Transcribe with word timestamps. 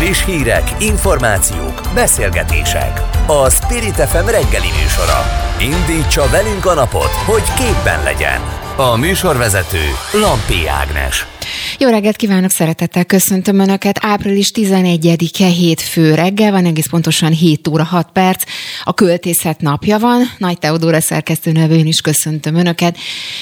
Friss 0.00 0.24
hírek, 0.24 0.74
információk, 0.78 1.80
beszélgetések. 1.94 3.00
A 3.26 3.50
Spirit 3.50 3.94
FM 3.94 4.26
reggeli 4.26 4.68
műsora. 4.82 5.22
Indítsa 5.58 6.28
velünk 6.30 6.66
a 6.66 6.74
napot, 6.74 7.10
hogy 7.26 7.42
képben 7.42 8.02
legyen. 8.02 8.40
A 8.76 8.96
műsorvezető 8.96 9.82
Lampi 10.12 10.66
Ágnes. 10.68 11.29
Jó 11.78 11.88
reggelt 11.88 12.16
kívánok, 12.16 12.50
szeretettel 12.50 13.04
köszöntöm 13.04 13.58
Önöket. 13.58 13.98
Április 14.02 14.50
11-e 14.54 15.46
hétfő 15.46 16.14
reggel 16.14 16.50
van, 16.50 16.64
egész 16.64 16.86
pontosan 16.86 17.32
7 17.32 17.68
óra 17.68 17.84
6 17.84 18.08
perc. 18.12 18.42
A 18.84 18.94
költészet 18.94 19.60
napja 19.60 19.98
van. 19.98 20.22
Nagy 20.38 20.58
Teodóra 20.58 21.00
szerkesztő 21.00 21.52
nevén 21.52 21.86
is 21.86 22.00
köszöntöm 22.00 22.54
Önöket. 22.54 22.98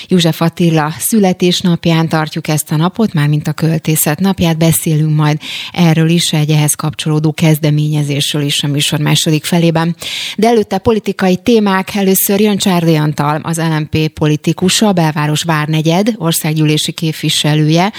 József 0.08 0.40
Attila 0.40 0.94
születésnapján 0.98 2.08
tartjuk 2.08 2.48
ezt 2.48 2.70
a 2.70 2.76
napot, 2.76 3.12
már 3.12 3.28
mint 3.28 3.48
a 3.48 3.52
költészet 3.52 4.18
napját. 4.18 4.58
Beszélünk 4.58 5.16
majd 5.16 5.40
erről 5.72 6.08
is, 6.08 6.32
egy 6.32 6.50
ehhez 6.50 6.74
kapcsolódó 6.74 7.32
kezdeményezésről 7.32 8.42
is 8.42 8.62
a 8.62 8.66
műsor 8.66 8.98
második 8.98 9.44
felében. 9.44 9.96
De 10.36 10.48
előtte 10.48 10.78
politikai 10.78 11.36
témák. 11.36 11.94
Először 11.94 12.40
jön 12.40 12.56
Csárdi 12.56 12.94
Antal, 12.94 13.40
az 13.42 13.58
LMP 13.58 14.08
politikusa, 14.08 14.92
belváros 14.92 15.42
várnegyed, 15.42 16.14
országgyűlési 16.16 16.92
képviselője, 16.92 17.92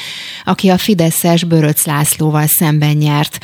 aki 0.43 0.69
a 0.69 0.77
Fideszes 0.77 1.43
Böröc 1.43 1.85
Lászlóval 1.85 2.47
szemben 2.47 2.95
nyert 2.97 3.39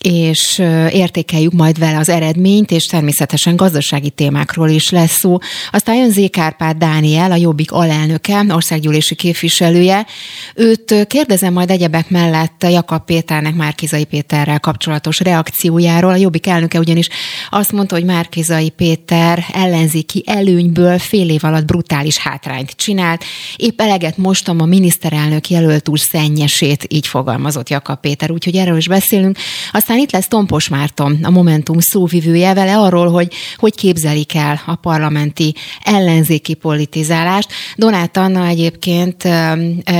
és 0.00 0.58
értékeljük 0.90 1.52
majd 1.52 1.78
vele 1.78 1.98
az 1.98 2.08
eredményt, 2.08 2.70
és 2.70 2.86
természetesen 2.86 3.56
gazdasági 3.56 4.10
témákról 4.10 4.68
is 4.68 4.90
lesz 4.90 5.18
szó. 5.18 5.38
Aztán 5.70 5.96
jön 5.96 6.10
Zékárpád 6.10 6.76
Dániel, 6.76 7.32
a 7.32 7.36
Jobbik 7.36 7.72
alelnöke, 7.72 8.44
országgyűlési 8.48 9.14
képviselője. 9.14 10.06
Őt 10.54 11.06
kérdezem 11.06 11.52
majd 11.52 11.70
egyebek 11.70 12.10
mellett 12.10 12.66
Jakab 12.70 13.04
Péternek, 13.04 13.54
Márkizai 13.54 14.04
Péterrel 14.04 14.60
kapcsolatos 14.60 15.20
reakciójáról. 15.20 16.12
A 16.12 16.16
Jobbik 16.16 16.46
elnöke 16.46 16.78
ugyanis 16.78 17.08
azt 17.50 17.72
mondta, 17.72 17.94
hogy 17.94 18.04
Márkizai 18.04 18.70
Péter 18.70 19.44
ellenzéki 19.52 20.22
előnyből 20.26 20.98
fél 20.98 21.30
év 21.30 21.44
alatt 21.44 21.64
brutális 21.64 22.18
hátrányt 22.18 22.70
csinált. 22.70 23.24
Épp 23.56 23.80
eleget 23.80 24.16
mostam 24.16 24.60
a 24.60 24.64
miniszterelnök 24.64 25.48
jelölt 25.48 25.88
szennyesét, 25.94 26.86
így 26.88 27.06
fogalmazott 27.06 27.68
Jakab 27.68 28.00
Péter, 28.00 28.30
úgyhogy 28.30 28.56
erről 28.56 28.76
is 28.76 28.88
beszélünk. 28.88 29.38
Azt 29.72 29.88
aztán 29.90 30.04
itt 30.04 30.12
lesz 30.12 30.28
Tompos 30.28 30.68
Márton, 30.68 31.18
a 31.22 31.30
Momentum 31.30 31.78
szóvivője 31.78 32.54
vele 32.54 32.78
arról, 32.78 33.10
hogy 33.10 33.32
hogy 33.56 33.74
képzelik 33.74 34.34
el 34.34 34.60
a 34.66 34.74
parlamenti 34.74 35.54
ellenzéki 35.82 36.54
politizálást. 36.54 37.52
Donát 37.76 38.16
Anna 38.16 38.46
egyébként 38.46 39.22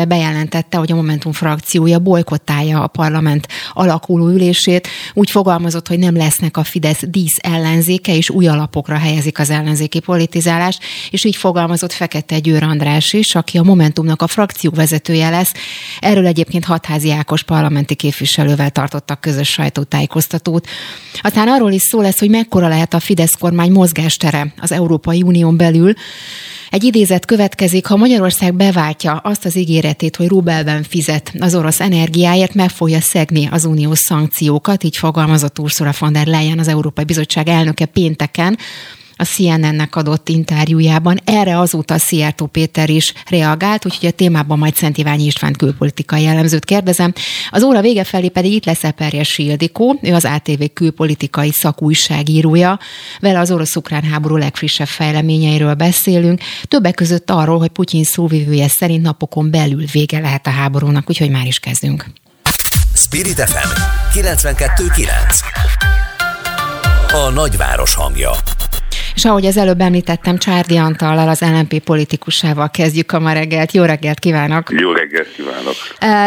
bejelentette, 0.08 0.76
hogy 0.76 0.92
a 0.92 0.94
Momentum 0.94 1.32
frakciója 1.32 1.98
bolykottálja 1.98 2.82
a 2.82 2.86
parlament 2.86 3.48
alakuló 3.72 4.28
ülését. 4.28 4.88
Úgy 5.14 5.30
fogalmazott, 5.30 5.88
hogy 5.88 5.98
nem 5.98 6.16
lesznek 6.16 6.56
a 6.56 6.64
Fidesz 6.64 7.02
dísz 7.08 7.36
ellenzéke, 7.42 8.16
és 8.16 8.30
új 8.30 8.46
alapokra 8.46 8.96
helyezik 8.96 9.38
az 9.38 9.50
ellenzéki 9.50 10.00
politizálást, 10.00 10.82
és 11.10 11.24
így 11.24 11.36
fogalmazott 11.36 11.92
Fekete 11.92 12.38
Győr 12.38 12.62
András 12.62 13.12
is, 13.12 13.34
aki 13.34 13.58
a 13.58 13.62
Momentumnak 13.62 14.22
a 14.22 14.26
frakció 14.26 14.70
vezetője 14.74 15.30
lesz. 15.30 15.52
Erről 16.00 16.26
egyébként 16.26 16.64
hatházi 16.64 17.10
Ákos 17.10 17.42
parlamenti 17.42 17.94
képviselővel 17.94 18.70
tartottak 18.70 19.20
közös 19.20 19.48
sajtó 19.48 19.79
sajtótájékoztatót. 19.80 20.66
Aztán 21.20 21.48
arról 21.48 21.72
is 21.72 21.82
szó 21.82 22.00
lesz, 22.00 22.18
hogy 22.18 22.30
mekkora 22.30 22.68
lehet 22.68 22.94
a 22.94 23.00
Fidesz 23.00 23.34
kormány 23.34 23.70
mozgástere 23.72 24.52
az 24.60 24.72
Európai 24.72 25.22
Unión 25.22 25.56
belül, 25.56 25.92
egy 26.70 26.84
idézet 26.84 27.24
következik, 27.24 27.86
ha 27.86 27.96
Magyarország 27.96 28.54
beváltja 28.54 29.12
azt 29.12 29.44
az 29.44 29.56
ígéretét, 29.56 30.16
hogy 30.16 30.28
rubelben 30.28 30.82
fizet 30.82 31.32
az 31.38 31.54
orosz 31.54 31.80
energiáért, 31.80 32.54
meg 32.54 32.70
fogja 32.70 33.00
szegni 33.00 33.48
az 33.50 33.64
uniós 33.64 33.98
szankciókat, 33.98 34.84
így 34.84 34.96
fogalmazott 34.96 35.58
Ursula 35.58 35.92
von 35.98 36.12
der 36.12 36.26
Leyen, 36.26 36.58
az 36.58 36.68
Európai 36.68 37.04
Bizottság 37.04 37.48
elnöke 37.48 37.86
pénteken, 37.86 38.58
a 39.20 39.24
CNN-nek 39.24 39.96
adott 39.96 40.28
interjújában. 40.28 41.20
Erre 41.24 41.58
azóta 41.58 41.98
Szijjártó 41.98 42.46
Péter 42.46 42.90
is 42.90 43.12
reagált, 43.28 43.84
úgyhogy 43.86 44.08
a 44.08 44.12
témában 44.12 44.58
majd 44.58 44.74
Szent 44.74 44.98
Iványi 44.98 45.24
István 45.24 45.52
külpolitikai 45.52 46.22
jellemzőt 46.22 46.64
kérdezem. 46.64 47.12
Az 47.50 47.62
óra 47.62 47.80
vége 47.80 48.04
felé 48.04 48.28
pedig 48.28 48.52
itt 48.52 48.64
lesz 48.64 48.84
Eperjes 48.84 49.38
Ildikó, 49.38 49.98
ő 50.02 50.14
az 50.14 50.24
ATV 50.24 50.62
külpolitikai 50.74 51.52
szakújságírója. 51.52 52.78
Vele 53.20 53.38
az 53.38 53.50
orosz-ukrán 53.50 54.02
háború 54.02 54.36
legfrissebb 54.36 54.86
fejleményeiről 54.86 55.74
beszélünk, 55.74 56.40
többek 56.68 56.94
között 56.94 57.30
arról, 57.30 57.58
hogy 57.58 57.68
Putyin 57.70 58.04
szóvivője 58.04 58.68
szerint 58.68 59.02
napokon 59.02 59.50
belül 59.50 59.84
vége 59.92 60.18
lehet 60.18 60.46
a 60.46 60.50
háborúnak, 60.50 61.08
úgyhogy 61.08 61.30
már 61.30 61.46
is 61.46 61.58
kezdünk. 61.58 62.06
Spirit 62.94 63.40
FM 63.40 63.68
92.9 64.14 65.08
A 67.12 67.30
nagyváros 67.30 67.94
hangja 67.94 68.30
és 69.14 69.24
ahogy 69.24 69.46
az 69.46 69.56
előbb 69.56 69.80
említettem, 69.80 70.38
Csárdi 70.38 70.76
Antallal, 70.76 71.28
az 71.28 71.40
LNP 71.40 71.78
politikusával 71.78 72.70
kezdjük 72.70 73.12
a 73.12 73.20
ma 73.20 73.32
reggelt. 73.32 73.72
Jó 73.72 73.84
reggelt 73.84 74.18
kívánok! 74.18 74.70
Jó 74.80 74.92
reggelt 74.92 75.28
kívánok! 75.36 75.74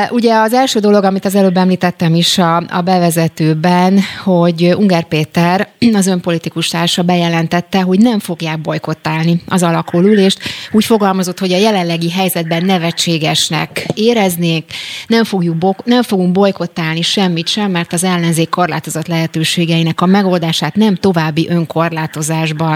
Ugye 0.09 0.35
az 0.35 0.53
első 0.53 0.79
dolog, 0.79 1.03
amit 1.03 1.25
az 1.25 1.35
előbb 1.35 1.57
említettem 1.57 2.15
is 2.15 2.37
a, 2.37 2.55
a 2.55 2.81
bevezetőben, 2.81 3.99
hogy 4.23 4.73
Ungár 4.77 5.03
Péter, 5.03 5.67
az 5.93 6.07
önpolitikus 6.07 6.67
társa 6.67 7.01
bejelentette, 7.01 7.81
hogy 7.81 7.99
nem 7.99 8.19
fogják 8.19 8.61
bolykottálni 8.61 9.41
az 9.47 9.63
alakulülést. 9.63 10.39
Úgy 10.71 10.85
fogalmazott, 10.85 11.39
hogy 11.39 11.53
a 11.53 11.57
jelenlegi 11.57 12.11
helyzetben 12.11 12.65
nevetségesnek 12.65 13.85
éreznék, 13.93 14.71
nem, 15.07 15.23
fogjuk 15.23 15.55
bo- 15.55 15.85
nem 15.85 16.03
fogunk 16.03 16.31
bolykottálni 16.31 17.01
semmit 17.01 17.47
sem, 17.47 17.71
mert 17.71 17.93
az 17.93 18.03
ellenzék 18.03 18.49
korlátozott 18.49 19.07
lehetőségeinek 19.07 20.01
a 20.01 20.05
megoldását 20.05 20.75
nem 20.75 20.95
további 20.95 21.47
önkorlátozásban 21.49 22.72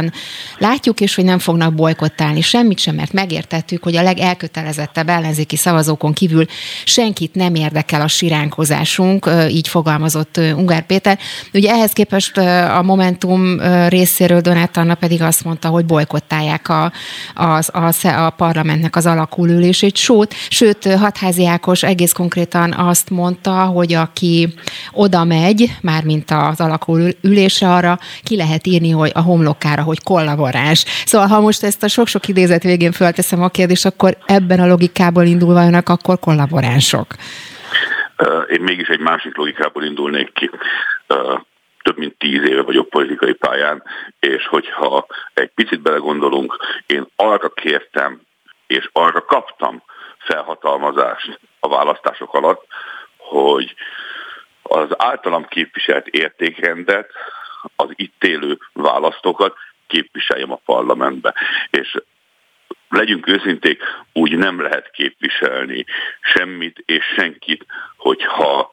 látjuk, 0.58 1.00
és 1.00 1.16
hogy 1.16 1.24
nem 1.24 1.40
fognak 1.40 1.74
bolykottálni 1.74 2.42
semmit 2.42 2.80
sem, 2.80 2.96
mert 2.96 3.14
megértettük, 3.14 3.84
hogy 3.84 3.96
a 3.96 4.04
legelkötelezettebb 4.04 5.10
ellenzéki 5.10 5.56
szavazókon 5.56 6.14
kívül 6.14 6.46
senkit 6.86 7.36
nem 7.36 7.56
érdekel 7.56 8.02
a 8.02 8.08
siránkozásunk, 8.08 9.30
így 9.50 9.68
fogalmazott 9.68 10.38
Ungár 10.38 10.86
Péter. 10.86 11.20
Ugye 11.54 11.72
ehhez 11.72 11.92
képest 11.92 12.38
a 12.38 12.82
Momentum 12.84 13.60
részéről 13.88 14.42
Donát 14.42 14.78
Anna 14.78 14.96
pedig 14.96 15.22
azt 15.22 15.44
mondta, 15.44 15.68
hogy 15.68 15.86
bolykottálják 15.86 16.70
a, 16.70 16.92
a, 17.36 17.62
a, 17.72 17.94
a 18.04 18.30
parlamentnek 18.30 18.96
az 18.96 19.06
alakulülését, 19.06 19.96
sőt, 19.96 20.34
sőt 20.50 20.94
Hatházi 20.94 21.46
Ákos 21.46 21.84
egész 21.84 22.12
konkrétan 22.12 22.74
azt 22.74 23.10
mondta, 23.10 23.66
hogy 23.66 23.94
aki 23.94 24.54
oda 24.92 25.24
megy, 25.24 25.76
mármint 25.82 26.32
az 26.32 26.60
alakulülésre 26.60 27.74
arra, 27.74 28.00
ki 28.24 28.36
lehet 28.36 28.68
írni, 28.68 28.90
hogy 28.90 29.12
a 29.14 29.22
homlokára, 29.22 29.82
hogy 29.88 30.04
kollaboráns. 30.04 30.86
Szóval 31.06 31.28
ha 31.28 31.40
most 31.40 31.64
ezt 31.64 31.84
a 31.84 31.88
sok-sok 31.88 32.28
idézet 32.28 32.64
végén 32.64 32.92
fölteszem 32.92 33.42
a 33.42 33.50
kérdést, 33.50 33.86
akkor 33.86 34.18
ebben 34.26 34.60
a 34.60 34.68
logikából 34.68 35.24
indulva 35.24 35.66
önök 35.66 35.90
akkor 35.90 36.20
kollaboránsok. 36.20 37.08
Én 38.50 38.62
mégis 38.62 38.88
egy 38.88 39.00
másik 39.00 39.38
logikából 39.38 39.84
indulnék 39.84 40.34
ki 40.34 40.50
több 41.88 41.98
mint 41.98 42.18
tíz 42.18 42.50
éve 42.50 42.62
vagyok 42.62 42.90
politikai 42.90 43.34
pályán, 43.34 43.84
és 44.20 44.48
hogyha 44.48 45.06
egy 45.34 45.52
picit 45.56 45.82
belegondolunk, 45.82 46.56
én 46.86 47.08
arra 47.16 47.50
kértem, 47.50 48.22
és 48.68 48.90
arra 48.94 49.22
kaptam 49.22 49.84
felhatalmazást 50.18 51.40
a 51.60 51.68
választások 51.68 52.34
alatt, 52.34 52.66
hogy 53.18 53.74
az 54.62 54.90
általam 54.98 55.48
képviselt 55.48 56.08
értékrendet, 56.08 57.12
az 57.76 57.90
itt 57.96 58.24
élő 58.24 58.58
választókat 58.74 59.56
képviseljem 59.88 60.52
a 60.52 60.62
parlamentbe. 60.66 61.34
És 61.70 61.98
legyünk 62.90 63.28
őszinték, 63.28 63.84
úgy 64.14 64.38
nem 64.38 64.62
lehet 64.62 64.92
képviselni 64.92 65.86
semmit 66.22 66.84
és 66.86 67.06
senkit, 67.16 67.66
hogyha 67.98 68.70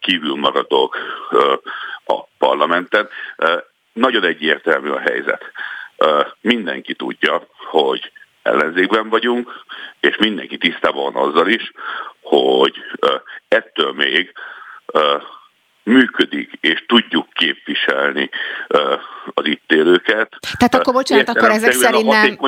kívül 0.00 0.36
maradok 0.36 0.96
a 2.04 2.24
parlamenten. 2.38 3.08
Nagyon 3.92 4.24
egyértelmű 4.24 4.90
a 4.90 4.98
helyzet. 4.98 5.52
Mindenki 6.40 6.94
tudja, 6.94 7.46
hogy 7.56 8.12
ellenzékben 8.42 9.08
vagyunk, 9.08 9.64
és 10.00 10.16
mindenki 10.16 10.58
tisztában 10.58 11.12
van 11.12 11.28
azzal 11.28 11.48
is, 11.48 11.72
hogy 12.20 12.74
ettől 13.48 13.92
még 13.92 14.32
működik, 15.84 16.50
és 16.60 16.84
tudjuk 16.86 17.26
képviselni 17.32 18.30
az 19.34 19.46
itt 19.46 19.72
élőket. 19.72 20.36
Tehát 20.58 20.74
akkor 20.74 20.94
bocsánat, 20.94 21.28
akkor 21.28 21.50
ezek 21.50 21.72
szerint 21.72 22.06
nem, 22.06 22.38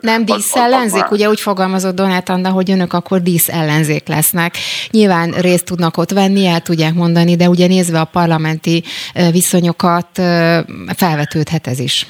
nem 0.00 0.24
dísz 0.24 0.56
ellenzék, 0.56 1.10
ugye 1.10 1.28
úgy 1.28 1.40
fogalmazott 1.40 1.94
Donát 1.94 2.28
Anna, 2.28 2.50
hogy 2.50 2.70
önök 2.70 2.92
akkor 2.92 3.20
dísz 3.20 3.48
ellenzék 3.48 4.08
lesznek. 4.08 4.54
Nyilván 4.90 5.30
részt 5.30 5.64
tudnak 5.64 5.96
ott 5.96 6.10
venni, 6.10 6.46
el 6.46 6.60
tudják 6.60 6.94
mondani, 6.94 7.36
de 7.36 7.48
ugye 7.48 7.66
nézve 7.66 8.00
a 8.00 8.04
parlamenti 8.04 8.82
viszonyokat 9.32 10.08
felvetődhet 10.96 11.66
ez 11.66 11.78
is. 11.78 12.06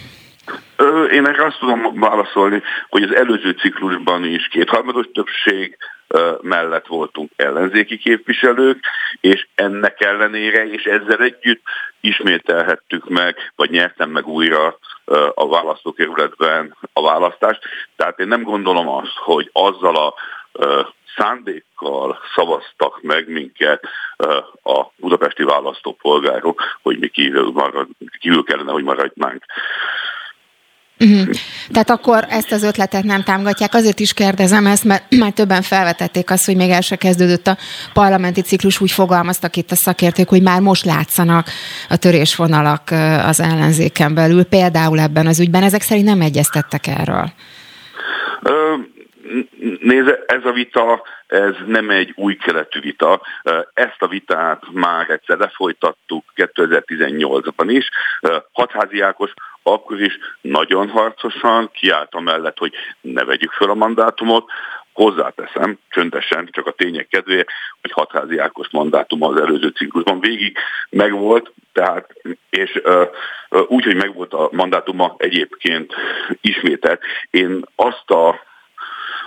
Én 1.13 1.27
erre 1.27 1.47
azt 1.47 1.59
tudom 1.59 2.01
válaszolni, 2.01 2.63
hogy 2.89 3.03
az 3.03 3.15
előző 3.15 3.51
ciklusban 3.51 4.25
is 4.25 4.49
kétharmados 4.49 5.07
többség 5.15 5.77
mellett 6.41 6.87
voltunk 6.87 7.31
ellenzéki 7.37 7.99
képviselők, 7.99 8.85
és 9.21 9.47
ennek 9.55 10.01
ellenére, 10.01 10.67
és 10.71 10.85
ezzel 10.85 11.19
együtt 11.19 11.63
ismételhettük 12.01 13.09
meg, 13.09 13.53
vagy 13.57 13.71
nyertem 13.71 14.11
meg 14.11 14.27
újra 14.27 14.79
a 15.35 15.49
választókerületben 15.49 16.77
a 16.93 17.03
választást. 17.03 17.63
Tehát 17.97 18.19
én 18.19 18.29
nem 18.29 18.43
gondolom 18.43 18.89
azt, 18.89 19.17
hogy 19.17 19.51
azzal 19.53 19.97
a 19.97 20.15
szándékkal 21.17 22.19
szavaztak 22.35 23.03
meg 23.03 23.29
minket 23.29 23.85
a 24.63 24.85
budapesti 24.97 25.43
választópolgárok, 25.43 26.63
hogy 26.83 26.99
mi 26.99 27.09
kívül, 27.09 27.51
marad, 27.51 27.89
kívül 28.21 28.43
kellene, 28.43 28.73
hogy 28.73 28.85
maradjunk. 28.85 29.45
Uh-huh. 31.01 31.29
Tehát 31.71 31.91
akkor 31.91 32.27
ezt 32.29 32.53
az 32.53 32.63
ötletet 32.63 33.05
nem 33.05 33.23
támogatják. 33.23 33.75
Azért 33.75 34.01
is 34.01 34.13
kérdezem 34.13 34.67
ezt, 34.67 34.85
mert 34.85 35.05
már 35.19 35.33
többen 35.33 35.63
felvetették 35.63 36.31
azt, 36.31 36.45
hogy 36.45 36.57
még 36.57 36.71
el 36.71 36.81
se 36.81 36.97
kezdődött 36.97 37.47
a 37.47 37.57
parlamenti 37.93 38.41
ciklus, 38.41 38.81
úgy 38.81 38.91
fogalmaztak 38.91 39.57
itt 39.57 39.73
a 39.73 39.77
szakértők, 39.77 40.29
hogy 40.29 40.43
már 40.43 40.61
most 40.61 40.85
látszanak 40.85 41.49
a 41.89 41.97
törésvonalak 41.97 42.91
az 43.27 43.41
ellenzéken 43.41 44.15
belül, 44.15 44.45
például 44.45 45.01
ebben 45.01 45.27
az 45.27 45.41
ügyben. 45.41 45.63
Ezek 45.63 45.83
szerint 45.83 46.07
nem 46.07 46.21
egyeztettek 46.21 46.87
erről. 46.87 47.33
Nézze, 49.81 50.25
ez 50.27 50.45
a 50.45 50.53
vita, 50.53 51.03
ez 51.27 51.55
nem 51.67 51.91
egy 51.91 52.13
új 52.17 52.37
keletű 52.37 52.81
vita. 52.81 53.21
Ezt 53.73 54.03
a 54.03 54.09
vitát 54.09 54.63
már 54.73 55.11
egyszer 55.11 55.39
lefolytattuk 55.39 56.25
2018-ban 56.37 57.67
is. 57.67 57.89
Hatházi 58.53 59.01
Ákos 59.01 59.33
akkor 59.63 60.01
is 60.01 60.19
nagyon 60.41 60.89
harcosan 60.89 61.71
kiállt 61.73 62.21
mellett, 62.21 62.59
hogy 62.59 62.75
ne 63.01 63.25
vegyük 63.25 63.53
föl 63.53 63.71
a 63.71 63.75
mandátumot, 63.75 64.51
Hozzáteszem, 64.93 65.79
csöndesen, 65.89 66.49
csak 66.51 66.67
a 66.67 66.73
tények 66.73 67.09
kedvéért, 67.09 67.49
hogy 67.81 67.93
hatházi 67.93 68.39
Ákos 68.39 68.69
mandátuma 68.71 69.29
az 69.29 69.41
előző 69.41 69.69
ciklusban 69.69 70.21
végig 70.21 70.57
megvolt, 70.91 71.53
tehát, 71.73 72.13
és 72.51 72.81
uh, 72.85 73.09
úgy, 73.67 73.85
hogy 73.85 73.97
megvolt 73.97 74.33
a 74.33 74.49
mandátuma 74.53 75.15
egyébként 75.19 75.95
ismételt. 76.41 77.03
Én 77.31 77.65
azt 77.77 78.11
a 78.11 78.49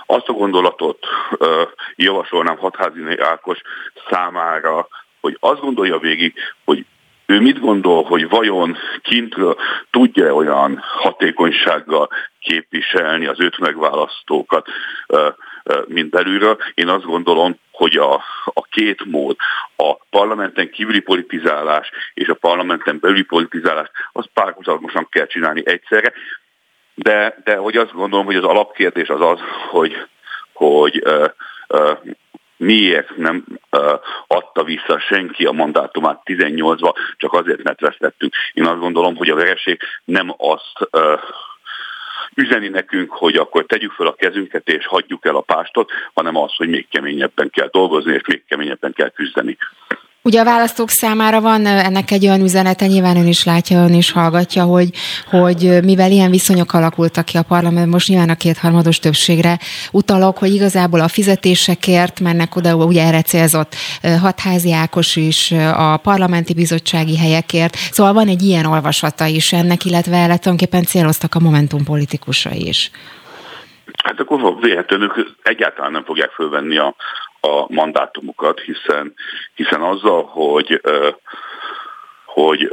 azt 0.06 0.28
a 0.28 0.32
gondolatot 0.32 0.98
uh, 1.38 1.48
javasolnám 1.96 2.56
Hatházi 2.56 3.18
Ákos 3.18 3.58
számára, 4.10 4.88
hogy 5.20 5.36
azt 5.40 5.60
gondolja 5.60 5.98
végig, 5.98 6.34
hogy 6.64 6.86
ő 7.26 7.40
mit 7.40 7.60
gondol, 7.60 8.04
hogy 8.04 8.28
vajon 8.28 8.76
kintről 9.02 9.56
tudja 9.90 10.34
olyan 10.34 10.82
hatékonysággal 10.82 12.08
képviselni 12.40 13.26
az 13.26 13.40
őt 13.40 13.58
megválasztókat, 13.58 14.66
mint 15.86 16.10
belülről. 16.10 16.58
Én 16.74 16.88
azt 16.88 17.04
gondolom, 17.04 17.58
hogy 17.70 17.96
a, 17.96 18.14
a 18.44 18.62
két 18.70 19.04
mód, 19.04 19.36
a 19.76 19.94
parlamenten 20.10 20.70
kívüli 20.70 21.00
politizálás 21.00 21.90
és 22.14 22.28
a 22.28 22.34
parlamenten 22.34 22.98
belüli 23.00 23.22
politizálás, 23.22 23.90
az 24.12 24.24
párhuzamosan 24.34 25.06
kell 25.10 25.26
csinálni 25.26 25.62
egyszerre. 25.64 26.12
De, 26.94 27.36
de 27.44 27.56
hogy 27.56 27.76
azt 27.76 27.92
gondolom, 27.92 28.26
hogy 28.26 28.36
az 28.36 28.44
alapkérdés 28.44 29.08
az 29.08 29.20
az, 29.20 29.38
hogy, 29.70 30.06
hogy 30.52 31.02
uh, 31.04 31.28
uh, 31.68 31.98
miért 32.56 33.16
nem 33.16 33.44
uh, 33.70 34.00
adta 34.26 34.64
vissza 34.64 34.98
senki 34.98 35.44
a 35.44 35.52
mandátumát 35.52 36.20
18-ba, 36.24 36.94
csak 37.16 37.32
azért, 37.32 37.62
mert 37.62 37.80
vesztettünk. 37.80 38.34
Én 38.52 38.66
azt 38.66 38.80
gondolom, 38.80 39.16
hogy 39.16 39.28
a 39.28 39.34
vereség 39.34 39.80
nem 40.04 40.34
azt 40.36 40.88
uh, 40.90 41.20
üzeni 42.34 42.68
nekünk, 42.68 43.10
hogy 43.10 43.36
akkor 43.36 43.64
tegyük 43.66 43.92
fel 43.92 44.06
a 44.06 44.14
kezünket 44.14 44.68
és 44.68 44.86
hagyjuk 44.86 45.26
el 45.26 45.36
a 45.36 45.40
pástot, 45.40 45.90
hanem 46.14 46.36
az, 46.36 46.54
hogy 46.56 46.68
még 46.68 46.88
keményebben 46.88 47.50
kell 47.50 47.68
dolgozni, 47.70 48.12
és 48.12 48.22
még 48.26 48.44
keményebben 48.48 48.92
kell 48.92 49.08
küzdeni. 49.08 49.56
Ugye 50.28 50.40
a 50.40 50.44
választók 50.44 50.88
számára 50.88 51.40
van 51.40 51.66
ennek 51.66 52.10
egy 52.10 52.26
olyan 52.26 52.40
üzenete, 52.40 52.86
nyilván 52.86 53.16
ön 53.16 53.26
is 53.26 53.44
látja, 53.44 53.84
ön 53.84 53.94
is 53.94 54.12
hallgatja, 54.12 54.62
hogy, 54.62 54.88
hogy 55.30 55.78
mivel 55.82 56.10
ilyen 56.10 56.30
viszonyok 56.30 56.72
alakultak 56.72 57.24
ki 57.24 57.36
a 57.36 57.42
parlament, 57.42 57.90
most 57.90 58.08
nyilván 58.08 58.28
a 58.28 58.34
kétharmados 58.34 58.98
többségre 58.98 59.58
utalok, 59.92 60.38
hogy 60.38 60.54
igazából 60.54 61.00
a 61.00 61.08
fizetésekért 61.08 62.20
mennek 62.20 62.56
oda, 62.56 62.74
ugye 62.74 63.02
erre 63.02 63.22
célzott 63.22 63.74
hatházi 64.20 64.72
Ákos 64.72 65.16
is, 65.16 65.52
a 65.76 65.96
parlamenti 65.96 66.54
bizottsági 66.54 67.18
helyekért. 67.18 67.76
Szóval 67.76 68.12
van 68.12 68.28
egy 68.28 68.42
ilyen 68.42 68.64
olvasata 68.64 69.26
is 69.26 69.52
ennek, 69.52 69.84
illetve 69.84 70.22
tulajdonképpen 70.22 70.82
céloztak 70.82 71.34
a 71.34 71.40
Momentum 71.40 71.84
politikusai 71.84 72.66
is. 72.68 72.90
Hát 74.04 74.20
akkor 74.20 74.56
véletlenül 74.60 75.12
egyáltalán 75.42 75.92
nem 75.92 76.04
fogják 76.04 76.30
fölvenni 76.30 76.78
a, 76.78 76.94
a 77.44 77.66
mandátumukat, 77.68 78.60
hiszen, 78.60 79.14
hiszen 79.54 79.82
azzal, 79.82 80.24
hogy, 80.24 80.80
hogy 82.24 82.72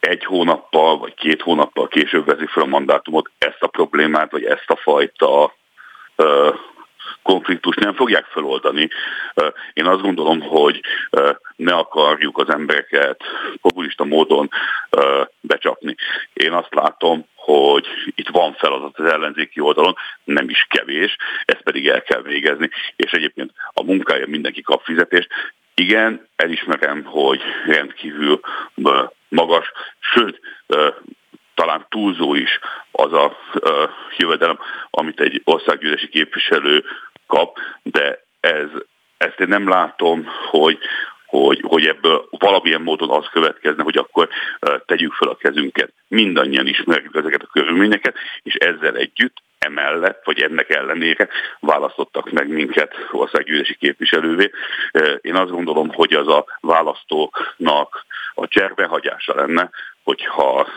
egy 0.00 0.24
hónappal 0.24 0.98
vagy 0.98 1.14
két 1.14 1.42
hónappal 1.42 1.88
később 1.88 2.24
veszik 2.26 2.48
fel 2.48 2.62
a 2.62 2.66
mandátumot, 2.66 3.30
ezt 3.38 3.62
a 3.62 3.66
problémát, 3.66 4.30
vagy 4.30 4.44
ezt 4.44 4.70
a 4.70 4.76
fajta 4.76 5.54
konfliktust 7.22 7.78
nem 7.78 7.94
fogják 7.94 8.24
feloldani. 8.24 8.88
Én 9.72 9.86
azt 9.86 10.00
gondolom, 10.00 10.40
hogy 10.40 10.80
ne 11.56 11.74
akarjuk 11.74 12.38
az 12.38 12.48
embereket 12.48 13.22
populista 13.60 14.04
módon 14.04 14.50
becsapni. 15.40 15.94
Én 16.32 16.52
azt 16.52 16.74
látom, 16.74 17.26
hogy 17.48 17.86
itt 18.14 18.28
van 18.28 18.52
feladat 18.54 18.98
az 18.98 19.12
ellenzéki 19.12 19.60
oldalon, 19.60 19.96
nem 20.24 20.48
is 20.48 20.66
kevés, 20.68 21.16
ezt 21.44 21.62
pedig 21.62 21.88
el 21.88 22.02
kell 22.02 22.22
végezni, 22.22 22.70
és 22.96 23.10
egyébként 23.10 23.52
a 23.72 23.82
munkája 23.82 24.26
mindenki 24.26 24.62
kap 24.62 24.82
fizetést. 24.84 25.28
Igen, 25.74 26.28
elismerem, 26.36 27.04
hogy 27.04 27.40
rendkívül 27.66 28.40
magas, 29.28 29.72
sőt, 30.00 30.40
talán 31.54 31.86
túlzó 31.88 32.34
is 32.34 32.58
az 32.90 33.12
a 33.12 33.36
jövedelem, 34.16 34.58
amit 34.90 35.20
egy 35.20 35.40
országgyűlési 35.44 36.08
képviselő 36.08 36.84
kap, 37.26 37.58
de 37.82 38.24
ez, 38.40 38.68
ezt 39.18 39.40
én 39.40 39.48
nem 39.48 39.68
látom, 39.68 40.26
hogy, 40.50 40.78
hogy, 41.28 41.60
hogy 41.66 41.86
ebből 41.86 42.28
valamilyen 42.30 42.82
módon 42.82 43.10
az 43.10 43.28
következne, 43.32 43.82
hogy 43.82 43.96
akkor 43.96 44.28
tegyük 44.86 45.12
fel 45.12 45.28
a 45.28 45.36
kezünket. 45.36 45.92
Mindannyian 46.08 46.66
ismerjük 46.66 47.16
ezeket 47.16 47.42
a 47.42 47.50
körülményeket, 47.52 48.14
és 48.42 48.54
ezzel 48.54 48.96
együtt 48.96 49.36
emellett, 49.58 50.24
vagy 50.24 50.40
ennek 50.40 50.70
ellenére 50.70 51.28
választottak 51.60 52.30
meg 52.30 52.48
minket 52.48 52.94
országgyűlési 53.10 53.74
képviselővé. 53.74 54.50
Én 55.20 55.34
azt 55.34 55.50
gondolom, 55.50 55.88
hogy 55.92 56.12
az 56.12 56.28
a 56.28 56.44
választóknak 56.60 58.06
a 58.34 58.48
cserbehagyása 58.48 59.34
lenne, 59.34 59.70
hogyha 60.04 60.68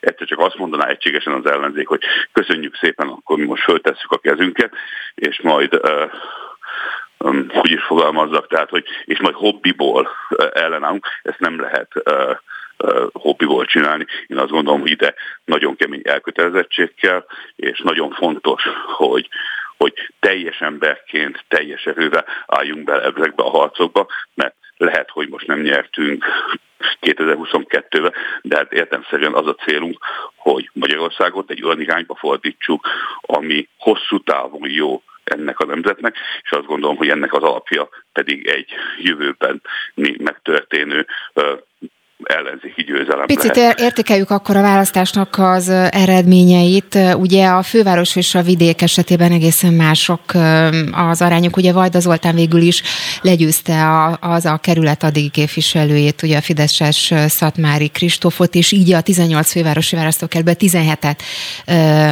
egyszer 0.00 0.26
csak 0.26 0.38
azt 0.38 0.56
mondaná 0.56 0.86
egységesen 0.86 1.32
az 1.32 1.46
ellenzék, 1.46 1.88
hogy 1.88 2.02
köszönjük 2.32 2.76
szépen, 2.76 3.08
akkor 3.08 3.38
mi 3.38 3.44
most 3.44 3.62
föltesszük 3.62 4.10
a 4.10 4.18
kezünket, 4.18 4.72
és 5.14 5.40
majd 5.40 5.80
úgy 7.54 7.70
is 7.70 7.82
fogalmazzak, 7.82 8.48
tehát, 8.48 8.70
hogy 8.70 8.84
és 9.04 9.20
majd 9.20 9.34
hobbiból 9.34 10.08
ellenállunk, 10.52 11.06
ezt 11.22 11.38
nem 11.38 11.60
lehet 11.60 11.92
hobbiból 13.12 13.64
csinálni. 13.64 14.06
Én 14.26 14.38
azt 14.38 14.50
gondolom, 14.50 14.80
hogy 14.80 14.90
ide 14.90 15.14
nagyon 15.44 15.76
kemény 15.76 16.00
elkötelezettség 16.04 16.94
kell, 16.94 17.24
és 17.56 17.80
nagyon 17.80 18.10
fontos, 18.10 18.62
hogy 18.96 19.28
hogy 19.76 19.92
teljes 20.20 20.60
emberként, 20.60 21.44
teljes 21.48 21.84
erővel 21.84 22.24
álljunk 22.46 22.84
be 22.84 23.00
ezekbe 23.00 23.42
a 23.42 23.50
harcokba, 23.50 24.06
mert 24.34 24.54
lehet, 24.76 25.10
hogy 25.10 25.28
most 25.28 25.46
nem 25.46 25.60
nyertünk 25.60 26.24
2022-ben, 27.00 28.12
de 28.42 28.56
hát 28.56 28.72
értemszerűen 28.72 29.34
az 29.34 29.46
a 29.46 29.54
célunk, 29.54 29.98
hogy 30.36 30.70
Magyarországot 30.72 31.50
egy 31.50 31.62
olyan 31.62 31.80
irányba 31.80 32.14
fordítsuk, 32.14 32.88
ami 33.20 33.68
hosszú 33.78 34.18
távon 34.18 34.70
jó 34.70 35.02
ennek 35.32 35.60
a 35.60 35.64
nemzetnek, 35.64 36.16
és 36.42 36.50
azt 36.50 36.66
gondolom, 36.66 36.96
hogy 36.96 37.08
ennek 37.08 37.32
az 37.32 37.42
alapja 37.42 37.88
pedig 38.12 38.46
egy 38.46 38.70
jövőben 38.98 39.62
megtörténő 40.18 41.06
ellenzéki 42.22 42.82
győzelem 42.82 43.26
Picit 43.26 43.56
lehet. 43.56 43.80
értékeljük 43.80 44.30
akkor 44.30 44.56
a 44.56 44.62
választásnak 44.62 45.38
az 45.38 45.68
eredményeit. 45.90 46.98
Ugye 47.16 47.46
a 47.46 47.62
főváros 47.62 48.16
és 48.16 48.34
a 48.34 48.42
vidék 48.42 48.82
esetében 48.82 49.32
egészen 49.32 49.72
mások 49.72 50.20
az 50.92 51.22
arányok. 51.22 51.56
Ugye 51.56 51.72
Vajda 51.72 52.00
Zoltán 52.00 52.34
végül 52.34 52.60
is 52.60 52.82
legyőzte 53.20 53.84
a, 53.88 54.18
az 54.20 54.44
a 54.44 54.56
kerület 54.56 55.02
addigi 55.02 55.28
képviselőjét, 55.28 56.22
ugye 56.22 56.36
a 56.36 56.40
Fideszes 56.40 57.12
Szatmári 57.26 57.88
Kristófot, 57.88 58.54
és 58.54 58.72
így 58.72 58.92
a 58.92 59.00
18 59.00 59.52
fővárosi 59.52 59.96
választókerületben 59.96 60.70
17-et 60.70 61.18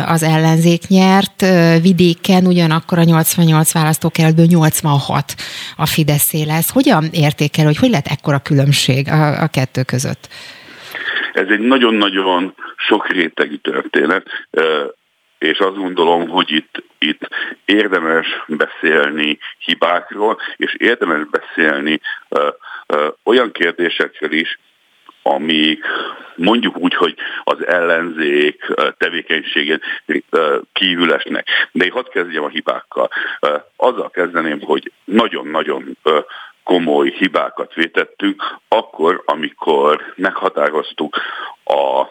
az 0.07 0.23
ellenzék 0.23 0.87
nyert. 0.87 1.45
Vidéken 1.83 2.47
ugyanakkor 2.47 2.99
a 2.99 3.05
88 3.05 3.73
választókerületből 3.73 4.47
86 4.47 5.35
a 5.77 5.87
Fideszé 5.87 6.43
lesz. 6.43 6.71
Hogyan 6.71 7.09
értékel, 7.13 7.65
hogy 7.65 7.77
hogy 7.77 7.91
lett 7.91 8.07
ekkora 8.07 8.39
különbség 8.39 9.09
a, 9.09 9.43
a 9.43 9.47
kettő 9.47 9.83
között? 9.83 10.00
Között? 10.01 10.29
Ez 11.33 11.47
egy 11.49 11.61
nagyon-nagyon 11.61 12.55
sok 12.77 13.09
rétegű 13.09 13.57
történet. 13.57 14.27
és 15.39 15.59
azt 15.59 15.77
gondolom, 15.77 16.29
hogy 16.29 16.51
itt, 16.51 16.83
itt 16.99 17.29
érdemes 17.65 18.27
beszélni 18.47 19.39
hibákról, 19.59 20.39
és 20.57 20.75
érdemes 20.79 21.27
beszélni 21.31 22.01
olyan 23.25 23.53
kérdésekről 23.53 24.33
is, 24.33 24.59
amik 25.23 25.85
mondjuk 26.37 26.77
úgy, 26.79 26.95
hogy 26.95 27.15
az 27.45 27.67
ellenzék 27.67 28.73
tevékenységén 28.99 29.81
kívül 30.73 31.13
esnek. 31.13 31.47
De 31.73 31.85
én 31.85 31.91
hadd 31.91 32.11
kezdjem 32.11 32.45
a 32.45 32.49
hibákkal. 32.49 33.11
Azzal 33.77 34.11
kezdeném, 34.11 34.61
hogy 34.61 34.93
nagyon-nagyon 35.05 35.97
komoly 36.71 37.11
hibákat 37.11 37.75
vétettünk, 37.75 38.43
akkor, 38.69 39.23
amikor 39.25 40.13
meghatároztuk 40.17 41.17
a 41.65 42.07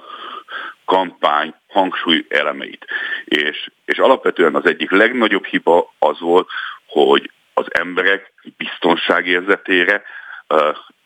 kampány 0.85 1.53
hangsúly 1.67 2.25
elemeit. 2.29 2.85
És, 3.25 3.69
és 3.85 3.97
alapvetően 3.97 4.55
az 4.55 4.65
egyik 4.65 4.91
legnagyobb 4.91 5.45
hiba 5.45 5.93
az 5.99 6.19
volt, 6.19 6.49
hogy 6.87 7.31
az 7.53 7.65
emberek 7.69 8.33
biztonságérzetére, 8.57 10.03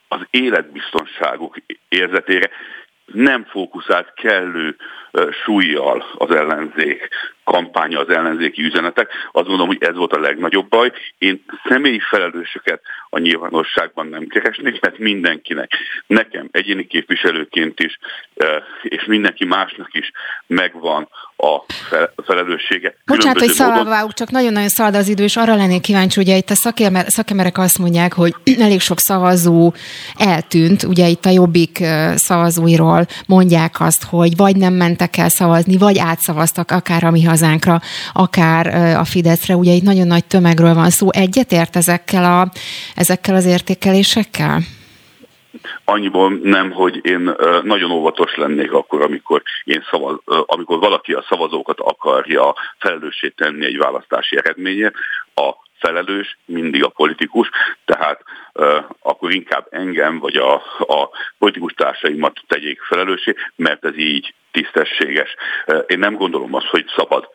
az 0.07 0.21
életbiztonságuk 0.29 1.57
érzetére 1.89 2.49
nem 3.05 3.45
fókuszált 3.49 4.13
kellő 4.13 4.75
súlyjal 5.45 6.05
az 6.17 6.35
ellenzék 6.35 7.09
kampánya, 7.43 7.99
az 7.99 8.09
ellenzéki 8.09 8.63
üzenetek. 8.63 9.09
Azt 9.31 9.47
gondolom, 9.47 9.67
hogy 9.67 9.83
ez 9.83 9.95
volt 9.95 10.13
a 10.13 10.19
legnagyobb 10.19 10.69
baj. 10.69 10.91
Én 11.17 11.43
személyi 11.69 11.99
felelősöket 12.09 12.81
a 13.09 13.19
nyilvánosságban 13.19 14.07
nem 14.07 14.27
keresnék, 14.27 14.81
mert 14.81 14.97
mindenkinek, 14.97 15.71
nekem 16.07 16.49
egyéni 16.51 16.87
képviselőként 16.87 17.79
is, 17.79 17.99
és 18.81 19.05
mindenki 19.05 19.45
másnak 19.45 19.89
is 19.91 20.11
megvan 20.47 21.09
a 21.37 21.59
felelőssége. 22.25 22.95
Bocsánat, 23.05 23.39
hogy 23.39 23.49
szalváuk, 23.49 24.13
csak 24.13 24.31
nagyon-nagyon 24.31 24.69
szalad 24.69 24.95
az 24.95 25.07
idő, 25.07 25.23
és 25.23 25.35
arra 25.35 25.55
lennék 25.55 25.81
kíváncsi, 25.81 26.21
ugye 26.21 26.35
itt 26.35 26.49
a 26.49 26.55
szakember, 26.55 27.05
szakemberek 27.07 27.57
azt 27.57 27.79
mondják, 27.79 28.13
hogy 28.13 28.33
elég 28.59 28.79
sok 28.79 28.99
szavazó 28.99 29.73
eltűnt, 30.17 30.83
ugye 30.83 31.07
itt 31.07 31.25
a 31.25 31.29
Jobbik 31.29 31.83
szavazóiról 32.15 32.92
mondják 33.27 33.79
azt, 33.79 34.03
hogy 34.03 34.35
vagy 34.37 34.55
nem 34.55 34.73
mentek 34.73 35.17
el 35.17 35.29
szavazni, 35.29 35.77
vagy 35.77 35.97
átszavaztak 35.99 36.71
akár 36.71 37.03
a 37.03 37.11
mi 37.11 37.23
hazánkra, 37.23 37.79
akár 38.13 38.95
a 38.95 39.05
Fideszre. 39.05 39.55
Ugye 39.55 39.71
itt 39.71 39.83
nagyon 39.83 40.07
nagy 40.07 40.25
tömegről 40.25 40.73
van 40.73 40.89
szó. 40.89 41.07
Egyetért 41.11 41.75
ezekkel, 41.75 42.23
a, 42.23 42.51
ezekkel 42.95 43.35
az 43.35 43.45
értékelésekkel? 43.45 44.59
Annyiból 45.85 46.39
nem, 46.43 46.71
hogy 46.71 46.99
én 47.03 47.35
nagyon 47.63 47.91
óvatos 47.91 48.35
lennék 48.35 48.71
akkor, 48.73 49.01
amikor, 49.01 49.41
én 49.63 49.83
szavaz, 49.91 50.15
amikor 50.25 50.79
valaki 50.79 51.13
a 51.13 51.25
szavazókat 51.29 51.79
akarja 51.79 52.55
felelőssé 52.79 53.29
tenni 53.29 53.65
egy 53.65 53.77
választási 53.77 54.37
eredményért, 54.37 54.93
a 55.35 55.53
felelős 55.85 56.37
mindig 56.45 56.83
a 56.83 56.89
politikus, 56.89 57.49
tehát 57.85 58.23
uh, 58.53 58.83
akkor 58.99 59.31
inkább 59.31 59.67
engem 59.69 60.19
vagy 60.19 60.35
a, 60.35 60.53
a 60.77 61.09
politikus 61.37 61.73
társaimat 61.73 62.39
tegyék 62.47 62.81
felelőssé, 62.81 63.35
mert 63.55 63.85
ez 63.85 63.97
így 63.97 64.33
tisztességes. 64.51 65.35
Én 65.87 65.99
nem 65.99 66.15
gondolom 66.15 66.53
azt, 66.53 66.65
hogy 66.65 66.85
szabad 66.95 67.29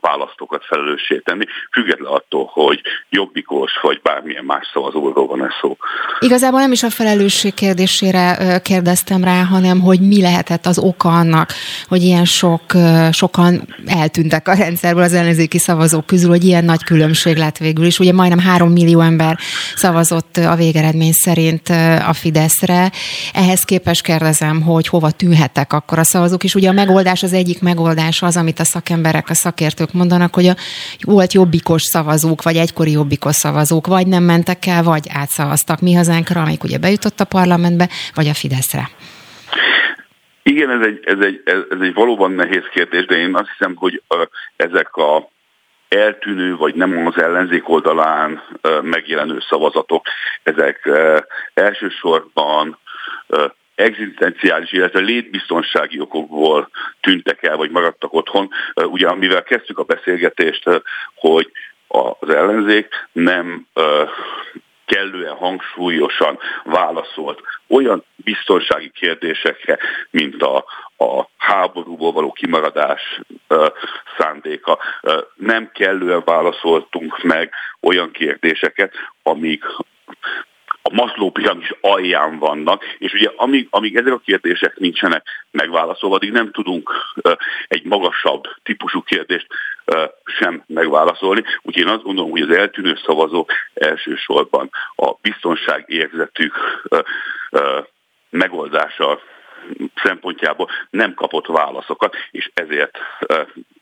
választókat 0.00 0.64
felelőssé 0.64 1.18
tenni, 1.24 1.44
független 1.72 2.12
attól, 2.12 2.50
hogy 2.52 2.80
jobbikos 3.08 3.72
vagy 3.82 4.00
bármilyen 4.02 4.44
más 4.44 4.70
szavazóról 4.72 5.26
van 5.26 5.44
ez 5.44 5.50
szó. 5.60 5.76
Igazából 6.18 6.60
nem 6.60 6.72
is 6.72 6.82
a 6.82 6.90
felelősség 6.90 7.54
kérdésére 7.54 8.60
kérdeztem 8.62 9.24
rá, 9.24 9.42
hanem 9.42 9.80
hogy 9.80 10.00
mi 10.00 10.20
lehetett 10.20 10.66
az 10.66 10.78
oka 10.78 11.08
annak, 11.08 11.52
hogy 11.88 12.02
ilyen 12.02 12.24
sok, 12.24 12.62
sokan 13.12 13.74
eltűntek 13.86 14.48
a 14.48 14.54
rendszerből 14.54 15.02
az 15.02 15.12
ellenzéki 15.12 15.58
szavazók 15.58 16.06
közül, 16.06 16.28
hogy 16.28 16.44
ilyen 16.44 16.64
nagy 16.64 16.84
különbség 16.84 17.36
lett 17.36 17.56
végül 17.56 17.84
is. 17.84 17.98
Ugye 17.98 18.12
majdnem 18.12 18.38
három 18.38 18.72
millió 18.72 19.00
ember 19.00 19.38
szavazott 19.74 20.36
a 20.36 20.54
végeredmény 20.54 21.12
szerint 21.12 21.68
a 22.08 22.12
Fideszre. 22.12 22.90
Ehhez 23.32 23.64
képest 23.64 24.02
kérdezem, 24.02 24.62
hogy 24.62 24.88
hova 24.88 25.10
tűnhettek 25.10 25.72
akkor 25.72 25.98
a 25.98 26.04
szavazók, 26.04 26.44
és 26.44 26.54
ugye 26.54 26.68
a 26.68 26.72
megoldás 26.72 27.22
az 27.22 27.32
egyik 27.32 27.62
megoldás 27.62 28.22
az, 28.22 28.36
amit 28.36 28.60
a 28.60 28.64
szakemberek 28.64 29.23
a 29.30 29.34
szakértők 29.34 29.92
mondanak, 29.92 30.34
hogy 30.34 30.46
a 30.46 30.54
volt 31.00 31.32
jobbikos 31.32 31.82
szavazók, 31.82 32.42
vagy 32.42 32.56
egykori 32.56 32.90
jobbikos 32.90 33.34
szavazók, 33.34 33.86
vagy 33.86 34.06
nem 34.06 34.22
mentek 34.22 34.66
el, 34.66 34.82
vagy 34.82 35.06
átszavaztak 35.12 35.80
mi 35.80 35.94
hazánkra, 35.94 36.40
amik 36.40 36.64
ugye 36.64 36.78
bejutott 36.78 37.20
a 37.20 37.24
parlamentbe, 37.24 37.88
vagy 38.14 38.28
a 38.28 38.34
Fideszre. 38.34 38.88
Igen, 40.42 40.70
ez 40.70 40.86
egy, 40.86 41.00
ez, 41.04 41.18
egy, 41.20 41.42
ez 41.44 41.80
egy 41.80 41.94
valóban 41.94 42.32
nehéz 42.32 42.64
kérdés, 42.72 43.06
de 43.06 43.16
én 43.16 43.34
azt 43.34 43.48
hiszem, 43.56 43.74
hogy 43.74 44.02
ezek 44.56 44.96
a 44.96 45.28
eltűnő, 45.88 46.56
vagy 46.56 46.74
nem 46.74 47.06
az 47.06 47.22
ellenzék 47.22 47.68
oldalán 47.68 48.42
megjelenő 48.82 49.38
szavazatok, 49.48 50.06
ezek 50.42 50.90
elsősorban 51.54 52.78
egzisztenciális, 53.74 54.72
illetve 54.72 55.00
létbiztonsági 55.00 56.00
okokból 56.00 56.68
tűntek 57.00 57.42
el, 57.42 57.56
vagy 57.56 57.70
maradtak 57.70 58.12
otthon. 58.12 58.50
Ugye, 58.74 59.14
mivel 59.14 59.42
kezdtük 59.42 59.78
a 59.78 59.82
beszélgetést, 59.82 60.82
hogy 61.14 61.50
az 61.86 62.28
ellenzék 62.28 62.88
nem 63.12 63.66
kellően 64.86 65.34
hangsúlyosan 65.34 66.38
válaszolt 66.64 67.40
olyan 67.68 68.04
biztonsági 68.16 68.90
kérdésekre, 68.90 69.78
mint 70.10 70.42
a, 70.42 70.56
a 70.96 71.28
háborúból 71.36 72.12
való 72.12 72.32
kimaradás 72.32 73.20
uh, 73.48 73.66
szándéka. 74.18 74.78
Uh, 75.02 75.14
nem 75.34 75.70
kellően 75.72 76.22
válaszoltunk 76.24 77.22
meg 77.22 77.52
olyan 77.80 78.10
kérdéseket, 78.10 78.92
amik 79.22 79.64
a 80.90 80.94
Masló 80.94 81.30
piramis 81.30 81.72
alján 81.80 82.38
vannak, 82.38 82.84
és 82.98 83.12
ugye 83.12 83.30
amíg, 83.36 83.66
amíg 83.70 83.96
ezek 83.96 84.12
a 84.12 84.18
kérdések 84.18 84.76
nincsenek 84.76 85.26
megválaszolva, 85.50 86.16
addig 86.16 86.32
nem 86.32 86.50
tudunk 86.50 86.90
egy 87.68 87.84
magasabb 87.84 88.42
típusú 88.62 89.02
kérdést 89.02 89.46
sem 90.24 90.64
megválaszolni. 90.66 91.42
Úgyhogy 91.62 91.82
én 91.82 91.92
azt 91.92 92.02
gondolom, 92.02 92.30
hogy 92.30 92.40
az 92.40 92.56
eltűnő 92.56 92.98
szavazók 93.06 93.52
elsősorban 93.74 94.70
a 94.96 95.12
biztonság 95.20 95.84
érzetük 95.86 96.54
megoldása 98.30 99.20
szempontjából 100.02 100.68
nem 100.90 101.14
kapott 101.14 101.46
válaszokat, 101.46 102.14
és 102.30 102.50
ezért 102.54 102.98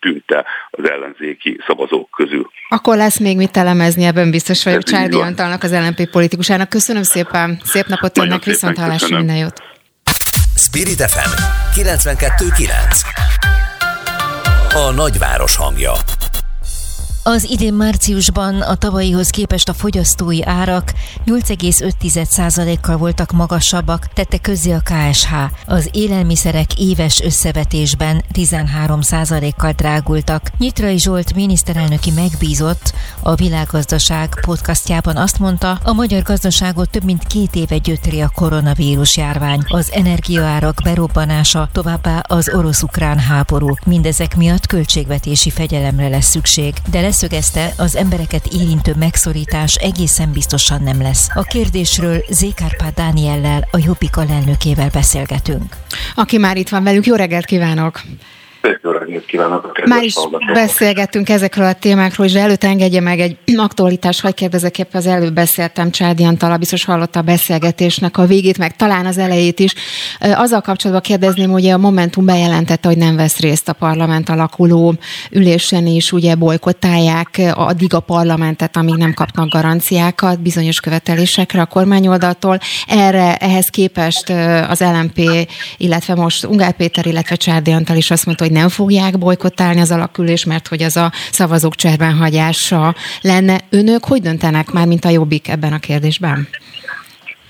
tűnt 0.01 0.31
el 0.31 0.47
az 0.71 0.91
ellenzéki 0.91 1.61
szavazók 1.67 2.11
közül. 2.11 2.51
Akkor 2.69 2.97
lesz 2.97 3.19
még 3.19 3.37
mit 3.37 3.57
elemezni, 3.57 4.05
ebben 4.05 4.31
biztos 4.31 4.65
vagyok 4.65 4.83
Csárdi 4.83 5.17
Antalnak, 5.21 5.63
az 5.63 5.73
LNP 5.73 6.11
politikusának. 6.11 6.69
Köszönöm 6.69 7.03
szépen, 7.03 7.61
szép 7.65 7.87
napot 7.87 8.19
önnek, 8.19 8.45
viszont 8.45 8.79
hallásra 8.79 9.17
minden 9.17 9.37
jót. 9.37 9.63
Spirit 10.57 11.01
FM 11.11 11.31
92.9 11.81 13.05
A 14.75 14.93
nagyváros 14.95 15.57
hangja 15.57 15.93
az 17.25 17.51
idén 17.51 17.75
márciusban 17.75 18.61
a 18.61 18.75
tavalyihoz 18.75 19.31
képest 19.31 19.69
a 19.69 19.73
fogyasztói 19.73 20.45
árak 20.45 20.93
8,5%-kal 21.27 22.97
voltak 22.97 23.33
magasabbak, 23.33 24.07
tette 24.15 24.39
közzé 24.39 24.73
a 24.73 24.83
KSH. 24.85 25.33
Az 25.67 25.89
élelmiszerek 25.93 26.79
éves 26.79 27.21
összevetésben 27.21 28.25
13%-kal 28.35 29.73
drágultak. 29.73 30.51
Nyitrai 30.59 30.99
Zsolt 30.99 31.35
miniszterelnöki 31.35 32.11
megbízott 32.11 32.93
a 33.21 33.35
világgazdaság 33.35 34.41
podcastjában 34.41 35.17
azt 35.17 35.39
mondta, 35.39 35.79
a 35.83 35.93
magyar 35.93 36.23
gazdaságot 36.23 36.91
több 36.91 37.05
mint 37.05 37.27
két 37.27 37.55
éve 37.55 37.77
gyötri 37.77 38.21
a 38.21 38.33
koronavírus 38.35 39.17
járvány, 39.17 39.63
az 39.67 39.93
energiaárak 39.93 40.81
berobbanása, 40.85 41.69
továbbá 41.73 42.23
az 42.29 42.51
orosz-ukrán 42.55 43.19
háború. 43.19 43.75
Mindezek 43.85 44.37
miatt 44.37 44.67
költségvetési 44.67 45.51
fegyelemre 45.51 46.09
lesz 46.09 46.31
szükség, 46.31 46.75
de 46.91 47.01
leszögezte, 47.13 47.73
az 47.77 47.97
embereket 47.97 48.47
érintő 48.47 48.95
megszorítás 48.99 49.75
egészen 49.75 50.33
biztosan 50.33 50.83
nem 50.83 51.03
lesz. 51.03 51.29
A 51.35 51.43
kérdésről 51.43 52.25
Zékárpád 52.29 52.95
Dániellel, 52.95 53.69
a 53.71 53.79
Jobbik 53.85 54.17
alelnökével 54.17 54.89
beszélgetünk. 54.93 55.77
Aki 56.15 56.39
már 56.39 56.57
itt 56.57 56.69
van 56.69 56.83
velünk, 56.83 57.07
jó 57.07 57.15
reggelt 57.15 57.45
kívánok! 57.45 58.03
Már 59.85 60.03
is 60.03 60.15
beszélgettünk 60.53 61.29
ezekről 61.29 61.67
a 61.67 61.73
témákról, 61.73 62.27
és 62.27 62.35
előtt 62.35 62.65
engedje 62.65 63.01
meg 63.01 63.21
egy 63.21 63.37
aktualitás, 63.57 64.21
hogy 64.21 64.35
kérdezek 64.35 64.79
éppen 64.79 65.01
az 65.01 65.07
előbb 65.07 65.33
beszéltem 65.33 65.91
Csádi 65.91 66.25
Antala, 66.25 66.57
biztos 66.57 66.85
hallotta 66.85 67.19
a 67.19 67.23
beszélgetésnek 67.23 68.19
a 68.19 68.27
végét, 68.27 68.59
meg 68.59 68.77
talán 68.77 69.07
az 69.07 69.19
elejét 69.19 69.61
is. 69.61 69.75
Azzal 70.21 70.61
kapcsolatban 70.61 71.03
kérdezném, 71.03 71.51
hogy 71.51 71.67
a 71.67 71.79
Momentum 71.79 72.25
bejelentette, 72.25 72.89
hogy 72.89 72.97
nem 72.97 73.17
vesz 73.17 73.39
részt 73.39 73.69
a 73.69 73.73
parlament 73.73 74.29
alakuló 74.29 74.95
ülésen, 75.31 75.87
és 75.87 76.13
ugye 76.13 76.35
bolykottálják 76.35 77.41
addig 77.55 77.95
a 77.95 78.01
parlamentet, 78.01 78.77
amíg 78.77 78.95
nem 78.95 79.15
kapnak 79.15 79.49
garanciákat 79.49 80.41
bizonyos 80.41 80.81
követelésekre 80.81 81.61
a 81.61 81.67
kormányoldaltól. 81.67 82.59
Erre, 82.87 83.37
ehhez 83.37 83.69
képest 83.69 84.31
az 84.69 84.81
LMP, 84.81 85.49
illetve 85.77 86.15
most 86.15 86.45
Ungár 86.45 86.73
Péter, 86.73 87.07
illetve 87.07 87.35
Csádi 87.35 87.71
Antal 87.71 87.97
is 87.97 88.11
azt 88.11 88.27
mondta, 88.27 88.45
hogy 88.45 88.52
nem 88.53 88.69
fogják 88.69 89.19
bolykottálni 89.19 89.81
az 89.81 89.91
alakülés, 89.91 90.45
mert 90.45 90.69
hogy 90.69 90.83
az 90.83 90.97
a 90.97 91.13
szavazók 91.31 91.75
cserben 91.75 92.15
hagyása 92.15 92.95
lenne. 93.21 93.61
Önök 93.71 94.05
hogy 94.05 94.23
döntenek 94.23 94.71
már, 94.71 94.87
mint 94.87 95.05
a 95.05 95.09
jobbik 95.09 95.49
ebben 95.49 95.73
a 95.73 95.79
kérdésben? 95.79 96.49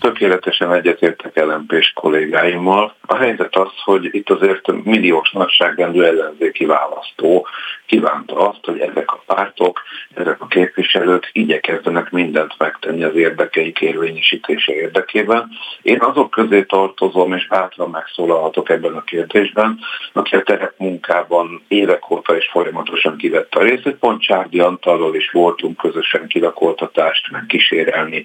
Tökéletesen 0.03 0.73
egyetértek 0.73 1.45
LMP-s 1.45 1.93
kollégáimmal. 1.93 2.95
A 3.07 3.17
helyzet 3.17 3.57
az, 3.57 3.71
hogy 3.85 4.09
itt 4.15 4.31
azért 4.31 4.85
milliós 4.85 5.31
nagyságrendű 5.31 6.03
ellenzéki 6.03 6.65
választó 6.65 7.47
kívánta 7.87 8.49
azt, 8.49 8.65
hogy 8.65 8.81
ezek 8.81 9.13
a 9.13 9.23
pártok, 9.27 9.81
ezek 10.15 10.41
a 10.41 10.47
képviselők 10.47 11.31
igyekezzenek 11.33 12.11
mindent 12.11 12.55
megtenni 12.59 13.03
az 13.03 13.15
érdekeik 13.15 13.81
érvényesítése 13.81 14.73
érdekében. 14.73 15.49
Én 15.83 16.01
azok 16.01 16.31
közé 16.31 16.63
tartozom, 16.63 17.33
és 17.33 17.47
bátran 17.47 17.91
megszólalhatok 17.91 18.71
ebben 18.71 18.95
a 18.95 19.03
kérdésben, 19.03 19.79
aki 20.13 20.37
a 20.37 20.43
terepmunkában 20.43 21.63
évek 21.69 22.11
óta 22.11 22.37
és 22.37 22.49
folyamatosan 22.51 23.17
kivette 23.17 23.59
a 23.59 23.63
részét. 23.63 23.97
Pont 23.97 24.23
Csárdi 24.23 24.61
Antallal 24.61 25.15
is 25.15 25.31
voltunk 25.31 25.77
közösen 25.77 26.27
kilakoltatást, 26.27 27.31
megkísérelni, 27.31 28.25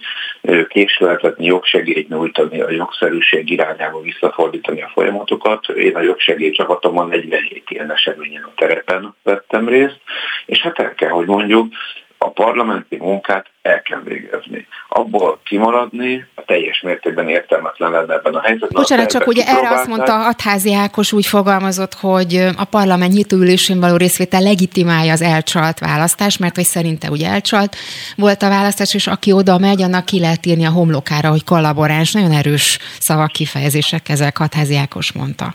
késleltetni, 0.67 1.51
jogsegélyt 1.71 2.09
nyújtani, 2.09 2.61
a 2.61 2.69
jogszerűség 2.69 3.49
irányába 3.49 4.01
visszafordítani 4.01 4.81
a 4.81 4.91
folyamatokat. 4.93 5.69
Én 5.69 5.95
a 5.95 6.01
jogsegély 6.01 6.51
csapatomon 6.51 7.07
47 7.07 7.63
ilyen 7.69 7.91
eseményen 7.91 8.43
a 8.43 8.51
terepen 8.55 9.15
vettem 9.23 9.67
részt, 9.67 9.99
és 10.45 10.61
hát 10.61 10.79
el 10.79 10.93
kell, 10.93 11.09
hogy 11.09 11.25
mondjuk, 11.25 11.73
a 12.17 12.29
parlamenti 12.29 12.97
munkát 12.97 13.45
el 13.61 13.81
kell 13.81 14.01
végezni. 14.03 14.67
Abból 14.89 15.39
kimaradni 15.43 16.25
a 16.35 16.41
teljes 16.45 16.81
mértékben 16.81 17.29
értelmetlen 17.29 17.91
lenne 17.91 18.13
ebben 18.13 18.33
a 18.33 18.41
helyzetben. 18.41 18.81
Bocsánat, 18.81 19.09
csak 19.09 19.27
ugye 19.27 19.43
erre 19.47 19.69
azt 19.69 19.87
mondta 19.87 20.27
Atházi 20.27 20.73
Ákos 20.73 21.11
úgy 21.11 21.25
fogalmazott, 21.25 21.93
hogy 21.93 22.47
a 22.57 22.63
parlament 22.63 23.13
nyitóülésén 23.13 23.79
való 23.79 23.95
részvétel 23.95 24.41
legitimálja 24.41 25.11
az 25.11 25.21
elcsalt 25.21 25.79
választást, 25.79 26.39
mert 26.39 26.55
hogy 26.55 26.65
szerinte 26.65 27.09
ugye 27.09 27.27
elcsalt 27.27 27.75
volt 28.15 28.41
a 28.43 28.49
választás, 28.49 28.93
és 28.93 29.07
aki 29.07 29.31
oda 29.31 29.57
megy, 29.57 29.81
annak 29.81 30.05
ki 30.05 30.19
lehet 30.19 30.45
írni 30.45 30.65
a 30.65 30.71
homlokára, 30.71 31.29
hogy 31.29 31.43
kollaboráns. 31.43 32.11
Nagyon 32.11 32.31
erős 32.31 32.79
szavak, 32.99 33.31
kifejezések 33.31 34.09
ezek, 34.09 34.39
Atházi 34.39 34.75
Ákos 34.75 35.11
mondta 35.11 35.53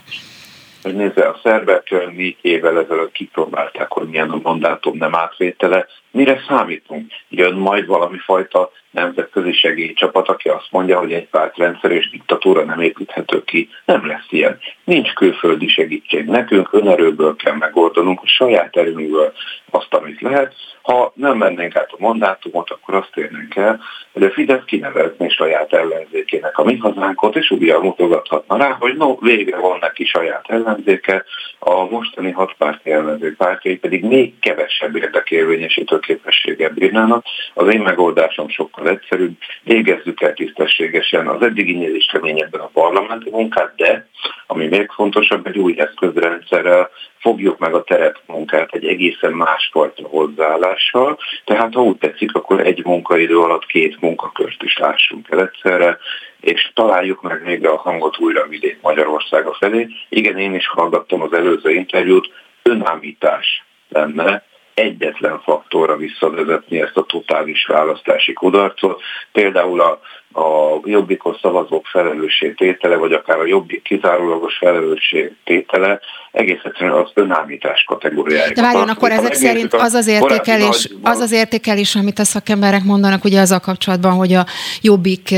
hogy 0.83 0.95
nézze, 0.95 1.27
a 1.27 1.39
szerbek 1.43 1.89
négy 2.15 2.37
évvel 2.41 2.79
ezelőtt 2.79 3.11
kipróbálták, 3.11 3.91
hogy 3.91 4.07
milyen 4.07 4.29
a 4.29 4.39
mandátum 4.43 4.97
nem 4.97 5.15
átvétele, 5.15 5.87
mire 6.11 6.43
számítunk? 6.47 7.11
Jön 7.29 7.53
majd 7.53 7.85
valami 7.85 8.17
fajta 8.17 8.71
nemzetközi 8.93 9.53
segélycsapat, 9.53 10.29
aki 10.29 10.49
azt 10.49 10.67
mondja, 10.71 10.99
hogy 10.99 11.13
egy 11.13 11.27
pártrendszer 11.27 11.91
és 11.91 12.09
diktatúra 12.09 12.63
nem 12.63 12.81
építhető 12.81 13.43
ki. 13.43 13.69
Nem 13.85 14.07
lesz 14.07 14.27
ilyen. 14.29 14.59
Nincs 14.83 15.13
külföldi 15.13 15.67
segítség. 15.67 16.25
Nekünk 16.25 16.73
önerőből 16.73 17.35
kell 17.35 17.55
megoldanunk 17.55 18.21
a 18.21 18.27
saját 18.27 18.75
erőnkből 18.75 19.33
azt, 19.69 19.93
amit 19.93 20.21
lehet. 20.21 20.53
Ha 20.81 21.13
nem 21.15 21.37
mennénk 21.37 21.75
át 21.75 21.91
a 21.91 21.95
mandátumot, 21.99 22.69
akkor 22.69 22.93
azt 22.93 23.17
érnénk 23.17 23.55
el, 23.55 23.79
hogy 24.13 24.23
a 24.23 24.29
Fidesz 24.29 24.63
kinevezni 24.65 25.29
saját 25.29 25.73
ellenzékének 25.73 26.57
a 26.57 26.63
mi 26.63 26.77
hazánkot, 26.77 27.35
és 27.35 27.51
újra 27.51 27.79
mutogathatna 27.79 28.57
rá, 28.57 28.75
hogy 28.79 28.97
no, 28.97 29.15
végre 29.19 29.57
van 29.57 29.77
neki 29.81 30.05
saját 30.05 30.49
ellenzéke, 30.49 31.23
a 31.59 31.85
mostani 31.89 32.31
hatpárti 32.31 32.91
ellenzék 32.91 33.35
pártjai 33.35 33.77
pedig 33.77 34.03
még 34.03 34.39
kevesebb 34.39 34.95
érdekérvényesítő 34.95 35.99
képességgel 35.99 36.69
bírnának. 36.69 37.25
Az 37.53 37.73
én 37.73 37.81
megoldásom 37.81 38.49
sokkal 38.49 38.82
egyszerűbb, 38.87 39.37
végezzük 39.63 40.21
el 40.21 40.33
tisztességesen 40.33 41.27
az 41.27 41.41
eddiginél 41.41 41.95
is 41.95 42.05
keményebben 42.05 42.61
a 42.61 42.69
parlamenti 42.73 43.29
munkát, 43.29 43.73
de 43.75 44.07
ami 44.47 44.67
még 44.67 44.89
fontosabb, 44.89 45.47
egy 45.47 45.57
új 45.57 45.79
eszközrendszerrel 45.79 46.89
fogjuk 47.19 47.57
meg 47.57 47.73
a 47.73 47.83
terepmunkát 47.83 48.73
egy 48.73 48.87
egészen 48.87 49.31
másfajta 49.31 50.07
hozzáállással, 50.07 51.19
tehát 51.45 51.73
ha 51.73 51.81
úgy 51.81 51.97
tetszik, 51.97 52.35
akkor 52.35 52.59
egy 52.59 52.85
munkaidő 52.85 53.37
alatt 53.37 53.65
két 53.65 54.01
munkakört 54.01 54.63
is 54.63 54.77
lássunk 54.77 55.27
el 55.29 55.41
egyszerre, 55.41 55.97
és 56.39 56.71
találjuk 56.73 57.21
meg 57.21 57.43
végre 57.43 57.69
a 57.69 57.77
hangot 57.77 58.19
újra 58.19 58.47
vidék 58.47 58.81
Magyarországa 58.81 59.53
felé. 59.53 59.87
Igen, 60.09 60.37
én 60.37 60.53
is 60.53 60.67
hallgattam 60.67 61.21
az 61.21 61.33
előző 61.33 61.71
interjút, 61.71 62.29
önállítás 62.63 63.63
lenne 63.89 64.43
egyetlen 64.73 65.39
faktorra 65.39 65.95
visszavezetni 65.95 66.81
ezt 66.81 66.97
a 66.97 67.03
totális 67.03 67.65
választási 67.65 68.33
kudarcot. 68.33 69.01
Például 69.31 69.81
a 69.81 69.99
a 70.33 70.79
jobbikos 70.83 71.37
szavazók 71.41 71.85
felelősségtétele, 71.85 72.95
vagy 72.95 73.13
akár 73.13 73.39
a 73.39 73.45
jobbik 73.45 73.81
kizárólagos 73.81 74.57
felelősségtétele 74.57 75.99
egész 76.31 76.59
egyszerűen 76.63 76.95
az 76.95 77.11
önállítás 77.13 77.83
kategóriája. 77.87 78.53
De 78.53 78.61
várjon, 78.61 78.89
akkor 78.89 79.11
ezek 79.11 79.33
szerint 79.33 79.73
az 79.73 79.93
az 79.93 80.07
értékelés, 80.07 80.89
az 81.01 81.19
az 81.19 81.31
értékelés, 81.31 81.95
amit 81.95 82.19
a 82.19 82.23
szakemberek 82.23 82.83
mondanak, 82.83 83.23
ugye 83.23 83.39
az 83.39 83.51
a 83.51 83.59
kapcsolatban, 83.59 84.13
hogy 84.13 84.33
a 84.33 84.45
jobbik 84.81 85.35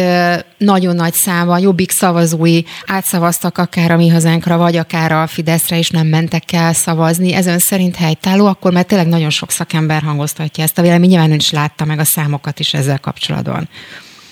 nagyon 0.58 0.96
nagy 0.96 1.14
száma, 1.14 1.58
jobbik 1.58 1.92
szavazói 1.92 2.62
átszavaztak 2.86 3.58
akár 3.58 3.92
a 3.92 3.96
mi 3.96 4.10
hazánkra, 4.10 4.58
vagy 4.58 4.76
akár 4.76 5.12
a 5.12 5.28
Fideszre, 5.28 5.78
és 5.78 5.90
nem 5.90 6.08
mentek 6.08 6.44
el 6.52 6.74
szavazni. 6.74 7.34
Ez 7.34 7.48
ön 7.48 7.60
szerint 7.60 7.96
helytálló, 7.96 8.46
akkor 8.46 8.72
mert 8.72 8.88
tényleg 8.88 9.08
nagyon 9.08 9.30
sok 9.30 9.52
szakember 9.52 10.02
hangoztatja 10.02 10.64
ezt 10.64 10.78
a 10.78 10.82
vélemény, 10.82 11.10
nyilván 11.10 11.32
ön 11.32 11.38
is 11.38 11.52
látta 11.52 11.86
meg 11.86 12.00
a 12.00 12.06
számokat 12.06 12.60
is 12.60 12.74
ezzel 12.74 13.00
kapcsolatban. 13.00 13.70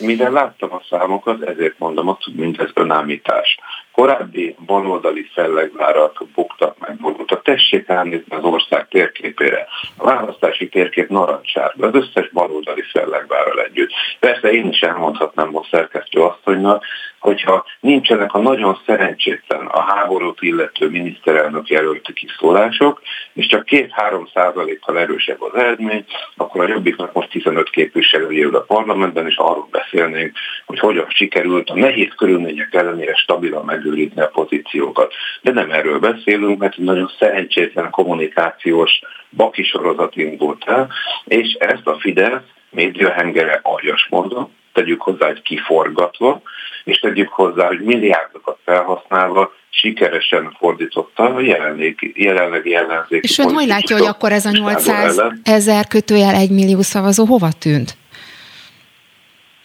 Mivel 0.05 0.31
láttam 0.31 0.73
a 0.73 0.81
számokat, 0.89 1.41
ezért 1.41 1.79
mondom 1.79 2.07
azt, 2.07 2.23
hogy 2.23 2.35
mindez 2.35 2.69
önállítás. 2.73 3.57
Korábbi 3.93 4.55
baloldali 4.65 5.29
fellegvárak 5.33 6.23
buktak 6.35 6.77
meg, 6.79 6.97
borultak. 6.97 7.43
Tessék 7.43 7.87
elnézni 7.87 8.35
az 8.35 8.43
ország 8.43 8.87
térképére. 8.87 9.67
A 9.97 10.03
választási 10.03 10.69
térkép 10.69 11.09
narancsárga, 11.09 11.87
az 11.87 11.95
összes 11.95 12.29
baloldali 12.29 12.81
fellegvárral 12.81 13.59
együtt. 13.59 13.91
Persze 14.19 14.51
én 14.51 14.67
is 14.67 14.81
elmondhatnám 14.81 15.55
a 15.55 15.67
szerkesztő 15.71 16.21
asszonynak, 16.21 16.85
hogyha 17.23 17.65
nincsenek 17.79 18.33
a 18.33 18.39
nagyon 18.39 18.79
szerencsétlen 18.85 19.65
a 19.65 19.81
háborút 19.81 20.41
illető 20.41 20.89
miniszterelnök 20.89 21.67
jelölti 21.67 22.13
kiszólások, 22.13 23.01
és 23.33 23.45
csak 23.47 23.67
2-3 23.69 24.33
százalékkal 24.33 24.99
erősebb 24.99 25.41
az 25.41 25.55
eredmény, 25.55 26.05
akkor 26.35 26.63
a 26.63 26.67
jobbiknak 26.67 27.13
most 27.13 27.29
15 27.29 27.69
képviselője 27.69 28.45
ül 28.45 28.55
a 28.55 28.61
parlamentben, 28.61 29.27
és 29.27 29.35
arról 29.35 29.67
beszélnénk, 29.71 30.37
hogy 30.65 30.79
hogyan 30.79 31.05
sikerült 31.09 31.69
a 31.69 31.75
nehéz 31.75 32.11
körülmények 32.17 32.73
ellenére 32.73 33.13
stabilan 33.15 33.65
megőrizni 33.83 34.21
a 34.21 34.27
pozíciókat. 34.33 35.13
De 35.41 35.51
nem 35.51 35.71
erről 35.71 35.99
beszélünk, 35.99 36.59
mert 36.59 36.77
nagyon 36.77 37.11
szerencsétlen 37.19 37.89
kommunikációs 37.89 39.01
bakisorozat 39.29 40.15
indult 40.15 40.63
el, 40.65 40.89
és 41.25 41.53
ezt 41.59 41.87
a 41.87 41.97
Fidesz 41.99 42.41
médiahengere 42.69 43.59
aljas 43.63 44.07
módon, 44.09 44.49
tegyük 44.73 45.01
hozzá, 45.01 45.27
hogy 45.27 45.41
kiforgatva, 45.41 46.41
és 46.83 46.99
tegyük 46.99 47.29
hozzá, 47.29 47.67
hogy 47.67 47.79
milliárdokat 47.79 48.57
felhasználva 48.65 49.53
sikeresen 49.69 50.55
fordította 50.59 51.23
a 51.23 51.39
jelenlegi, 51.39 52.13
jelenlegi 52.15 52.75
ellenzéki 52.75 53.27
És 53.27 53.37
ön 53.37 53.53
hogy 53.53 53.67
látja, 53.67 53.97
hogy 53.97 54.07
akkor 54.07 54.31
ez 54.31 54.45
a 54.45 54.51
800 54.51 55.21
ezer 55.43 55.87
kötőjel 55.87 56.35
1 56.35 56.49
millió 56.49 56.81
szavazó 56.81 57.25
hova 57.25 57.49
tűnt? 57.59 57.97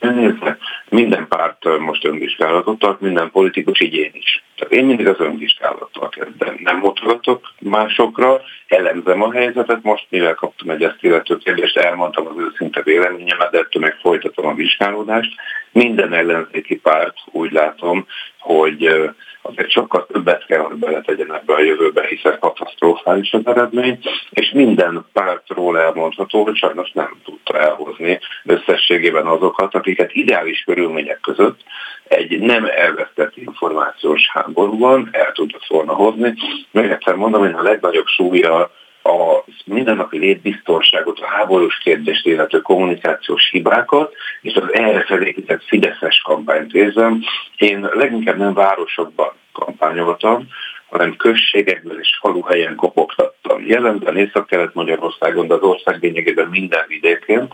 Nézze, 0.01 0.59
minden 0.89 1.29
párt 1.29 1.79
most 1.79 2.05
önvizsgálatot 2.05 2.79
tart, 2.79 3.01
minden 3.01 3.31
politikus, 3.31 3.81
így 3.81 3.95
én 3.95 4.11
is. 4.13 4.43
Tehát 4.57 4.73
én 4.73 4.85
mindig 4.85 5.09
az 5.09 5.21
önvizsgálattal 5.21 6.09
kezdem. 6.09 6.57
Nem 6.59 6.79
mutogatok 6.79 7.53
másokra, 7.59 8.41
elemzem 8.69 9.23
a 9.23 9.33
helyzetet. 9.33 9.83
Most, 9.83 10.07
mivel 10.09 10.35
kaptam 10.35 10.71
egy 10.71 10.83
ezt 10.83 11.03
illető 11.03 11.37
kérdést, 11.37 11.77
elmondtam 11.77 12.27
az 12.27 12.35
őszinte 12.37 12.83
véleményemet, 12.83 13.51
de 13.51 13.59
ettől 13.59 13.83
meg 13.83 13.97
folytatom 14.01 14.47
a 14.47 14.55
vizsgálódást. 14.55 15.35
Minden 15.73 16.13
ellenzéki 16.13 16.77
párt 16.77 17.17
úgy 17.25 17.53
látom, 17.53 18.07
hogy 18.39 19.11
azért 19.49 19.71
sokkal 19.71 20.07
többet 20.07 20.47
kell, 20.47 20.61
hogy 20.61 20.77
beletegyen 20.77 21.35
ebbe 21.35 21.55
a 21.55 21.61
jövőbe, 21.61 22.07
hiszen 22.07 22.39
katasztrofális 22.41 23.33
az 23.33 23.47
eredmény, 23.47 23.99
és 24.31 24.51
minden 24.51 25.05
pártról 25.13 25.79
elmondható, 25.79 26.43
hogy 26.45 26.57
sajnos 26.57 26.91
nem 26.93 27.11
tudta 27.25 27.59
elhozni 27.59 28.19
összességében 28.45 29.27
azokat, 29.27 29.75
akiket 29.75 30.15
ideális 30.15 30.63
körülmények 30.67 31.21
között 31.21 31.61
egy 32.09 32.41
nem 32.41 32.65
elvesztett 32.65 33.37
információs 33.37 34.29
háborúban 34.33 35.09
el 35.13 35.33
tudott 35.33 35.67
volna 35.69 35.93
hozni. 35.93 36.35
Még 36.71 36.91
egyszer 36.91 37.15
mondom, 37.15 37.41
hogy 37.41 37.53
a 37.53 37.63
legnagyobb 37.63 38.07
súlya 38.07 38.71
a 39.03 39.45
mindennapi 39.65 40.19
létbiztonságot, 40.19 41.21
a 41.21 41.27
háborús 41.27 41.79
kérdést 41.79 42.27
illető 42.27 42.61
kommunikációs 42.61 43.51
hibákat, 43.51 44.15
és 44.41 44.55
az 44.55 44.73
erre 44.73 45.05
felépített 45.05 45.63
Fideszes 45.65 46.21
kampányt 46.25 46.75
érzem. 46.75 47.23
Én 47.57 47.89
leginkább 47.93 48.37
nem 48.37 48.55
városokban 48.55 49.33
kampányoltam, 49.53 50.49
hanem 50.89 51.17
községekben 51.17 51.99
és 52.01 52.19
faluhelyen 52.21 52.75
kopogtattam. 52.75 53.67
Jelenben 53.67 54.17
Észak-Kelet-Magyarországon, 54.17 55.47
de 55.47 55.55
az 55.55 55.63
ország 55.63 56.03
lényegében 56.03 56.49
minden 56.49 56.85
vidékén, 56.89 57.49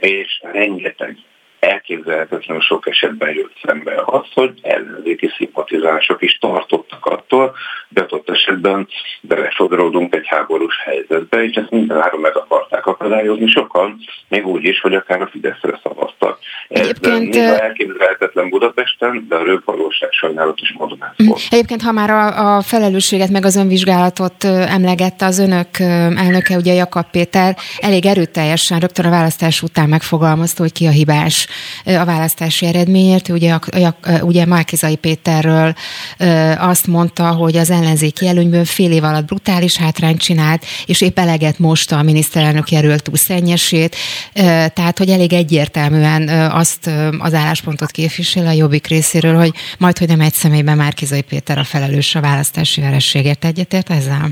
és 0.00 0.40
rengeteg 0.52 1.16
elképzelhetetlenül 1.62 2.62
sok 2.62 2.88
esetben 2.88 3.34
jött 3.34 3.56
szembe 3.64 4.02
az, 4.04 4.26
hogy 4.34 4.58
ellenzéki 4.62 5.30
szimpatizánsok 5.36 6.22
is 6.22 6.38
tartottak 6.38 7.06
attól, 7.06 7.54
hogy 7.88 8.02
adott 8.02 8.30
esetben 8.30 8.88
belesodródunk 9.20 10.14
egy 10.14 10.26
háborús 10.26 10.74
helyzetbe, 10.84 11.44
és 11.44 11.54
ezt 11.54 11.70
mindenáron 11.70 12.20
meg 12.20 12.36
akarták 12.36 12.86
akadályozni, 12.86 13.46
sokan 13.46 13.96
még 14.28 14.46
úgy 14.46 14.64
is, 14.64 14.80
hogy 14.80 14.94
akár 14.94 15.20
a 15.22 15.26
Fideszre 15.26 15.80
szavaztak. 15.82 16.38
Egyébként... 16.68 17.36
Ez 17.36 17.58
elképzelhetetlen 17.58 18.48
Budapesten, 18.48 19.26
de 19.28 19.36
a 19.36 19.42
röv 19.42 19.60
valóság 19.64 20.10
sajnálatos 20.12 20.72
módon 20.78 20.98
ez 21.16 21.26
volt. 21.26 21.40
Egyébként, 21.50 21.82
ha 21.82 21.92
már 21.92 22.10
a, 22.10 22.56
a 22.56 22.62
felelősséget 22.62 23.30
meg 23.30 23.44
az 23.44 23.56
önvizsgálatot 23.56 24.44
emlegette 24.44 25.26
az 25.26 25.38
önök 25.38 25.78
elnöke, 25.78 26.56
ugye 26.56 26.72
Jakab 26.72 27.06
Péter, 27.10 27.56
elég 27.80 28.06
erőteljesen 28.06 28.78
rögtön 28.78 29.04
a 29.04 29.10
választás 29.10 29.62
után 29.62 29.88
megfogalmazta, 29.88 30.62
hogy 30.62 30.72
ki 30.72 30.86
a 30.86 30.90
hibás 30.90 31.46
a 31.84 32.04
választási 32.04 32.66
eredményért. 32.66 33.28
Ugye, 33.28 33.58
ugye 34.20 34.46
Márkizai 34.46 34.96
Péterről 34.96 35.74
azt 36.58 36.86
mondta, 36.86 37.30
hogy 37.30 37.56
az 37.56 37.70
ellenzéki 37.70 38.28
előnyből 38.28 38.64
fél 38.64 38.92
év 38.92 39.04
alatt 39.04 39.26
brutális 39.26 39.76
hátrányt 39.76 40.20
csinált, 40.20 40.64
és 40.86 41.00
épp 41.00 41.18
eleget 41.18 41.58
most 41.58 41.92
a 41.92 42.02
miniszterelnök 42.02 42.70
jelölt 42.70 43.10
szennyesét, 43.12 43.96
tehát 44.74 44.98
hogy 44.98 45.08
elég 45.08 45.32
egyértelműen 45.32 46.28
azt 46.50 46.90
az 47.18 47.34
álláspontot 47.34 47.90
képvisel 47.90 48.46
a 48.46 48.52
jobbik 48.52 48.86
részéről, 48.86 49.36
hogy 49.36 49.54
majd, 49.78 49.98
hogy 49.98 50.08
nem 50.08 50.20
egy 50.20 50.34
személyben 50.34 50.76
Márkizai 50.76 51.22
Péter 51.22 51.58
a 51.58 51.64
felelős 51.64 52.14
a 52.14 52.20
választási 52.20 52.80
verességért 52.80 53.44
egyetért 53.44 53.90
ezzel? 53.90 54.30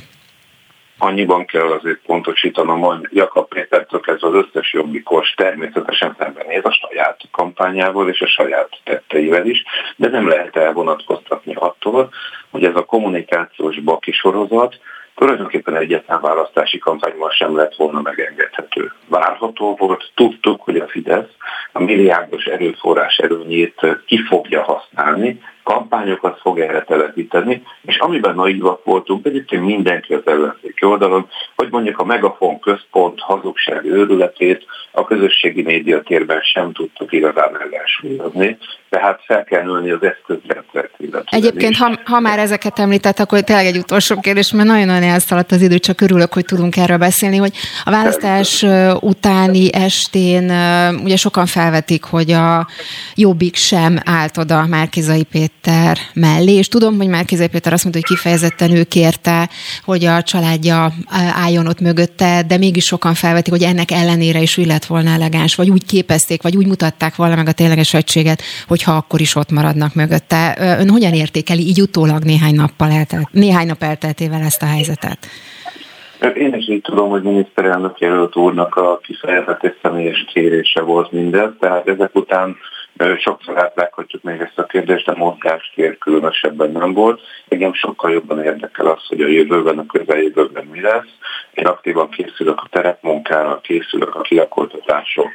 Annyiban 1.02 1.44
kell 1.46 1.70
azért 1.70 2.00
pontosítanom, 2.06 2.80
hogy 2.80 3.08
Jakab 3.12 3.48
Pétertől 3.48 4.00
kezdve 4.00 4.28
az 4.28 4.34
összes 4.34 4.72
jobbikos 4.72 5.34
természetesen 5.36 6.16
szembenéz 6.18 6.64
a 6.64 6.72
saját 6.72 7.20
kampányával 7.30 8.08
és 8.08 8.20
a 8.20 8.26
saját 8.26 8.68
tetteivel 8.84 9.46
is, 9.46 9.64
de 9.96 10.08
nem 10.08 10.28
lehet 10.28 10.56
elvonatkoztatni 10.56 11.54
attól, 11.54 12.10
hogy 12.50 12.64
ez 12.64 12.76
a 12.76 12.84
kommunikációs 12.84 13.80
baki 13.80 14.12
sorozat 14.12 14.78
tulajdonképpen 15.14 15.76
egyetlen 15.76 16.20
választási 16.20 16.78
kampányban 16.78 17.30
sem 17.30 17.56
lett 17.56 17.74
volna 17.74 18.00
megengedhető. 18.00 18.92
Várható 19.08 19.76
volt, 19.78 20.10
tudtuk, 20.14 20.60
hogy 20.60 20.76
a 20.76 20.88
Fidesz 20.88 21.30
a 21.72 21.82
milliárdos 21.82 22.44
erőforrás 22.44 23.16
erőnyét 23.16 23.86
ki 24.06 24.22
fogja 24.28 24.62
használni, 24.62 25.40
kampányokat 25.62 26.40
fog 26.40 26.58
erre 26.60 26.82
telepíteni, 26.82 27.62
és 27.82 27.98
amiben 27.98 28.34
naívak 28.34 28.84
voltunk, 28.84 29.26
egyébként 29.26 29.64
mindenki 29.64 30.14
az 30.14 30.22
ellenzéki 30.24 30.84
oldalon, 30.84 31.28
hogy 31.56 31.68
mondjuk 31.70 31.98
a 31.98 32.04
Megafon 32.04 32.60
központ 32.60 33.20
hazugság 33.20 33.84
őrületét 33.84 34.64
a 34.92 35.04
közösségi 35.04 35.62
média 35.62 36.02
térben 36.02 36.40
sem 36.40 36.72
tudtuk 36.72 37.12
igazán 37.12 37.60
ellensúlyozni, 37.60 38.58
tehát 38.88 39.20
fel 39.24 39.44
kell 39.44 39.62
nőni 39.62 39.90
az 39.90 40.02
eszközrendszert. 40.02 40.90
Egyébként, 41.24 41.76
ha, 41.76 41.98
ha 42.04 42.20
már 42.20 42.38
ezeket 42.38 42.78
említett, 42.78 43.18
akkor 43.18 43.40
tényleg 43.40 43.66
egy 43.66 43.76
utolsó 43.76 44.20
kérdés, 44.20 44.52
mert 44.52 44.68
nagyon-nagyon 44.68 45.08
elszaladt 45.08 45.52
az 45.52 45.62
idő, 45.62 45.78
csak 45.78 46.00
örülök, 46.00 46.32
hogy 46.32 46.44
tudunk 46.44 46.76
erről 46.76 46.96
beszélni, 46.96 47.36
hogy 47.36 47.52
a 47.84 47.90
választás 47.90 48.66
utáni 49.00 49.74
estén 49.74 50.44
ugye 51.04 51.16
sokan 51.16 51.46
felvetik, 51.46 52.04
hogy 52.04 52.30
a 52.30 52.66
Jobbik 53.14 53.56
sem 53.56 53.98
állt 54.04 54.36
oda 54.36 54.66
Márkizai 54.66 55.24
Péter 55.24 55.59
mellé, 56.14 56.52
és 56.52 56.68
tudom, 56.68 56.96
hogy 56.96 57.08
Márkizai 57.08 57.48
Péter 57.48 57.72
azt 57.72 57.84
mondta, 57.84 58.00
hogy 58.02 58.16
kifejezetten 58.16 58.70
ő 58.70 58.84
kérte, 58.84 59.48
hogy 59.84 60.04
a 60.04 60.22
családja 60.22 60.92
álljon 61.34 61.66
ott 61.66 61.80
mögötte, 61.80 62.42
de 62.48 62.58
mégis 62.58 62.84
sokan 62.84 63.14
felvetik, 63.14 63.52
hogy 63.52 63.62
ennek 63.62 63.90
ellenére 63.90 64.40
is 64.40 64.58
úgy 64.58 64.66
lett 64.66 64.84
volna 64.84 65.10
elegáns, 65.10 65.54
vagy 65.54 65.70
úgy 65.70 65.86
képezték, 65.86 66.42
vagy 66.42 66.56
úgy 66.56 66.66
mutatták 66.66 67.16
volna 67.16 67.34
meg 67.34 67.48
a 67.48 67.52
tényleges 67.52 67.94
egységet, 67.94 68.42
hogyha 68.68 68.92
akkor 68.92 69.20
is 69.20 69.34
ott 69.34 69.50
maradnak 69.50 69.94
mögötte. 69.94 70.56
Ön 70.80 70.90
hogyan 70.90 71.12
értékeli 71.12 71.66
így 71.66 71.80
utólag 71.80 72.22
néhány 72.22 72.54
nappal 72.54 72.90
eltelt, 72.90 73.28
néhány 73.32 73.66
nap 73.66 73.82
elteltével 73.82 74.42
ezt 74.42 74.62
a 74.62 74.66
helyzetet? 74.66 75.18
Én 76.34 76.54
is 76.54 76.68
így 76.68 76.82
tudom, 76.82 77.08
hogy 77.08 77.22
miniszterelnök 77.22 77.98
jelölt 77.98 78.36
úrnak 78.36 78.74
a 78.74 79.00
kifejezett 79.02 79.76
személyes 79.82 80.24
kérése 80.32 80.80
volt 80.80 81.12
mindez, 81.12 81.50
tehát 81.60 81.88
ezek 81.88 82.14
után 82.14 82.56
Sokszor 83.18 83.58
átvághatjuk 83.58 84.22
még 84.22 84.40
ezt 84.40 84.58
a 84.58 84.66
kérdést, 84.66 85.06
de 85.06 85.14
mozgástér 85.16 85.98
különösebben 85.98 86.70
nem 86.70 86.92
volt. 86.92 87.20
Engem 87.48 87.74
sokkal 87.74 88.10
jobban 88.10 88.42
érdekel 88.44 88.86
az, 88.86 89.06
hogy 89.06 89.20
a 89.20 89.26
jövőben, 89.26 89.78
a 89.78 89.86
közeljövőben 89.86 90.64
mi 90.64 90.80
lesz. 90.80 91.08
Én 91.54 91.66
aktívan 91.66 92.10
készülök 92.10 92.60
a 92.60 92.68
terepmunkára, 92.70 93.60
készülök 93.60 94.14
a 94.14 94.20
kilakoltatások 94.20 95.30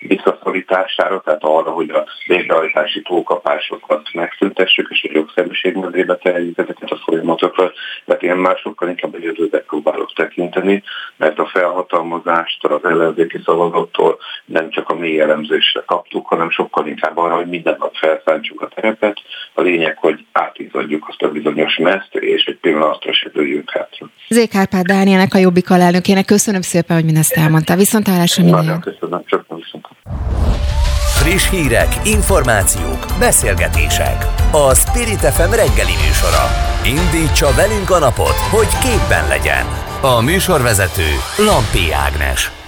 visszaszorítására, 0.00 1.20
tehát 1.20 1.42
arra, 1.42 1.70
hogy 1.70 1.90
a 1.90 2.06
végrehajtási 2.26 3.02
túlkapásokat 3.02 4.08
megszüntessük, 4.12 4.88
és 4.90 5.06
a 5.08 5.12
jogszerűség 5.12 5.74
mezébe 5.76 6.16
tereljük 6.16 6.58
ezeket 6.58 6.90
a 6.90 7.00
folyamatokat. 7.04 7.74
Tehát 8.04 8.22
én 8.22 8.34
már 8.34 8.56
sokkal 8.56 8.88
inkább 8.88 9.14
a 9.14 9.18
jövőbe 9.20 9.58
próbálok 9.58 10.12
tekinteni, 10.12 10.82
mert 11.16 11.38
a 11.38 11.46
felhatalmazást 11.46 12.64
az 12.64 12.84
ellenzéki 12.84 13.40
szavazattól 13.44 14.18
nem 14.44 14.70
csak 14.70 14.88
a 14.88 14.94
mély 14.94 15.20
elemzésre 15.20 15.82
kaptuk, 15.86 16.26
hanem 16.26 16.50
sokkal 16.50 16.86
inkább 16.86 17.16
arra, 17.16 17.34
hogy 17.34 17.46
minden 17.46 17.76
nap 17.78 17.94
felszántsuk 17.94 18.60
a 18.60 18.68
terepet. 18.68 19.20
A 19.54 19.60
lényeg, 19.60 19.98
hogy 19.98 20.24
átizadjuk 20.32 21.08
azt 21.08 21.22
a 21.22 21.30
bizonyos 21.30 21.76
meszt, 21.76 22.14
és 22.14 22.44
egy 22.44 22.58
pillanatra 22.58 23.12
se 23.12 23.28
dőljünk 23.28 23.70
hátra. 23.70 24.06
Zék 24.28 24.54
Árpád 24.54 24.86
Dánielnek, 24.86 25.34
a 25.34 25.38
Jobbik 25.38 25.70
alelnökének 25.70 26.24
köszönöm 26.24 26.60
szépen, 26.60 26.96
hogy 26.96 27.04
mindezt 27.04 27.36
elmondta. 27.36 27.76
Viszontlátásra 27.76 28.44
minden. 28.44 28.64
Nagyon 28.64 28.80
köszönöm, 28.80 29.22
csak 29.26 29.44
viszont. 29.48 29.88
Friss 31.20 31.50
hírek, 31.50 32.00
információk, 32.04 33.06
beszélgetések. 33.18 34.26
A 34.52 34.74
Spirit 34.74 35.20
FM 35.20 35.50
reggeli 35.50 35.94
műsora. 36.06 36.44
Indítsa 36.84 37.54
velünk 37.54 37.90
a 37.90 37.98
napot, 37.98 38.36
hogy 38.50 38.78
képben 38.78 39.28
legyen. 39.28 39.66
A 40.00 40.20
műsorvezető 40.20 41.08
Lampi 41.36 41.92
Ágnes. 41.92 42.59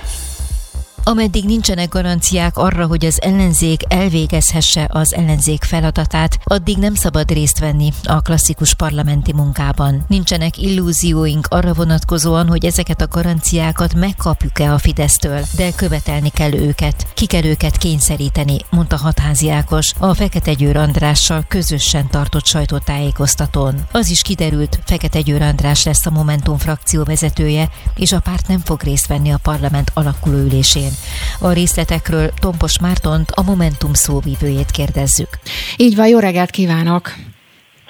Ameddig 1.05 1.45
nincsenek 1.45 1.88
garanciák 1.88 2.57
arra, 2.57 2.87
hogy 2.87 3.05
az 3.05 3.23
ellenzék 3.23 3.83
elvégezhesse 3.88 4.87
az 4.91 5.15
ellenzék 5.15 5.65
feladatát, 5.65 6.38
addig 6.45 6.77
nem 6.77 6.95
szabad 6.95 7.31
részt 7.31 7.59
venni 7.59 7.93
a 8.05 8.21
klasszikus 8.21 8.75
parlamenti 8.75 9.33
munkában. 9.33 10.05
Nincsenek 10.09 10.59
illúzióink 10.59 11.47
arra 11.51 11.73
vonatkozóan, 11.73 12.49
hogy 12.49 12.65
ezeket 12.65 13.01
a 13.01 13.07
garanciákat 13.07 13.95
megkapjuk-e 13.95 14.73
a 14.73 14.79
Fidesztől, 14.79 15.41
de 15.57 15.73
követelni 15.73 16.29
kell 16.29 16.53
őket. 16.53 17.07
Ki 17.15 17.27
kell 17.27 17.45
őket 17.45 17.77
kényszeríteni, 17.77 18.57
mondta 18.71 18.97
Hatházi 18.97 19.51
Ákos 19.51 19.93
a 19.99 20.15
Fekete 20.15 20.53
Győr 20.53 20.77
Andrással 20.77 21.45
közösen 21.49 22.11
tartott 22.11 22.47
sajtótájékoztatón. 22.47 23.75
Az 23.93 24.11
is 24.11 24.23
kiderült, 24.23 24.81
Fekete 24.85 25.21
Győr 25.21 25.43
András 25.43 25.85
lesz 25.85 26.07
a 26.07 26.11
Momentum 26.11 26.59
frakció 26.59 27.03
vezetője, 27.03 27.69
és 27.97 28.12
a 28.12 28.21
párt 28.21 28.49
nem 28.49 28.61
fog 28.65 28.83
részt 28.83 29.07
venni 29.07 29.33
a 29.33 29.38
parlament 29.43 29.91
alakuló 29.95 30.37
ülésén. 30.37 30.92
A 31.39 31.53
részletekről 31.53 32.33
Tompos 32.41 32.79
Mártont, 32.79 33.31
a 33.31 33.43
Momentum 33.43 33.95
szóvívőjét 33.95 34.71
kérdezzük. 34.71 35.39
Így 35.77 35.97
van, 35.97 36.07
jó 36.07 36.19
reggelt 36.19 36.51
kívánok! 36.51 37.15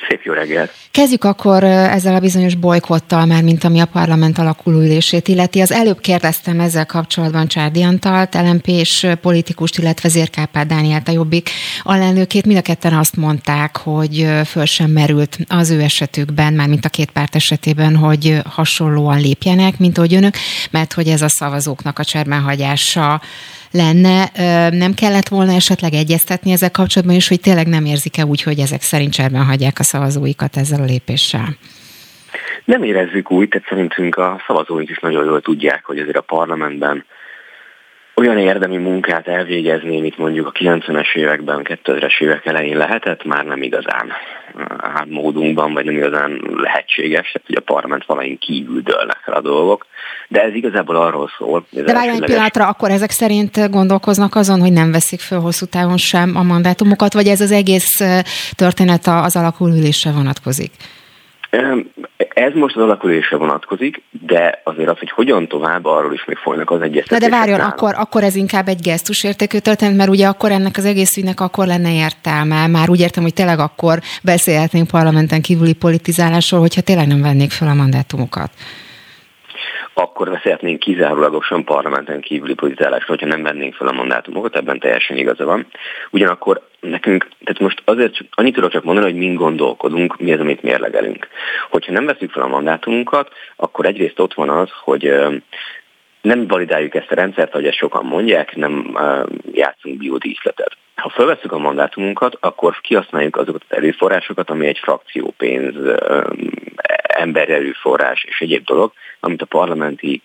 Szép 0.09 0.23
jó 0.23 0.33
reggelt! 0.33 0.73
Kezdjük 0.91 1.25
akkor 1.25 1.65
ezzel 1.65 2.15
a 2.15 2.21
bizonyos 2.21 2.55
bolykottal, 2.55 3.27
már 3.27 3.43
mint 3.43 3.65
ami 3.65 3.81
a 3.81 3.87
parlament 3.87 4.38
alakulóülését 4.38 5.29
illeti. 5.29 5.61
Az 5.61 5.73
előbb 5.73 6.01
kérdeztem 6.01 6.61
ezzel 6.61 6.87
kapcsolatban 6.87 7.47
Csárdi 7.47 7.83
Antalt, 7.83 8.35
lmp 8.35 8.67
és 8.67 9.07
politikust, 9.21 9.79
illetve 9.79 10.09
Zérkápár 10.09 10.67
Dánielt 10.67 11.09
a 11.09 11.12
Jobbik 11.12 11.51
alelnökét. 11.83 12.47
Mind 12.47 12.59
a 12.59 12.62
ketten 12.62 12.93
azt 12.93 13.17
mondták, 13.17 13.77
hogy 13.77 14.29
föl 14.47 14.65
sem 14.65 14.91
merült 14.91 15.38
az 15.49 15.71
ő 15.71 15.81
esetükben, 15.81 16.53
már 16.53 16.69
mint 16.69 16.85
a 16.85 16.88
két 16.88 17.11
párt 17.11 17.35
esetében, 17.35 17.97
hogy 17.97 18.38
hasonlóan 18.45 19.21
lépjenek, 19.21 19.79
mint 19.79 19.99
ahogy 19.99 20.15
önök, 20.15 20.35
mert 20.71 20.93
hogy 20.93 21.09
ez 21.09 21.23
a 21.23 21.29
szavazóknak 21.29 21.99
a 21.99 22.05
cserbenhagyása 22.05 23.21
lenne. 23.72 24.30
Nem 24.70 24.94
kellett 24.94 25.28
volna 25.28 25.52
esetleg 25.52 25.92
egyeztetni 25.92 26.52
ezzel 26.52 26.70
kapcsolatban 26.70 27.16
is, 27.16 27.28
hogy 27.28 27.40
tényleg 27.40 27.66
nem 27.66 27.85
érzik-e 27.85 28.24
úgy, 28.24 28.42
hogy 28.42 28.58
ezek 28.58 28.80
szerint 28.80 29.12
cserben 29.12 29.44
hagyják 29.44 29.78
a 29.78 29.82
szavazóikat 29.82 30.56
ezzel 30.56 30.80
a 30.80 30.85
lépéssel? 30.85 31.48
Nem 32.64 32.82
érezzük 32.82 33.30
úgy, 33.30 33.48
tehát 33.48 33.68
szerintünk 33.68 34.16
a 34.16 34.42
szavazóink 34.46 34.90
is 34.90 34.98
nagyon 34.98 35.24
jól 35.24 35.40
tudják, 35.40 35.85
hogy 35.85 35.98
azért 35.98 36.16
a 36.16 36.20
parlamentben 36.20 37.04
olyan 38.14 38.38
érdemi 38.38 38.76
munkát 38.76 39.28
elvégezni, 39.28 40.00
mint 40.00 40.18
mondjuk 40.18 40.46
a 40.46 40.52
90-es 40.52 41.14
években, 41.14 41.61
2000-es 41.64 42.20
évek 42.20 42.46
elején 42.46 42.76
lehetett, 42.76 43.24
már 43.24 43.44
nem 43.44 43.62
igazán 43.62 44.12
módunkban, 45.09 45.73
vagy 45.73 45.85
nem 45.85 45.95
igazán 45.95 46.41
lehetséges, 46.57 47.31
tehát 47.33 47.47
hogy 47.47 47.57
a 47.57 47.73
parlament 47.73 48.05
valain 48.05 48.38
kívül 48.38 48.81
dőlnek 48.81 49.21
fel 49.25 49.35
a 49.35 49.41
dolgok. 49.41 49.87
De 50.29 50.43
ez 50.43 50.55
igazából 50.55 50.97
arról 50.97 51.31
szól. 51.38 51.67
De 51.71 51.93
várjál 51.93 52.15
egy 52.15 52.25
pillanatra, 52.25 52.67
akkor 52.67 52.91
ezek 52.91 53.11
szerint 53.11 53.71
gondolkoznak 53.71 54.35
azon, 54.35 54.61
hogy 54.61 54.73
nem 54.73 54.93
veszik 54.93 55.21
föl 55.21 55.41
hosszú 55.41 55.67
távon 55.67 55.97
sem 55.97 56.37
a 56.37 56.43
mandátumokat, 56.43 57.12
vagy 57.12 57.27
ez 57.27 57.41
az 57.41 57.51
egész 57.51 58.01
történet 58.55 59.07
az 59.07 59.37
alakulülésre 59.37 60.11
vonatkozik? 60.11 60.71
Ez 62.35 62.53
most 62.55 62.77
az 62.77 62.83
alakulésre 62.83 63.37
vonatkozik, 63.37 64.03
de 64.11 64.61
azért 64.65 64.88
az, 64.88 64.99
hogy 64.99 65.11
hogyan 65.11 65.49
tovább, 65.49 65.85
arról 65.85 66.12
is 66.12 66.25
még 66.25 66.37
folynak 66.37 66.71
az 66.71 66.81
egyeztetések. 66.81 67.21
Na 67.21 67.37
de 67.37 67.37
várjon, 67.37 67.61
akkor, 67.61 67.95
akkor 67.97 68.23
ez 68.23 68.35
inkább 68.35 68.69
egy 68.69 68.81
gesztusértékű 68.81 69.59
történet, 69.59 69.97
mert 69.97 70.11
ugye 70.11 70.27
akkor 70.27 70.51
ennek 70.51 70.77
az 70.77 70.85
egész 70.85 71.17
ügynek 71.17 71.41
akkor 71.41 71.67
lenne 71.67 71.95
értelme. 71.95 72.67
Már 72.67 72.91
úgy 72.91 73.01
értem, 73.01 73.23
hogy 73.23 73.35
tényleg 73.35 73.59
akkor 73.59 73.99
beszélhetnénk 74.23 74.87
parlamenten 74.87 75.43
kívüli 75.43 75.73
politizálásról, 75.73 76.61
hogyha 76.61 76.81
tényleg 76.81 77.07
nem 77.07 77.23
vennék 77.23 77.51
fel 77.51 77.69
a 77.69 77.75
mandátumokat 77.75 78.51
akkor 79.94 80.31
beszélhetnénk 80.31 80.78
kizárólagosan 80.78 81.64
parlamenten 81.64 82.20
kívüli 82.20 82.55
politizálásról, 82.55 83.16
hogyha 83.16 83.37
nem 83.37 83.42
vennénk 83.42 83.74
fel 83.74 83.88
a 83.88 83.92
mandátumokat, 83.92 84.57
ebben 84.57 84.78
teljesen 84.78 85.16
igaza 85.16 85.44
van. 85.44 85.66
Ugyanakkor 86.11 86.62
nekünk, 86.81 87.28
tehát 87.44 87.61
most 87.61 87.83
azért 87.85 88.14
csak, 88.14 88.26
annyit 88.31 88.55
tudok 88.55 88.70
csak 88.70 88.85
mondani, 88.85 89.11
hogy 89.11 89.18
mind 89.18 89.37
gondolkodunk, 89.37 90.18
mi 90.18 90.33
az, 90.33 90.40
amit 90.40 90.62
mérlegelünk. 90.62 91.28
Hogyha 91.70 91.92
nem 91.92 92.07
veszük 92.07 92.31
fel 92.31 92.42
a 92.42 92.48
mandátumunkat, 92.48 93.33
akkor 93.57 93.87
egyrészt 93.87 94.18
ott 94.18 94.35
van 94.35 94.48
az, 94.48 94.68
hogy 94.85 95.14
nem 96.20 96.46
validáljuk 96.46 96.94
ezt 96.94 97.11
a 97.11 97.14
rendszert, 97.14 97.52
ahogy 97.52 97.66
ezt 97.66 97.76
sokan 97.76 98.05
mondják, 98.05 98.57
nem 98.57 98.98
játszunk 99.52 99.98
biodíszletet. 99.98 100.76
Ha 100.94 101.09
felveszünk 101.09 101.52
a 101.52 101.59
mandátumunkat, 101.59 102.37
akkor 102.40 102.81
kihasználjuk 102.81 103.37
azokat 103.37 103.62
az 103.68 103.76
erőforrásokat, 103.76 104.50
ami 104.50 104.66
egy 104.66 104.78
frakciópénz, 104.78 105.76
uh, 105.76 106.24
embererőforrás 107.22 108.24
és 108.24 108.40
egyéb 108.40 108.64
dolog, 108.64 108.92
amit 109.24 109.42
a 109.42 109.46
parlamenti 109.46 110.22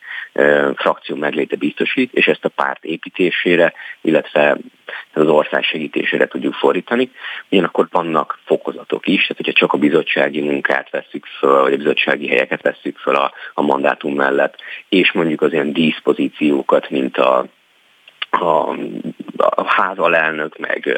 frakció 0.75 1.15
megléte 1.15 1.55
biztosít, 1.55 2.13
és 2.13 2.27
ezt 2.27 2.45
a 2.45 2.49
párt 2.49 2.83
építésére, 2.85 3.73
illetve 4.01 4.57
az 5.13 5.27
ország 5.27 5.63
segítésére 5.63 6.27
tudjuk 6.27 6.53
fordítani. 6.53 7.11
Ugyanakkor 7.49 7.87
vannak 7.91 8.39
fokozatok 8.45 9.07
is, 9.07 9.21
tehát 9.21 9.37
hogyha 9.37 9.51
csak 9.51 9.73
a 9.73 9.77
bizottsági 9.77 10.41
munkát 10.41 10.89
veszük 10.89 11.25
föl, 11.25 11.61
vagy 11.61 11.73
a 11.73 11.77
bizottsági 11.77 12.27
helyeket 12.27 12.61
veszük 12.61 12.97
föl 12.97 13.15
a, 13.15 13.31
a 13.53 13.61
mandátum 13.61 14.15
mellett, 14.15 14.55
és 14.89 15.11
mondjuk 15.11 15.41
az 15.41 15.53
ilyen 15.53 15.73
díszpozíciókat, 15.73 16.89
mint 16.89 17.17
a 17.17 17.45
a, 18.29 18.69
a 19.37 19.63
házalelnök, 19.65 20.57
meg, 20.57 20.97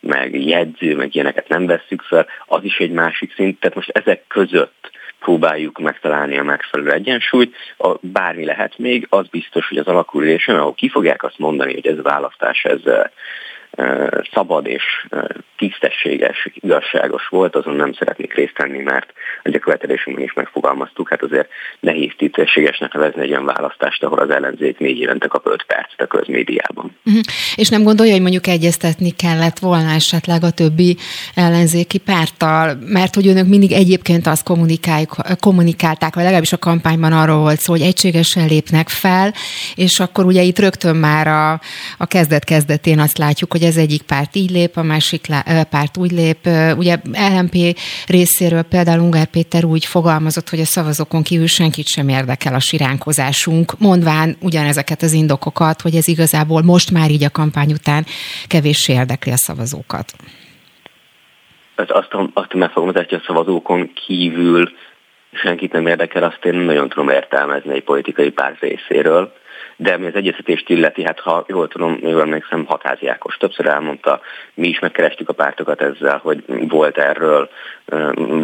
meg 0.00 0.46
jegyző, 0.46 0.96
meg 0.96 1.14
ilyeneket 1.14 1.48
nem 1.48 1.66
vesszük 1.66 2.02
fel, 2.02 2.26
az 2.46 2.64
is 2.64 2.78
egy 2.78 2.90
másik 2.90 3.34
szint. 3.34 3.60
Tehát 3.60 3.76
most 3.76 3.88
ezek 3.88 4.26
között 4.26 4.90
próbáljuk 5.22 5.78
megtalálni 5.78 6.38
a 6.38 6.42
megfelelő 6.42 6.92
egyensúlyt. 6.92 7.54
A, 7.78 7.94
bármi 8.00 8.44
lehet 8.44 8.78
még, 8.78 9.06
az 9.10 9.26
biztos, 9.28 9.68
hogy 9.68 9.78
az 9.78 9.86
alakuláson, 9.86 10.56
ahol 10.56 10.74
ki 10.74 10.88
fogják 10.88 11.22
azt 11.22 11.38
mondani, 11.38 11.72
hogy 11.72 11.86
ez 11.86 12.02
választás, 12.02 12.64
ez 12.64 12.80
szabad 14.32 14.66
és 14.66 15.06
tisztességes, 15.62 16.48
igazságos 16.54 17.28
volt, 17.28 17.56
azon 17.56 17.74
nem 17.74 17.92
szeretnék 17.92 18.34
részt 18.34 18.58
venni, 18.58 18.82
mert 18.82 19.12
a 19.42 19.58
követelésünkben 19.58 20.24
is 20.24 20.32
megfogalmaztuk, 20.32 21.08
hát 21.08 21.22
azért 21.22 21.48
nehéz 21.80 22.12
tisztességesnek 22.16 22.92
nevezni 22.92 23.22
egy 23.22 23.30
olyan 23.30 23.44
választást, 23.44 24.02
ahol 24.02 24.18
az 24.18 24.30
ellenzék 24.30 24.78
négy 24.78 24.98
évente 24.98 25.26
kap 25.26 25.46
öt 25.46 25.62
percet 25.62 26.00
a 26.00 26.06
közmédiában. 26.06 26.96
Uh-huh. 27.04 27.22
És 27.54 27.68
nem 27.68 27.82
gondolja, 27.82 28.12
hogy 28.12 28.20
mondjuk 28.20 28.46
egyeztetni 28.46 29.10
kellett 29.10 29.58
volna 29.58 29.90
esetleg 29.90 30.42
a 30.42 30.50
többi 30.50 30.96
ellenzéki 31.34 31.98
párttal, 31.98 32.78
mert 32.86 33.14
hogy 33.14 33.28
önök 33.28 33.46
mindig 33.46 33.72
egyébként 33.72 34.26
azt 34.26 34.46
kommunikálták, 35.40 36.14
vagy 36.14 36.24
legalábbis 36.24 36.52
a 36.52 36.58
kampányban 36.58 37.12
arról 37.12 37.38
volt 37.38 37.60
szó, 37.60 37.72
hogy 37.72 37.82
egységesen 37.82 38.46
lépnek 38.46 38.88
fel, 38.88 39.34
és 39.74 40.00
akkor 40.00 40.24
ugye 40.24 40.42
itt 40.42 40.58
rögtön 40.58 40.96
már 40.96 41.26
a, 41.26 41.60
a 41.98 42.06
kezdet-kezdetén 42.06 42.98
azt 42.98 43.18
látjuk, 43.18 43.52
hogy 43.52 43.62
ez 43.62 43.76
egyik 43.76 44.02
párt 44.02 44.36
így 44.36 44.50
lép, 44.50 44.76
a 44.76 44.82
másik 44.82 45.26
párt 45.70 45.96
úgy 45.96 46.10
lép. 46.10 46.48
Ugye 46.76 46.96
LMP 47.36 47.78
részéről 48.06 48.62
például 48.62 49.00
Ungár 49.00 49.26
Péter 49.26 49.64
úgy 49.64 49.84
fogalmazott, 49.84 50.48
hogy 50.48 50.60
a 50.60 50.64
szavazókon 50.64 51.22
kívül 51.22 51.46
senkit 51.46 51.86
sem 51.86 52.08
érdekel 52.08 52.54
a 52.54 52.58
siránkozásunk, 52.58 53.78
mondván 53.78 54.36
ugyanezeket 54.40 55.02
az 55.02 55.12
indokokat, 55.12 55.80
hogy 55.80 55.94
ez 55.94 56.08
igazából 56.08 56.62
most 56.62 56.90
már 56.90 57.10
így 57.10 57.24
a 57.24 57.30
kampány 57.30 57.72
után 57.72 58.04
kevéssé 58.46 58.92
érdekli 58.92 59.32
a 59.32 59.36
szavazókat. 59.36 60.12
Azt, 61.74 61.90
azt, 61.90 62.16
azt 62.34 62.52
a 62.52 62.56
megfogalmazást, 62.56 63.08
hogy 63.08 63.18
a 63.22 63.26
szavazókon 63.26 63.92
kívül 64.06 64.72
senkit 65.32 65.72
nem 65.72 65.86
érdekel, 65.86 66.22
azt 66.22 66.44
én 66.44 66.54
nagyon 66.54 66.88
tudom 66.88 67.08
értelmezni 67.08 67.74
egy 67.74 67.84
politikai 67.84 68.30
párt 68.30 68.60
részéről 68.60 69.32
de 69.82 69.92
ami 69.92 70.06
az 70.06 70.14
egyeztetést 70.14 70.68
illeti, 70.68 71.04
hát 71.04 71.20
ha 71.20 71.44
jól 71.48 71.68
tudom, 71.68 71.98
jól 72.02 72.20
emlékszem, 72.20 72.64
Hatázi 72.64 73.08
Ákos 73.08 73.36
többször 73.36 73.66
elmondta, 73.66 74.20
mi 74.54 74.68
is 74.68 74.78
megkerestük 74.78 75.28
a 75.28 75.32
pártokat 75.32 75.80
ezzel, 75.80 76.18
hogy 76.18 76.44
volt 76.68 76.98
erről, 76.98 77.50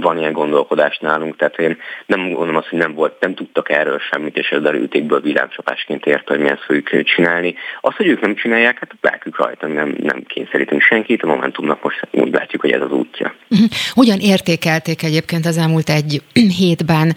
van 0.01 0.19
ilyen 0.19 0.33
gondolkodás 0.33 0.99
nálunk, 0.99 1.37
tehát 1.37 1.59
én 1.59 1.77
nem 2.07 2.21
gondolom 2.29 2.57
azt, 2.57 2.69
hogy 2.69 2.79
nem 2.79 2.95
volt, 2.95 3.21
nem 3.21 3.35
tudtak 3.35 3.71
erről 3.71 3.99
semmit, 3.99 4.37
és 4.37 4.49
ez 4.49 4.63
derültékből 4.63 5.21
villámcsapásként 5.21 6.07
érte, 6.07 6.35
hogy 6.35 6.43
mi 6.43 6.49
ezt 6.49 6.63
fogjuk 6.63 7.03
csinálni. 7.03 7.55
Azt, 7.81 7.97
hogy 7.97 8.07
ők 8.07 8.21
nem 8.21 8.35
csinálják, 8.35 8.79
hát 8.79 8.95
lelkük 9.01 9.39
rajta, 9.39 9.67
nem, 9.67 9.97
nem 10.03 10.23
kényszerítünk 10.23 10.81
senkit, 10.81 11.23
a 11.23 11.27
Momentumnak 11.27 11.83
most 11.83 12.07
úgy 12.11 12.33
látjuk, 12.33 12.61
hogy 12.61 12.71
ez 12.71 12.81
az 12.81 12.93
útja. 12.93 13.35
Mhm. 13.49 13.63
Hogyan 13.91 14.19
értékelték 14.19 15.03
egyébként 15.03 15.47
az 15.47 15.57
elmúlt 15.59 15.89
egy 15.89 16.23
hétben 16.59 17.15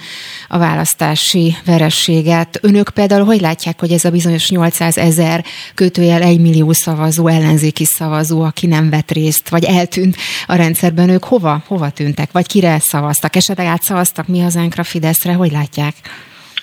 a 0.48 0.58
választási 0.58 1.54
verességet? 1.66 2.60
Önök 2.62 2.90
például 2.90 3.26
hogy 3.26 3.42
látják, 3.42 3.80
hogy 3.80 3.92
ez 3.92 4.06
a 4.06 4.12
bizonyos 4.12 4.50
800 4.50 4.98
ezer 4.98 5.44
kötőjel 5.76 6.22
1 6.22 6.40
millió 6.40 6.72
szavazó, 6.72 7.28
ellenzéki 7.28 7.86
szavazó, 7.86 8.42
aki 8.42 8.68
nem 8.68 8.90
vett 8.90 9.12
részt, 9.12 9.50
vagy 9.50 9.64
eltűnt 9.64 10.16
a 10.48 10.56
rendszerben, 10.56 11.10
ők 11.10 11.24
hova, 11.24 11.64
hova 11.68 11.90
tűntek, 12.14 12.32
vagy 12.32 12.48
kire 12.48 12.80
szavaztak? 12.80 13.36
Esetleg 13.36 13.66
átszavaztak 13.66 14.28
mi 14.28 14.40
hazánkra, 14.40 14.84
Fideszre, 14.84 15.34
hogy 15.34 15.52
látják? 15.52 15.94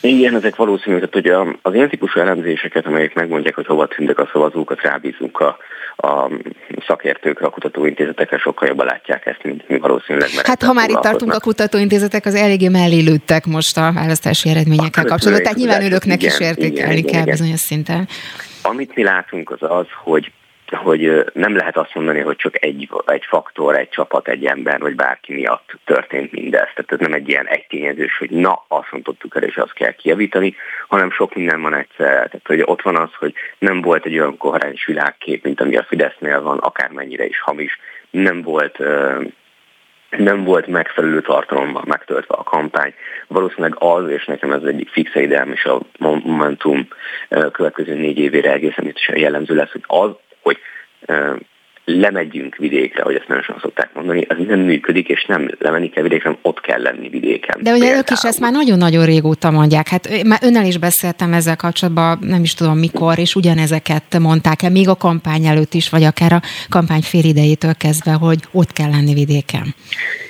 Igen, 0.01 0.35
ezek 0.35 0.57
valószínű, 0.57 0.99
hogy 0.99 1.29
az 1.63 1.75
ilyen 1.75 1.89
típusú 1.89 2.21
elemzéseket, 2.21 2.87
amelyek 2.87 3.15
megmondják, 3.15 3.55
hogy 3.55 3.67
hova 3.67 3.87
tűntek 3.87 4.19
a 4.19 4.29
szavazókat, 4.33 4.81
rábízunk 4.81 5.41
a, 5.41 5.57
a 5.97 6.31
szakértőkre, 6.87 7.47
a 7.47 7.51
kutatóintézetekre 7.51 8.39
sokkal 8.39 8.69
jobban 8.69 8.87
látják 8.87 9.27
ezt, 9.27 9.43
mint 9.43 9.69
mi 9.69 9.79
valószínűleg. 9.79 10.29
Hát 10.43 10.63
ha 10.63 10.73
már 10.73 10.91
itt 10.91 11.01
tartunk 11.01 11.33
a 11.33 11.41
kutatóintézetek, 11.41 12.27
az 12.27 12.35
eléggé 12.35 12.69
mellé 12.69 13.01
lőttek 13.01 13.47
most 13.47 13.77
a 13.77 13.93
választási 13.95 14.49
eredményekkel 14.49 15.05
kapcsolatban, 15.05 15.43
tehát 15.43 15.59
nyilván 15.59 15.85
önöknek 15.85 16.23
is 16.23 16.41
értékelni 16.41 17.03
kell 17.03 17.23
igen. 17.23 17.25
bizonyos 17.25 17.61
szinten. 17.61 18.09
Amit 18.63 18.95
mi 18.95 19.03
látunk 19.03 19.51
az 19.51 19.71
az, 19.71 19.87
hogy 20.05 20.33
hogy 20.77 21.25
nem 21.33 21.57
lehet 21.57 21.77
azt 21.77 21.95
mondani, 21.95 22.21
hogy 22.21 22.37
csak 22.37 22.65
egy, 22.65 22.89
egy 23.07 23.25
faktor, 23.25 23.77
egy 23.77 23.89
csapat, 23.89 24.29
egy 24.29 24.45
ember, 24.45 24.81
vagy 24.81 24.95
bárki 24.95 25.35
miatt 25.35 25.73
történt 25.85 26.33
mindez. 26.33 26.69
Tehát 26.75 26.93
ez 26.93 26.99
nem 26.99 27.13
egy 27.13 27.29
ilyen 27.29 27.47
egytényezős, 27.47 28.19
hogy 28.19 28.31
na, 28.31 28.65
azt 28.69 28.91
mondtuk 28.91 29.37
el, 29.37 29.43
és 29.43 29.57
azt 29.57 29.73
kell 29.73 29.93
kijavítani, 29.93 30.55
hanem 30.89 31.11
sok 31.11 31.35
minden 31.35 31.63
van 31.63 31.75
egyszer. 31.75 32.15
Tehát 32.15 32.47
hogy 32.47 32.63
ott 32.65 32.83
van 32.83 32.97
az, 32.97 33.15
hogy 33.19 33.35
nem 33.59 33.81
volt 33.81 34.07
egy 34.07 34.19
olyan 34.19 34.37
koherens 34.37 34.85
világkép, 34.85 35.45
mint 35.45 35.61
ami 35.61 35.77
a 35.77 35.87
Fidesznél 35.89 36.43
van, 36.43 36.59
akármennyire 36.59 37.27
is 37.27 37.41
hamis, 37.41 37.79
nem 38.11 38.43
volt 38.43 38.79
nem 40.17 40.45
volt 40.45 40.67
megfelelő 40.67 41.21
tartalommal 41.21 41.83
megtöltve 41.87 42.35
a 42.35 42.43
kampány. 42.43 42.95
Valószínűleg 43.27 43.75
az, 43.79 44.11
és 44.11 44.25
nekem 44.25 44.53
ez 44.53 44.63
egyik 44.63 44.89
fix 44.89 45.15
ideám, 45.15 45.53
és 45.53 45.65
a 45.65 45.81
Momentum 45.99 46.89
következő 47.53 47.95
négy 47.95 48.19
évére 48.19 48.53
egészen 48.53 48.85
biztosan 48.85 49.19
jellemző 49.19 49.55
lesz, 49.55 49.71
hogy 49.71 49.85
az, 49.87 50.11
hogy 50.43 50.59
lemegyünk 51.85 52.57
vidékre, 52.57 53.03
hogy 53.03 53.15
ezt 53.15 53.29
nagyon 53.29 53.43
sokan 53.43 53.61
szokták 53.61 53.95
mondani, 53.95 54.27
az 54.29 54.37
nem 54.47 54.61
működik, 54.61 55.09
és 55.09 55.25
nem 55.25 55.51
lemenni 55.59 55.89
kell 55.91 56.03
vidékre, 56.03 56.25
hanem 56.25 56.41
ott 56.43 56.61
kell 56.61 56.83
lenni 56.83 57.09
vidéken. 57.09 57.59
De 57.63 57.73
ugye 57.73 57.97
ők 57.97 58.11
is 58.11 58.23
ezt 58.23 58.41
már 58.41 58.53
nagyon-nagyon 58.53 59.05
régóta 59.05 59.51
mondják. 59.51 59.89
Hát 59.89 60.23
már 60.25 60.39
önnel 60.43 60.65
is 60.65 60.79
beszéltem 60.79 61.33
ezzel 61.33 61.57
kapcsolatban, 61.57 62.19
nem 62.21 62.43
is 62.43 62.55
tudom 62.55 62.79
mikor, 62.79 63.19
és 63.19 63.35
ugyanezeket 63.35 64.19
mondták 64.19 64.63
el, 64.63 64.71
még 64.71 64.89
a 64.89 64.97
kampány 64.97 65.47
előtt 65.47 65.75
is, 65.75 65.91
vagy 65.91 66.03
akár 66.03 66.33
a 66.33 66.41
kampány 66.69 67.03
fél 67.03 67.25
idejétől 67.25 67.75
kezdve, 67.75 68.13
hogy 68.13 68.39
ott 68.53 68.73
kell 68.73 68.91
lenni 68.91 69.15
vidéken. 69.15 69.75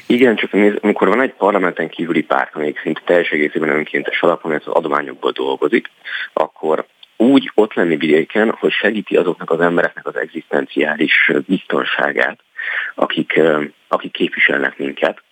Igen, 0.06 0.36
csak 0.36 0.50
amikor 0.80 1.08
van 1.08 1.20
egy 1.20 1.32
parlamenten 1.32 1.88
kívüli 1.88 2.22
párt, 2.22 2.54
amelyik 2.54 2.80
szinte 2.82 3.00
teljes 3.04 3.30
egészében 3.30 3.68
önkéntes 3.68 4.22
alapon, 4.22 4.52
ez 4.52 4.62
az 4.64 4.72
adományokból 4.72 5.30
dolgozik, 5.30 5.90
akkor 6.32 6.86
úgy 7.20 7.50
ott 7.54 7.74
lenni 7.74 7.96
vidéken, 7.96 8.50
hogy 8.50 8.72
segíti 8.72 9.16
azoknak 9.16 9.50
az 9.50 9.60
embereknek 9.60 10.06
az 10.06 10.16
egzisztenciális 10.16 11.32
biztonságát, 11.46 12.40
akik, 12.94 13.40
akik 13.88 14.12
képviselnek 14.12 14.78
minket, 14.78 15.22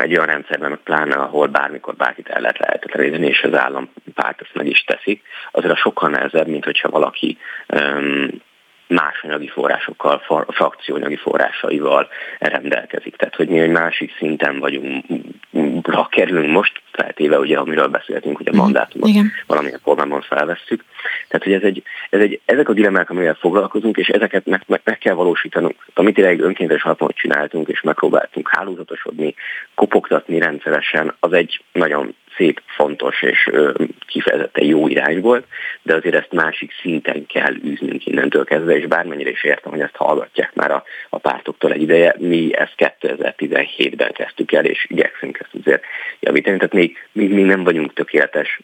egy 0.00 0.12
olyan 0.12 0.26
rendszerben, 0.26 0.80
pláne 0.84 1.14
ahol 1.14 1.46
bármikor 1.46 1.94
bárkit 1.94 2.28
el 2.28 2.40
lehet 2.40 2.58
lehetetleníteni, 2.58 3.26
és 3.26 3.42
az 3.42 3.54
állampárt 3.54 4.40
ezt 4.40 4.54
meg 4.54 4.66
is 4.66 4.84
teszik, 4.84 5.22
azért 5.50 5.72
a 5.72 5.76
sokkal 5.76 6.10
nehezebb, 6.10 6.46
mint 6.46 6.64
hogyha 6.64 6.88
valaki 6.88 7.38
más 8.86 9.22
anyagi 9.22 9.48
forrásokkal, 9.48 10.22
frakcióanyagi 10.48 11.16
forrásaival 11.16 12.08
rendelkezik. 12.38 13.16
Tehát, 13.16 13.34
hogy 13.34 13.48
mi 13.48 13.60
egy 13.60 13.70
másik 13.70 14.16
szinten 14.16 14.58
vagyunk, 14.58 15.04
ha 15.86 16.06
kerülünk 16.06 16.50
most, 16.50 16.81
feltéve 16.92 17.38
ugye, 17.38 17.58
amiről 17.58 17.88
beszéltünk, 17.88 18.36
hogy 18.36 18.48
a 18.48 18.50
mhm. 18.50 18.60
mandátumot 18.60 19.08
Igen. 19.08 19.32
valamilyen 19.46 19.80
formában 19.82 20.20
felvesszük. 20.20 20.84
Tehát, 21.28 21.44
hogy 21.44 21.52
ez 21.52 21.62
egy, 21.62 21.82
ez 22.10 22.20
egy, 22.20 22.40
ezek 22.44 22.68
a 22.68 22.72
dilemmák, 22.72 23.10
amivel 23.10 23.34
foglalkozunk, 23.34 23.96
és 23.96 24.08
ezeket 24.08 24.46
meg, 24.46 24.62
meg, 24.66 24.80
meg 24.84 24.98
kell 24.98 25.14
valósítanunk. 25.14 25.86
Amit 25.94 26.14
tényleg 26.14 26.40
önkéntes 26.40 26.82
alapon 26.82 27.10
csináltunk, 27.14 27.68
és 27.68 27.80
megpróbáltunk 27.80 28.48
hálózatosodni, 28.52 29.34
kopogtatni 29.74 30.38
rendszeresen, 30.38 31.14
az 31.20 31.32
egy 31.32 31.64
nagyon 31.72 32.14
szép, 32.36 32.62
fontos 32.66 33.22
és 33.22 33.50
kifejezetten 34.06 34.64
jó 34.64 34.88
irány 34.88 35.20
volt, 35.20 35.46
de 35.82 35.94
azért 35.94 36.14
ezt 36.14 36.32
másik 36.32 36.72
szinten 36.80 37.26
kell 37.26 37.54
űznünk 37.64 38.06
innentől 38.06 38.44
kezdve, 38.44 38.76
és 38.76 38.86
bármennyire 38.86 39.30
is 39.30 39.44
értem, 39.44 39.72
hogy 39.72 39.80
ezt 39.80 39.96
hallgatják 39.96 40.54
már 40.54 40.70
a, 40.70 40.84
a 41.08 41.18
pártoktól 41.18 41.72
egy 41.72 41.82
ideje, 41.82 42.14
mi 42.18 42.56
ezt 42.56 42.74
2017-ben 42.76 44.12
kezdtük 44.12 44.52
el, 44.52 44.64
és 44.64 44.86
igyekszünk 44.88 45.38
ezt 45.38 45.54
azért 45.60 45.82
javítani, 46.20 46.56
tehát 46.56 46.72
még, 46.82 46.96
még, 47.12 47.32
még 47.34 47.44
nem 47.44 47.64
vagyunk 47.64 47.92
tökéletes 47.94 48.60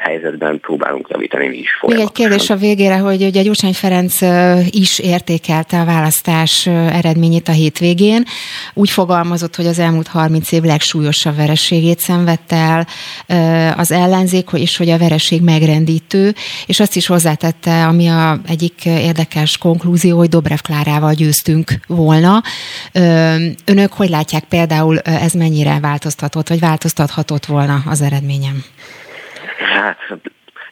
helyzetben, 0.00 0.60
próbálunk 0.60 1.08
javítani 1.10 1.48
mi 1.48 1.56
is 1.56 1.78
Még 1.82 1.98
egy 1.98 2.12
kérdés 2.12 2.50
a 2.50 2.56
végére, 2.56 2.96
hogy 2.96 3.22
ugye 3.22 3.42
Gyurcsány 3.42 3.72
Ferenc 3.72 4.20
is 4.70 4.98
értékelte 4.98 5.80
a 5.80 5.84
választás 5.84 6.66
eredményét 6.66 7.48
a 7.48 7.52
hétvégén. 7.52 8.24
Úgy 8.74 8.90
fogalmazott, 8.90 9.56
hogy 9.56 9.66
az 9.66 9.78
elmúlt 9.78 10.06
30 10.06 10.52
év 10.52 10.62
legsúlyosabb 10.62 11.36
vereségét 11.36 11.98
szenvedte 11.98 12.56
el, 12.56 12.86
az 13.76 13.92
ellenzék, 13.92 14.48
és 14.52 14.76
hogy 14.76 14.90
a 14.90 14.98
vereség 14.98 15.42
megrendítő, 15.42 16.34
és 16.66 16.80
azt 16.80 16.96
is 16.96 17.06
hozzátette, 17.06 17.86
ami 17.86 18.06
a 18.06 18.40
egyik 18.48 18.84
érdekes 18.84 19.58
konklúzió, 19.58 20.16
hogy 20.16 20.28
Dobrev 20.28 20.58
Klárával 20.58 21.12
győztünk 21.12 21.72
volna. 21.86 22.42
Önök 23.64 23.92
hogy 23.92 24.08
látják 24.08 24.44
például 24.44 24.98
ez 24.98 25.32
mennyire 25.32 25.78
változtatott, 25.80 26.48
vagy 26.48 26.60
változtathatott 26.60 27.45
volna 27.46 27.76
az 27.86 28.00
eredményem? 28.02 28.64
Hát 29.58 29.98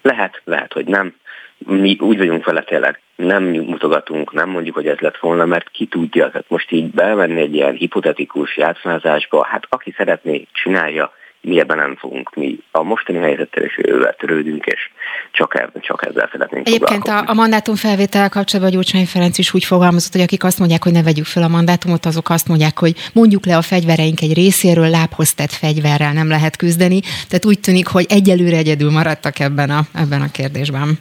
lehet, 0.03 0.41
lehet, 0.45 0.73
hogy 0.73 0.87
nem. 0.87 1.15
Mi 1.59 1.97
úgy 2.01 2.19
vagyunk 2.19 2.45
vele 2.45 2.63
tényleg, 2.63 3.01
nem 3.17 3.45
mutogatunk, 3.45 4.33
nem 4.33 4.49
mondjuk, 4.49 4.75
hogy 4.75 4.87
ez 4.87 4.99
lett 4.99 5.19
volna, 5.19 5.45
mert 5.45 5.71
ki 5.71 5.87
tudja, 5.87 6.31
tehát 6.31 6.49
most 6.49 6.71
így 6.71 6.91
bevenni 6.91 7.41
egy 7.41 7.55
ilyen 7.55 7.75
hipotetikus 7.75 8.57
játszmázásba, 8.57 9.45
hát 9.45 9.67
aki 9.69 9.95
szeretné, 9.97 10.47
csinálja, 10.53 11.13
mi 11.45 11.61
ebben 11.61 11.77
nem 11.77 11.97
fogunk 11.97 12.35
mi 12.35 12.59
a 12.71 12.83
mostani 12.83 13.19
helyzettel 13.19 13.63
és 13.63 13.79
jövővel 13.83 14.15
törődünk, 14.19 14.67
és 14.67 14.91
csak, 15.31 15.55
e, 15.55 15.71
csak 15.81 16.07
ezzel 16.07 16.29
szeretnénk 16.33 16.67
Egyébként 16.67 17.09
a, 17.09 17.23
a 17.27 17.35
mandátum 17.35 17.75
felvétel 17.75 18.29
kapcsolatban 18.29 18.75
Gyurcsány 18.75 19.07
Ferenc 19.07 19.39
is 19.39 19.55
úgy 19.55 19.65
fogalmazott, 19.65 20.13
hogy 20.13 20.21
akik 20.21 20.45
azt 20.45 20.59
mondják, 20.59 20.83
hogy 20.83 20.93
ne 20.93 21.03
vegyük 21.03 21.25
fel 21.25 21.43
a 21.43 21.49
mandátumot, 21.49 22.07
azok 22.07 22.31
azt 22.31 22.49
mondják, 22.49 22.79
hogy 22.79 22.95
mondjuk 23.13 23.47
le 23.47 23.57
a 23.57 23.63
fegyvereink 23.63 24.21
egy 24.21 24.35
részéről, 24.35 24.89
lábhoz 24.89 25.35
tett 25.35 25.53
fegyverrel 25.53 26.13
nem 26.13 26.29
lehet 26.29 26.57
küzdeni. 26.57 27.01
Tehát 27.01 27.45
úgy 27.45 27.61
tűnik, 27.61 27.87
hogy 27.87 28.07
egyelőre 28.09 28.57
egyedül 28.57 28.91
maradtak 28.91 29.39
ebben 29.39 29.71
a, 29.71 29.81
ebben 29.95 30.21
a 30.21 30.31
kérdésben. 30.33 30.99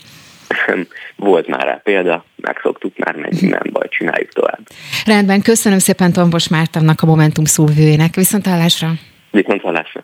Volt 1.15 1.47
már 1.47 1.65
rá 1.65 1.81
példa, 1.83 2.25
megszoktuk 2.35 2.97
már, 2.97 3.15
megy, 3.15 3.41
nem 3.41 3.61
baj, 3.71 3.87
csináljuk 3.89 4.29
tovább. 4.29 4.59
Rendben, 5.05 5.41
köszönöm 5.41 5.79
szépen 5.79 6.13
Tombos 6.13 6.47
Mártonnak 6.47 7.01
a 7.01 7.05
Momentum 7.05 7.45
szóvőjének. 7.45 8.15
Viszont 8.15 8.45
hallásra! 8.45 8.91
Viszont 9.31 9.61
hallásra! 9.61 10.03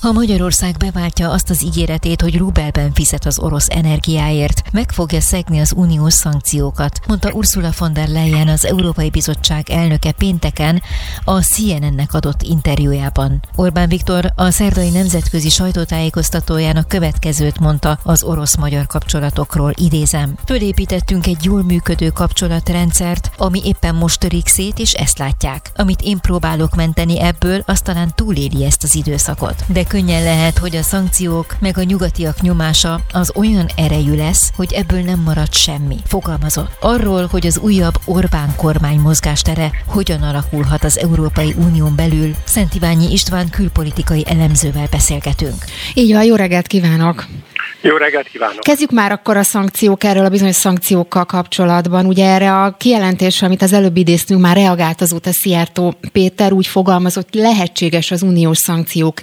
ha 0.00 0.12
Magyarország 0.12 0.76
beváltja 0.76 1.30
azt 1.30 1.50
az 1.50 1.64
ígéretét, 1.64 2.20
hogy 2.20 2.38
rubelben 2.38 2.92
fizet 2.92 3.26
az 3.26 3.38
orosz 3.38 3.66
energiáért, 3.68 4.62
meg 4.72 4.92
fogja 4.92 5.20
szegni 5.20 5.60
az 5.60 5.72
uniós 5.76 6.12
szankciókat, 6.12 7.00
mondta 7.06 7.32
Ursula 7.32 7.70
von 7.78 7.92
der 7.92 8.08
Leyen 8.08 8.48
az 8.48 8.66
Európai 8.66 9.10
Bizottság 9.10 9.70
elnöke 9.70 10.12
pénteken 10.12 10.82
a 11.24 11.40
CNN-nek 11.40 12.14
adott 12.14 12.42
interjújában. 12.42 13.42
Orbán 13.56 13.88
Viktor 13.88 14.32
a 14.36 14.50
szerdai 14.50 14.90
nemzetközi 14.90 15.48
sajtótájékoztatójának 15.48 16.88
következőt 16.88 17.58
mondta 17.58 17.98
az 18.02 18.22
orosz-magyar 18.22 18.86
kapcsolatokról, 18.86 19.72
idézem. 19.74 20.34
Fölépítettünk 20.44 21.26
egy 21.26 21.44
jól 21.44 21.62
működő 21.62 22.08
kapcsolatrendszert, 22.08 23.30
ami 23.36 23.60
éppen 23.64 23.94
most 23.94 24.20
törik 24.20 24.48
szét, 24.48 24.78
és 24.78 24.92
ezt 24.92 25.18
látják. 25.18 25.70
Amit 25.76 26.02
én 26.02 26.18
próbálok 26.18 26.74
menteni 26.74 27.20
ebből, 27.20 27.62
az 27.66 27.80
talán 27.80 28.12
túléli 28.14 28.64
ezt 28.64 28.82
az 28.82 28.94
időszakot. 28.94 29.64
De 29.66 29.88
könnyen 29.90 30.22
lehet, 30.22 30.58
hogy 30.58 30.76
a 30.76 30.82
szankciók 30.82 31.56
meg 31.60 31.78
a 31.78 31.82
nyugatiak 31.82 32.40
nyomása 32.40 33.00
az 33.12 33.32
olyan 33.34 33.66
erejű 33.76 34.14
lesz, 34.14 34.52
hogy 34.56 34.72
ebből 34.72 35.00
nem 35.00 35.20
marad 35.20 35.54
semmi. 35.54 35.96
Fogalmazott. 36.04 36.76
Arról, 36.80 37.26
hogy 37.26 37.46
az 37.46 37.58
újabb 37.58 37.94
Orbán 38.04 38.56
kormány 38.56 38.98
mozgástere 38.98 39.70
hogyan 39.86 40.22
alakulhat 40.22 40.84
az 40.84 40.98
Európai 40.98 41.54
Unión 41.58 41.96
belül, 41.96 42.34
Szent 42.44 42.74
Iványi 42.74 43.12
István 43.12 43.50
külpolitikai 43.50 44.24
elemzővel 44.28 44.86
beszélgetünk. 44.90 45.64
Így 45.94 46.12
van, 46.12 46.24
jó 46.24 46.34
reggelt 46.34 46.66
kívánok! 46.66 47.26
Jó 47.82 47.96
reggelt 47.96 48.28
kívánok! 48.28 48.60
Kezdjük 48.60 48.90
már 48.90 49.12
akkor 49.12 49.36
a 49.36 49.42
szankciók 49.42 50.04
erről 50.04 50.24
a 50.24 50.28
bizonyos 50.28 50.54
szankciókkal 50.54 51.24
kapcsolatban. 51.24 52.06
Ugye 52.06 52.26
erre 52.26 52.62
a 52.62 52.76
kijelentésre, 52.78 53.46
amit 53.46 53.62
az 53.62 53.72
előbb 53.72 53.96
idéztünk, 53.96 54.40
már 54.40 54.56
reagált 54.56 55.00
azóta 55.00 55.32
Szijjártó 55.32 55.94
Péter, 56.12 56.52
úgy 56.52 56.66
fogalmazott, 56.66 57.34
lehetséges 57.34 58.10
az 58.10 58.22
uniós 58.22 58.58
szankciók 58.58 59.22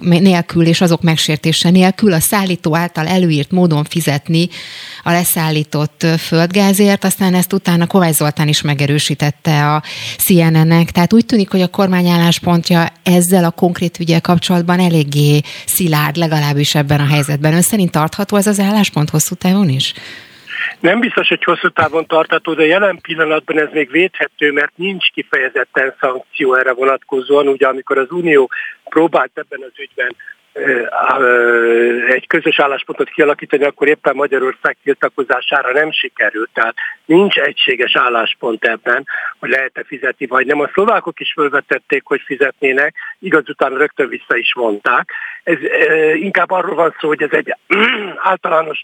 nélkül 0.00 0.66
és 0.66 0.80
azok 0.80 1.02
megsértése 1.02 1.70
nélkül 1.70 2.12
a 2.12 2.20
szállító 2.20 2.76
által 2.76 3.06
előírt 3.06 3.50
módon 3.50 3.84
fizetni 3.84 4.48
a 5.02 5.10
leszállított 5.10 6.06
földgázért, 6.18 7.04
aztán 7.04 7.34
ezt 7.34 7.52
utána 7.52 7.86
Kovács 7.86 8.14
Zoltán 8.14 8.48
is 8.48 8.62
megerősítette 8.62 9.74
a 9.74 9.82
CNN-nek. 10.18 10.90
Tehát 10.90 11.12
úgy 11.12 11.26
tűnik, 11.26 11.50
hogy 11.50 11.62
a 11.62 11.68
kormány 11.68 12.08
álláspontja 12.08 12.92
ezzel 13.02 13.44
a 13.44 13.50
konkrét 13.50 13.98
ügyel 14.00 14.20
kapcsolatban 14.20 14.80
eléggé 14.80 15.40
szilárd, 15.66 16.16
legalábbis 16.16 16.74
ebben 16.74 17.00
a 17.00 17.06
helyzetben. 17.06 17.52
Ön 17.52 17.62
szerint 17.62 17.95
tartható 17.96 18.36
ez 18.36 18.46
az 18.46 18.60
álláspont 18.60 19.10
hosszú 19.10 19.34
távon 19.34 19.68
is? 19.68 19.94
Nem 20.80 21.00
biztos, 21.00 21.28
hogy 21.28 21.44
hosszú 21.44 21.68
távon 21.68 22.06
tartható, 22.06 22.54
de 22.54 22.66
jelen 22.66 22.98
pillanatban 23.00 23.58
ez 23.58 23.68
még 23.72 23.90
védhető, 23.90 24.52
mert 24.52 24.72
nincs 24.74 25.10
kifejezetten 25.10 25.94
szankció 26.00 26.54
erre 26.54 26.72
vonatkozóan. 26.72 27.48
Ugye 27.48 27.66
amikor 27.66 27.98
az 27.98 28.10
Unió 28.10 28.50
próbált 28.88 29.30
ebben 29.34 29.60
az 29.62 29.78
ügyben 29.78 30.16
egy 32.08 32.26
közös 32.26 32.60
álláspontot 32.60 33.08
kialakítani, 33.08 33.64
akkor 33.64 33.88
éppen 33.88 34.14
Magyarország 34.14 34.76
tiltakozására 34.82 35.72
nem 35.72 35.92
sikerült. 35.92 36.50
Tehát 36.52 36.74
nincs 37.04 37.36
egységes 37.36 37.96
álláspont 37.96 38.64
ebben, 38.64 39.06
hogy 39.38 39.50
lehet-e 39.50 39.84
fizetni, 39.86 40.26
vagy 40.26 40.46
nem. 40.46 40.60
A 40.60 40.70
szlovákok 40.72 41.20
is 41.20 41.32
felvetették, 41.32 42.02
hogy 42.04 42.20
fizetnének, 42.24 42.94
igaz 43.18 43.48
után 43.48 43.76
rögtön 43.76 44.08
vissza 44.08 44.36
is 44.36 44.54
mondták. 44.54 45.10
Ez 45.42 45.58
inkább 46.14 46.50
arról 46.50 46.74
van 46.74 46.94
szó, 47.00 47.08
hogy 47.08 47.22
ez 47.22 47.32
egy 47.32 47.54
általános 48.32 48.80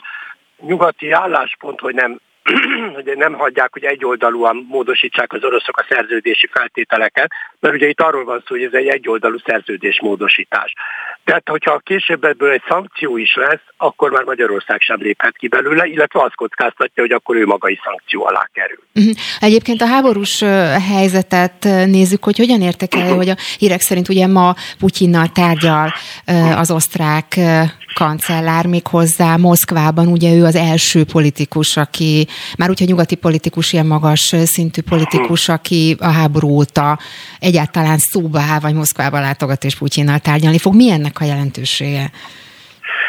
nyugati 0.61 1.11
álláspont, 1.11 1.81
hogy 1.81 1.95
nem 1.95 2.21
hogy 2.95 3.13
nem 3.17 3.33
hagyják, 3.33 3.73
hogy 3.73 3.85
egyoldalúan 3.85 4.67
módosítsák 4.69 5.33
az 5.33 5.45
oroszok 5.45 5.77
a 5.79 5.87
szerződési 5.89 6.49
feltételeket, 6.53 7.31
mert 7.61 7.75
ugye 7.75 7.89
itt 7.89 8.01
arról 8.01 8.25
van 8.25 8.39
szó, 8.47 8.55
hogy 8.55 8.65
ez 8.65 8.73
egy 8.73 8.87
egyoldalú 8.87 9.39
szerződés 9.45 10.01
módosítás. 10.01 10.73
Tehát, 11.25 11.49
hogyha 11.49 11.79
később 11.79 12.25
ebből 12.25 12.51
egy 12.51 12.63
szankció 12.69 13.17
is 13.17 13.35
lesz, 13.35 13.61
akkor 13.77 14.11
már 14.11 14.25
Magyarország 14.25 14.81
sem 14.81 15.01
léphet 15.01 15.37
ki 15.37 15.49
belőle, 15.49 15.87
illetve 15.87 16.23
azt 16.23 16.35
kockáztatja, 16.35 17.03
hogy 17.03 17.13
akkor 17.13 17.37
ő 17.37 17.47
maga 17.47 17.69
is 17.69 17.81
szankció 17.85 18.27
alá 18.27 18.49
kerül. 18.53 18.83
Mhm. 18.93 19.11
Egyébként 19.41 19.81
a 19.83 19.87
háborús 19.87 20.41
helyzetet 20.89 21.65
nézzük, 21.87 22.25
hogy 22.25 22.37
hogyan 22.37 22.61
értekelje, 22.61 23.15
hogy 23.15 23.29
a 23.29 23.37
hírek 23.59 23.81
szerint 23.81 24.09
ugye 24.09 24.27
ma 24.27 24.55
Putyinnal 24.79 25.29
tárgyal 25.33 25.93
az 26.57 26.71
osztrák 26.71 27.39
kancellár 27.95 28.67
még 28.67 28.87
hozzá 28.87 29.37
Moszkvában, 29.37 30.07
ugye 30.07 30.35
ő 30.35 30.45
az 30.45 30.55
első 30.55 31.05
politikus, 31.05 31.77
aki, 31.77 32.27
már 32.59 32.71
úgy, 32.71 32.79
hogy 32.79 32.89
nyugati 32.89 33.17
politikus, 33.17 33.73
ilyen 33.73 33.87
magas 33.87 34.35
szintű 34.45 34.81
politikus, 34.83 35.49
aki 35.49 35.97
a 36.01 36.11
háború 36.11 36.49
óta 36.49 36.99
egyáltalán 37.39 37.99
szóba 37.99 38.41
áll, 38.41 38.61
vagy 38.61 38.75
Moszkvába 38.75 39.21
látogat 39.21 39.65
és 39.65 39.77
Putyinnal 39.77 40.19
tárgyalni 40.19 40.59
fog. 40.59 40.75
Mi 40.75 40.91
ennek 40.91 41.21
a 41.21 41.25
jelentősége? 41.25 42.11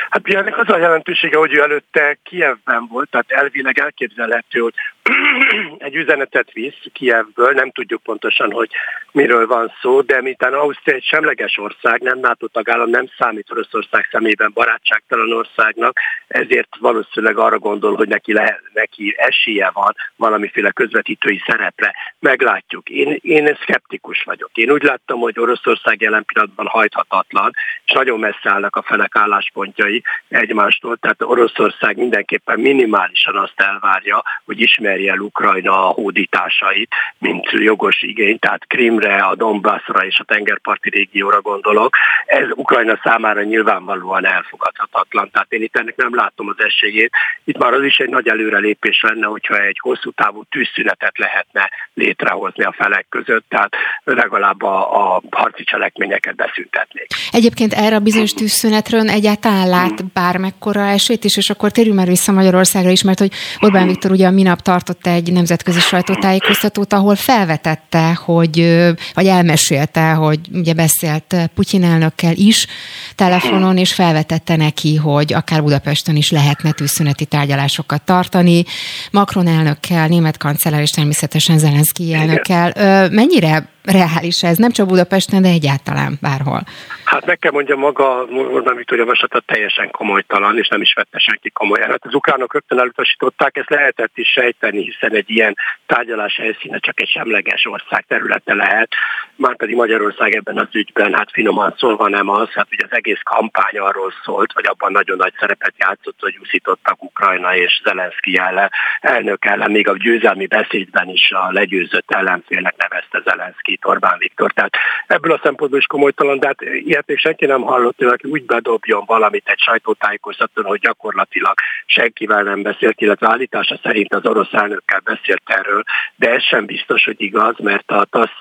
Hát 0.10 0.28
ennek 0.28 0.58
az 0.58 0.70
a 0.70 0.78
jelentősége, 0.78 1.38
hogy 1.38 1.54
ő 1.54 1.62
előtte 1.62 2.18
Kievben 2.24 2.88
volt, 2.90 3.10
tehát 3.10 3.32
elvileg 3.32 3.80
elképzelhető, 3.80 4.60
hogy 4.60 4.74
egy 5.78 5.96
üzenetet 5.96 6.52
visz 6.52 6.82
Kievből, 6.94 7.52
nem 7.52 7.72
tudjuk 7.72 8.04
pontosan, 8.04 8.52
hogy 8.52 8.70
miről 9.12 9.48
van 9.48 9.74
szó, 9.82 10.02
de 10.02 10.22
miután 10.22 10.54
Ausztria 10.54 10.96
egy 10.96 11.04
semleges 11.04 11.58
ország, 11.58 12.02
nem 12.02 12.20
NATO 12.20 12.48
tagállam, 12.48 12.90
nem 12.90 13.06
számít 13.18 13.52
Oroszország 13.52 14.08
szemében 14.12 14.52
barátságtalan 14.54 15.34
országnak, 15.34 16.00
ezért 16.28 16.70
valószínűleg 16.80 17.38
arra 17.38 17.60
gondol, 17.60 17.96
hogy 17.96 18.08
neki, 18.08 18.34
le, 18.34 18.60
neki 18.74 19.16
esélye 19.18 19.70
van 19.74 19.96
valamiféle 20.16 20.72
közvetítői 20.72 21.42
szerepre. 21.46 21.96
Meglátjuk. 22.20 22.90
Én, 22.90 23.20
én 23.22 23.58
szkeptikus 23.62 24.24
vagyok. 24.24 24.50
Én 24.54 24.72
úgy 24.72 24.84
láttam, 24.84 25.20
hogy 25.20 25.40
Oroszország 25.40 26.02
jelen 26.02 26.26
pillanatban 26.26 26.68
hajthatatlan, 26.68 27.52
és 27.86 27.92
nagyon 27.92 28.20
messze 28.20 28.50
állnak 28.50 28.76
a 28.76 28.82
felek 28.82 29.16
álláspontjai, 29.16 30.04
egymástól, 30.28 30.98
tehát 30.98 31.22
Oroszország 31.22 31.98
mindenképpen 31.98 32.60
minimálisan 32.60 33.36
azt 33.36 33.62
elvárja, 33.62 34.24
hogy 34.46 34.60
ismerje 34.94 35.12
el 35.12 35.20
Ukrajna 35.20 35.88
a 35.88 35.92
hódításait, 35.92 36.94
mint 37.18 37.50
jogos 37.52 38.02
igény, 38.02 38.40
tehát 38.40 38.68
Krimre, 38.68 39.16
a 39.16 39.36
Donbassra 39.36 40.06
és 40.06 40.20
a 40.20 40.24
tengerparti 40.24 40.90
régióra 40.90 41.42
gondolok. 41.42 41.96
Ez 42.26 42.48
Ukrajna 42.56 43.00
számára 43.04 43.44
nyilvánvalóan 43.44 44.26
elfogadhatatlan, 44.26 45.30
tehát 45.32 45.52
én 45.52 45.62
itt 45.62 45.78
ennek 45.78 45.96
nem 45.96 46.16
látom 46.16 46.48
az 46.48 46.64
esélyét. 46.66 47.12
Itt 47.44 47.58
már 47.58 47.74
az 47.74 47.84
is 47.84 47.98
egy 47.98 48.10
nagy 48.10 48.28
előrelépés 48.28 49.02
lenne, 49.02 49.26
hogyha 49.26 49.58
egy 49.58 49.78
hosszú 49.82 50.12
távú 50.12 50.44
tűzszünetet 50.50 51.18
lehetne 51.18 51.70
létrehozni 51.94 52.64
a 52.64 52.74
felek 52.78 53.06
között, 53.10 53.46
tehát 53.50 53.76
legalább 54.04 54.62
a, 54.62 55.16
a 55.16 55.22
harci 55.30 55.64
cselekményeket 55.64 56.36
beszüntetnék. 56.36 57.08
Egyébként 57.32 57.74
erre 57.74 57.96
a 57.96 58.00
bizonyos 58.00 58.34
tűzszünetről 58.34 59.10
egyáltalán 59.10 59.70
lát 59.70 60.06
bármekkora 60.14 60.82
esélyt 60.88 61.24
is, 61.24 61.38
és 61.38 61.50
akkor 61.50 61.72
térjünk 61.72 61.98
már 61.98 62.08
vissza 62.08 62.32
Magyarországra 62.32 62.90
is, 62.90 63.04
mert 63.04 63.20
hogy 63.20 63.32
Orbán 63.60 63.88
Viktor 63.88 64.12
ugye 64.12 64.28
a 64.28 64.32
minap 64.32 64.62
tartott 64.84 65.08
egy 65.14 65.32
nemzetközi 65.32 65.80
sajtótájékoztatót, 65.80 66.94
ahol 66.94 67.16
felvetette, 67.16 68.14
hogy, 68.14 68.84
vagy 69.14 69.28
elmesélte, 69.28 70.12
hogy 70.12 70.40
ugye 70.54 70.74
beszélt 70.74 71.36
Putyin 71.56 71.84
elnökkel 71.84 72.34
is 72.36 72.68
telefonon, 73.16 73.78
és 73.78 73.94
felvetette 73.94 74.56
neki, 74.56 74.96
hogy 74.96 75.34
akár 75.34 75.64
Budapesten 75.64 76.16
is 76.16 76.32
lehetne 76.32 76.72
tűzszüneti 76.72 77.26
tárgyalásokat 77.26 78.02
tartani. 78.02 78.64
Macron 79.12 79.48
elnökkel, 79.48 80.08
német 80.08 80.38
kancellár 80.38 80.82
és 80.82 80.90
természetesen 80.90 81.58
Zelenszky 81.58 82.14
elnökkel. 82.14 82.74
Mennyire 83.10 83.73
reális 83.84 84.44
ez, 84.44 84.58
nem 84.58 84.72
csak 84.72 84.88
Budapesten, 84.88 85.42
de 85.42 85.48
egyáltalán 85.48 86.18
bárhol? 86.22 86.62
Hát 87.04 87.26
meg 87.26 87.40
kell 87.40 87.52
mondjam, 87.52 87.80
maga 87.80 88.26
Orbán 88.26 88.76
Viktor 88.76 88.98
javaslata 88.98 89.40
teljesen 89.40 89.92
komolytalan, 89.92 90.58
és 90.58 90.68
nem 90.68 90.82
is 90.82 90.94
vette 90.94 91.20
senki 91.20 91.50
komolyan. 91.50 91.90
Hát 91.90 92.06
az 92.06 92.14
ukránok 92.14 92.54
rögtön 92.54 92.80
elutasították, 92.80 93.58
ezt 93.58 93.70
lehetett 93.70 94.12
is 94.16 94.28
sejteni, 94.28 94.84
hiszen 94.84 95.16
egy 95.16 95.30
ilyen 95.30 95.56
tárgyalás 95.86 96.36
helyszíne 96.36 96.78
csak 96.80 97.02
egy 97.02 97.10
semleges 97.10 97.66
ország 97.66 98.06
területe 98.08 98.54
lehet, 98.54 98.90
már 99.36 99.56
pedig 99.56 99.76
Magyarország 99.76 100.36
ebben 100.36 100.58
az 100.58 100.68
ügyben, 100.72 101.14
hát 101.14 101.32
finoman 101.32 101.74
szólva 101.78 102.10
nem 102.10 102.30
az, 102.30 102.50
hát 102.50 102.68
ugye 102.72 102.86
az 102.90 102.98
egész 102.98 103.22
kampány 103.24 103.78
arról 103.78 104.14
szólt, 104.24 104.54
vagy 104.54 104.66
abban 104.66 104.92
nagyon 104.92 105.18
nagy 105.18 105.34
szerepet 105.40 105.74
játszott, 105.78 106.18
hogy 106.20 106.38
úszítottak 106.42 107.04
Ukrajna 107.04 107.56
és 107.56 107.82
Zelenszky 107.84 108.38
ellen, 108.38 108.72
elnök 109.02 109.46
ellen, 109.46 109.72
még 109.72 109.88
a 109.88 109.98
győzelmi 109.98 110.48
beszédben 110.48 111.10
is 111.10 111.32
a 111.32 111.52
legyőzött 111.52 112.12
ellenfélnek 112.12 112.76
nevezte 112.78 113.22
Zelenszky 113.24 113.73
segít 113.74 113.86
Orbán 113.86 114.18
Viktor. 114.18 114.52
Tehát 114.52 114.76
ebből 115.08 115.32
a 115.32 115.40
szempontból 115.44 115.80
is 115.80 115.86
komolytalan, 115.86 116.40
de 116.40 116.48
hát 116.48 116.62
ilyet 116.62 117.08
még 117.08 117.18
senki 117.18 117.46
nem 117.46 117.62
hallott, 117.62 117.98
hogy 117.98 118.08
aki 118.08 118.28
úgy 118.30 118.46
bedobjon 118.46 119.04
valamit 119.06 119.48
egy 119.48 119.60
sajtótájékoztatón, 119.60 120.66
hogy 120.66 120.80
gyakorlatilag 120.80 121.54
senkivel 121.86 122.44
nem 122.44 122.62
beszélt, 122.62 123.02
illetve 123.02 123.28
állítása 123.28 123.80
szerint 123.84 124.14
az 124.14 124.26
orosz 124.26 124.54
elnökkel 124.54 125.02
beszélt 125.04 125.42
erről, 125.46 125.84
de 126.16 126.30
ez 126.30 126.44
sem 126.44 126.66
biztos, 126.66 127.06
hogy 127.06 127.22
igaz, 127.22 127.56
mert 127.58 127.92
a 127.92 128.06
TASZ 128.10 128.32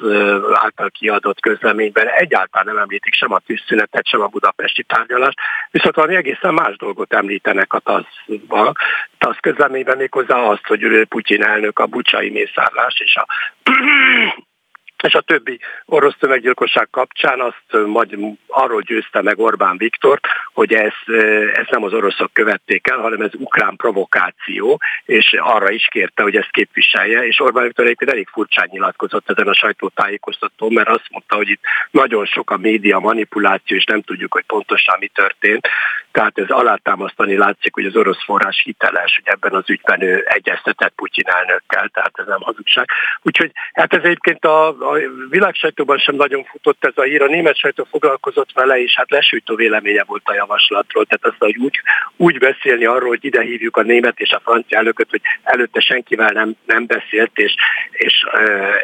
által 0.53 0.91
kiadott 0.91 1.41
közleményben 1.41 2.09
egyáltalán 2.09 2.67
nem 2.67 2.83
említik 2.83 3.15
sem 3.15 3.33
a 3.33 3.39
tűzszünetet, 3.47 4.07
sem 4.07 4.21
a 4.21 4.27
budapesti 4.27 4.83
tárgyalást, 4.83 5.39
viszont 5.71 5.95
valami 5.95 6.15
egészen 6.17 6.55
más 6.55 6.77
dolgot 6.77 7.15
említenek 7.15 7.73
a 7.73 7.79
TASZ-ban. 7.79 8.73
TASZ 9.19 9.39
közleményben 9.41 9.97
méghozzá 9.97 10.37
azt, 10.37 10.67
hogy 10.67 11.07
Putyin 11.09 11.43
elnök 11.43 11.79
a 11.79 11.87
bucsai 11.87 12.31
mészárlás 12.31 13.01
és 13.01 13.17
a 13.17 13.27
és 15.03 15.15
a 15.15 15.21
többi 15.21 15.59
orosz 15.85 16.17
tömeggyilkosság 16.19 16.89
kapcsán 16.91 17.41
azt 17.41 17.87
majd 17.87 18.17
arról 18.47 18.81
győzte 18.81 19.23
meg 19.23 19.39
Orbán 19.39 19.77
Viktor, 19.77 20.21
hogy 20.53 20.73
ez, 20.73 20.93
ez 21.55 21.67
nem 21.71 21.83
az 21.83 21.93
oroszok 21.93 22.33
követték 22.33 22.89
el, 22.89 22.99
hanem 22.99 23.21
ez 23.21 23.31
ukrán 23.35 23.77
provokáció, 23.77 24.81
és 25.05 25.37
arra 25.41 25.71
is 25.71 25.87
kérte, 25.91 26.23
hogy 26.23 26.37
ezt 26.37 26.51
képviselje, 26.51 27.27
és 27.27 27.41
Orbán 27.41 27.65
Viktor 27.65 27.85
egyébként 27.85 28.11
elég 28.11 28.29
furcsán 28.29 28.69
nyilatkozott 28.71 29.31
ezen 29.31 29.49
a 29.49 29.55
sajtótájékoztatón, 29.55 30.73
mert 30.73 30.89
azt 30.89 31.09
mondta, 31.11 31.37
hogy 31.37 31.49
itt 31.49 31.63
nagyon 31.91 32.27
sok 32.27 32.51
a 32.51 32.57
média 32.57 32.99
manipuláció, 32.99 33.77
és 33.77 33.85
nem 33.85 34.03
tudjuk, 34.03 34.33
hogy 34.33 34.45
pontosan 34.47 34.97
mi 34.99 35.07
történt. 35.07 35.69
Tehát 36.13 36.39
ez 36.39 36.49
alátámasztani 36.49 37.37
látszik, 37.37 37.75
hogy 37.75 37.87
az 37.87 37.97
orosz 37.97 38.25
forrás 38.25 38.63
hiteles, 38.65 39.21
hogy 39.23 39.33
ebben 39.35 39.55
az 39.55 39.71
ügyben 39.71 40.03
ő 40.03 40.25
egyeztetett 40.29 40.93
Putyin 40.97 41.27
elnökkel, 41.27 41.89
tehát 41.89 42.13
ez 42.15 42.27
nem 42.27 42.41
hazugság. 42.41 42.89
Úgyhogy 43.23 43.51
hát 43.73 43.95
ez 43.95 44.03
egyébként 44.03 44.45
a, 44.45 44.91
a 44.91 44.92
a 44.93 44.99
világ 45.29 45.55
sajtóban 45.55 45.99
sem 45.99 46.15
nagyon 46.15 46.45
futott 46.45 46.85
ez 46.85 46.93
a 46.95 47.03
hír, 47.03 47.23
a 47.23 47.27
német 47.27 47.57
sajtó 47.57 47.87
foglalkozott 47.91 48.53
vele, 48.55 48.83
és 48.83 48.95
hát 48.95 49.11
lesújtó 49.11 49.55
véleménye 49.55 50.05
volt 50.05 50.23
a 50.25 50.35
javaslatról. 50.35 51.05
Tehát 51.05 51.25
azt, 51.25 51.53
hogy 51.53 51.57
úgy, 51.57 51.81
úgy 52.17 52.39
beszélni 52.39 52.85
arról, 52.85 53.09
hogy 53.09 53.25
ide 53.25 53.43
hívjuk 53.43 53.77
a 53.77 53.83
német 53.83 54.21
és 54.21 54.31
a 54.31 54.41
francia 54.45 54.79
elnököt, 54.79 55.11
hogy 55.11 55.21
előtte 55.43 55.81
senkivel 55.81 56.31
nem, 56.33 56.55
nem 56.67 56.87
beszélt, 56.87 57.39
és, 57.39 57.55
és, 57.91 58.27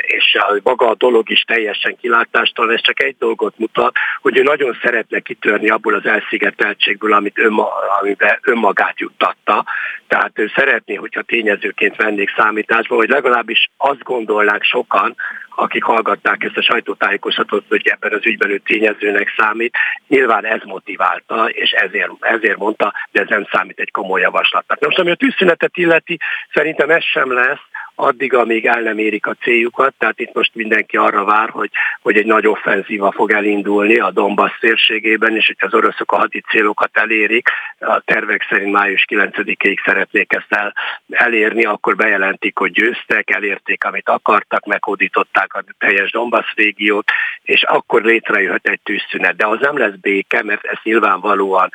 és 0.01 0.35
a, 0.35 0.61
maga 0.63 0.89
a 0.89 0.95
dolog 0.95 1.31
is 1.31 1.41
teljesen 1.41 1.97
kilátástalan, 1.97 2.75
ez 2.75 2.83
csak 2.83 3.03
egy 3.03 3.17
dolgot 3.19 3.59
mutat, 3.59 3.97
hogy 4.21 4.39
ő 4.39 4.43
nagyon 4.43 4.79
szeretne 4.83 5.21
kitörni 5.21 5.69
abból 5.69 5.95
az 5.95 6.07
elszigeteltségből, 6.07 7.13
amit 7.13 7.39
önma, 7.39 7.69
amiben 8.01 8.39
önmagát 8.43 9.01
juttatta. 9.01 9.65
Tehát 10.09 10.33
ő 10.35 10.51
szeretné, 10.55 10.95
hogyha 10.95 11.23
tényezőként 11.23 11.97
vennék 11.97 12.35
számításba, 12.37 12.95
hogy 12.95 13.09
legalábbis 13.09 13.71
azt 13.77 14.03
gondolnák 14.03 14.63
sokan, 14.63 15.17
akik 15.55 15.83
hallgatták 15.83 16.45
ezt 16.45 16.57
a 16.57 16.63
sajtótájékoztatót, 16.63 17.65
hogy 17.69 17.87
ebben 17.89 18.13
az 18.13 18.27
ügyben 18.27 18.51
ő 18.51 18.59
tényezőnek 18.59 19.35
számít. 19.37 19.77
Nyilván 20.09 20.45
ez 20.45 20.61
motiválta, 20.65 21.49
és 21.49 21.71
ezért, 21.71 22.11
ezért 22.21 22.57
mondta, 22.57 22.95
de 23.11 23.21
ez 23.21 23.29
nem 23.29 23.47
számít 23.51 23.81
egy 23.81 23.91
komoly 23.91 24.21
javaslatnak. 24.21 24.81
Most 24.81 24.99
ami 24.99 25.11
a 25.11 25.15
tűzszünetet 25.15 25.77
illeti, 25.77 26.19
szerintem 26.53 26.91
ez 26.91 27.05
sem 27.05 27.33
lesz, 27.33 27.61
addig, 27.99 28.35
amíg 28.35 28.67
el 28.67 28.81
nem 28.81 28.99
érik 28.99 29.27
a 29.27 29.37
céljukat, 29.43 29.95
tehát 29.99 30.21
itt 30.21 30.35
most 30.35 30.55
mindenki 30.55 30.97
arra 30.97 31.25
vár, 31.25 31.49
hogy, 31.49 31.71
hogy 32.03 32.17
egy 32.17 32.27
nagy 32.27 32.47
offenzíva 32.47 33.13
fog 33.13 33.31
elindulni 33.31 33.99
a 33.99 34.11
Donbass 34.11 34.59
térségében, 34.61 35.37
és 35.37 35.47
hogyha 35.47 35.67
az 35.67 35.75
oroszok 35.75 36.13
a 36.13 36.17
hadi 36.17 36.41
célokat 36.41 36.91
elérik, 36.93 37.49
a 37.79 38.01
tervek 38.01 38.47
szerint 38.49 38.73
május 38.73 39.05
9-ig 39.09 39.85
szeretnék 39.85 39.98
ezt 40.29 40.47
el, 40.49 40.75
elérni, 41.11 41.65
akkor 41.65 41.97
bejelentik, 41.97 42.59
hogy 42.59 42.73
győztek, 42.73 43.31
elérték, 43.31 43.85
amit 43.85 44.09
akartak, 44.09 44.67
meghódították 44.67 45.55
a 45.55 45.65
teljes 45.79 46.11
Donbass 46.11 46.55
régiót, 46.55 47.11
és 47.43 47.63
akkor 47.63 48.03
létrejöhet 48.03 48.67
egy 48.67 48.81
tűzszünet. 48.81 49.37
De 49.37 49.47
az 49.47 49.61
nem 49.61 49.79
lesz 49.79 49.95
béke, 50.01 50.43
mert 50.43 50.65
ez 50.65 50.79
nyilvánvalóan 50.83 51.71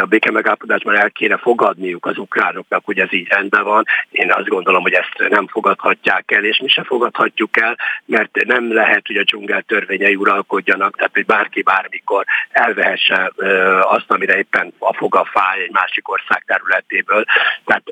a 0.00 0.04
béke 0.04 0.30
megállapodásban 0.30 0.96
el 0.96 1.10
kéne 1.10 1.36
fogadniuk 1.36 2.06
az 2.06 2.18
ukránoknak, 2.18 2.84
hogy 2.84 2.98
ez 2.98 3.12
így 3.12 3.28
rendben 3.28 3.64
van. 3.64 3.84
Én 4.10 4.32
azt 4.32 4.48
gondolom, 4.48 4.82
hogy 4.82 4.92
ezt 4.92 5.28
nem 5.28 5.46
fogadhatják 5.46 6.30
el, 6.30 6.44
és 6.44 6.58
mi 6.58 6.68
se 6.68 6.82
fogadhatjuk 6.82 7.60
el, 7.60 7.78
mert 8.04 8.44
nem 8.44 8.72
lehet, 8.74 9.06
hogy 9.06 9.16
a 9.16 9.22
dzsungel 9.22 9.62
törvényei 9.62 10.14
uralkodjanak, 10.14 10.96
tehát 10.96 11.14
hogy 11.14 11.26
bárki 11.26 11.62
bármikor 11.62 12.24
elvehesse 12.50 13.32
azt, 13.82 14.10
amire 14.10 14.36
éppen 14.36 14.72
a 14.78 14.94
foga 14.94 15.24
fáj 15.24 15.62
egy 15.62 15.70
másik 15.70 16.10
ország 16.10 16.44
területéből. 16.46 17.24
Tehát 17.64 17.82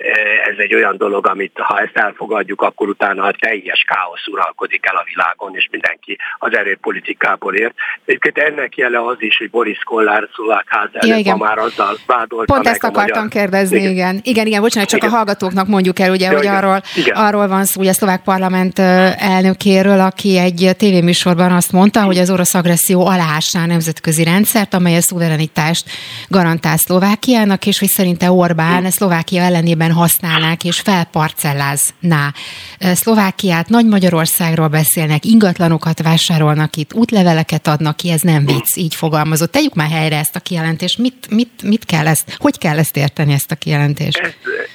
ez 0.51 0.55
egy 0.59 0.75
olyan 0.75 0.97
dolog, 0.97 1.27
amit 1.27 1.59
ha 1.59 1.81
ezt 1.81 1.97
elfogadjuk, 1.97 2.63
akkor 2.63 2.89
utána 2.89 3.25
a 3.25 3.35
teljes 3.39 3.85
káosz 3.87 4.27
uralkodik 4.27 4.87
el 4.87 4.97
a 4.97 5.05
világon, 5.07 5.57
és 5.57 5.69
mindenki 5.71 6.19
az 6.39 6.57
erőpolitikából 6.57 7.55
ért. 7.55 7.75
Egyébként 8.05 8.39
ennek 8.39 8.77
jele 8.77 9.07
az 9.07 9.17
is, 9.19 9.37
hogy 9.37 9.51
Boris 9.51 9.79
Kollár 9.79 10.29
szlovák 10.35 10.67
ház 10.69 10.89
ja, 11.01 11.17
igen. 11.17 11.37
már 11.39 11.59
azzal 11.59 11.99
vádolta 12.07 12.53
Pont 12.55 12.67
ezt 12.67 12.85
akartam 12.85 13.23
magyar... 13.23 13.29
kérdezni, 13.29 13.79
igen. 13.79 13.91
igen. 13.91 14.21
Igen, 14.23 14.47
igen, 14.47 14.61
bocsánat, 14.61 14.89
csak 14.89 14.99
igen. 14.99 15.13
a 15.13 15.17
hallgatóknak 15.17 15.67
mondjuk 15.67 15.99
el, 15.99 16.11
ugye, 16.11 16.27
ja, 16.27 16.33
hogy 16.33 16.43
igen. 16.45 16.57
arról, 16.57 16.83
igen. 16.97 17.17
arról 17.17 17.49
van 17.49 17.65
szó, 17.65 17.81
ugye 17.81 17.91
a 17.91 17.93
szlovák 17.93 18.23
parlament 18.23 18.79
elnökéről, 19.19 20.01
aki 20.01 20.39
egy 20.39 20.71
tévéműsorban 20.77 21.53
azt 21.53 21.73
mondta, 21.73 22.03
hogy 22.03 22.19
az 22.19 22.31
orosz 22.31 22.55
agresszió 22.55 23.07
aláásná 23.07 23.63
a 23.63 23.67
nemzetközi 23.67 24.25
rendszert, 24.25 24.75
amely 24.75 24.97
a 24.97 25.01
szuverenitást 25.01 25.91
garantál 26.29 26.77
Szlovákiának, 26.77 27.67
és 27.67 27.79
hogy 27.79 27.89
szerinte 27.89 28.31
Orbán 28.31 28.91
Szlovákia 28.91 29.43
ellenében 29.53 29.93
használnák 29.93 30.65
és 30.65 30.81
felparcellázná 30.81 32.33
Szlovákiát. 32.79 33.69
Nagy 33.69 33.87
Magyarországról 33.87 34.69
beszélnek, 34.69 35.25
ingatlanokat 35.25 36.03
vásárolnak 36.03 36.77
itt, 36.77 36.95
útleveleket 36.95 37.67
adnak 37.67 37.97
ki, 37.97 38.11
ez 38.11 38.21
nem 38.21 38.47
vicc, 38.47 38.77
így 38.77 38.95
fogalmazott. 38.95 39.53
Tegyük 39.53 39.75
már 39.75 39.91
helyre 39.91 40.19
ezt 40.19 40.37
a 40.37 40.41
kijelentést. 40.41 40.99
Mit, 40.99 41.31
mit, 41.31 41.63
mit 41.63 41.85
kell 41.85 42.07
ezt, 42.07 42.37
hogy 42.39 42.59
kell 42.59 42.79
ezt 42.79 42.97
érteni, 42.97 43.33
ezt 43.33 43.51
a 43.51 43.55
kijelentést? 43.55 44.19
Ez, 44.19 44.31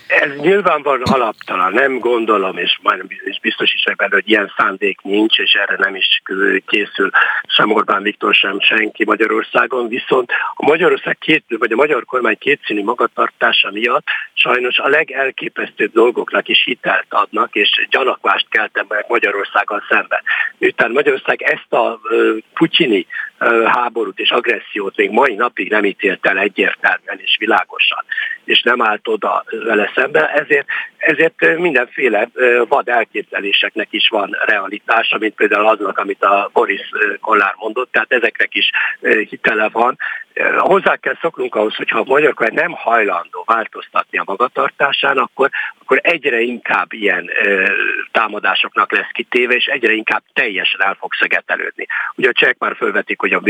ez 0.08 0.36
nyilvánvalóan 0.36 1.12
alaptalan, 1.12 1.74
nem 1.74 2.00
gondolom, 2.00 2.58
és 2.58 2.78
majdnem 2.82 3.08
biztos 3.42 3.74
is 3.74 3.84
ebben, 3.84 4.12
hogy 4.12 4.30
ilyen 4.30 4.54
szándék 4.58 5.02
nincs, 5.02 5.38
és 5.38 5.54
erre 5.54 5.76
nem 5.78 5.96
is 5.96 6.22
készül 6.68 7.10
sem 7.48 7.72
Orbán 7.72 8.02
Viktor, 8.02 8.34
sem 8.34 8.60
senki 8.60 9.06
Magyarországon, 9.06 9.88
viszont 9.88 10.32
a 10.54 10.66
Magyarország 10.66 11.18
két, 11.18 11.44
vagy 11.48 11.72
a 11.72 11.76
magyar 11.76 12.06
kormány 12.06 12.38
kétszínű 12.38 12.84
magatartása 12.84 13.72
miatt 13.72 14.06
sajnos 14.34 14.78
a 14.78 14.88
legelképesztőbb 14.88 15.92
dolgoknak 15.92 16.48
is 16.48 16.64
hitelt 16.64 17.06
adnak, 17.10 17.56
és 17.56 17.88
gyanakvást 17.90 18.46
keltem 18.50 18.86
meg 18.90 19.06
Magyarországon 19.08 19.84
szemben. 19.90 20.22
Miután 20.58 20.92
Magyarország 20.92 21.42
ezt 21.42 21.74
a 21.74 22.00
putyini 22.54 23.08
háborút 23.66 24.20
és 24.20 24.30
agressziót 24.30 24.96
még 24.96 25.10
mai 25.10 25.36
napig 25.36 25.70
nem 25.70 25.86
ítélt 25.86 26.26
el 26.26 26.38
egyértelműen 26.38 27.20
és 27.20 27.36
világosan, 27.40 28.04
és 28.44 28.62
nem 28.62 28.82
állt 28.82 29.08
oda 29.08 29.44
vele 29.64 29.92
szembe, 29.98 30.32
ezért, 30.32 30.68
ezért 30.98 31.58
mindenféle 31.58 32.30
vad 32.68 32.88
elképzeléseknek 32.88 33.88
is 33.90 34.08
van 34.10 34.38
realitása, 34.46 35.18
mint 35.18 35.36
például 35.36 35.68
aznak, 35.68 35.98
amit 35.98 36.24
a 36.24 36.50
Boris 36.54 36.82
Kollár 37.22 37.54
mondott, 37.58 37.92
tehát 37.92 38.12
ezeknek 38.12 38.56
is 38.56 38.70
hitele 39.30 39.70
van. 39.70 39.98
Hozzá 40.58 40.96
kell 40.96 41.18
szoknunk 41.22 41.56
ahhoz, 41.56 41.76
hogyha 41.76 42.00
a 42.00 42.04
magyar 42.04 42.34
nem 42.52 42.72
hajlandó 42.72 43.44
változtatni 43.46 44.18
a 44.18 44.24
magatartásán, 44.26 45.18
akkor, 45.18 45.50
akkor 45.82 46.00
egyre 46.04 46.40
inkább 46.40 46.94
ilyen 46.94 47.30
támadásoknak 48.12 48.92
lesz 48.92 49.12
kitéve, 49.12 49.54
és 49.54 49.66
egyre 49.66 49.94
inkább 49.94 50.24
teljesen 50.34 50.84
el 50.84 50.98
fog 51.00 51.14
szegetelődni. 51.14 51.88
Ugye 52.16 52.30
a 52.30 52.32
csehek 52.32 52.58
már 52.58 52.76
felvetik, 52.76 53.20
hogy 53.20 53.34
a 53.34 53.40
v 53.40 53.50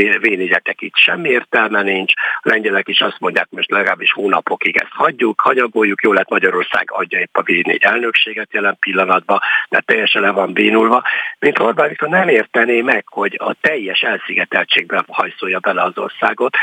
itt 0.79 0.95
semmi 0.95 1.29
értelme 1.29 1.81
nincs, 1.81 2.13
a 2.15 2.49
lengyelek 2.49 2.87
is 2.87 3.01
azt 3.01 3.19
mondják, 3.19 3.47
most 3.49 3.71
legalábbis 3.71 4.11
hónapokig 4.11 4.77
ezt 4.77 4.91
hagyjuk, 4.91 5.41
hanyagoljuk, 5.41 6.01
jó 6.01 6.13
lett 6.13 6.29
Magyarország 6.29 6.91
adja 6.91 7.19
épp 7.19 7.37
a 7.37 7.43
V4 7.43 7.83
elnökséget 7.83 8.53
jelen 8.53 8.77
pillanatban, 8.79 9.39
de 9.69 9.83
teljesen 9.85 10.21
le 10.21 10.31
van 10.31 10.53
bénulva. 10.53 11.03
Mint 11.39 11.59
Orbán 11.59 11.87
Viktor 11.87 12.09
nem 12.09 12.27
értené 12.27 12.81
meg, 12.81 13.03
hogy 13.07 13.35
a 13.43 13.53
teljes 13.61 14.01
elszigeteltségben 14.01 15.05
hajszolja 15.07 15.59
bele 15.59 15.81
az 15.81 15.97
országot. 15.97 16.57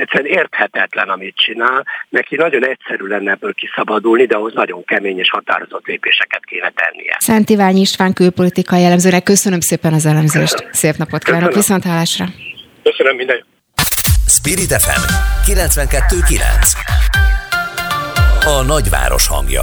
Egyszerűen 0.00 0.32
érthetetlen, 0.32 1.08
amit 1.08 1.36
csinál. 1.36 1.86
Neki 2.08 2.36
nagyon 2.36 2.66
egyszerű 2.66 3.06
lenne 3.06 3.30
ebből 3.30 3.54
kiszabadulni, 3.54 4.26
de 4.26 4.36
ahhoz 4.36 4.54
nagyon 4.54 4.84
kemény 4.84 5.18
és 5.18 5.30
határozott 5.30 5.86
lépéseket 5.86 6.44
kéne 6.44 6.72
tennie. 6.74 7.16
Szent 7.18 7.50
Iványi 7.50 7.80
István 7.80 8.12
külpolitikai 8.12 8.80
jellemzőnek 8.80 9.22
köszönöm 9.22 9.60
szépen 9.60 9.92
az 9.92 10.06
elemzést. 10.06 10.52
Köszönöm. 10.52 10.72
Szép 10.72 10.96
napot 10.96 11.22
kívánok, 11.22 11.54
viszontlátásra! 11.54 12.24
Köszönöm 12.82 13.16
minden. 13.16 13.44
Spirit 14.26 14.72
FM 14.72 15.02
92.9 15.50 16.88
A 18.44 18.62
nagyváros 18.62 19.26
hangja 19.26 19.62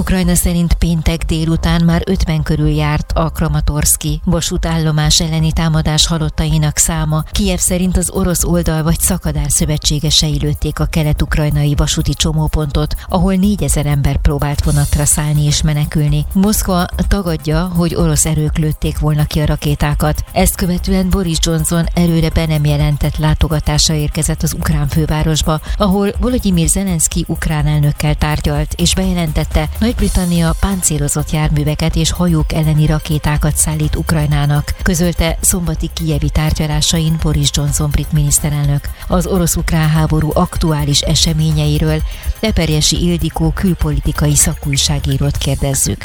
Ukrajna 0.00 0.34
szerint 0.34 0.74
péntek 0.74 1.24
délután 1.24 1.84
már 1.84 2.02
50 2.06 2.42
körül 2.42 2.68
járt 2.68 3.12
a 3.12 3.28
Kramatorski 3.28 4.20
vasútállomás 4.24 5.20
elleni 5.20 5.52
támadás 5.52 6.06
halottainak 6.06 6.76
száma. 6.76 7.22
Kiev 7.30 7.58
szerint 7.58 7.96
az 7.96 8.10
orosz 8.10 8.44
oldal 8.44 8.82
vagy 8.82 9.00
szakadár 9.00 9.50
szövetségesei 9.50 10.38
lőtték 10.38 10.78
a 10.78 10.84
kelet-ukrajnai 10.84 11.74
vasúti 11.74 12.14
csomópontot, 12.14 12.94
ahol 13.08 13.34
4000 13.34 13.86
ember 13.86 14.16
próbált 14.16 14.64
vonatra 14.64 15.04
szállni 15.04 15.44
és 15.44 15.62
menekülni. 15.62 16.24
Moszkva 16.32 16.86
tagadja, 17.08 17.70
hogy 17.76 17.94
orosz 17.94 18.26
erők 18.26 18.58
lőtték 18.58 18.98
volna 18.98 19.24
ki 19.24 19.40
a 19.40 19.46
rakétákat. 19.46 20.24
Ezt 20.32 20.56
követően 20.56 21.10
Boris 21.10 21.38
Johnson 21.40 21.86
előre 21.94 22.30
be 22.30 22.46
nem 22.46 22.64
jelentett 22.64 23.16
látogatása 23.16 23.94
érkezett 23.94 24.42
az 24.42 24.52
ukrán 24.52 24.88
fővárosba, 24.88 25.60
ahol 25.76 26.12
Volodymyr 26.20 26.68
Zelenszky 26.68 27.24
ukrán 27.28 27.66
elnökkel 27.66 28.14
tárgyalt 28.14 28.74
és 28.76 28.94
bejelentette, 28.94 29.68
nagy-Britannia 29.90 30.54
páncélozott 30.60 31.30
járműveket 31.30 31.96
és 31.96 32.10
hajók 32.10 32.52
elleni 32.52 32.86
rakétákat 32.86 33.56
szállít 33.56 33.96
Ukrajnának, 33.96 34.74
közölte 34.82 35.36
szombati 35.40 35.90
kijevi 35.94 36.30
tárgyalásain 36.30 37.18
Boris 37.22 37.48
Johnson 37.52 37.90
brit 37.90 38.12
miniszterelnök. 38.12 38.80
Az 39.08 39.26
orosz-ukrán 39.26 39.88
háború 39.88 40.30
aktuális 40.34 41.00
eseményeiről 41.00 42.02
Leperjesi 42.40 42.96
Ildikó 42.96 43.52
külpolitikai 43.54 44.34
szakújságírót 44.34 45.36
kérdezzük. 45.36 45.98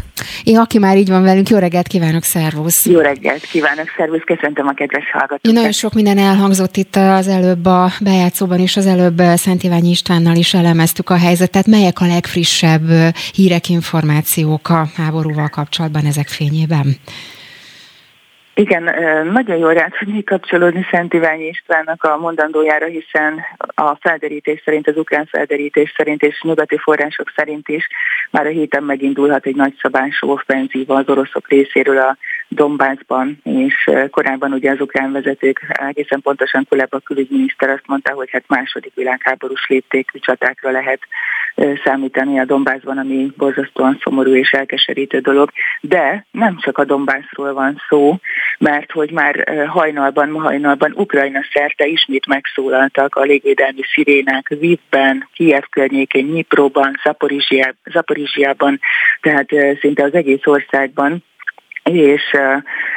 Én, 0.43 0.57
aki 0.57 0.79
már 0.79 0.97
így 0.97 1.09
van 1.09 1.23
velünk, 1.23 1.49
jó 1.49 1.57
reggelt 1.57 1.87
kívánok, 1.87 2.23
szervusz! 2.23 2.85
Jó 2.85 2.99
reggelt 2.99 3.45
kívánok, 3.45 3.85
szervusz, 3.97 4.21
köszöntöm 4.25 4.67
a 4.67 4.73
kedves 4.73 5.11
hallgatókat! 5.11 5.51
Nagyon 5.51 5.71
sok 5.71 5.93
minden 5.93 6.17
elhangzott 6.17 6.77
itt 6.77 6.95
az 6.95 7.27
előbb 7.27 7.65
a 7.65 7.91
bejátszóban, 8.01 8.59
és 8.59 8.77
az 8.77 8.85
előbb 8.85 9.21
Szent 9.35 9.63
Iványi 9.63 9.89
Istvánnal 9.89 10.35
is 10.35 10.53
elemeztük 10.53 11.09
a 11.09 11.17
helyzetet. 11.17 11.67
Melyek 11.67 12.01
a 12.01 12.07
legfrissebb 12.07 12.89
hírek, 13.33 13.69
információk 13.69 14.69
a 14.69 14.89
háborúval 14.95 15.49
kapcsolatban 15.49 16.05
ezek 16.05 16.27
fényében? 16.27 16.97
Igen, 18.57 18.83
nagyon 19.31 19.57
jól 19.57 19.73
rá 19.73 19.87
tudnék 19.87 20.25
kapcsolódni 20.25 20.85
Szent 20.91 21.13
Iványi 21.13 21.47
Istvánnak 21.47 22.03
a 22.03 22.17
mondandójára, 22.17 22.85
hiszen 22.85 23.41
a 23.75 23.95
felderítés 23.95 24.61
szerint, 24.65 24.87
az 24.87 24.97
ukrán 24.97 25.25
felderítés 25.25 25.93
szerint 25.97 26.23
és 26.23 26.41
nyugati 26.41 26.77
források 26.77 27.31
szerint 27.35 27.67
is 27.67 27.87
már 28.31 28.45
a 28.45 28.49
héten 28.49 28.83
megindulhat 28.83 29.45
egy 29.45 29.55
nagyszabású 29.55 30.29
offenzíva 30.29 30.95
az 30.95 31.09
oroszok 31.09 31.47
részéről 31.47 31.97
a 31.97 32.17
Dombászban, 32.47 33.39
és 33.43 33.89
korábban 34.09 34.53
ugye 34.53 34.71
az 34.71 34.81
ukrán 34.81 35.11
vezetők 35.11 35.61
egészen 35.67 36.21
pontosan 36.21 36.65
Kuleba 36.69 36.99
külügyminiszter 36.99 37.69
azt 37.69 37.87
mondta, 37.87 38.13
hogy 38.13 38.29
hát 38.31 38.43
második 38.47 38.93
világháborús 38.95 39.65
léptékű 39.67 40.19
csatákra 40.19 40.71
lehet 40.71 40.99
számítani 41.83 42.39
a 42.39 42.45
Dombászban, 42.45 42.97
ami 42.97 43.31
borzasztóan 43.37 43.99
szomorú 44.03 44.35
és 44.35 44.51
elkeserítő 44.51 45.19
dolog. 45.19 45.49
De 45.81 46.25
nem 46.31 46.57
csak 46.59 46.77
a 46.77 46.85
Dombászról 46.85 47.53
van 47.53 47.81
szó, 47.89 48.17
mert 48.57 48.91
hogy 48.91 49.11
már 49.11 49.65
hajnalban, 49.67 50.29
ma 50.29 50.41
hajnalban 50.41 50.93
Ukrajna 50.95 51.39
szerte 51.53 51.85
ismét 51.85 52.25
megszólaltak 52.25 53.15
a 53.15 53.21
légvédelmi 53.21 53.81
szirénák 53.93 54.47
Vivben, 54.47 55.27
Kiev 55.33 55.63
környékén, 55.69 56.25
Nyipróban, 56.25 56.99
Zaporizsiában, 57.83 58.79
tehát 59.21 59.47
szinte 59.79 60.03
az 60.03 60.13
egész 60.13 60.45
országban 60.45 61.23
és 61.91 62.35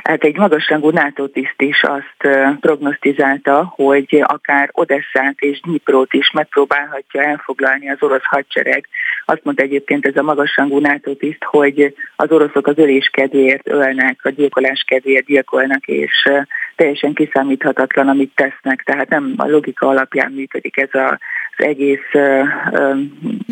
hát 0.03 0.25
egy 0.25 0.37
magasrangú 0.37 0.91
NATO 0.91 1.27
tiszt 1.27 1.63
is 1.63 1.83
azt 1.83 2.37
prognosztizálta, 2.61 3.73
hogy 3.75 4.25
akár 4.27 4.69
Odesszát 4.73 5.35
és 5.37 5.61
Dniprót 5.61 6.13
is 6.13 6.31
megpróbálhatja 6.31 7.23
elfoglalni 7.23 7.91
az 7.91 7.97
orosz 8.01 8.25
hadsereg. 8.25 8.89
Azt 9.25 9.45
mondta 9.45 9.63
egyébként 9.63 10.07
ez 10.07 10.17
a 10.17 10.23
magasrangú 10.23 10.79
NATO 10.79 11.15
tiszt, 11.15 11.45
hogy 11.45 11.95
az 12.17 12.31
oroszok 12.31 12.67
az 12.67 12.79
ölés 12.79 13.11
kedvéért 13.13 13.69
ölnek, 13.69 14.21
a 14.23 14.31
gyilkolás 14.31 14.85
kedvéért 14.87 15.27
gyilkolnak, 15.27 15.87
és 15.87 16.29
teljesen 16.77 17.13
kiszámíthatatlan, 17.13 18.09
amit 18.09 18.33
tesznek, 18.35 18.83
tehát 18.83 19.09
nem 19.09 19.35
a 19.37 19.49
logika 19.49 19.89
alapján 19.89 20.33
működik 20.33 20.77
ez 20.77 20.95
a 20.95 21.19
egész 21.61 22.11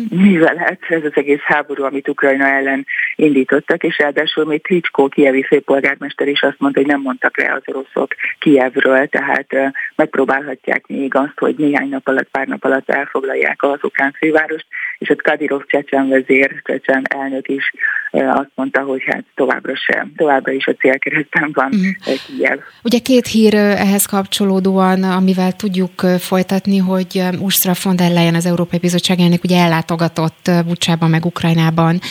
művelet, 0.09 0.79
ez 0.89 1.03
az 1.03 1.11
egész 1.13 1.39
háború, 1.39 1.83
amit 1.83 2.07
Ukrajna 2.07 2.45
ellen 2.45 2.85
indítottak, 3.15 3.83
és 3.83 3.97
ráadásul 3.97 4.45
még 4.45 4.61
Klitschko, 4.61 5.07
kievi 5.07 5.43
főpolgármester 5.43 6.27
is 6.27 6.41
azt 6.41 6.59
mondta, 6.59 6.79
hogy 6.79 6.89
nem 6.89 7.01
mondtak 7.01 7.37
le 7.37 7.53
az 7.53 7.61
oroszok 7.65 8.15
Kievről, 8.39 9.07
tehát 9.07 9.47
megpróbálhatják 9.95 10.87
még 10.87 11.15
azt, 11.15 11.39
hogy 11.39 11.55
néhány 11.57 11.89
nap 11.89 12.07
alatt, 12.07 12.29
pár 12.31 12.47
nap 12.47 12.63
alatt 12.63 12.89
elfoglalják 12.89 13.63
az 13.63 13.79
ukrán 13.81 14.15
fővárost, 14.17 14.65
és 14.97 15.09
ott 15.09 15.21
Kadirov 15.21 15.61
csecsen 15.65 16.09
vezér, 16.09 16.61
csecsen 16.63 17.03
elnök 17.09 17.47
is 17.47 17.73
azt 18.11 18.51
mondta, 18.55 18.81
hogy 18.81 19.03
hát 19.05 19.23
továbbra 19.35 19.73
sem, 19.75 20.11
továbbra 20.15 20.51
is 20.51 20.67
a 20.67 20.73
célkeresztben 20.73 21.51
van 21.53 21.67
uh-huh. 21.73 22.15
Kiev. 22.25 22.59
Ugye 22.83 22.99
két 22.99 23.27
hír 23.27 23.53
ehhez 23.53 24.05
kapcsolódóan, 24.05 25.03
amivel 25.03 25.51
tudjuk 25.51 25.99
folytatni, 26.19 26.77
hogy 26.77 27.21
Ursula 27.39 27.75
von 27.83 27.96
der 27.97 28.11
Leyen, 28.11 28.35
az 28.35 28.45
Európai 28.45 28.79
Bizottság 28.79 29.19
elnök 29.19 29.43
ugye 29.43 29.57
ellátogatott 29.57 30.51
Bucsában 30.65 31.09
meg 31.09 31.25
Ukrajnában 31.25 32.01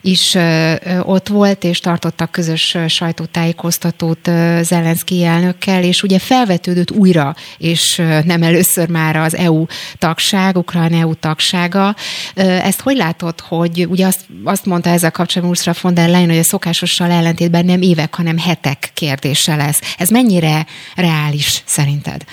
is 0.00 0.36
ott 1.02 1.28
volt, 1.28 1.64
és 1.64 1.80
tartottak 1.80 2.30
közös 2.30 2.76
sajtótájékoztatót 2.88 4.30
Zelenszky 4.60 5.24
elnökkel, 5.24 5.82
és 5.82 6.02
ugye 6.02 6.18
felvetődött 6.18 6.90
újra, 6.90 7.34
és 7.58 8.02
nem 8.24 8.42
először 8.42 8.88
már 8.88 9.16
az 9.16 9.36
EU 9.36 9.64
tagság, 9.98 10.56
Ukrajna 10.56 10.96
EU 10.96 11.14
tagsága. 11.14 11.96
Ezt 12.34 12.80
hogy 12.80 12.96
látod, 12.96 13.40
hogy 13.40 13.86
ugye 13.88 14.06
azt, 14.06 14.20
azt 14.44 14.64
mondta 14.66 14.90
ezzel 14.90 15.10
kapcsolatban 15.10 15.56
Ursula 15.56 15.76
von 15.80 15.94
der 15.94 16.08
Leyen, 16.08 16.28
hogy 16.28 16.38
a 16.38 16.44
szokásossal 16.44 17.10
ellentétben 17.10 17.64
nem 17.64 17.82
évek, 17.82 18.14
hanem 18.14 18.38
hetek 18.38 18.90
kérdése 18.94 19.56
lesz. 19.56 19.80
Ez 19.98 20.08
mennyire 20.08 20.66
reális 20.94 21.62
szerinted? 21.64 22.24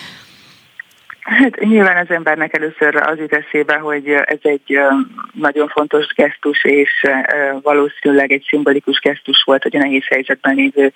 Hát 1.24 1.60
nyilván 1.60 1.98
az 1.98 2.10
embernek 2.16 2.56
először 2.56 2.96
az 2.96 3.18
jut 3.18 3.34
eszébe, 3.34 3.76
hogy 3.76 4.08
ez 4.10 4.40
egy 4.42 4.80
nagyon 5.34 5.68
fontos 5.68 6.06
gesztus, 6.16 6.64
és 6.64 7.08
valószínűleg 7.62 8.32
egy 8.32 8.46
szimbolikus 8.48 9.00
gesztus 9.00 9.44
volt, 9.46 9.64
hogy 9.64 9.76
a 9.76 9.80
nehéz 9.80 10.06
helyzetben 10.06 10.56
lévő 10.56 10.94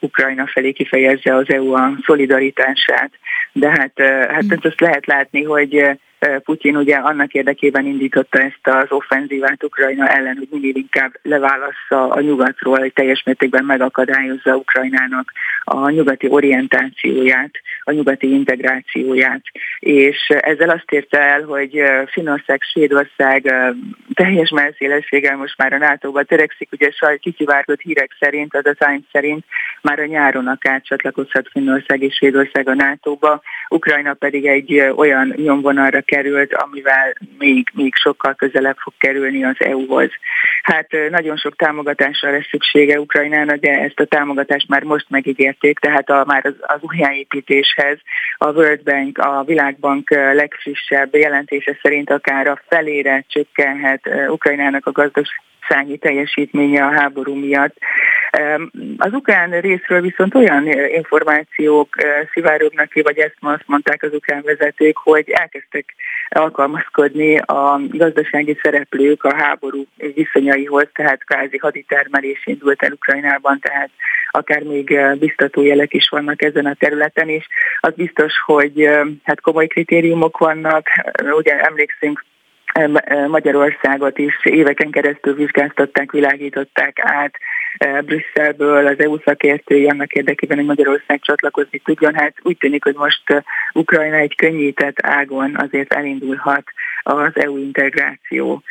Ukrajna 0.00 0.46
felé 0.46 0.72
kifejezze 0.72 1.34
az 1.34 1.50
EU 1.50 1.72
a 1.72 1.92
szolidaritását. 2.04 3.10
De 3.52 3.68
hát, 3.68 3.92
hát 4.30 4.64
azt 4.64 4.80
lehet 4.80 5.06
látni, 5.06 5.42
hogy 5.42 5.98
Putyin 6.44 6.76
ugye 6.76 6.96
annak 6.96 7.32
érdekében 7.32 7.86
indította 7.86 8.40
ezt 8.40 8.66
az 8.66 8.86
offenzívát 8.88 9.64
Ukrajna 9.64 10.08
ellen, 10.08 10.36
hogy 10.36 10.48
minél 10.50 10.74
inkább 10.74 11.12
leválassza 11.22 12.08
a 12.08 12.20
nyugatról, 12.20 12.78
hogy 12.78 12.92
teljes 12.92 13.22
mértékben 13.22 13.64
megakadályozza 13.64 14.56
Ukrajnának 14.56 15.32
a 15.64 15.90
nyugati 15.90 16.28
orientációját, 16.28 17.50
a 17.84 17.92
nyugati 17.92 18.32
integrációját. 18.32 19.42
És 19.78 20.28
ezzel 20.28 20.70
azt 20.70 20.90
érte 20.90 21.18
el, 21.18 21.42
hogy 21.42 21.82
Finország, 22.06 22.62
Svédország 22.62 23.54
teljes 24.14 24.50
melszélességgel 24.50 25.36
most 25.36 25.58
már 25.58 25.72
a 25.72 25.78
NATO-ba 25.78 26.22
törekszik, 26.22 26.72
ugye 26.72 26.90
saj 26.90 27.18
kiszivárgott 27.18 27.80
hírek 27.80 28.16
szerint, 28.20 28.54
az 28.54 28.66
a 28.66 28.84
Times 28.84 29.04
szerint 29.12 29.44
már 29.80 29.98
a 29.98 30.06
nyáron 30.06 30.46
akár 30.46 30.80
csatlakozhat 30.82 31.48
Finnország 31.50 32.02
és 32.02 32.14
Svédország 32.14 32.68
a 32.68 32.74
NATO-ba, 32.74 33.42
Ukrajna 33.68 34.14
pedig 34.14 34.46
egy 34.46 34.92
olyan 34.96 35.34
nyomvonalra 35.36 36.00
került, 36.14 36.54
amivel 36.54 37.14
még, 37.38 37.68
még 37.72 37.94
sokkal 37.94 38.34
közelebb 38.34 38.76
fog 38.76 38.92
kerülni 38.98 39.44
az 39.44 39.56
EU-hoz. 39.58 40.10
Hát 40.62 40.88
nagyon 41.10 41.36
sok 41.36 41.56
támogatásra 41.56 42.30
lesz 42.30 42.48
szüksége 42.50 43.00
Ukrajnának, 43.00 43.56
de 43.56 43.70
ezt 43.70 44.00
a 44.00 44.04
támogatást 44.04 44.68
már 44.68 44.82
most 44.82 45.06
megígérték, 45.08 45.78
tehát 45.78 46.10
a, 46.10 46.24
már 46.26 46.46
az, 46.46 46.54
az 46.60 46.80
újjáépítéshez 46.80 47.98
a 48.38 48.50
World 48.50 48.82
Bank, 48.82 49.18
a 49.18 49.44
Világbank 49.46 50.10
legfrissebb 50.10 51.14
jelentése 51.14 51.78
szerint 51.82 52.10
akár 52.10 52.46
a 52.46 52.60
felére 52.68 53.24
csökkenhet 53.28 54.08
Ukrajnának 54.28 54.86
a 54.86 54.92
gazdasági 55.68 55.98
teljesítménye 55.98 56.84
a 56.84 56.92
háború 56.92 57.34
miatt. 57.34 57.76
Az 58.96 59.12
ukrán 59.12 59.60
részről 59.60 60.00
viszont 60.00 60.34
olyan 60.34 60.66
információk 60.88 61.88
szivárognak 62.32 62.88
ki, 62.88 63.02
vagy 63.02 63.18
ezt 63.18 63.36
azt 63.40 63.64
mondták 63.66 64.02
az 64.02 64.12
ukrán 64.12 64.42
vezetők, 64.42 64.96
hogy 64.96 65.30
elkezdtek 65.30 65.94
alkalmazkodni 66.28 67.36
a 67.38 67.80
gazdasági 67.88 68.58
szereplők 68.62 69.24
a 69.24 69.34
háború 69.34 69.84
viszonyaihoz, 70.14 70.88
tehát 70.92 71.24
kvázi 71.24 71.58
haditermelés 71.58 72.46
indult 72.46 72.82
el 72.82 72.92
Ukrajnában, 72.92 73.58
tehát 73.60 73.90
akár 74.30 74.62
még 74.62 74.98
biztató 75.18 75.62
jelek 75.62 75.94
is 75.94 76.08
vannak 76.08 76.42
ezen 76.42 76.66
a 76.66 76.74
területen 76.74 77.28
is. 77.28 77.46
Az 77.80 77.92
biztos, 77.94 78.32
hogy 78.44 78.88
hát 79.22 79.40
komoly 79.40 79.66
kritériumok 79.66 80.38
vannak, 80.38 80.86
ugye 81.36 81.60
emlékszünk 81.60 82.24
Magyarországot 83.28 84.18
is 84.18 84.38
éveken 84.42 84.90
keresztül 84.90 85.34
vizsgáztatták, 85.34 86.10
világították 86.12 86.98
át 87.02 87.34
Brüsszelből 88.04 88.86
az 88.86 88.98
EU 88.98 89.16
szakértői 89.24 89.86
annak 89.86 90.12
érdekében, 90.12 90.56
hogy 90.56 90.66
Magyarország 90.66 91.20
csatlakozni 91.22 91.78
tudjon. 91.84 92.14
Hát 92.14 92.34
úgy 92.42 92.56
tűnik, 92.56 92.84
hogy 92.84 92.94
most 92.94 93.44
Ukrajna 93.72 94.16
egy 94.16 94.34
könnyített 94.36 94.96
ágon 95.02 95.56
azért 95.56 95.92
elindulhat 95.92 96.64
az 97.02 97.32
EU 97.34 97.58
integráció 97.58 98.62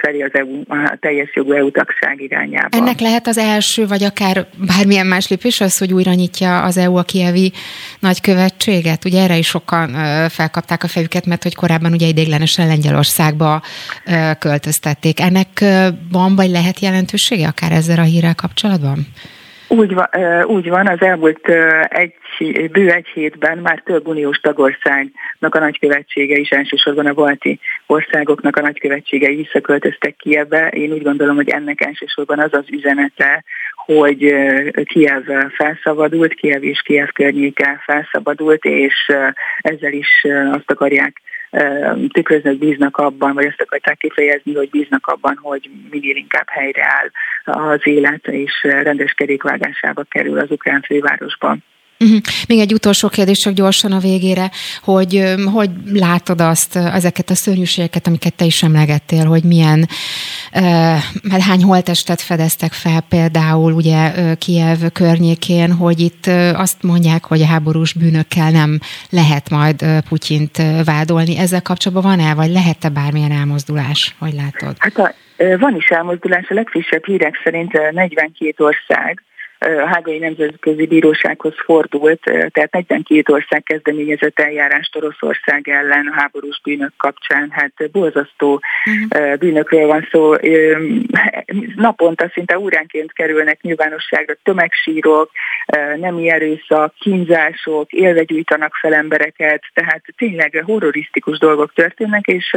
felé 0.00 0.20
az 0.22 0.30
EU, 0.32 0.60
a 0.68 0.96
teljes 1.00 1.34
jogú 1.34 1.52
EU 1.52 1.70
tagság 1.70 2.20
irányába. 2.20 2.76
Ennek 2.76 3.00
lehet 3.00 3.26
az 3.26 3.38
első, 3.38 3.86
vagy 3.86 4.04
akár 4.04 4.46
bármilyen 4.66 5.06
más 5.06 5.28
lépés 5.28 5.60
az, 5.60 5.78
hogy 5.78 5.92
újra 5.92 6.12
nyitja 6.12 6.62
az 6.62 6.76
EU 6.76 6.96
a 6.96 7.02
kievi 7.02 7.52
nagykövetséget? 8.00 9.04
Ugye 9.04 9.22
erre 9.22 9.36
is 9.36 9.46
sokan 9.46 9.90
felkapták 10.28 10.82
a 10.82 10.88
fejüket, 10.88 11.26
mert 11.26 11.42
hogy 11.42 11.54
korábban 11.54 11.92
ugye 11.92 12.06
ideiglenesen 12.06 12.66
Lengyelországba 12.66 13.49
költöztették. 14.38 15.20
Ennek 15.20 15.48
van 16.12 16.36
vagy 16.36 16.50
lehet 16.50 16.80
jelentősége 16.80 17.46
akár 17.46 17.72
ezzel 17.72 17.98
a 17.98 18.02
hírrel 18.02 18.34
kapcsolatban? 18.34 19.06
Úgy 19.72 19.94
van, 19.94 20.08
úgy 20.44 20.68
van, 20.68 20.86
az 20.86 21.00
elmúlt 21.00 21.48
egy, 21.88 22.14
bő 22.70 22.90
egy 22.90 23.06
hétben 23.14 23.58
már 23.58 23.82
több 23.84 24.06
uniós 24.06 24.38
tagországnak 24.38 25.54
a 25.54 25.58
nagykövetsége 25.58 26.36
is, 26.36 26.48
elsősorban 26.48 27.06
a 27.06 27.12
balti 27.12 27.60
országoknak 27.86 28.56
a 28.56 28.60
nagykövetségei 28.60 29.36
visszaköltöztek 29.36 30.16
Kievbe. 30.16 30.68
Én 30.68 30.92
úgy 30.92 31.02
gondolom, 31.02 31.36
hogy 31.36 31.48
ennek 31.48 31.80
elsősorban 31.80 32.38
az 32.38 32.52
az 32.52 32.64
üzenete, 32.70 33.44
hogy 33.74 34.34
Kiev 34.84 35.22
felszabadult, 35.56 36.34
Kiev 36.34 36.62
és 36.62 36.82
Kiev 36.82 37.08
környéke 37.08 37.82
felszabadult, 37.84 38.64
és 38.64 39.12
ezzel 39.60 39.92
is 39.92 40.26
azt 40.52 40.70
akarják 40.70 41.20
tükröznek, 42.12 42.58
bíznak 42.58 42.96
abban, 42.96 43.34
vagy 43.34 43.46
azt 43.46 43.60
akarták 43.60 43.98
kifejezni, 43.98 44.54
hogy 44.54 44.70
bíznak 44.70 45.06
abban, 45.06 45.38
hogy 45.42 45.70
minél 45.90 46.16
inkább 46.16 46.48
helyreáll 46.48 47.10
az 47.44 47.80
élet, 47.82 48.26
és 48.26 48.62
rendes 48.62 49.12
kerékvágásába 49.12 50.02
kerül 50.02 50.38
az 50.38 50.50
ukrán 50.50 50.82
fővárosban. 50.82 51.64
Uh-huh. 52.04 52.20
Még 52.48 52.58
egy 52.58 52.72
utolsó 52.72 53.08
kérdés 53.08 53.38
csak 53.38 53.52
gyorsan 53.52 53.92
a 53.92 53.98
végére, 53.98 54.50
hogy 54.82 55.34
hogy 55.52 55.70
látod 55.92 56.40
azt, 56.40 56.76
ezeket 56.76 57.30
a 57.30 57.34
szörnyűségeket, 57.34 58.06
amiket 58.06 58.34
te 58.34 58.44
is 58.44 58.62
emlegettél, 58.62 59.24
hogy 59.24 59.44
milyen, 59.44 59.88
uh, 60.52 61.40
hány 61.40 61.62
holtestet 61.62 62.20
fedeztek 62.20 62.72
fel 62.72 63.00
például 63.08 63.72
ugye 63.72 64.12
Kiev 64.34 64.78
környékén, 64.92 65.72
hogy 65.72 66.00
itt 66.00 66.26
azt 66.54 66.82
mondják, 66.82 67.24
hogy 67.24 67.42
a 67.42 67.46
háborús 67.46 67.92
bűnökkel 67.92 68.50
nem 68.50 68.78
lehet 69.10 69.50
majd 69.50 69.84
Putyint 70.08 70.62
vádolni. 70.84 71.38
Ezzel 71.38 71.62
kapcsolatban 71.62 72.16
van-e, 72.16 72.34
vagy 72.34 72.50
lehet-e 72.50 72.88
bármilyen 72.88 73.32
elmozdulás? 73.32 74.14
Hogy 74.18 74.32
látod? 74.32 74.76
Hát 74.78 74.98
a, 74.98 75.14
van 75.58 75.76
is 75.76 75.88
elmozdulás, 75.88 76.48
a 76.48 76.54
legfrissebb 76.54 77.04
hírek 77.04 77.40
szerint 77.44 77.72
42 77.92 78.64
ország 78.64 79.22
a 79.60 79.86
Hágai 79.86 80.18
Nemzetközi 80.18 80.86
Bírósághoz 80.86 81.54
fordult, 81.64 82.20
tehát 82.22 82.72
42 82.72 83.32
ország 83.32 83.62
kezdeményezett 83.62 84.38
eljárást 84.38 84.96
Oroszország 84.96 85.68
ellen 85.68 86.06
a 86.06 86.20
háborús 86.20 86.60
bűnök 86.62 86.92
kapcsán. 86.96 87.50
Hát 87.50 87.90
borzasztó 87.90 88.60
uh-huh. 88.84 89.36
bűnökről 89.36 89.86
van 89.86 90.08
szó. 90.10 90.34
Naponta 91.76 92.30
szinte 92.32 92.58
óránként 92.58 93.12
kerülnek 93.12 93.60
nyilvánosságra 93.60 94.34
tömegsírok, 94.42 95.30
nemi 95.96 96.30
erőszak, 96.30 96.94
kínzások, 96.94 97.92
élve 97.92 98.22
gyújtanak 98.22 98.74
fel 98.74 98.94
embereket, 98.94 99.62
tehát 99.74 100.02
tényleg 100.16 100.62
horrorisztikus 100.64 101.38
dolgok 101.38 101.72
történnek, 101.72 102.26
és 102.26 102.56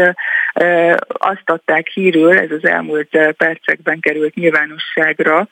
azt 1.07 1.49
adták 1.49 1.87
hírül, 1.87 2.37
ez 2.37 2.51
az 2.51 2.65
elmúlt 2.65 3.33
percekben 3.37 3.99
került 3.99 4.35
nyilvánosságra, 4.35 5.47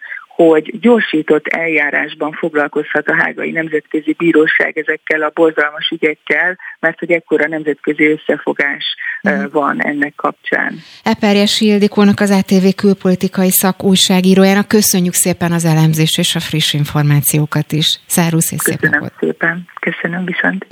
hogy 0.50 0.80
gyorsított 0.80 1.48
eljárásban 1.48 2.32
foglalkozhat 2.32 3.08
a 3.08 3.16
Hágai 3.16 3.52
Nemzetközi 3.52 4.16
Bíróság 4.18 4.78
ezekkel 4.78 5.22
a 5.22 5.32
borzalmas 5.34 5.90
ügyekkel, 5.90 6.58
mert 6.80 7.00
hogy 7.00 7.12
ekkora 7.12 7.48
nemzetközi 7.48 8.06
összefogás 8.06 8.96
mm. 9.30 9.44
van 9.52 9.84
ennek 9.84 10.14
kapcsán. 10.16 10.76
Eperjes 11.04 11.62
Ildikónak 11.62 12.20
az 12.20 12.32
ATV 12.32 12.66
külpolitikai 12.76 13.52
szak 13.52 13.84
újságírójának 13.84 14.68
köszönjük 14.68 15.14
szépen 15.14 15.52
az 15.52 15.66
elemzést 15.66 16.18
és 16.18 16.36
a 16.36 16.40
friss 16.40 16.74
információkat 16.74 17.72
is. 17.72 18.00
Szárusz 18.06 18.52
és 18.52 18.62
Köszönöm 18.62 19.02
szép 19.02 19.12
szépen. 19.20 19.68
Köszönöm 19.80 20.26
viszont. 20.26 20.66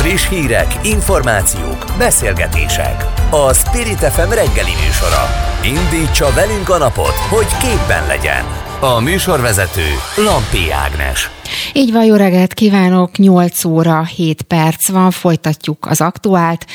Friss 0.00 0.28
hírek, 0.28 0.66
információk, 0.82 1.84
beszélgetések. 1.98 2.96
A 3.30 3.52
Spirit 3.52 3.98
FM 4.14 4.30
reggeli 4.30 4.74
műsora. 4.84 5.22
Indítsa 5.62 6.28
velünk 6.34 6.68
a 6.68 6.78
napot, 6.78 7.16
hogy 7.30 7.50
képben 7.62 8.06
legyen. 8.06 8.57
A 8.80 9.00
műsorvezető 9.00 9.86
Lampi 10.16 10.70
Ágnes. 10.70 11.37
Így 11.72 11.92
van, 11.92 12.04
jó 12.04 12.14
reggelt 12.14 12.54
kívánok, 12.54 13.16
8 13.16 13.64
óra 13.64 14.04
7 14.04 14.42
perc 14.42 14.88
van, 14.88 15.10
folytatjuk 15.10 15.86
az 15.86 16.00
aktuált. 16.00 16.66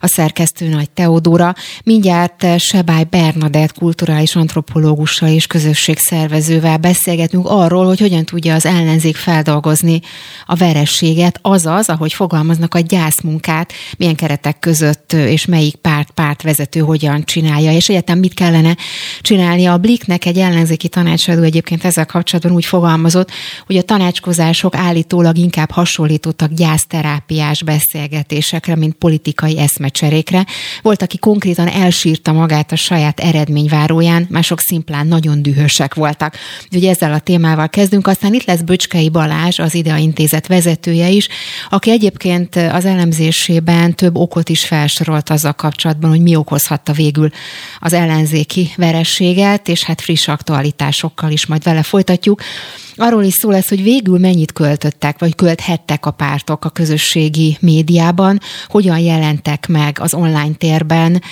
A 0.00 0.06
szerkesztő 0.06 0.68
Nagy 0.68 0.90
Teodóra. 0.90 1.54
Mindjárt 1.84 2.46
Sebály 2.58 3.04
Bernadett 3.04 3.72
kulturális 3.72 4.36
antropológussal 4.36 5.28
és 5.28 5.46
közösségszervezővel 5.46 6.76
beszélgetünk 6.76 7.48
arról, 7.48 7.86
hogy 7.86 8.00
hogyan 8.00 8.24
tudja 8.24 8.54
az 8.54 8.66
ellenzék 8.66 9.16
feldolgozni 9.16 10.00
a 10.46 10.54
verességet, 10.54 11.38
azaz, 11.42 11.88
ahogy 11.88 12.12
fogalmaznak 12.12 12.74
a 12.74 12.80
gyászmunkát, 12.80 13.72
milyen 13.96 14.14
keretek 14.14 14.58
között 14.58 15.12
és 15.12 15.44
melyik 15.44 15.74
párt 15.74 16.10
pártvezető 16.10 16.80
hogyan 16.80 17.24
csinálja, 17.24 17.72
és 17.72 17.88
egyáltalán 17.88 18.20
mit 18.20 18.34
kellene 18.34 18.76
csinálni. 19.20 19.66
A 19.66 19.76
Bliknek 19.76 20.24
egy 20.24 20.38
ellenzéki 20.38 20.88
tanácsadó 20.88 21.42
egyébként 21.42 21.84
ezzel 21.84 22.06
kapcsolatban 22.06 22.52
úgy 22.54 22.64
fogalmazott, 22.64 23.30
hogy 23.66 23.76
a 23.76 23.82
tanácskozások 24.16 24.76
állítólag 24.76 25.36
inkább 25.36 25.70
hasonlítottak 25.70 26.52
gyászterápiás 26.52 27.62
beszélgetésekre, 27.62 28.76
mint 28.76 28.94
politikai 28.94 29.58
eszmecserékre. 29.58 30.46
Volt, 30.82 31.02
aki 31.02 31.18
konkrétan 31.18 31.68
elsírta 31.68 32.32
magát 32.32 32.72
a 32.72 32.76
saját 32.76 33.20
eredményváróján, 33.20 34.26
mások 34.30 34.60
szimplán 34.60 35.06
nagyon 35.06 35.42
dühösek 35.42 35.94
voltak. 35.94 36.36
Úgyhogy 36.64 36.84
ezzel 36.84 37.12
a 37.12 37.18
témával 37.18 37.68
kezdünk, 37.68 38.06
aztán 38.06 38.34
itt 38.34 38.44
lesz 38.44 38.60
Böcskei 38.60 39.08
Balázs, 39.08 39.58
az 39.58 39.74
IDEA 39.74 39.96
Intézet 39.96 40.46
vezetője 40.46 41.08
is, 41.08 41.28
aki 41.70 41.90
egyébként 41.90 42.56
az 42.56 42.84
elemzésében 42.84 43.94
több 43.94 44.16
okot 44.16 44.48
is 44.48 44.64
felsorolt 44.64 45.30
azzal 45.30 45.52
kapcsolatban, 45.52 46.10
hogy 46.10 46.22
mi 46.22 46.36
okozhatta 46.36 46.92
végül 46.92 47.30
az 47.80 47.92
ellenzéki 47.92 48.70
verességet, 48.76 49.68
és 49.68 49.84
hát 49.84 50.00
friss 50.00 50.28
aktualitásokkal 50.28 51.30
is 51.30 51.46
majd 51.46 51.62
vele 51.62 51.82
folytatjuk. 51.82 52.40
Arról 52.96 53.22
is 53.22 53.34
szó 53.34 53.50
lesz, 53.50 53.68
hogy 53.68 53.82
végül 53.82 54.18
mennyit 54.18 54.52
költöttek, 54.52 55.18
vagy 55.18 55.34
költhettek 55.34 56.06
a 56.06 56.10
pártok 56.10 56.64
a 56.64 56.68
közösségi 56.68 57.56
médiában, 57.60 58.40
hogyan 58.66 58.98
jelentek 58.98 59.66
meg 59.66 59.98
az 60.00 60.14
online 60.14 60.54
térben, 60.58 61.22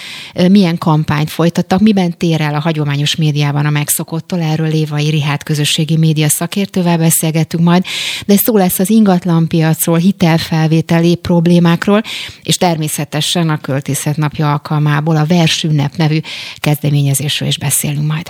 milyen 0.49 0.79
kampányt 0.79 1.31
folytattak, 1.31 1.81
miben 1.81 2.17
tér 2.19 2.41
el 2.41 2.55
a 2.55 2.61
hagyományos 2.61 3.17
médiában 3.17 3.67
a 3.67 3.71
megszokottól. 3.71 4.41
Erről 4.41 4.69
Lévai 4.69 5.09
Rihát 5.09 5.43
közösségi 5.43 5.97
média 5.97 6.29
szakértővel 6.29 6.99
beszélgetünk 6.99 7.65
majd, 7.65 7.85
de 8.27 8.37
szó 8.37 8.57
lesz 8.57 8.79
az 8.79 8.91
ingatlanpiacról, 8.91 9.99
hitelfelvételi 9.99 11.15
problémákról, 11.15 12.03
és 12.43 12.57
természetesen 12.57 13.49
a 13.49 13.61
Költészet 13.61 14.17
Napja 14.17 14.51
alkalmából 14.51 15.17
a 15.17 15.27
Versünnep 15.27 15.97
nevű 15.97 16.21
kezdeményezésről 16.57 17.49
is 17.49 17.59
beszélünk 17.59 18.07
majd. 18.07 18.29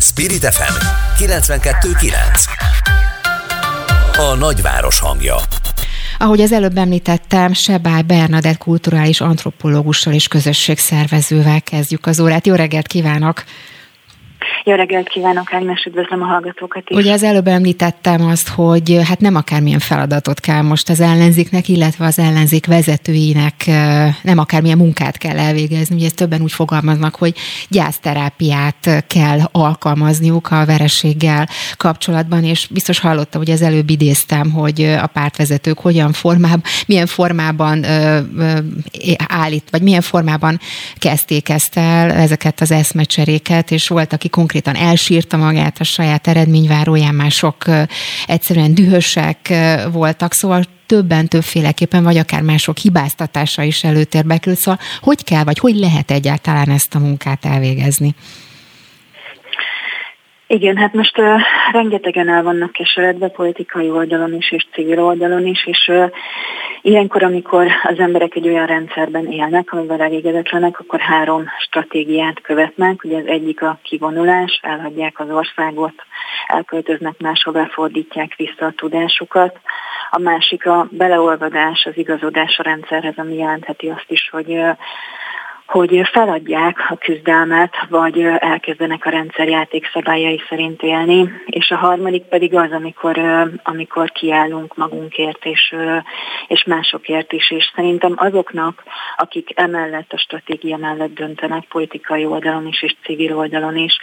Spirit 0.00 0.44
FM 0.44 0.84
92.9 1.24 2.12
A 4.16 4.34
nagyváros 4.34 5.00
hangja 5.00 5.36
ahogy 6.18 6.40
az 6.40 6.52
előbb 6.52 6.76
említettem, 6.76 7.52
Sebály 7.52 8.02
Bernadett 8.02 8.58
kulturális 8.58 9.20
antropológussal 9.20 10.12
és 10.12 10.28
közösségszervezővel 10.28 11.62
kezdjük 11.62 12.06
az 12.06 12.20
órát. 12.20 12.46
Jó 12.46 12.54
reggelt 12.54 12.86
kívánok! 12.86 13.44
Jó 14.64 14.74
reggelt 14.74 15.08
kívánok, 15.08 15.52
Ágnes, 15.52 15.84
üdvözlöm 15.84 16.22
a 16.22 16.24
hallgatókat 16.24 16.82
is. 16.90 16.96
Ugye 16.96 17.12
az 17.12 17.22
előbb 17.22 17.46
említettem 17.46 18.26
azt, 18.26 18.48
hogy 18.48 19.00
hát 19.04 19.20
nem 19.20 19.34
akármilyen 19.34 19.78
feladatot 19.78 20.40
kell 20.40 20.62
most 20.62 20.88
az 20.88 21.00
ellenzéknek, 21.00 21.68
illetve 21.68 22.04
az 22.04 22.18
ellenzék 22.18 22.66
vezetőinek 22.66 23.66
nem 24.22 24.38
akármilyen 24.38 24.76
munkát 24.78 25.18
kell 25.18 25.38
elvégezni. 25.38 25.94
Ugye 25.94 26.06
ezt 26.06 26.16
többen 26.16 26.42
úgy 26.42 26.52
fogalmaznak, 26.52 27.14
hogy 27.14 27.34
gyászterápiát 27.68 29.04
kell 29.06 29.38
alkalmazniuk 29.52 30.50
a 30.50 30.64
vereséggel 30.64 31.48
kapcsolatban, 31.76 32.44
és 32.44 32.66
biztos 32.66 32.98
hallotta, 32.98 33.38
hogy 33.38 33.50
az 33.50 33.62
előbb 33.62 33.90
idéztem, 33.90 34.50
hogy 34.50 34.82
a 34.82 35.06
pártvezetők 35.06 35.78
hogyan 35.78 36.12
formában, 36.12 36.62
milyen 36.86 37.06
formában 37.06 37.84
állít, 39.28 39.70
vagy 39.70 39.82
milyen 39.82 40.00
formában 40.00 40.60
kezdték 40.98 41.48
ezt 41.48 41.76
el, 41.76 42.10
ezeket 42.10 42.60
az 42.60 42.70
eszmecseréket, 42.70 43.70
és 43.70 43.88
volt, 43.88 44.12
aki 44.12 44.28
konkrétan 44.30 44.74
elsírta 44.74 45.36
magát 45.36 45.80
a 45.80 45.84
saját 45.84 46.26
eredményváróján, 46.26 47.14
mások 47.14 47.64
egyszerűen 48.26 48.74
dühösek 48.74 49.52
voltak, 49.92 50.32
szóval 50.32 50.64
többen 50.86 51.28
többféleképpen, 51.28 52.02
vagy 52.02 52.16
akár 52.16 52.42
mások 52.42 52.78
hibáztatása 52.78 53.62
is 53.62 53.84
előtérbe 53.84 54.38
került. 54.38 54.60
Szóval 54.60 54.80
hogy 55.00 55.24
kell, 55.24 55.44
vagy 55.44 55.58
hogy 55.58 55.74
lehet 55.74 56.10
egyáltalán 56.10 56.70
ezt 56.70 56.94
a 56.94 56.98
munkát 56.98 57.44
elvégezni? 57.44 58.14
Igen, 60.52 60.76
hát 60.76 60.92
most 60.92 61.18
uh, 61.18 61.40
rengetegen 61.72 62.28
el 62.28 62.42
vannak 62.42 62.72
keseredve 62.72 63.28
politikai 63.28 63.90
oldalon 63.90 64.34
is, 64.34 64.50
és 64.52 64.66
civil 64.72 65.04
oldalon 65.04 65.46
is, 65.46 65.66
és 65.66 65.88
uh, 65.88 66.10
ilyenkor, 66.82 67.22
amikor 67.22 67.66
az 67.82 67.98
emberek 67.98 68.34
egy 68.34 68.48
olyan 68.48 68.66
rendszerben 68.66 69.26
élnek, 69.26 69.72
amivel 69.72 70.00
elégedetlenek, 70.00 70.80
akkor 70.80 71.00
három 71.00 71.46
stratégiát 71.58 72.40
követnek. 72.40 73.04
Ugye 73.04 73.18
az 73.18 73.26
egyik 73.26 73.62
a 73.62 73.78
kivonulás, 73.82 74.60
elhagyják 74.62 75.20
az 75.20 75.30
országot, 75.30 75.94
elköltöznek 76.46 77.14
máshova, 77.18 77.66
fordítják 77.66 78.34
vissza 78.36 78.66
a 78.66 78.72
tudásukat. 78.76 79.60
A 80.10 80.18
másik 80.18 80.66
a 80.66 80.88
beleolvadás, 80.90 81.84
az 81.84 81.96
igazodás 81.96 82.58
a 82.58 82.62
rendszerhez, 82.62 83.14
ami 83.16 83.34
jelentheti 83.34 83.88
azt 83.88 84.10
is, 84.10 84.28
hogy 84.30 84.48
uh, 84.48 84.76
hogy 85.70 86.00
feladják 86.12 86.86
a 86.88 86.96
küzdelmet, 86.96 87.74
vagy 87.88 88.20
elkezdenek 88.38 89.06
a 89.06 89.10
rendszerjáték 89.10 89.90
szabályai 89.92 90.42
szerint 90.48 90.82
élni, 90.82 91.30
és 91.46 91.70
a 91.70 91.76
harmadik 91.76 92.22
pedig 92.22 92.54
az, 92.54 92.72
amikor, 92.72 93.18
amikor 93.62 94.10
kiállunk 94.10 94.76
magunkért 94.76 95.44
és, 95.44 95.74
és 96.46 96.64
másokért 96.64 97.32
is, 97.32 97.50
és 97.50 97.72
szerintem 97.74 98.14
azoknak, 98.16 98.82
akik 99.16 99.50
emellett 99.54 100.12
a 100.12 100.18
stratégia 100.18 100.76
mellett 100.76 101.14
döntenek, 101.14 101.64
politikai 101.68 102.24
oldalon 102.24 102.66
is 102.66 102.82
és 102.82 102.96
civil 103.04 103.36
oldalon 103.36 103.76
is, 103.76 103.98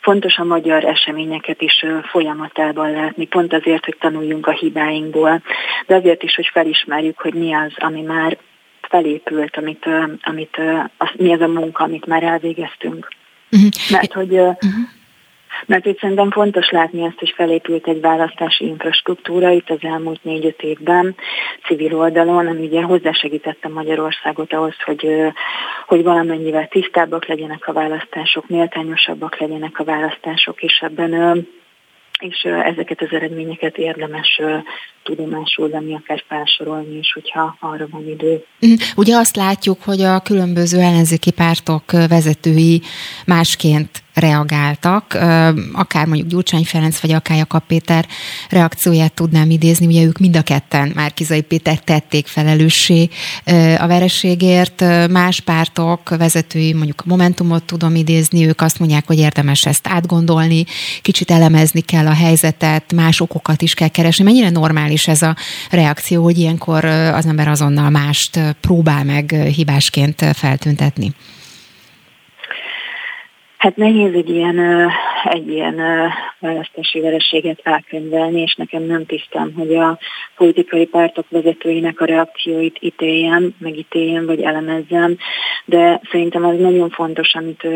fontos 0.00 0.36
a 0.36 0.44
magyar 0.44 0.84
eseményeket 0.84 1.60
is 1.60 1.84
folyamatában 2.02 2.90
látni, 2.90 3.26
pont 3.26 3.52
azért, 3.52 3.84
hogy 3.84 3.96
tanuljunk 4.00 4.46
a 4.46 4.52
hibáinkból, 4.52 5.42
de 5.86 5.94
azért 5.94 6.22
is, 6.22 6.34
hogy 6.34 6.50
felismerjük, 6.52 7.20
hogy 7.20 7.34
mi 7.34 7.54
az, 7.54 7.72
ami 7.76 8.00
már 8.00 8.36
felépült, 8.94 9.56
amit, 9.56 9.86
amit 10.22 10.56
az, 10.96 11.08
mi 11.16 11.32
az 11.32 11.40
a 11.40 11.48
munka, 11.48 11.84
amit 11.84 12.06
már 12.06 12.22
elvégeztünk. 12.22 13.08
Uh-huh. 13.50 13.70
Mert 13.90 14.12
hogy 14.12 14.32
uh-huh. 14.32 14.88
Mert 15.66 15.86
itt 15.86 15.98
szerintem 15.98 16.30
fontos 16.30 16.70
látni 16.70 17.06
azt, 17.06 17.18
hogy 17.18 17.32
felépült 17.36 17.86
egy 17.86 18.00
választási 18.00 18.64
infrastruktúra 18.64 19.50
itt 19.50 19.70
az 19.70 19.78
elmúlt 19.80 20.24
négy-öt 20.24 20.62
évben 20.62 21.14
civil 21.66 21.96
oldalon, 21.96 22.46
ami 22.46 22.66
ugye 22.66 22.82
hozzásegítette 22.82 23.68
Magyarországot 23.68 24.52
ahhoz, 24.52 24.74
hogy, 24.84 25.06
hogy 25.86 26.02
valamennyivel 26.02 26.68
tisztábbak 26.68 27.26
legyenek 27.26 27.68
a 27.68 27.72
választások, 27.72 28.48
méltányosabbak 28.48 29.38
legyenek 29.38 29.78
a 29.78 29.84
választások, 29.84 30.62
és 30.62 30.78
ebben 30.82 31.46
és 32.28 32.42
ezeket 32.42 33.00
az 33.00 33.08
eredményeket 33.10 33.76
érdemes 33.76 34.40
tudomásul 35.02 35.68
venni, 35.68 35.94
akár 35.94 36.22
felsorolni 36.28 36.98
is, 36.98 37.12
hogyha 37.12 37.56
arra 37.60 37.86
van 37.90 38.08
idő. 38.08 38.44
Mhm. 38.60 38.72
Ugye 38.96 39.16
azt 39.16 39.36
látjuk, 39.36 39.82
hogy 39.82 40.00
a 40.02 40.20
különböző 40.20 40.78
ellenzéki 40.78 41.30
pártok 41.30 41.92
vezetői 41.92 42.82
másként 43.26 44.03
reagáltak, 44.14 45.18
akár 45.72 46.06
mondjuk 46.06 46.28
Gyurcsány 46.28 46.64
Ferenc 46.64 47.00
vagy 47.00 47.12
akár 47.12 47.36
Jakab 47.36 47.62
Péter 47.66 48.06
reakcióját 48.48 49.12
tudnám 49.12 49.50
idézni, 49.50 49.86
ugye 49.86 50.02
ők 50.02 50.18
mind 50.18 50.36
a 50.36 50.42
ketten 50.42 50.92
Márkizai 50.94 51.40
Péter 51.40 51.78
tették 51.78 52.26
felelőssé 52.26 53.08
a 53.78 53.86
vereségért, 53.86 54.84
más 55.10 55.40
pártok 55.40 56.08
vezetői, 56.08 56.72
mondjuk 56.72 57.00
a 57.00 57.08
Momentumot 57.08 57.62
tudom 57.62 57.94
idézni, 57.94 58.46
ők 58.46 58.60
azt 58.60 58.78
mondják, 58.78 59.06
hogy 59.06 59.18
érdemes 59.18 59.64
ezt 59.64 59.88
átgondolni, 59.88 60.64
kicsit 61.02 61.30
elemezni 61.30 61.80
kell 61.80 62.06
a 62.06 62.14
helyzetet, 62.14 62.92
más 62.92 63.20
okokat 63.20 63.62
is 63.62 63.74
kell 63.74 63.88
keresni. 63.88 64.24
Mennyire 64.24 64.50
normális 64.50 65.08
ez 65.08 65.22
a 65.22 65.36
reakció, 65.70 66.22
hogy 66.22 66.38
ilyenkor 66.38 66.84
az 66.84 67.26
ember 67.26 67.48
azonnal 67.48 67.90
mást 67.90 68.40
próbál 68.60 69.04
meg 69.04 69.30
hibásként 69.54 70.24
feltüntetni? 70.34 71.14
Hát 73.64 73.76
nehéz 73.76 74.14
egy 74.14 74.28
ilyen, 74.28 74.90
egy 75.24 75.48
ilyen 75.48 75.80
választási 76.38 77.00
vereséget 77.00 77.60
elkönyvelni, 77.62 78.40
és 78.40 78.54
nekem 78.54 78.82
nem 78.82 79.06
tisztem, 79.06 79.52
hogy 79.56 79.74
a 79.74 79.98
politikai 80.36 80.86
pártok 80.86 81.26
vezetőinek 81.28 82.00
a 82.00 82.04
reakcióit 82.04 82.76
ítéljem, 82.80 83.54
megítéljem, 83.58 84.26
vagy 84.26 84.40
elemezzem, 84.40 85.16
de 85.64 86.00
szerintem 86.10 86.44
az 86.44 86.58
nagyon 86.58 86.90
fontos, 86.90 87.34
amit 87.34 87.66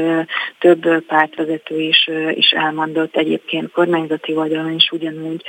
több 0.59 1.05
pártvezető 1.05 1.80
is, 1.80 2.11
is 2.34 2.51
elmondott 2.51 3.16
egyébként 3.16 3.70
kormányzati 3.70 4.34
oldalon 4.34 4.72
is 4.72 4.91
ugyanúgy, 4.91 5.43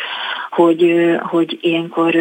hogy, 0.49 1.15
hogy 1.19 1.57
ilyenkor 1.61 2.15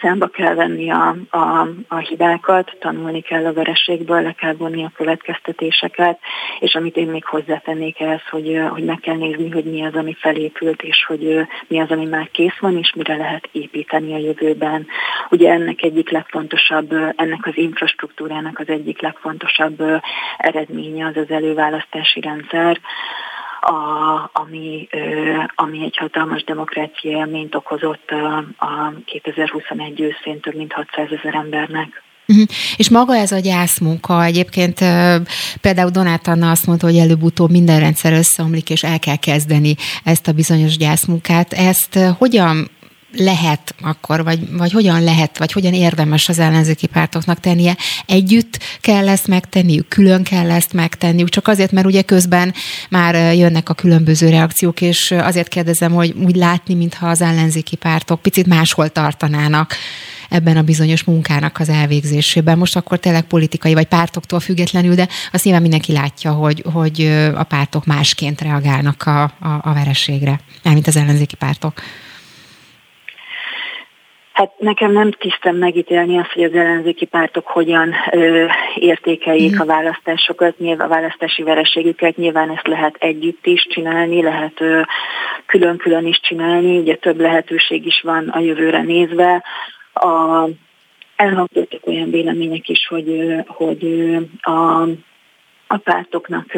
számba 0.00 0.26
kell 0.26 0.54
venni 0.54 0.90
a, 0.90 1.16
a, 1.30 1.68
a 1.88 1.96
hibákat, 1.96 2.76
tanulni 2.80 3.20
kell 3.20 3.46
a 3.46 3.52
vereségből, 3.52 4.22
le 4.22 4.32
kell 4.32 4.54
vonni 4.54 4.84
a 4.84 4.92
következtetéseket, 4.94 6.18
és 6.58 6.74
amit 6.74 6.96
én 6.96 7.08
még 7.08 7.24
hozzátennék 7.24 8.00
ehhez, 8.00 8.22
hogy, 8.30 8.60
hogy 8.70 8.84
meg 8.84 9.00
kell 9.00 9.16
nézni, 9.16 9.50
hogy 9.50 9.64
mi 9.64 9.84
az, 9.84 9.94
ami 9.94 10.16
felépült, 10.20 10.82
és 10.82 11.04
hogy 11.06 11.46
mi 11.66 11.80
az, 11.80 11.90
ami 11.90 12.04
már 12.04 12.28
kész 12.30 12.58
van, 12.60 12.78
és 12.78 12.92
mire 12.96 13.16
lehet 13.16 13.48
építeni 13.52 14.14
a 14.14 14.18
jövőben. 14.18 14.86
Ugye 15.30 15.52
ennek 15.52 15.82
egyik 15.82 16.10
legfontosabb, 16.10 16.92
ennek 17.16 17.46
az 17.46 17.56
infrastruktúrának 17.56 18.58
az 18.58 18.68
egyik 18.68 19.00
legfontosabb 19.00 19.82
eredménye 20.36 21.06
az 21.06 21.16
az 21.16 21.30
előválasztási 21.30 22.20
rendszer, 22.20 22.80
a, 23.64 24.30
ami, 24.32 24.88
ami 25.54 25.84
egy 25.84 25.96
hatalmas 25.96 26.44
demokrácia 26.44 27.10
élményt 27.10 27.54
okozott 27.54 28.10
a, 28.10 28.36
a 28.64 28.92
2021 29.04 30.00
őszén 30.00 30.40
több 30.40 30.54
mint 30.54 30.72
600 30.72 31.06
ezer 31.10 31.34
embernek. 31.34 32.02
Uh-huh. 32.26 32.46
És 32.76 32.90
maga 32.90 33.16
ez 33.16 33.32
a 33.32 33.38
gyászmunka, 33.38 34.24
egyébként 34.24 34.78
például 35.60 35.90
Donát 35.90 36.26
Anna 36.26 36.50
azt 36.50 36.66
mondta, 36.66 36.86
hogy 36.86 36.96
előbb-utóbb 36.96 37.50
minden 37.50 37.80
rendszer 37.80 38.12
összeomlik, 38.12 38.70
és 38.70 38.82
el 38.82 38.98
kell 38.98 39.16
kezdeni 39.16 39.74
ezt 40.04 40.28
a 40.28 40.32
bizonyos 40.32 40.76
gyászmunkát. 40.76 41.52
Ezt 41.52 41.98
hogyan 42.18 42.70
lehet 43.16 43.74
akkor, 43.82 44.24
vagy, 44.24 44.56
vagy 44.56 44.72
hogyan 44.72 45.02
lehet, 45.02 45.38
vagy 45.38 45.52
hogyan 45.52 45.72
érdemes 45.72 46.28
az 46.28 46.38
ellenzéki 46.38 46.86
pártoknak 46.86 47.40
tennie? 47.40 47.76
Együtt 48.06 48.58
kell 48.80 49.08
ezt 49.08 49.26
megtenniük, 49.26 49.88
külön 49.88 50.22
kell 50.22 50.50
ezt 50.50 50.72
megtenniük, 50.72 51.28
csak 51.28 51.48
azért, 51.48 51.72
mert 51.72 51.86
ugye 51.86 52.02
közben 52.02 52.54
már 52.90 53.34
jönnek 53.34 53.68
a 53.68 53.74
különböző 53.74 54.28
reakciók, 54.28 54.80
és 54.80 55.10
azért 55.10 55.48
kérdezem, 55.48 55.92
hogy 55.92 56.14
úgy 56.24 56.36
látni, 56.36 56.74
mintha 56.74 57.08
az 57.08 57.20
ellenzéki 57.20 57.76
pártok 57.76 58.22
picit 58.22 58.46
máshol 58.46 58.88
tartanának 58.88 59.76
ebben 60.28 60.56
a 60.56 60.62
bizonyos 60.62 61.04
munkának 61.04 61.58
az 61.58 61.68
elvégzésében. 61.68 62.58
Most 62.58 62.76
akkor 62.76 62.98
tényleg 62.98 63.22
politikai 63.22 63.74
vagy 63.74 63.86
pártoktól 63.86 64.40
függetlenül, 64.40 64.94
de 64.94 65.08
azt 65.32 65.44
nyilván 65.44 65.62
mindenki 65.62 65.92
látja, 65.92 66.32
hogy, 66.32 66.64
hogy 66.72 67.00
a 67.34 67.42
pártok 67.42 67.86
másként 67.86 68.40
reagálnak 68.40 69.02
a, 69.02 69.22
a, 69.22 69.60
a 69.62 69.72
vereségre, 69.72 70.40
mint 70.62 70.86
az 70.86 70.96
ellenzéki 70.96 71.36
pártok. 71.36 71.82
Hát 74.34 74.52
nekem 74.58 74.92
nem 74.92 75.10
tisztem 75.10 75.56
megítélni 75.56 76.18
azt, 76.18 76.32
hogy 76.32 76.42
az 76.42 76.54
ellenzéki 76.54 77.04
pártok 77.04 77.46
hogyan 77.46 77.94
ö, 78.10 78.46
értékeljék 78.74 79.56
mm. 79.56 79.60
a 79.60 79.64
választásokat, 79.64 80.58
nyilván 80.58 80.90
a 80.90 80.94
választási 80.94 81.42
vereségüket, 81.42 82.16
nyilván 82.16 82.50
ezt 82.50 82.66
lehet 82.66 82.96
együtt 82.98 83.46
is 83.46 83.66
csinálni, 83.70 84.22
lehet 84.22 84.60
ö, 84.60 84.80
külön-külön 85.46 86.06
is 86.06 86.20
csinálni, 86.20 86.78
ugye 86.78 86.96
több 86.96 87.20
lehetőség 87.20 87.86
is 87.86 88.00
van 88.00 88.28
a 88.28 88.38
jövőre 88.38 88.82
nézve. 88.82 89.42
A, 89.92 90.44
elhangzottak 91.16 91.86
olyan 91.86 92.10
vélemények 92.10 92.68
is, 92.68 92.86
hogy, 92.86 93.34
hogy 93.46 94.14
a, 94.40 94.82
a 95.66 95.76
pártoknak, 95.76 96.50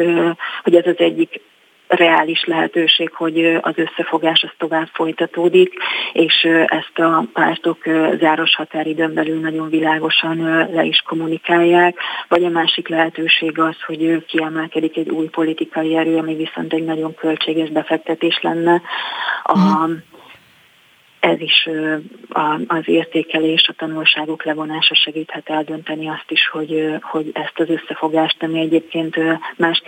hogy 0.63 0.75
ez 0.75 0.85
az 0.85 0.97
egyik 0.97 1.41
reális 1.87 2.43
lehetőség, 2.45 3.11
hogy 3.13 3.59
az 3.61 3.73
összefogás 3.75 4.43
az 4.43 4.49
tovább 4.57 4.87
folytatódik, 4.93 5.73
és 6.13 6.47
ezt 6.65 6.99
a 6.99 7.25
pártok 7.33 7.77
záros 8.19 8.55
határidőn 8.55 9.13
belül 9.13 9.39
nagyon 9.39 9.69
világosan 9.69 10.37
le 10.73 10.83
is 10.83 11.03
kommunikálják, 11.07 11.97
vagy 12.27 12.43
a 12.43 12.49
másik 12.49 12.87
lehetőség 12.87 13.59
az, 13.59 13.75
hogy 13.85 14.25
kiemelkedik 14.25 14.97
egy 14.97 15.09
új 15.09 15.27
politikai 15.27 15.95
erő, 15.95 16.17
ami 16.17 16.35
viszont 16.35 16.73
egy 16.73 16.85
nagyon 16.85 17.15
költséges 17.15 17.69
befektetés 17.69 18.39
lenne. 18.41 18.81
A, 19.43 19.57
mhm 19.57 19.91
ez 21.19 21.39
is 21.39 21.69
az 22.67 22.83
értékelés, 22.85 23.67
a 23.67 23.73
tanulságok 23.77 24.43
levonása 24.43 24.95
segíthet 24.95 25.49
eldönteni 25.49 26.07
azt 26.09 26.31
is, 26.31 26.47
hogy, 26.47 26.95
hogy 27.01 27.29
ezt 27.33 27.59
az 27.59 27.69
összefogást, 27.69 28.43
ami 28.43 28.59
egyébként 28.59 29.15
más 29.57 29.83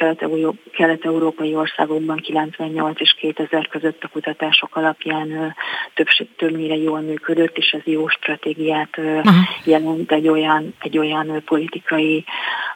kelet-európai 0.72 1.56
országokban 1.56 2.18
98 2.18 3.00
és 3.00 3.16
2000 3.20 3.68
között 3.68 4.04
a 4.04 4.08
kutatások 4.08 4.76
alapján 4.76 5.56
több, 5.94 6.08
többnyire 6.38 6.76
jól 6.76 7.00
működött, 7.00 7.58
és 7.58 7.72
ez 7.72 7.82
jó 7.84 8.08
stratégiát 8.08 8.98
Aha. 8.98 9.48
jelent 9.64 10.12
egy 10.12 10.28
olyan, 10.28 10.74
egy 10.80 10.98
olyan 10.98 11.42
politikai 11.46 12.26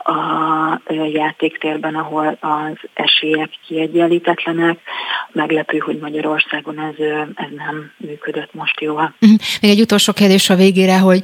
a 0.04 0.82
játéktérben, 1.14 1.96
ahol 1.96 2.38
az 2.40 2.90
esélyek 2.94 3.50
kiegyenlítetlenek. 3.68 4.80
Meglepő, 5.32 5.78
hogy 5.78 5.98
Magyarországon 5.98 6.80
ez, 6.80 7.06
ez 7.36 7.50
nem 7.56 7.92
működött 7.98 8.54
most 8.54 8.82
jól. 8.82 9.16
Mhm. 9.20 9.32
Még 9.62 9.72
egy 9.72 9.82
utolsó 9.82 10.14
kérdés 10.14 10.50
a 10.50 10.56
végére, 10.56 11.00
hogy 11.00 11.22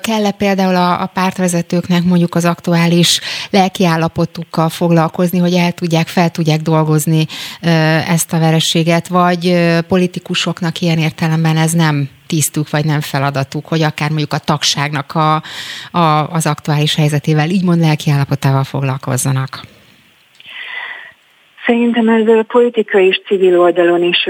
kell-e 0.00 0.30
például 0.30 0.74
a, 0.74 1.00
a 1.00 1.06
pártvezetőknek 1.06 2.02
mondjuk 2.04 2.34
az 2.34 2.44
aktuális 2.44 3.20
lelkiállapotukkal 3.50 4.68
foglalkozni, 4.68 5.38
hogy 5.38 5.54
el 5.54 5.72
tudják, 5.72 6.06
fel 6.06 6.30
tudják 6.30 6.60
dolgozni 6.60 7.26
ezt 8.08 8.32
a 8.32 8.38
verességet, 8.38 9.08
vagy 9.08 9.56
politikusoknak 9.88 10.80
ilyen 10.80 10.98
értelemben 10.98 11.56
ez 11.56 11.72
nem 11.72 12.08
tisztuk, 12.32 12.70
vagy 12.70 12.84
nem 12.84 13.00
feladatuk, 13.00 13.66
hogy 13.66 13.82
akár 13.82 14.08
mondjuk 14.08 14.32
a 14.32 14.38
tagságnak 14.38 15.14
a, 15.14 15.34
a, 15.98 16.28
az 16.38 16.46
aktuális 16.46 16.94
helyzetével, 16.94 17.48
így 17.50 17.64
mond 17.64 17.80
lelkiállapotával 17.80 18.64
foglalkozzanak? 18.64 19.60
Szerintem 21.66 22.08
ez 22.08 22.46
politikai 22.46 23.06
és 23.06 23.20
civil 23.26 23.60
oldalon 23.60 24.02
is 24.02 24.28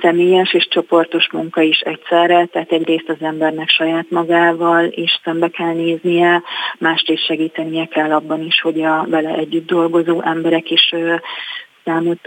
személyes 0.00 0.52
és 0.54 0.68
csoportos 0.70 1.28
munka 1.32 1.60
is 1.60 1.80
egyszerre, 1.80 2.46
tehát 2.46 2.72
egyrészt 2.72 3.08
az 3.08 3.22
embernek 3.22 3.68
saját 3.68 4.06
magával 4.10 4.84
is 4.90 5.20
szembe 5.24 5.48
kell 5.48 5.72
néznie, 5.72 6.42
mást 6.78 7.08
is 7.08 7.20
segítenie 7.20 7.86
kell 7.86 8.12
abban 8.12 8.42
is, 8.44 8.60
hogy 8.60 8.82
a 8.82 9.06
vele 9.08 9.34
együtt 9.34 9.66
dolgozó 9.66 10.22
emberek 10.22 10.70
is 10.70 10.94
számot 11.84 12.20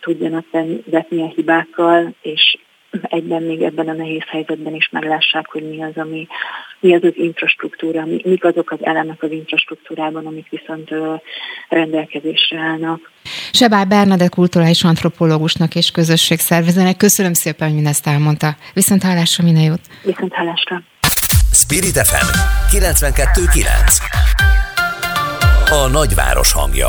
tudjanak 0.00 0.44
vetni 0.84 1.22
a 1.22 1.32
hibákkal, 1.34 2.14
és 2.22 2.56
egyben 3.02 3.42
még 3.42 3.62
ebben 3.62 3.88
a 3.88 3.92
nehéz 3.92 4.22
helyzetben 4.26 4.74
is 4.74 4.88
meglássák, 4.92 5.46
hogy 5.46 5.68
mi 5.68 5.82
az, 5.82 5.92
ami, 5.94 6.26
mi 6.80 6.94
az 6.94 7.02
az 7.02 7.12
infrastruktúra, 7.14 8.04
mi, 8.04 8.20
mik 8.24 8.44
azok 8.44 8.70
az 8.70 8.78
elemek 8.82 9.22
az 9.22 9.30
infrastruktúrában, 9.30 10.26
amik 10.26 10.48
viszont 10.50 10.90
rendelkezésre 11.68 12.58
állnak. 12.58 13.10
Sebár 13.52 13.86
Bernadett 13.86 14.30
kulturális 14.30 14.84
antropológusnak 14.84 15.74
és 15.74 15.90
közösségszervezőnek 15.90 16.96
köszönöm 16.96 17.32
szépen, 17.32 17.66
hogy 17.66 17.76
mindezt 17.76 18.06
elmondta. 18.06 18.56
Viszont 18.74 19.02
hálásra 19.02 19.44
minden 19.44 19.62
jót. 19.62 19.80
Viszont 20.04 20.32
hálásra. 20.32 20.82
Spirit 21.52 21.98
FM 22.06 22.26
92.9 22.76 23.64
A 25.70 25.88
nagyváros 25.88 26.52
hangja 26.52 26.88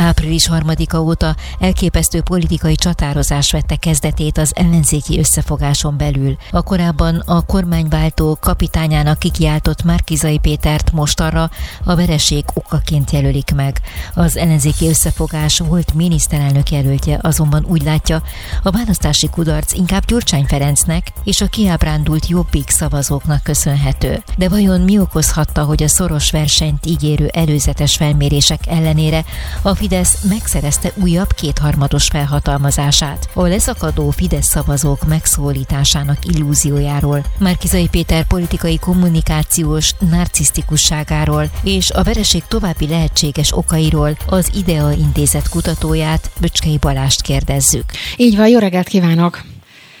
Április 0.00 0.46
harmadika 0.46 1.02
óta 1.02 1.34
elképesztő 1.58 2.20
politikai 2.20 2.74
csatározás 2.74 3.50
vette 3.50 3.76
kezdetét 3.76 4.38
az 4.38 4.52
ellenzéki 4.54 5.18
összefogáson 5.18 5.96
belül. 5.96 6.36
A 6.50 6.62
korábban 6.62 7.22
a 7.26 7.40
kormányváltó 7.40 8.36
kapitányának 8.40 9.18
kikiáltott 9.18 9.82
Márkizai 9.82 10.38
Pétert 10.38 10.92
most 10.92 11.20
arra 11.20 11.50
a 11.84 11.94
vereség 11.94 12.44
okaként 12.54 13.10
jelölik 13.10 13.54
meg. 13.54 13.80
Az 14.14 14.36
ellenzéki 14.36 14.88
összefogás 14.88 15.58
volt 15.58 15.94
miniszterelnök 15.94 16.70
jelöltje 16.70 17.18
azonban 17.22 17.64
úgy 17.68 17.82
látja, 17.82 18.22
a 18.62 18.70
választási 18.70 19.28
kudarc 19.28 19.72
inkább 19.72 20.04
Gyurcsány 20.04 20.44
Ferencnek 20.44 21.12
és 21.24 21.40
a 21.40 21.46
kiábrándult 21.46 22.28
jobbik 22.28 22.70
szavazóknak 22.70 23.42
köszönhető. 23.42 24.22
De 24.36 24.48
vajon 24.48 24.80
mi 24.80 24.98
okozhatta, 24.98 25.64
hogy 25.64 25.82
a 25.82 25.88
szoros 25.88 26.30
versenyt 26.30 26.86
ígérő 26.86 27.26
előzetes 27.26 27.96
felmérések 27.96 28.66
ellenére 28.66 29.24
a 29.62 29.74
Fidesz 29.90 30.22
megszerezte 30.28 30.92
újabb 30.94 31.32
kétharmados 31.32 32.06
felhatalmazását. 32.06 33.28
A 33.34 33.42
leszakadó 33.42 34.10
Fidesz 34.10 34.46
szavazók 34.46 35.06
megszólításának 35.06 36.16
illúziójáról, 36.24 37.24
Márkizai 37.38 37.88
Péter 37.88 38.26
politikai 38.26 38.78
kommunikációs 38.78 39.92
narcisztikusságáról 40.10 41.50
és 41.62 41.90
a 41.90 42.02
vereség 42.02 42.42
további 42.48 42.86
lehetséges 42.86 43.56
okairól 43.56 44.16
az 44.26 44.50
IDEA 44.54 44.92
intézet 44.92 45.48
kutatóját, 45.48 46.30
Böcskei 46.40 46.78
Balást 46.78 47.22
kérdezzük. 47.22 47.84
Így 48.16 48.36
van, 48.36 48.48
jó 48.48 48.58
reggelt 48.58 48.88
kívánok! 48.88 49.49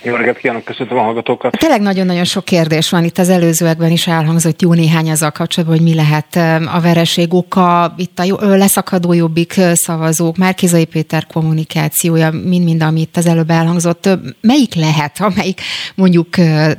Jó 0.02 0.14
reggelt 0.14 0.38
kívánok, 0.38 0.64
köszöntöm 0.64 0.98
a 0.98 1.02
hallgatókat. 1.02 1.56
Tényleg 1.58 1.80
nagyon-nagyon 1.80 2.24
sok 2.24 2.44
kérdés 2.44 2.90
van 2.90 3.04
itt 3.04 3.18
az 3.18 3.28
előzőekben 3.28 3.90
is 3.90 4.06
elhangzott 4.06 4.62
jó 4.62 4.72
néhány 4.72 5.10
azzal 5.10 5.30
kapcsolatban, 5.30 5.78
hogy 5.78 5.86
mi 5.86 5.94
lehet 5.94 6.36
a 6.74 6.80
vereség 6.80 7.34
oka, 7.34 7.94
itt 7.96 8.18
a 8.18 8.46
leszakadó 8.56 9.12
jobbik 9.12 9.60
szavazók, 9.72 10.36
Márkizai 10.36 10.84
Péter 10.84 11.26
kommunikációja, 11.26 12.30
mind-mind, 12.30 12.82
amit 12.82 13.16
az 13.16 13.26
előbb 13.26 13.50
elhangzott. 13.50 14.08
Melyik 14.40 14.74
lehet, 14.74 15.20
amelyik 15.20 15.60
mondjuk 15.94 16.28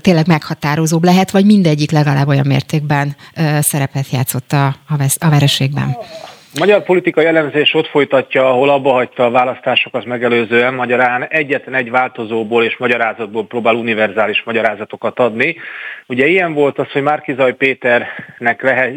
tényleg 0.01 0.27
meghatározóbb 0.27 1.03
lehet, 1.03 1.31
vagy 1.31 1.45
mindegyik 1.45 1.91
legalább 1.91 2.27
olyan 2.27 2.47
mértékben 2.47 3.15
szerepet 3.61 4.09
játszott 4.11 4.51
a, 4.51 4.75
a 5.19 5.29
vereségben? 5.29 5.89
A 5.89 6.30
magyar 6.59 6.83
politikai 6.83 7.25
elemzés 7.25 7.73
ott 7.73 7.87
folytatja, 7.87 8.49
ahol 8.49 8.69
abba 8.69 8.91
hagyta 8.91 9.25
a 9.25 9.31
választásokat 9.31 10.05
megelőzően, 10.05 10.73
magyarán 10.73 11.27
egyetlen 11.27 11.75
egy 11.75 11.91
változóból 11.91 12.63
és 12.63 12.77
magyarázatból 12.77 13.45
próbál 13.45 13.75
univerzális 13.75 14.43
magyarázatokat 14.43 15.19
adni. 15.19 15.55
Ugye 16.07 16.27
ilyen 16.27 16.53
volt 16.53 16.79
az, 16.79 16.91
hogy 16.91 17.01
Márkizaj 17.01 17.55
Péternek 17.55 18.61
lehet, 18.61 18.93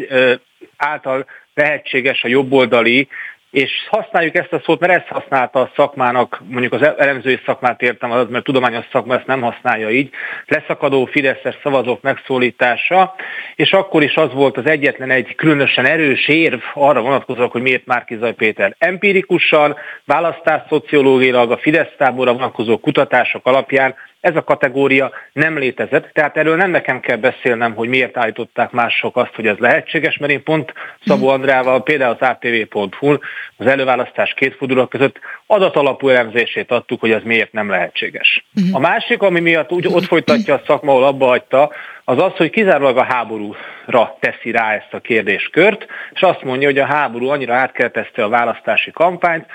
által 0.77 1.25
lehetséges 1.53 2.23
a 2.23 2.27
jobboldali 2.27 3.07
és 3.55 3.71
használjuk 3.89 4.35
ezt 4.35 4.53
a 4.53 4.61
szót, 4.65 4.79
mert 4.79 4.93
ezt 4.93 5.07
használta 5.07 5.59
a 5.59 5.71
szakmának, 5.75 6.41
mondjuk 6.47 6.73
az 6.73 6.81
elemzői 6.97 7.39
szakmát 7.45 7.81
értem, 7.81 8.11
az, 8.11 8.27
mert 8.29 8.43
tudományos 8.43 8.85
szakma 8.91 9.15
ezt 9.15 9.25
nem 9.25 9.41
használja 9.41 9.89
így, 9.89 10.09
leszakadó 10.45 11.05
Fideszes 11.05 11.57
szavazók 11.63 12.01
megszólítása, 12.01 13.15
és 13.55 13.71
akkor 13.71 14.03
is 14.03 14.15
az 14.15 14.33
volt 14.33 14.57
az 14.57 14.65
egyetlen 14.65 15.09
egy 15.09 15.35
különösen 15.35 15.85
erős 15.85 16.27
érv 16.27 16.59
arra 16.73 17.01
vonatkozóak, 17.01 17.51
hogy 17.51 17.61
miért 17.61 17.85
Márkizaj 17.85 18.33
Péter. 18.33 18.75
Empirikusan, 18.77 19.75
választásszociológiailag 20.05 21.51
a 21.51 21.57
Fidesz 21.57 21.93
táborra 21.97 22.33
vonatkozó 22.33 22.77
kutatások 22.77 23.45
alapján 23.45 23.95
ez 24.25 24.35
a 24.35 24.43
kategória 24.43 25.11
nem 25.33 25.57
létezett, 25.57 26.09
tehát 26.13 26.37
erről 26.37 26.55
nem 26.55 26.69
nekem 26.69 26.99
kell 26.99 27.17
beszélnem, 27.17 27.73
hogy 27.75 27.87
miért 27.87 28.17
állították 28.17 28.71
mások 28.71 29.17
azt, 29.17 29.35
hogy 29.35 29.47
ez 29.47 29.57
lehetséges, 29.57 30.17
mert 30.17 30.31
én 30.31 30.43
pont 30.43 30.73
Szabó 31.05 31.27
Andrával, 31.27 31.83
például 31.83 32.17
az 32.19 32.27
ATV.hu 32.27 33.17
az 33.57 33.65
előválasztás 33.65 34.33
két 34.33 34.55
forduló 34.55 34.85
között 34.85 35.19
adatalapú 35.47 36.09
elemzését 36.09 36.71
adtuk, 36.71 36.99
hogy 36.99 37.11
ez 37.11 37.21
miért 37.23 37.51
nem 37.51 37.69
lehetséges. 37.69 38.45
Uh-huh. 38.55 38.75
A 38.75 38.79
másik, 38.79 39.21
ami 39.21 39.39
miatt 39.39 39.71
úgy 39.71 39.87
ott 39.87 40.05
folytatja 40.05 40.53
a 40.53 40.61
szakma, 40.67 40.91
ahol 40.91 41.03
abba 41.03 41.25
hagyta, 41.25 41.71
az 42.03 42.21
az, 42.21 42.31
hogy 42.35 42.49
kizárólag 42.49 42.97
a 42.97 43.03
háborúra 43.03 44.17
teszi 44.19 44.51
rá 44.51 44.73
ezt 44.73 44.93
a 44.93 44.99
kérdéskört, 44.99 45.85
és 46.13 46.21
azt 46.21 46.43
mondja, 46.43 46.67
hogy 46.67 46.79
a 46.79 46.85
háború 46.85 47.27
annyira 47.27 47.53
átkeltezte 47.53 48.23
a 48.23 48.29
választási 48.29 48.91
kampányt, 48.91 49.45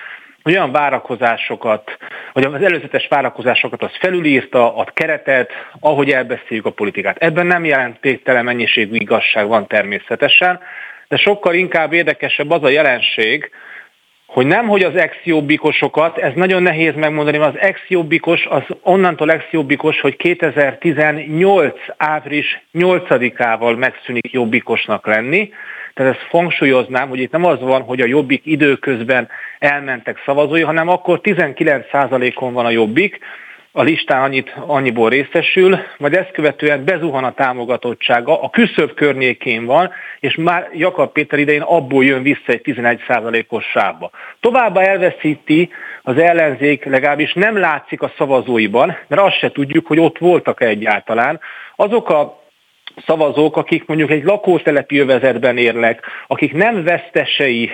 olyan 0.50 0.72
várakozásokat, 0.72 1.96
hogy 2.32 2.44
az 2.44 2.62
előzetes 2.62 3.08
várakozásokat 3.08 3.82
az 3.82 3.90
felülírta, 4.00 4.76
ad 4.76 4.92
keretet, 4.92 5.50
ahogy 5.80 6.10
elbeszéljük 6.10 6.66
a 6.66 6.70
politikát. 6.70 7.16
Ebben 7.16 7.46
nem 7.46 7.64
jelentéktelen 7.64 8.44
mennyiségű 8.44 8.94
igazság 8.94 9.46
van 9.46 9.66
természetesen, 9.66 10.60
de 11.08 11.16
sokkal 11.16 11.54
inkább 11.54 11.92
érdekesebb 11.92 12.50
az 12.50 12.62
a 12.62 12.68
jelenség, 12.68 13.50
hogy 14.26 14.46
nem, 14.46 14.68
hogy 14.68 14.82
az 14.82 14.96
ex-jobbikosokat, 14.96 16.18
ez 16.18 16.32
nagyon 16.34 16.62
nehéz 16.62 16.94
megmondani, 16.94 17.38
mert 17.38 17.54
az 17.54 17.60
ex-jobbikos 17.60 18.46
az 18.46 18.62
onnantól 18.82 19.32
ex-jobbikos, 19.32 20.00
hogy 20.00 20.16
2018 20.16 21.74
április 21.96 22.62
8-ával 22.72 23.76
megszűnik 23.78 24.32
jobbikosnak 24.32 25.06
lenni. 25.06 25.52
Tehát 26.00 26.14
ezt 26.14 26.30
hangsúlyoznám, 26.30 27.08
hogy 27.08 27.20
itt 27.20 27.30
nem 27.32 27.44
az 27.44 27.60
van, 27.60 27.82
hogy 27.82 28.00
a 28.00 28.06
jobbik 28.06 28.42
időközben 28.44 29.28
elmentek 29.58 30.22
szavazói, 30.24 30.60
hanem 30.60 30.88
akkor 30.88 31.20
19%-on 31.22 32.52
van 32.52 32.64
a 32.64 32.70
jobbik, 32.70 33.18
a 33.72 33.82
listán 33.82 34.22
annyit, 34.22 34.54
annyiból 34.66 35.08
részesül, 35.08 35.78
majd 35.98 36.14
ezt 36.14 36.30
követően 36.30 36.84
bezuhan 36.84 37.24
a 37.24 37.32
támogatottsága, 37.32 38.42
a 38.42 38.50
küszöbb 38.50 38.94
környékén 38.94 39.64
van, 39.64 39.90
és 40.20 40.34
már 40.34 40.70
Jakab 40.72 41.12
Péter 41.12 41.38
idején 41.38 41.62
abból 41.62 42.04
jön 42.04 42.22
vissza 42.22 42.46
egy 42.46 42.60
11%-os 42.64 43.64
sávba. 43.64 44.10
Továbbá 44.40 44.82
elveszíti 44.82 45.70
az 46.02 46.18
ellenzék, 46.18 46.84
legalábbis 46.84 47.32
nem 47.32 47.58
látszik 47.58 48.02
a 48.02 48.12
szavazóiban, 48.16 48.96
mert 49.06 49.22
azt 49.22 49.38
se 49.38 49.50
tudjuk, 49.50 49.86
hogy 49.86 49.98
ott 49.98 50.18
voltak-e 50.18 50.66
egyáltalán. 50.66 51.40
Azok 51.76 52.10
a 52.10 52.39
szavazók, 53.06 53.56
akik 53.56 53.86
mondjuk 53.86 54.10
egy 54.10 54.24
lakótelepi 54.24 54.98
övezetben 54.98 55.56
érnek, 55.58 56.06
akik 56.26 56.52
nem 56.52 56.84
vesztesei, 56.84 57.70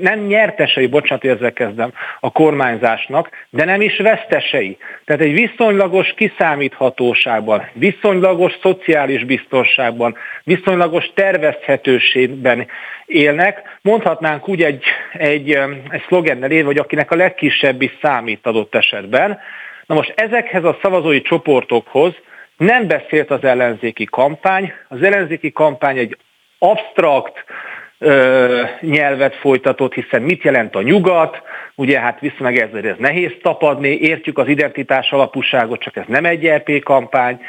nem 0.00 0.18
nyertesei, 0.18 0.86
bocsánat, 0.86 1.24
érzek 1.24 1.52
kezdem, 1.52 1.92
a 2.20 2.32
kormányzásnak, 2.32 3.30
de 3.50 3.64
nem 3.64 3.80
is 3.80 3.96
vesztesei. 3.96 4.76
Tehát 5.04 5.22
egy 5.22 5.32
viszonylagos 5.32 6.14
kiszámíthatóságban, 6.16 7.68
viszonylagos 7.72 8.52
szociális 8.62 9.24
biztonságban, 9.24 10.16
viszonylagos 10.44 11.10
tervezhetőségben 11.14 12.66
élnek. 13.06 13.78
Mondhatnánk 13.82 14.48
úgy 14.48 14.62
egy, 14.62 14.84
egy, 15.12 15.50
egy 15.90 16.02
szlogennel 16.06 16.50
élve, 16.50 16.66
hogy 16.66 16.78
akinek 16.78 17.10
a 17.10 17.16
legkisebb 17.16 17.82
is 17.82 17.98
számít 18.02 18.46
adott 18.46 18.74
esetben. 18.74 19.38
Na 19.86 19.94
most 19.94 20.12
ezekhez 20.16 20.64
a 20.64 20.78
szavazói 20.82 21.20
csoportokhoz 21.20 22.14
nem 22.58 22.86
beszélt 22.86 23.30
az 23.30 23.44
ellenzéki 23.44 24.04
kampány. 24.04 24.72
Az 24.88 25.02
ellenzéki 25.02 25.52
kampány 25.52 25.98
egy 25.98 26.16
absztrakt 26.58 27.44
ö, 27.98 28.62
nyelvet 28.80 29.34
folytatott, 29.34 29.94
hiszen 29.94 30.22
mit 30.22 30.42
jelent 30.42 30.74
a 30.74 30.82
nyugat, 30.82 31.42
ugye 31.74 32.00
hát 32.00 32.20
viszonylag 32.20 32.56
ez, 32.56 32.84
ez 32.84 32.96
nehéz 32.98 33.32
tapadni, 33.42 33.88
értjük 33.88 34.38
az 34.38 34.48
identitás 34.48 35.10
alapúságot, 35.10 35.80
csak 35.80 35.96
ez 35.96 36.04
nem 36.06 36.24
egy 36.24 36.42
LP 36.42 36.68
e 36.68 36.78
kampány, 36.78 37.40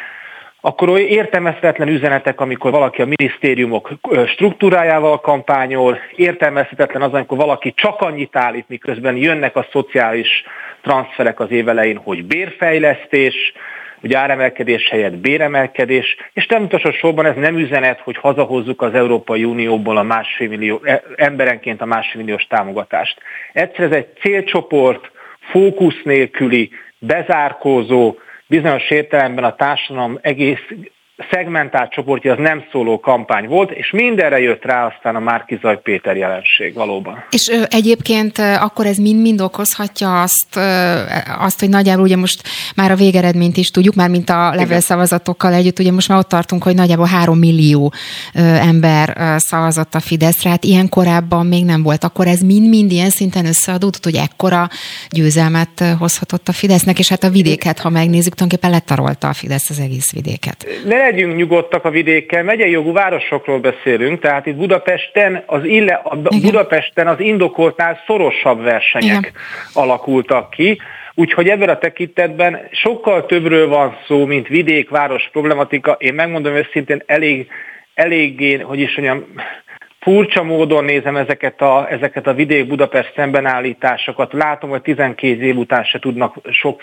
akkor 0.61 0.89
olyan 0.89 1.07
értelmezhetetlen 1.07 1.87
üzenetek, 1.87 2.41
amikor 2.41 2.71
valaki 2.71 3.01
a 3.01 3.05
minisztériumok 3.05 3.91
struktúrájával 4.27 5.19
kampányol, 5.19 5.97
értelmezhetetlen 6.15 7.01
az, 7.01 7.13
amikor 7.13 7.37
valaki 7.37 7.73
csak 7.75 8.01
annyit 8.01 8.35
állít, 8.35 8.69
miközben 8.69 9.15
jönnek 9.15 9.55
a 9.55 9.67
szociális 9.71 10.43
transferek 10.81 11.39
az 11.39 11.51
évelején, 11.51 11.97
hogy 11.97 12.25
bérfejlesztés, 12.25 13.53
hogy 14.01 14.13
áremelkedés 14.13 14.89
helyett 14.89 15.17
béremelkedés, 15.17 16.15
és 16.33 16.47
utolsó 16.49 16.91
sorban 16.91 17.25
ez 17.25 17.35
nem 17.35 17.57
üzenet, 17.57 17.99
hogy 17.99 18.17
hazahozzuk 18.17 18.81
az 18.81 18.93
Európai 18.93 19.43
Unióból 19.43 19.97
a 19.97 20.03
másfél 20.03 20.47
millió, 20.47 20.81
e, 20.83 21.03
emberenként 21.15 21.81
a 21.81 21.85
másfél 21.85 22.21
milliós 22.21 22.43
támogatást. 22.43 23.21
Egyszer 23.53 23.85
ez 23.85 23.91
egy 23.91 24.07
célcsoport, 24.21 25.11
fókusz 25.51 26.01
nélküli, 26.03 26.69
bezárkózó, 26.99 28.15
bizonyos 28.47 28.89
értelemben 28.89 29.43
a 29.43 29.55
társadalom 29.55 30.19
egész 30.21 30.65
szegmentált 31.31 31.91
csoportja 31.91 32.31
az 32.31 32.37
nem 32.37 32.63
szóló 32.71 32.99
kampány 32.99 33.47
volt, 33.47 33.71
és 33.71 33.91
mindenre 33.91 34.39
jött 34.39 34.65
rá 34.65 34.85
aztán 34.85 35.15
a 35.15 35.19
Márkizaj 35.19 35.79
Péter 35.81 36.17
jelenség 36.17 36.73
valóban. 36.73 37.23
És 37.29 37.47
ö, 37.47 37.63
egyébként 37.69 38.37
akkor 38.37 38.85
ez 38.85 38.97
mind-mind 38.97 39.41
okozhatja 39.41 40.21
azt, 40.21 40.55
ö, 40.55 40.95
azt, 41.39 41.59
hogy 41.59 41.69
nagyjából 41.69 42.03
ugye 42.03 42.17
most 42.17 42.41
már 42.75 42.91
a 42.91 42.95
végeredményt 42.95 43.57
is 43.57 43.71
tudjuk, 43.71 43.95
már 43.95 44.09
mint 44.09 44.29
a 44.29 44.53
levélszavazatokkal 44.55 45.53
együtt, 45.53 45.79
ugye 45.79 45.91
most 45.91 46.09
már 46.09 46.17
ott 46.17 46.29
tartunk, 46.29 46.63
hogy 46.63 46.75
nagyjából 46.75 47.07
három 47.07 47.37
millió 47.37 47.93
ö, 48.35 48.39
ember 48.39 49.15
ö, 49.17 49.35
szavazott 49.37 49.95
a 49.95 49.99
Fideszre, 49.99 50.49
hát 50.49 50.63
ilyen 50.63 50.89
korábban 50.89 51.45
még 51.45 51.65
nem 51.65 51.83
volt. 51.83 52.03
Akkor 52.03 52.27
ez 52.27 52.41
mind-mind 52.41 52.91
ilyen 52.91 53.09
szinten 53.09 53.45
összeadódott, 53.45 54.03
hogy 54.03 54.15
ekkora 54.15 54.69
győzelmet 55.09 55.83
hozhatott 55.99 56.47
a 56.47 56.51
Fidesznek, 56.51 56.99
és 56.99 57.09
hát 57.09 57.23
a 57.23 57.29
vidéket, 57.29 57.79
ha 57.79 57.89
megnézzük, 57.89 58.33
tulajdonképpen 58.33 58.71
letarolta 58.71 59.27
a 59.27 59.33
Fidesz 59.33 59.69
az 59.69 59.79
egész 59.79 60.11
vidéket. 60.11 60.65
Ne 60.85 61.08
legyünk 61.11 61.35
nyugodtak 61.35 61.85
a 61.85 61.89
vidékkel, 61.89 62.43
megyei 62.43 62.71
jogú 62.71 62.91
városokról 62.91 63.59
beszélünk, 63.59 64.19
tehát 64.19 64.45
itt 64.45 64.55
Budapesten 64.55 65.43
az, 65.45 65.63
ille, 65.63 65.93
a 66.03 66.15
Budapesten 66.41 67.07
az 67.07 67.19
indokoltnál 67.19 67.99
szorosabb 68.05 68.63
versenyek 68.63 69.19
Igen. 69.19 69.31
alakultak 69.73 70.49
ki, 70.49 70.79
Úgyhogy 71.13 71.47
ebben 71.47 71.69
a 71.69 71.77
tekintetben 71.77 72.59
sokkal 72.71 73.25
többről 73.25 73.67
van 73.67 73.97
szó, 74.07 74.25
mint 74.25 74.47
vidék-város 74.47 75.29
problematika. 75.31 75.95
Én 75.99 76.13
megmondom 76.13 76.55
őszintén, 76.55 77.03
elég, 77.05 77.47
eléggé, 77.93 78.57
hogy 78.57 78.79
is 78.79 78.95
mondjam, 78.95 79.25
furcsa 79.99 80.43
módon 80.43 80.83
nézem 80.83 81.15
ezeket 81.15 81.61
a, 81.61 81.87
ezeket 81.89 82.27
a 82.27 82.33
vidék-Budapest 82.33 83.13
szembenállításokat. 83.15 84.33
Látom, 84.33 84.69
hogy 84.69 84.81
12 84.81 85.43
év 85.43 85.57
után 85.57 85.83
se 85.83 85.99
tudnak 85.99 86.35
sok 86.51 86.81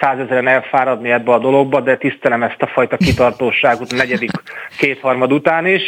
százezeren 0.00 0.46
elfáradni 0.46 1.10
ebbe 1.10 1.32
a 1.32 1.38
dologba, 1.38 1.80
de 1.80 1.96
tisztelem 1.96 2.42
ezt 2.42 2.62
a 2.62 2.66
fajta 2.66 2.96
kitartóságot 2.96 3.92
a 3.92 3.96
negyedik 3.96 4.30
kétharmad 4.78 5.32
után 5.32 5.66
is. 5.66 5.82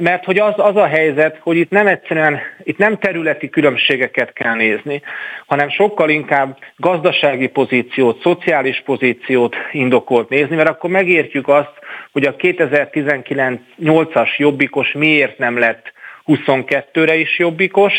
Mert 0.00 0.24
hogy 0.24 0.38
az, 0.38 0.54
az 0.56 0.76
a 0.76 0.86
helyzet, 0.86 1.38
hogy 1.40 1.56
itt 1.56 1.70
nem 1.70 1.86
egyszerűen, 1.86 2.38
itt 2.62 2.78
nem 2.78 2.98
területi 2.98 3.48
különbségeket 3.48 4.32
kell 4.32 4.54
nézni, 4.54 5.02
hanem 5.46 5.70
sokkal 5.70 6.10
inkább 6.10 6.58
gazdasági 6.76 7.46
pozíciót, 7.46 8.20
szociális 8.22 8.82
pozíciót 8.84 9.56
indokolt 9.72 10.28
nézni, 10.28 10.56
mert 10.56 10.68
akkor 10.68 10.90
megértjük 10.90 11.48
azt, 11.48 11.72
hogy 12.16 12.24
a 12.24 12.36
2019-8-as 12.36 14.36
jobbikos 14.36 14.92
miért 14.92 15.38
nem 15.38 15.58
lett 15.58 15.92
22-re 16.26 17.16
is 17.16 17.38
jobbikos, 17.38 17.92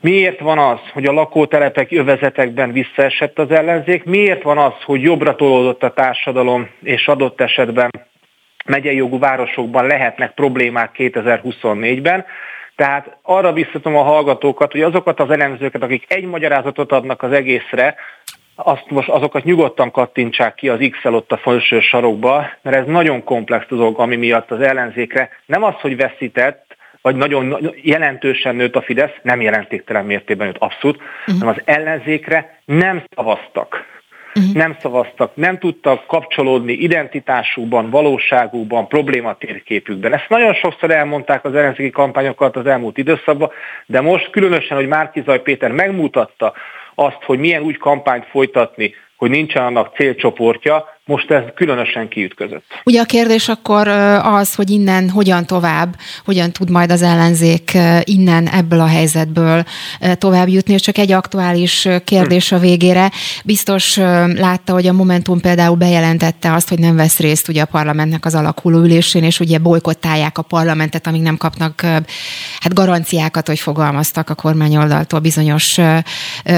Miért 0.00 0.40
van 0.40 0.58
az, 0.58 0.78
hogy 0.92 1.04
a 1.04 1.12
lakótelepek 1.12 1.92
övezetekben 1.92 2.72
visszaesett 2.72 3.38
az 3.38 3.50
ellenzék? 3.50 4.04
Miért 4.04 4.42
van 4.42 4.58
az, 4.58 4.72
hogy 4.84 5.02
jobbra 5.02 5.34
tolódott 5.34 5.82
a 5.82 5.92
társadalom, 5.92 6.70
és 6.82 7.08
adott 7.08 7.40
esetben 7.40 7.90
megyei 8.64 8.96
jogú 8.96 9.18
városokban 9.18 9.86
lehetnek 9.86 10.34
problémák 10.34 10.90
2024-ben? 10.98 12.24
Tehát 12.76 13.16
arra 13.22 13.52
biztatom 13.52 13.96
a 13.96 14.02
hallgatókat, 14.02 14.72
hogy 14.72 14.82
azokat 14.82 15.20
az 15.20 15.30
elemzőket, 15.30 15.82
akik 15.82 16.04
egy 16.08 16.24
magyarázatot 16.24 16.92
adnak 16.92 17.22
az 17.22 17.32
egészre, 17.32 17.94
azt 18.54 18.90
most 18.90 19.08
azokat 19.08 19.44
nyugodtan 19.44 19.90
kattintsák 19.90 20.54
ki 20.54 20.68
az 20.68 20.88
x 20.90 21.04
ott 21.04 21.32
a 21.32 21.36
felső 21.36 21.80
sarokba, 21.80 22.46
mert 22.62 22.76
ez 22.76 22.86
nagyon 22.86 23.24
komplex 23.24 23.66
dolog, 23.68 23.98
ami 23.98 24.16
miatt 24.16 24.50
az 24.50 24.60
ellenzékre 24.60 25.28
nem 25.46 25.62
az, 25.62 25.74
hogy 25.80 25.96
veszített, 25.96 26.76
vagy 27.02 27.16
nagyon 27.16 27.72
jelentősen 27.82 28.56
nőtt 28.56 28.76
a 28.76 28.82
Fidesz, 28.82 29.14
nem 29.22 29.40
jelentéktelen 29.40 30.04
mértékben 30.04 30.46
nőtt 30.46 30.58
abszolút, 30.58 30.96
uh-huh. 30.96 31.38
hanem 31.38 31.54
az 31.56 31.62
ellenzékre 31.64 32.58
nem 32.64 33.02
szavaztak. 33.14 33.92
Uh-huh. 34.34 34.54
Nem 34.54 34.76
szavaztak, 34.80 35.36
nem 35.36 35.58
tudtak 35.58 36.06
kapcsolódni 36.06 36.72
identitásukban, 36.72 37.90
valóságukban, 37.90 38.88
problématérképükben. 38.88 40.12
Ezt 40.12 40.28
nagyon 40.28 40.54
sokszor 40.54 40.90
elmondták 40.90 41.44
az 41.44 41.54
ellenzéki 41.54 41.90
kampányokat 41.90 42.56
az 42.56 42.66
elmúlt 42.66 42.98
időszakban, 42.98 43.50
de 43.86 44.00
most 44.00 44.30
különösen, 44.30 44.76
hogy 44.76 44.86
Márkizaj 44.86 45.42
Péter 45.42 45.70
megmutatta, 45.70 46.52
azt, 46.94 47.22
hogy 47.24 47.38
milyen 47.38 47.62
úgy 47.62 47.76
kampányt 47.76 48.26
folytatni, 48.26 48.94
hogy 49.16 49.30
nincsen 49.30 49.64
annak 49.64 49.94
célcsoportja, 49.96 50.93
most 51.06 51.30
ez 51.30 51.42
különösen 51.54 52.08
kiütközött. 52.08 52.64
Ugye 52.84 53.00
a 53.00 53.04
kérdés 53.04 53.48
akkor 53.48 53.88
az, 54.22 54.54
hogy 54.54 54.70
innen 54.70 55.10
hogyan 55.10 55.46
tovább, 55.46 55.96
hogyan 56.24 56.52
tud 56.52 56.70
majd 56.70 56.90
az 56.90 57.02
ellenzék 57.02 57.78
innen 58.02 58.48
ebből 58.48 58.80
a 58.80 58.86
helyzetből 58.86 59.64
tovább 60.18 60.48
jutni, 60.48 60.74
és 60.74 60.80
csak 60.80 60.98
egy 60.98 61.12
aktuális 61.12 61.88
kérdés 62.04 62.52
a 62.52 62.58
végére. 62.58 63.10
Biztos 63.44 63.96
látta, 64.34 64.72
hogy 64.72 64.86
a 64.86 64.92
Momentum 64.92 65.40
például 65.40 65.76
bejelentette 65.76 66.52
azt, 66.52 66.68
hogy 66.68 66.78
nem 66.78 66.96
vesz 66.96 67.18
részt 67.18 67.48
ugye 67.48 67.62
a 67.62 67.66
parlamentnek 67.66 68.24
az 68.24 68.34
alakuló 68.34 68.78
ülésén, 68.78 69.22
és 69.22 69.40
ugye 69.40 69.58
bolykottálják 69.58 70.38
a 70.38 70.42
parlamentet, 70.42 71.06
amíg 71.06 71.22
nem 71.22 71.36
kapnak 71.36 71.80
hát 72.60 72.74
garanciákat, 72.74 73.46
hogy 73.46 73.58
fogalmaztak 73.58 74.30
a 74.30 74.34
kormányoldaltól 74.34 75.20
bizonyos 75.20 75.78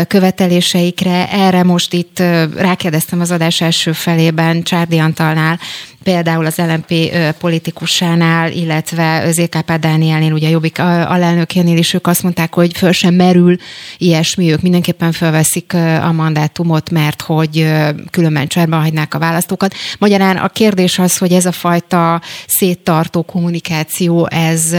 követeléseikre. 0.08 1.30
Erre 1.30 1.62
most 1.62 1.92
itt 1.92 2.18
rákérdeztem 2.56 3.20
az 3.20 3.30
adás 3.30 3.60
első 3.60 3.92
felében 3.92 4.34
Csárdi 4.62 4.98
Antalnál, 4.98 5.58
például 6.06 6.46
az 6.46 6.58
LMP 6.58 6.92
politikusánál, 7.40 8.50
illetve 8.50 9.30
ZKP 9.30 9.72
Dánielnél, 9.72 10.32
ugye 10.32 10.48
Jobbik 10.48 10.78
alelnökénél 11.08 11.76
is 11.76 11.94
ők 11.94 12.06
azt 12.06 12.22
mondták, 12.22 12.54
hogy 12.54 12.76
föl 12.76 12.92
sem 12.92 13.14
merül 13.14 13.56
ilyesmi, 13.98 14.52
ők 14.52 14.62
mindenképpen 14.62 15.12
felveszik 15.12 15.74
a 16.02 16.12
mandátumot, 16.12 16.90
mert 16.90 17.22
hogy 17.22 17.66
különben 18.10 18.46
cserben 18.46 18.80
hagynák 18.80 19.14
a 19.14 19.18
választókat. 19.18 19.74
Magyarán 19.98 20.36
a 20.36 20.48
kérdés 20.48 20.98
az, 20.98 21.18
hogy 21.18 21.32
ez 21.32 21.46
a 21.46 21.52
fajta 21.52 22.20
széttartó 22.46 23.22
kommunikáció, 23.22 24.28
ez, 24.30 24.76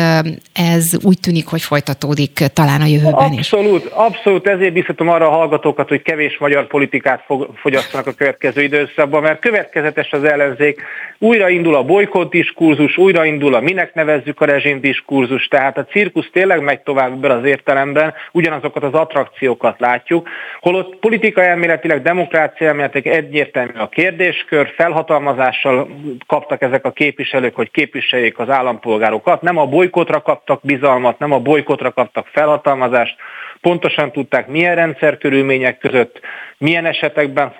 ez 0.53 0.85
úgy 1.03 1.19
tűnik, 1.19 1.47
hogy 1.47 1.61
folytatódik 1.61 2.33
talán 2.53 2.81
a 2.81 2.85
jövőben 2.85 3.31
is. 3.31 3.51
Abszolút, 3.51 3.85
abszolút, 3.85 4.47
ezért 4.47 4.73
biztatom 4.73 5.09
arra 5.09 5.27
a 5.27 5.31
hallgatókat, 5.31 5.87
hogy 5.87 6.01
kevés 6.01 6.37
magyar 6.39 6.67
politikát 6.67 7.25
fogyasztanak 7.55 8.07
a 8.07 8.11
következő 8.11 8.63
időszakban, 8.63 9.21
mert 9.21 9.39
következetes 9.39 10.11
az 10.11 10.23
ellenzék, 10.23 10.81
újraindul 11.19 11.75
a 11.75 11.83
bolykott 11.83 12.31
diskurzus, 12.31 12.97
újraindul 12.97 13.53
a 13.53 13.59
minek 13.59 13.93
nevezzük 13.93 14.41
a 14.41 14.45
rezsim 14.45 14.81
diskurzus, 14.81 15.47
tehát 15.47 15.77
a 15.77 15.85
cirkusz 15.85 16.29
tényleg 16.31 16.61
megy 16.61 16.79
tovább 16.79 17.11
ebben 17.11 17.31
az 17.31 17.45
értelemben, 17.45 18.13
ugyanazokat 18.31 18.83
az 18.83 18.93
attrakciókat 18.93 19.79
látjuk, 19.79 20.29
holott 20.61 20.95
politika 20.95 21.43
elméletileg, 21.43 22.01
demokrácia 22.01 22.67
elméletileg 22.67 23.07
egyértelmű 23.07 23.71
a 23.77 23.89
kérdéskör, 23.89 24.73
felhatalmazással 24.75 25.87
kaptak 26.27 26.61
ezek 26.61 26.85
a 26.85 26.91
képviselők, 26.91 27.55
hogy 27.55 27.71
képviseljék 27.71 28.39
az 28.39 28.49
állampolgárokat, 28.49 29.41
nem 29.41 29.57
a 29.57 29.65
bolykotra 29.65 30.21
kaptak 30.21 30.59
bizalmat, 30.63 31.19
nem 31.19 31.31
a 31.31 31.39
bolykotra 31.39 31.91
kaptak 31.91 32.27
felhatalmazást, 32.31 33.15
pontosan 33.61 34.11
tudták, 34.11 34.47
milyen 34.47 34.75
rendszerkörülmények 34.75 35.77
között, 35.77 36.19
milyen 36.57 36.85
esetekben, 36.85 37.53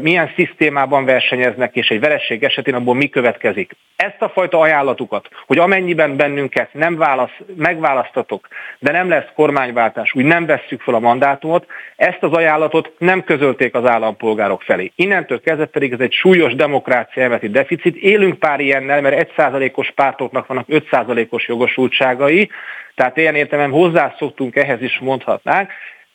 milyen 0.00 0.32
szisztémában 0.36 1.04
versenyeznek, 1.04 1.76
és 1.76 1.88
egy 1.88 2.00
vereség 2.00 2.44
esetén 2.44 2.74
abból 2.74 2.94
mi 2.94 3.08
következik. 3.08 3.76
Ezt 3.96 4.22
a 4.22 4.28
fajta 4.28 4.58
ajánlatukat, 4.58 5.28
hogy 5.46 5.58
amennyiben 5.58 6.16
bennünket 6.16 6.68
nem 6.72 6.96
válasz, 6.96 7.36
megválasztatok, 7.56 8.48
de 8.78 8.92
nem 8.92 9.08
lesz 9.08 9.26
kormányváltás, 9.34 10.14
úgy 10.14 10.24
nem 10.24 10.46
vesszük 10.46 10.80
fel 10.80 10.94
a 10.94 10.98
mandátumot, 10.98 11.66
ezt 11.96 12.22
az 12.22 12.32
ajánlatot 12.32 12.92
nem 12.98 13.24
közölték 13.24 13.74
az 13.74 13.86
állampolgárok 13.86 14.62
felé. 14.62 14.92
Innentől 14.94 15.40
kezdve 15.40 15.66
pedig 15.66 15.92
ez 15.92 16.00
egy 16.00 16.12
súlyos 16.12 16.54
demokrácia 16.54 17.22
elmeti 17.22 17.48
deficit. 17.48 17.96
Élünk 17.96 18.38
pár 18.38 18.60
ilyennel, 18.60 19.00
mert 19.00 19.18
egy 19.18 19.32
százalékos 19.36 19.90
pártoknak 19.90 20.46
vannak 20.46 20.64
5 20.68 20.88
százalékos 20.90 21.48
jogosultságai, 21.48 22.50
tehát 22.94 23.16
ilyen 23.16 23.34
értelemben 23.34 23.80
hozzászoktunk, 23.80 24.56
ehhez 24.56 24.82
is 24.82 24.98
mondhatnánk, 24.98 25.70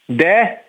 de 0.06 0.64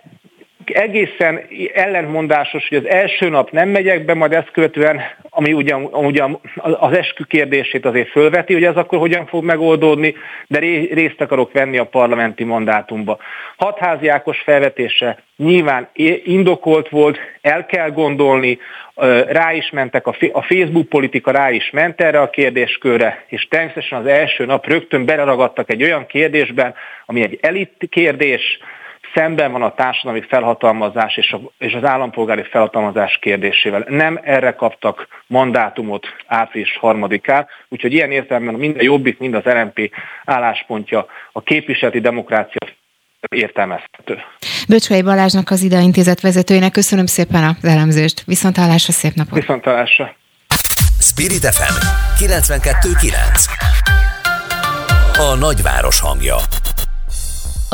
egészen 0.71 1.41
ellentmondásos, 1.75 2.69
hogy 2.69 2.79
az 2.79 2.89
első 2.89 3.29
nap 3.29 3.51
nem 3.51 3.69
megyek 3.69 4.05
be, 4.05 4.15
majd 4.15 4.33
ezt 4.33 4.51
követően, 4.51 5.01
ami 5.31 5.53
ugye, 5.53 5.77
ugye 5.77 6.25
az 6.61 6.97
eskü 6.97 7.25
kérdését 7.25 7.85
azért 7.85 8.09
fölveti, 8.09 8.53
hogy 8.53 8.65
ez 8.65 8.77
akkor 8.77 8.99
hogyan 8.99 9.27
fog 9.27 9.45
megoldódni, 9.45 10.15
de 10.47 10.59
részt 10.93 11.21
akarok 11.21 11.53
venni 11.53 11.79
a 11.79 11.87
parlamenti 11.87 12.45
mandátumba. 12.45 13.19
Hatházi 13.57 14.09
Ákos 14.09 14.41
felvetése 14.41 15.19
nyilván 15.37 15.89
indokolt 16.25 16.89
volt, 16.89 17.19
el 17.41 17.67
kell 17.67 17.91
gondolni, 17.91 18.59
rá 19.29 19.53
is 19.53 19.71
mentek, 19.71 20.07
a 20.33 20.43
Facebook 20.43 20.89
politika 20.89 21.31
rá 21.31 21.51
is 21.51 21.71
ment 21.71 22.01
erre 22.01 22.21
a 22.21 22.31
kérdéskörre, 22.31 23.25
és 23.27 23.49
természetesen 23.49 23.99
az 23.99 24.07
első 24.07 24.45
nap 24.45 24.67
rögtön 24.67 25.05
beleragadtak 25.05 25.71
egy 25.71 25.83
olyan 25.83 26.07
kérdésben, 26.07 26.75
ami 27.07 27.23
egy 27.23 27.39
elit 27.41 27.87
kérdés, 27.91 28.59
szemben 29.15 29.53
van 29.53 29.63
a 29.63 29.75
társadalmi 29.75 30.23
felhatalmazás 30.29 31.17
és, 31.17 31.33
a, 31.33 31.41
és 31.59 31.73
az 31.73 31.85
állampolgári 31.85 32.43
felhatalmazás 32.43 33.19
kérdésével. 33.21 33.85
Nem 33.89 34.21
erre 34.23 34.53
kaptak 34.53 35.09
mandátumot 35.27 36.07
április 36.27 36.77
harmadikán, 36.77 37.47
úgyhogy 37.69 37.93
ilyen 37.93 38.11
értelemben 38.11 38.55
mind 38.55 38.77
a 38.77 38.83
Jobbik, 38.83 39.19
mind 39.19 39.35
az 39.35 39.45
LNP 39.45 39.91
álláspontja 40.25 41.07
a 41.33 41.43
képviseleti 41.43 42.01
demokrácia 42.01 42.69
értelmezhető. 43.29 44.19
Böcskai 44.69 45.03
Balázsnak 45.03 45.51
az 45.51 45.63
IDA 45.63 45.81
intézet 45.81 46.21
vezetőjének 46.21 46.73
köszönöm 46.73 47.07
szépen 47.07 47.57
az 47.63 47.69
elemzést. 47.69 48.23
Viszontalásra, 48.27 48.93
szép 48.93 49.15
napot! 49.15 49.35
Viszontalásra! 49.35 50.15
Spirit 51.01 51.47
FM 51.47 51.75
92.9 52.25 53.49
A 55.19 55.35
nagyváros 55.35 56.01
hangja 56.01 56.37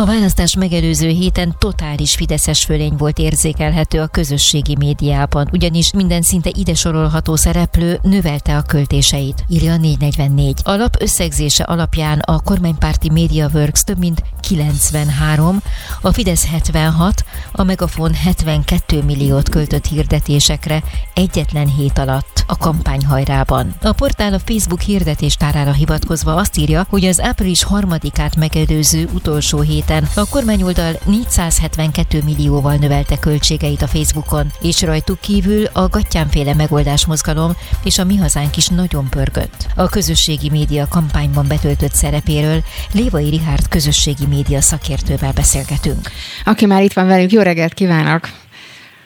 a 0.01 0.05
választás 0.05 0.57
megelőző 0.57 1.09
héten 1.09 1.55
totális 1.59 2.15
fideszes 2.15 2.65
fölény 2.65 2.97
volt 2.97 3.19
érzékelhető 3.19 4.01
a 4.01 4.07
közösségi 4.07 4.77
médiában, 4.79 5.49
ugyanis 5.53 5.93
minden 5.93 6.23
szinte 6.23 6.51
ide 6.55 6.75
sorolható 6.75 7.37
szereplő 7.37 7.99
növelte 8.03 8.57
a 8.57 8.63
költéseit, 8.63 9.45
írja 9.49 9.73
a 9.73 9.77
444. 9.77 10.61
A 10.65 10.91
összegzése 10.99 11.65
alapján 11.65 12.19
a 12.19 12.41
kormánypárti 12.41 13.11
MediaWorks 13.11 13.85
több 13.85 13.99
mint 13.99 14.23
93, 14.41 15.63
a 16.01 16.13
Fidesz 16.13 16.47
76, 16.47 17.25
a 17.53 17.63
Megafon 17.63 18.15
72 18.15 19.03
milliót 19.03 19.49
költött 19.49 19.87
hirdetésekre 19.87 20.83
egyetlen 21.15 21.69
hét 21.69 21.99
alatt 21.99 22.45
a 22.47 22.57
kampányhajrában. 22.57 23.75
A 23.83 23.93
portál 23.93 24.35
a 24.35 24.39
Facebook 24.39 24.81
hirdetéstárára 24.81 25.73
hivatkozva 25.73 26.35
azt 26.35 26.59
írja, 26.59 26.87
hogy 26.89 27.05
az 27.05 27.21
április 27.21 27.63
harmadikát 27.63 28.37
megelőző 28.37 29.09
utolsó 29.15 29.61
hét 29.61 29.89
héten 29.91 30.09
a 30.15 30.29
kormányoldal 30.29 30.93
472 31.05 32.23
millióval 32.25 32.75
növelte 32.75 33.19
költségeit 33.19 33.83
a 33.83 33.87
Facebookon, 33.87 34.53
és 34.61 34.83
rajtuk 34.83 35.21
kívül 35.21 35.65
a 35.73 35.89
Gattyánféle 35.89 36.55
megoldás 36.55 37.07
mozgalom 37.07 37.53
és 37.85 37.99
a 37.99 38.05
Mi 38.05 38.17
Hazánk 38.17 38.57
is 38.57 38.69
nagyon 38.69 39.09
pörgött. 39.09 39.67
A 39.77 39.89
közösségi 39.89 40.51
média 40.51 40.87
kampányban 40.89 41.47
betöltött 41.49 41.95
szerepéről 41.95 42.63
Lévai 42.93 43.29
Rihárd 43.29 43.69
közösségi 43.69 44.27
média 44.27 44.61
szakértővel 44.61 45.33
beszélgetünk. 45.33 46.11
Aki 46.45 46.67
már 46.67 46.83
itt 46.83 46.93
van 46.93 47.07
velünk, 47.07 47.33
jó 47.33 47.43
reggelt 47.43 47.75
kívánok! 47.75 48.40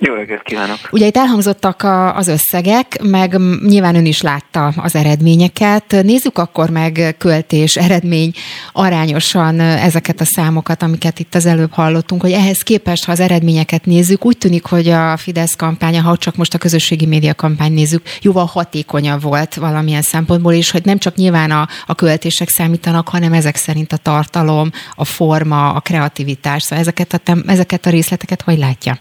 Jó 0.06 0.14
reggelt 0.14 0.42
kívánok! 0.42 0.78
Ugye 0.90 1.06
itt 1.06 1.16
elhangzottak 1.16 1.82
a, 1.82 2.16
az 2.16 2.28
összegek, 2.28 3.02
meg 3.02 3.38
nyilván 3.66 3.94
ön 3.94 4.06
is 4.06 4.22
látta 4.22 4.72
az 4.76 4.94
eredményeket. 4.94 6.02
Nézzük 6.02 6.38
akkor 6.38 6.70
meg 6.70 7.14
költés, 7.18 7.76
eredmény 7.76 8.32
arányosan 8.72 9.60
ezeket 9.60 10.20
a 10.20 10.24
számokat, 10.24 10.82
amiket 10.82 11.18
itt 11.18 11.34
az 11.34 11.46
előbb 11.46 11.72
hallottunk, 11.72 12.20
hogy 12.20 12.32
ehhez 12.32 12.62
képest, 12.62 13.04
ha 13.04 13.12
az 13.12 13.20
eredményeket 13.20 13.84
nézzük, 13.84 14.24
úgy 14.24 14.38
tűnik, 14.38 14.64
hogy 14.64 14.88
a 14.88 15.16
Fidesz 15.16 15.56
kampánya, 15.56 16.02
ha 16.02 16.16
csak 16.16 16.36
most 16.36 16.54
a 16.54 16.58
közösségi 16.58 17.06
média 17.06 17.34
kampány 17.34 17.72
nézzük, 17.72 18.02
jóval 18.20 18.46
hatékonyabb 18.46 19.22
volt 19.22 19.54
valamilyen 19.54 20.02
szempontból, 20.02 20.52
és 20.52 20.70
hogy 20.70 20.84
nem 20.84 20.98
csak 20.98 21.14
nyilván 21.14 21.50
a, 21.50 21.68
a 21.86 21.94
költések 21.94 22.48
számítanak, 22.48 23.08
hanem 23.08 23.32
ezek 23.32 23.56
szerint 23.56 23.92
a 23.92 23.96
tartalom, 23.96 24.70
a 24.94 25.04
forma, 25.04 25.72
a 25.72 25.80
kreativitás. 25.80 26.62
Szóval 26.62 26.78
ezeket 26.78 27.12
a, 27.12 27.36
ezeket 27.46 27.86
a 27.86 27.90
részleteket 27.90 28.42
hogy 28.42 28.58
látja? 28.58 28.98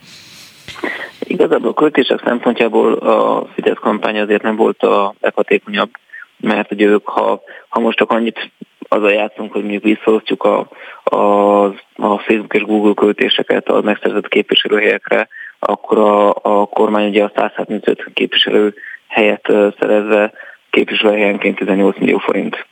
Igazából 1.24 1.70
a 1.70 1.74
költések 1.74 2.22
szempontjából 2.26 2.94
a 2.94 3.46
Fidesz 3.54 3.78
kampány 3.80 4.20
azért 4.20 4.42
nem 4.42 4.56
volt 4.56 4.84
a 4.84 5.14
leghatékonyabb, 5.22 5.90
mert 6.38 6.68
hogy 6.68 6.82
ők, 6.82 7.08
ha, 7.08 7.42
ha 7.70 7.80
most 7.80 7.98
csak 7.98 8.12
annyit 8.12 8.52
azzal 8.88 9.12
játszunk, 9.12 9.52
hogy 9.52 9.62
mondjuk 9.62 9.84
visszaosztjuk 9.84 10.44
a, 10.44 10.68
a, 11.04 11.64
a 11.96 12.18
Facebook 12.18 12.54
és 12.54 12.62
Google 12.62 12.94
költéseket 12.94 13.68
a 13.70 13.82
megszerzett 13.82 14.28
képviselőhelyekre, 14.28 15.28
akkor 15.60 15.98
a, 15.98 16.30
a 16.30 16.66
kormány 16.66 17.08
ugye 17.08 17.24
a 17.24 17.32
175 17.36 18.06
képviselő 18.14 18.74
helyet 19.08 19.48
szerezve 19.80 20.34
képviselőhelyenként 20.70 21.58
18 21.58 21.98
millió 21.98 22.18
forint 22.18 22.66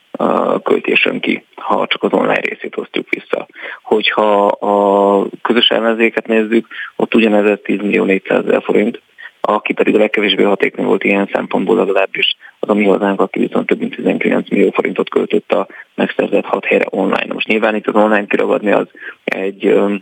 költésen 0.64 1.20
ki, 1.20 1.46
ha 1.56 1.88
csak 1.88 2.04
az 2.04 2.14
online 2.14 2.40
részét 2.40 2.78
osztjuk 2.78 3.10
vissza. 3.10 3.48
Hogyha 3.82 4.46
a 4.46 5.26
közös 5.42 5.68
ellenzéket 5.68 6.28
nézzük, 6.28 6.68
ott 6.96 7.16
ugyanez 7.16 7.60
10 7.64 7.78
millió 7.78 8.04
400 8.04 8.46
ezer 8.46 8.64
forint, 8.64 9.02
aki 9.42 9.74
pedig 9.74 9.96
a 9.96 9.98
legkevésbé 9.98 10.44
hatékony 10.44 10.86
volt 10.86 11.04
ilyen 11.04 11.30
szempontból 11.34 11.76
legalábbis, 11.76 12.36
az 12.60 12.70
a 12.70 12.74
mi 12.74 12.86
hazánk, 12.86 13.22
aki 13.22 13.40
viszont 13.40 13.68
több 13.68 13.80
mint 13.80 13.96
19 13.96 14.50
millió 14.50 14.72
forintot 14.72 15.10
költött 15.10 15.52
a 15.52 15.68
megszerzett 15.96 16.46
hat 16.46 16.66
helyre 16.66 16.86
online. 16.90 17.34
Most 17.34 17.48
nyilván 17.48 17.76
itt 17.76 17.88
az 17.88 17.96
online 17.96 18.26
kiragadni 18.26 18.72
az 18.72 18.88
egy 19.24 19.66
um, 19.66 20.02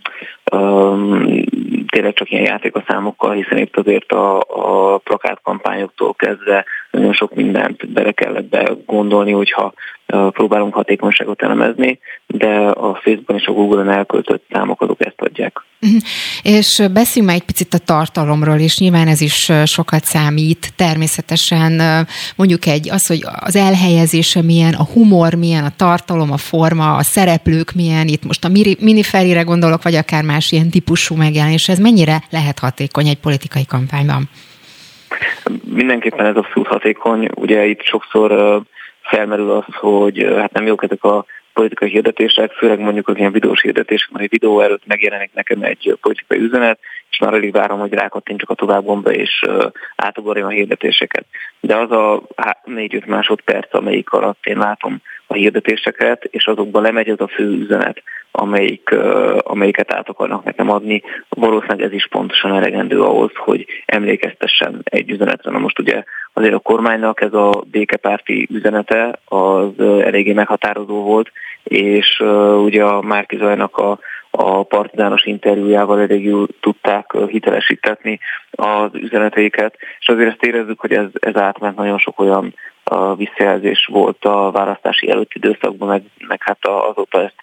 um, 0.52 1.44
tényleg 1.88 2.14
csak 2.14 2.32
ilyen 2.32 2.44
játék 2.44 2.76
a 2.76 2.84
számokkal, 2.88 3.32
hiszen 3.32 3.58
itt 3.58 3.78
azért 3.78 4.12
a, 4.12 4.40
a 4.40 4.98
plakátkampányoktól 4.98 6.14
kezdve 6.14 6.66
nagyon 6.92 7.14
sok 7.14 7.36
mindent 7.36 7.90
bele 7.92 8.12
kellett 8.12 8.50
be 8.50 8.72
gondolni, 8.86 9.32
hogyha 9.32 9.74
próbálunk 10.10 10.74
hatékonyságot 10.74 11.41
elemezni, 11.41 11.99
de 12.28 12.55
a 12.57 12.95
Facebookon 12.95 13.36
és 13.36 13.45
a 13.45 13.51
Google-on 13.51 13.89
elköltött 13.89 14.45
számok 14.51 14.82
azok 14.82 15.05
ezt 15.05 15.22
adják. 15.22 15.64
Mhm. 15.80 15.95
És 16.43 16.84
beszéljünk 16.93 17.32
már 17.32 17.41
egy 17.41 17.45
picit 17.45 17.74
a 17.74 17.78
tartalomról, 17.78 18.57
és 18.57 18.80
nyilván 18.80 19.07
ez 19.07 19.22
is 19.22 19.51
sokat 19.66 20.03
számít. 20.03 20.74
Természetesen 20.76 21.82
mondjuk 22.36 22.66
egy, 22.66 22.89
az, 22.89 23.07
hogy 23.07 23.24
az 23.39 23.55
elhelyezése 23.55 24.41
milyen, 24.41 24.74
a 24.74 24.84
humor 24.93 25.34
milyen, 25.34 25.64
a 25.64 25.76
tartalom, 25.78 26.32
a 26.32 26.38
forma, 26.38 26.95
a 26.95 27.03
szereplők 27.03 27.72
milyen, 27.76 28.07
itt 28.07 28.26
most 28.26 28.45
a 28.45 28.49
miniferire 28.80 29.41
gondolok, 29.41 29.84
vagy 29.84 29.95
akár 29.95 30.24
más 30.24 30.51
ilyen 30.51 30.70
típusú 30.70 31.16
megjelenés, 31.16 31.70
ez 31.70 31.80
mennyire 31.80 32.24
lehet 32.30 32.60
hatékony 32.60 33.07
egy 33.07 33.20
politikai 33.20 33.66
kampányban? 33.66 34.30
Mindenképpen 35.64 36.26
ez 36.26 36.36
abszolút 36.36 36.68
hatékony. 36.68 37.30
Ugye 37.36 37.66
itt 37.66 37.82
sokszor 37.82 38.62
felmerül 39.10 39.51
az, 39.51 39.76
hogy 39.76 40.34
hát 40.38 40.53
nem 40.53 40.66
jók 40.66 40.84
ezek 40.84 41.03
a 41.03 41.26
politikai 41.53 41.89
hirdetések, 41.89 42.51
főleg 42.51 42.80
mondjuk 42.80 43.07
az 43.07 43.18
ilyen 43.18 43.32
videós 43.32 43.62
hirdetések, 43.62 44.10
mert 44.10 44.24
egy 44.24 44.30
videó 44.30 44.62
előtt 44.62 44.86
megjelenik 44.86 45.34
nekem 45.34 45.62
egy 45.62 45.97
politikai 46.01 46.39
üzenet, 46.39 46.80
és 47.10 47.18
már 47.18 47.34
alig 47.34 47.51
várom, 47.51 47.80
hogy 47.80 47.94
rákattintsak 47.94 48.49
a 48.49 48.53
továbbgomba, 48.53 49.11
és 49.11 49.45
átugorjam 49.95 50.48
a 50.48 50.49
hirdetéseket. 50.49 51.26
De 51.60 51.76
az 51.76 51.91
a 51.91 52.22
4-5 52.65 53.06
másodperc, 53.06 53.73
amelyik 53.73 54.10
alatt 54.10 54.45
én 54.45 54.57
látom 54.57 55.02
a 55.31 55.34
hirdetéseket, 55.34 56.23
és 56.23 56.47
azokban 56.47 56.81
lemegy 56.81 57.10
az 57.10 57.19
a 57.19 57.27
fő 57.27 57.43
üzenet, 57.43 58.03
amelyik, 58.31 58.95
amelyiket 59.38 59.93
át 59.93 60.10
akarnak 60.10 60.43
nekem 60.43 60.69
adni, 60.69 61.01
valószínűleg 61.30 61.81
ez 61.81 61.91
is 61.91 62.07
pontosan 62.07 62.53
elegendő 62.53 63.01
ahhoz, 63.01 63.31
hogy 63.35 63.65
emlékeztessen 63.85 64.81
egy 64.84 65.10
üzenetre. 65.10 65.51
Na 65.51 65.60
most 65.60 65.80
ugye 65.80 66.03
azért 66.34 66.53
a 66.53 66.60
kormánynak 66.60 67.22
ez 67.22 67.34
a 67.34 67.64
békepárti 67.72 68.47
üzenete 68.51 69.19
az 69.26 69.80
eléggé 69.80 70.34
meghatározó 70.34 71.03
volt, 71.03 71.31
és 71.64 72.23
ugye 72.64 72.84
a 72.84 73.01
Márki 73.01 73.38
Zajnak 73.38 73.77
a 73.77 73.99
a 74.31 74.64
partizános 74.64 75.23
interjújával 75.23 76.01
elég 76.01 76.34
tudták 76.60 77.11
hitelesítetni 77.27 78.19
az 78.51 78.89
üzeneteiket, 78.93 79.76
és 79.99 80.07
azért 80.07 80.30
ezt 80.30 80.43
érezzük, 80.43 80.80
hogy 80.80 80.93
ez, 80.93 81.07
ez 81.19 81.35
átment 81.35 81.76
nagyon 81.76 81.97
sok 81.97 82.19
olyan 82.19 82.53
visszajelzés 83.15 83.89
volt 83.91 84.26
a 84.26 84.51
választási 84.51 85.10
előtti 85.10 85.38
időszakban, 85.38 85.88
meg, 85.88 86.03
meg 86.27 86.43
hát 86.43 86.57
azóta 86.65 87.22
ezt 87.22 87.35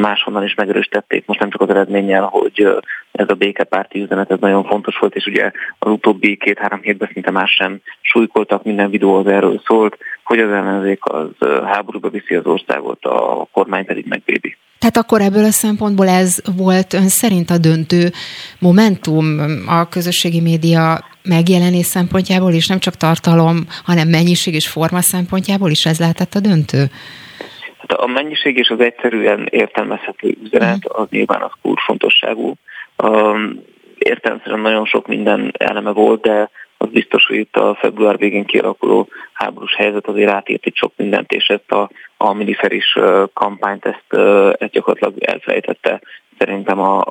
máshonnan 0.00 0.44
is 0.44 0.54
megerősítették, 0.54 1.26
most 1.26 1.40
nem 1.40 1.50
csak 1.50 1.60
az 1.60 1.68
eredménnyel, 1.68 2.22
hogy 2.22 2.68
ez 3.12 3.28
a 3.28 3.34
békepárti 3.34 4.00
üzenet 4.00 4.30
ez 4.30 4.38
nagyon 4.40 4.64
fontos 4.64 4.98
volt, 4.98 5.14
és 5.14 5.26
ugye 5.26 5.50
az 5.78 5.90
utóbbi 5.90 6.36
két-három 6.36 6.80
hétben 6.80 7.10
szinte 7.12 7.30
más 7.30 7.50
sem 7.50 7.80
súlykoltak, 8.00 8.64
minden 8.64 8.90
videó 8.90 9.14
az 9.14 9.26
erről 9.26 9.62
szólt, 9.66 9.98
hogy 10.24 10.38
az 10.38 10.50
ellenzék 10.50 11.04
az 11.04 11.28
háborúba 11.64 12.08
viszi 12.08 12.34
az 12.34 12.46
országot, 12.46 13.04
a 13.04 13.46
kormány 13.52 13.84
pedig 13.84 14.06
megvédi. 14.08 14.56
Tehát 14.78 14.96
akkor 14.96 15.20
ebből 15.20 15.44
a 15.44 15.50
szempontból 15.50 16.08
ez 16.08 16.38
volt 16.56 16.92
ön 16.92 17.08
szerint 17.08 17.50
a 17.50 17.58
döntő 17.58 18.10
momentum 18.58 19.24
a 19.66 19.88
közösségi 19.88 20.40
média 20.40 21.04
megjelenés 21.22 21.86
szempontjából, 21.86 22.52
és 22.52 22.66
nem 22.66 22.78
csak 22.78 22.94
tartalom, 22.94 23.56
hanem 23.84 24.08
mennyiség 24.08 24.54
és 24.54 24.68
forma 24.68 25.00
szempontjából 25.00 25.70
is 25.70 25.86
ez 25.86 25.98
lehetett 25.98 26.34
a 26.34 26.40
döntő? 26.40 26.84
Hát 27.78 27.92
a 27.92 28.06
mennyiség 28.06 28.56
és 28.56 28.68
az 28.68 28.80
egyszerűen 28.80 29.46
értelmezhető 29.50 30.36
üzenet 30.44 30.84
az 30.84 31.06
nyilván 31.10 31.42
az 31.42 31.50
kulcsfontosságú. 31.62 32.54
Um, 32.96 33.62
értelemszerűen 33.98 34.60
nagyon 34.60 34.86
sok 34.86 35.06
minden 35.06 35.52
eleme 35.58 35.90
volt, 35.90 36.20
de 36.20 36.50
az 36.78 36.88
biztos, 36.88 37.26
hogy 37.26 37.36
itt 37.36 37.56
a 37.56 37.74
február 37.74 38.18
végén 38.18 38.44
kialakuló 38.44 39.08
háborús 39.32 39.74
helyzet 39.74 40.06
azért 40.06 40.30
átért 40.30 40.66
itt 40.66 40.76
sok 40.76 40.92
mindent, 40.96 41.32
és 41.32 41.48
ezt 41.48 41.72
a, 41.72 41.90
a 42.16 42.32
miniferis 42.32 42.98
kampányt 43.32 43.86
ezt, 43.86 44.22
ezt 44.58 44.72
gyakorlatilag 44.72 45.22
elfelejtette 45.22 46.00
szerintem 46.38 46.80
a, 46.80 47.02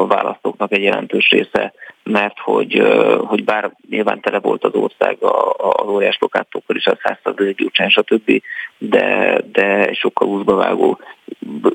a 0.00 0.06
választóknak 0.06 0.72
egy 0.72 0.82
jelentős 0.82 1.28
része, 1.30 1.72
mert 2.02 2.38
hogy, 2.38 2.82
hogy 3.24 3.44
bár 3.44 3.70
nyilván 3.90 4.20
tele 4.20 4.38
volt 4.38 4.64
az 4.64 4.74
ország 4.74 5.16
az 5.56 5.88
óriás 5.88 6.16
lokátókkal 6.20 6.76
is, 6.76 6.86
a 6.86 6.98
százszerződik 7.02 7.56
gyurcsány, 7.56 7.88
stb., 7.88 8.42
de, 8.78 9.40
de 9.52 9.92
sokkal 9.92 10.28
húzba 10.28 10.54
vágó, 10.54 10.98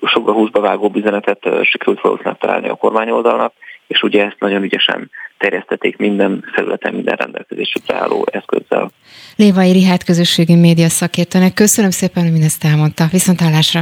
sokkal 0.06 0.34
húzba 0.34 0.60
vágó 0.60 0.92
üzenetet 0.94 1.48
sikerült 1.64 2.02
valószínűleg 2.02 2.38
találni 2.38 2.68
a 2.70 2.76
kormányoldalnak, 2.76 3.54
és 3.88 4.02
ugye 4.02 4.26
ezt 4.26 4.40
nagyon 4.40 4.64
ügyesen 4.64 5.12
terjesztették 5.38 5.98
minden 5.98 6.44
felületen, 6.54 6.94
minden 6.94 7.16
rendelkezésükre 7.16 7.96
álló 7.96 8.28
eszközzel. 8.32 8.92
Lévai 9.36 9.72
Rihát 9.72 10.04
közösségi 10.04 10.56
média 10.56 10.90
szakértőnek 10.90 11.54
köszönöm 11.54 11.90
szépen, 11.90 12.24
hogy 12.24 12.32
mindezt 12.32 12.64
elmondta. 12.64 13.06
Viszontlátásra! 13.12 13.82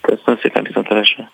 Köszönöm 0.00 0.38
szépen, 0.42 0.62
viszontlátásra! 0.62 1.30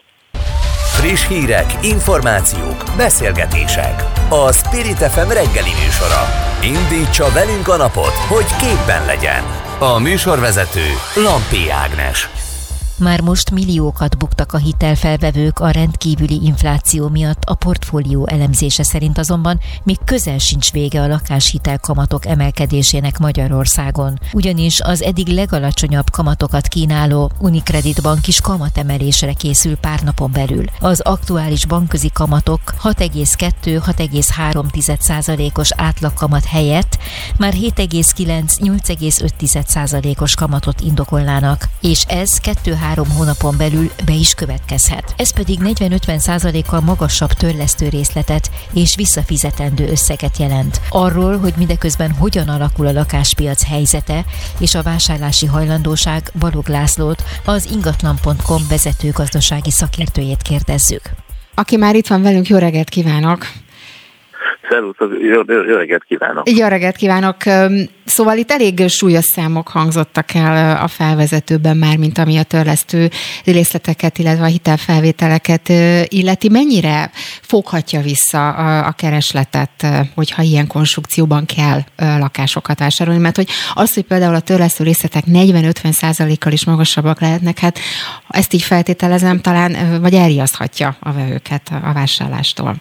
Friss 1.01 1.29
hírek, 1.29 1.67
információk, 1.83 2.85
beszélgetések. 2.97 4.03
A 4.31 4.53
Spirit 4.53 5.03
FM 5.13 5.29
reggeli 5.29 5.75
műsora. 5.83 6.23
Indítsa 6.63 7.27
velünk 7.35 7.69
a 7.69 7.77
napot, 7.77 8.17
hogy 8.33 8.49
képben 8.63 9.07
legyen. 9.07 9.43
A 9.79 9.99
műsorvezető 9.99 10.87
Lampi 11.15 11.71
Ágnes. 11.71 12.36
Már 12.99 13.21
most 13.21 13.51
milliókat 13.51 14.19
buktak 14.19 14.53
a 14.53 14.57
hitelfelvevők 14.57 15.59
a 15.59 15.71
rendkívüli 15.71 16.45
infláció 16.45 17.09
miatt, 17.09 17.45
a 17.45 17.55
portfólió 17.55 18.27
elemzése 18.27 18.83
szerint 18.83 19.19
azonban 19.19 19.61
még 19.83 19.99
közel 20.05 20.39
sincs 20.39 20.73
vége 20.73 21.03
a 21.03 21.07
lakáshitel 21.07 21.79
kamatok 21.79 22.27
emelkedésének 22.27 23.19
Magyarországon. 23.19 24.21
Ugyanis 24.33 24.81
az 24.81 25.03
eddig 25.03 25.27
legalacsonyabb 25.27 26.11
kamatokat 26.11 26.69
kínáló 26.69 27.31
Unicredit 27.39 28.03
bank 28.03 28.27
is 28.27 28.41
kamatemelésre 28.41 29.33
készül 29.33 29.77
pár 29.77 30.03
napon 30.03 30.33
belül. 30.33 30.65
Az 30.81 31.01
aktuális 31.01 31.67
bankközi 31.67 32.11
kamatok 32.13 32.61
6,2-6,3%-os 32.83 35.71
átlagkamat 35.77 36.45
helyett 36.45 36.99
már 37.39 37.55
7,9-8,5%-os 37.55 40.35
kamatot 40.35 40.81
indokolnának, 40.81 41.69
és 41.81 42.05
ez 42.09 42.39
2 42.39 42.75
három 42.87 43.11
hónapon 43.11 43.57
belül 43.57 43.91
be 44.05 44.13
is 44.13 44.35
következhet. 44.35 45.15
Ez 45.17 45.33
pedig 45.33 45.59
40-50 45.63 46.19
százalékkal 46.19 46.81
magasabb 46.81 47.33
törlesztő 47.33 47.89
részletet 47.89 48.51
és 48.73 48.95
visszafizetendő 48.95 49.89
összeget 49.89 50.37
jelent. 50.39 50.81
Arról, 50.89 51.39
hogy 51.39 51.55
mindeközben 51.57 52.13
hogyan 52.13 52.49
alakul 52.49 52.87
a 52.87 52.93
lakáspiac 52.93 53.65
helyzete 53.65 54.25
és 54.59 54.75
a 54.75 54.83
vásárlási 54.83 55.47
hajlandóság 55.47 56.31
Balog 56.39 56.69
Lászlót, 56.69 57.23
az 57.45 57.69
ingatlan.com 57.73 58.63
vezető 58.69 59.11
gazdasági 59.11 59.71
szakértőjét 59.71 60.43
kérdezzük. 60.43 61.03
Aki 61.55 61.77
már 61.77 61.95
itt 61.95 62.07
van 62.07 62.23
velünk, 62.23 62.49
jó 62.49 62.59
reggelt 62.59 62.89
kívánok! 62.89 63.47
Szervusz, 64.71 64.97
jó, 65.21 65.43
jó, 65.47 65.63
jó 65.63 65.77
reggelt 65.77 66.05
kívánok! 66.05 66.51
Jó 66.51 66.67
reggelt 66.67 66.97
kívánok! 66.97 67.37
Szóval 68.05 68.37
itt 68.37 68.51
elég 68.51 68.89
súlyos 68.89 69.25
számok 69.25 69.69
hangzottak 69.69 70.35
el 70.35 70.77
a 70.83 70.89
felvezetőben 70.89 71.77
már, 71.77 71.97
mint 71.97 72.19
ami 72.19 72.37
a 72.37 72.43
törlesztő 72.43 73.11
részleteket, 73.45 74.19
illetve 74.19 74.45
a 74.45 74.49
hitelfelvételeket 74.49 75.69
illeti. 76.09 76.49
Mennyire 76.49 77.11
foghatja 77.41 78.01
vissza 78.01 78.49
a, 78.49 78.87
a 78.87 78.93
keresletet, 78.93 79.87
hogyha 80.15 80.43
ilyen 80.43 80.67
konstrukcióban 80.67 81.47
kell 81.47 81.81
lakásokat 81.97 82.79
vásárolni? 82.79 83.21
Mert 83.21 83.37
hogy 83.37 83.49
az, 83.75 83.95
hogy 83.95 84.05
például 84.05 84.35
a 84.35 84.41
törlesztő 84.41 84.85
részletek 84.85 85.25
40-50 85.33 85.91
százalékkal 85.91 86.53
is 86.53 86.65
magasabbak 86.65 87.21
lehetnek, 87.21 87.59
hát 87.59 87.79
ezt 88.29 88.53
így 88.53 88.63
feltételezem 88.63 89.41
talán, 89.41 90.01
vagy 90.01 90.15
elriaszthatja 90.15 90.97
a 91.01 91.13
vevőket 91.13 91.71
a 91.83 91.93
vásárlástól. 91.93 92.77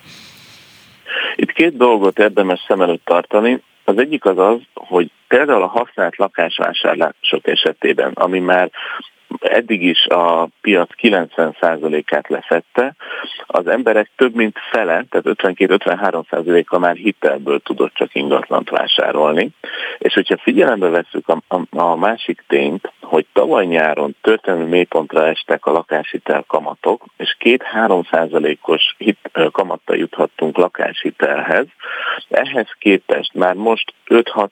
Itt 1.35 1.51
két 1.51 1.77
dolgot 1.77 2.19
érdemes 2.19 2.65
szem 2.67 2.81
előtt 2.81 3.05
tartani. 3.05 3.61
Az 3.83 3.97
egyik 3.97 4.25
az 4.25 4.37
az, 4.37 4.59
hogy 4.73 5.11
például 5.27 5.61
a 5.61 5.67
használt 5.67 6.17
lakásvásárlások 6.17 7.47
esetében, 7.47 8.11
ami 8.13 8.39
már 8.39 8.71
eddig 9.39 9.81
is 9.81 10.05
a 10.05 10.47
piac 10.61 10.89
90%-át 11.01 12.27
lefette, 12.27 12.95
az 13.45 13.67
emberek 13.67 14.11
több 14.15 14.35
mint 14.35 14.57
fele, 14.71 15.05
tehát 15.09 15.37
52-53%-a 15.43 16.77
már 16.77 16.95
hitelből 16.95 17.59
tudott 17.59 17.93
csak 17.93 18.15
ingatlant 18.15 18.69
vásárolni, 18.69 19.49
és 19.97 20.13
hogyha 20.13 20.37
figyelembe 20.37 20.89
veszük 20.89 21.29
a, 21.29 21.41
a, 21.47 21.79
a 21.79 21.95
másik 21.95 22.43
tényt, 22.47 22.91
hogy 23.01 23.25
tavaly 23.33 23.65
nyáron 23.65 24.15
történelmi 24.21 24.69
mélypontra 24.69 25.27
estek 25.27 25.65
a 25.65 25.71
lakáshitel 25.71 26.43
kamatok, 26.47 27.03
és 27.17 27.37
2-3 27.39 28.57
os 28.61 28.95
hit, 28.97 29.31
kamattal 29.51 29.97
juthattunk 29.97 30.57
lakáshitelhez, 30.57 31.65
ehhez 32.29 32.67
képest 32.79 33.33
már 33.33 33.53
most 33.53 33.93
5-6 34.07 34.47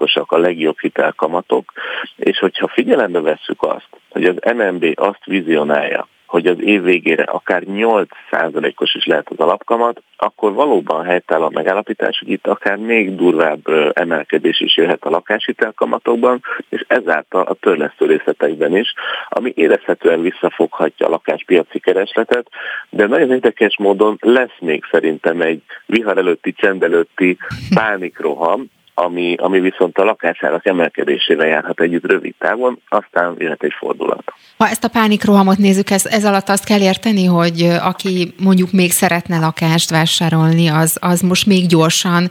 százalékosak 0.00 0.32
a 0.32 0.38
legjobb 0.38 0.78
hitelkamatok, 0.78 1.72
és 2.16 2.38
hogyha 2.38 2.68
figyelembe 2.68 3.20
vesszük 3.20 3.62
azt, 3.62 3.88
hogy 4.10 4.24
az 4.24 4.36
MNB 4.54 4.92
azt 4.94 5.24
vizionálja, 5.24 6.08
hogy 6.26 6.46
az 6.46 6.60
év 6.60 6.82
végére 6.82 7.22
akár 7.22 7.62
8%-os 7.66 8.94
is 8.94 9.06
lehet 9.06 9.28
az 9.30 9.38
alapkamat, 9.38 10.02
akkor 10.16 10.52
valóban 10.52 11.04
helytáll 11.04 11.42
a 11.42 11.50
megállapítás, 11.50 12.18
hogy 12.18 12.30
itt 12.30 12.46
akár 12.46 12.76
még 12.76 13.16
durvább 13.16 13.60
emelkedés 13.92 14.60
is 14.60 14.76
jöhet 14.76 15.04
a 15.04 15.10
lakáshitelkamatokban, 15.10 16.40
és 16.68 16.84
ezáltal 16.88 17.42
a 17.42 17.54
törlesztő 17.54 18.06
részletekben 18.06 18.76
is, 18.76 18.94
ami 19.28 19.52
érezhetően 19.56 20.20
visszafoghatja 20.20 21.06
a 21.06 21.10
lakáspiaci 21.10 21.78
keresletet, 21.78 22.48
de 22.90 23.06
nagyon 23.06 23.30
érdekes 23.30 23.76
módon 23.78 24.16
lesz 24.20 24.58
még 24.60 24.84
szerintem 24.90 25.40
egy 25.40 25.62
vihar 25.86 26.18
előtti, 26.18 26.52
csend 26.52 26.82
előtti 26.82 27.38
pánikroham, 27.74 28.70
ami, 29.00 29.34
ami 29.38 29.60
viszont 29.60 29.98
a 29.98 30.04
lakásárak 30.04 30.66
emelkedésével 30.66 31.46
járhat 31.46 31.80
együtt 31.80 32.10
rövid 32.10 32.34
távon, 32.38 32.78
aztán 32.88 33.34
jöhet 33.38 33.62
egy 33.62 33.72
fordulat. 33.78 34.24
Ha 34.58 34.68
ezt 34.68 34.84
a 34.84 34.88
pánikrohamot 34.88 35.58
nézzük, 35.58 35.90
ez, 35.90 36.06
ez 36.06 36.24
alatt 36.24 36.48
azt 36.48 36.64
kell 36.64 36.80
érteni, 36.80 37.24
hogy 37.24 37.68
aki 37.82 38.34
mondjuk 38.42 38.72
még 38.72 38.90
szeretne 38.90 39.38
lakást 39.38 39.90
vásárolni, 39.90 40.68
az, 40.68 40.98
az 41.00 41.20
most 41.20 41.46
még 41.46 41.66
gyorsan 41.66 42.28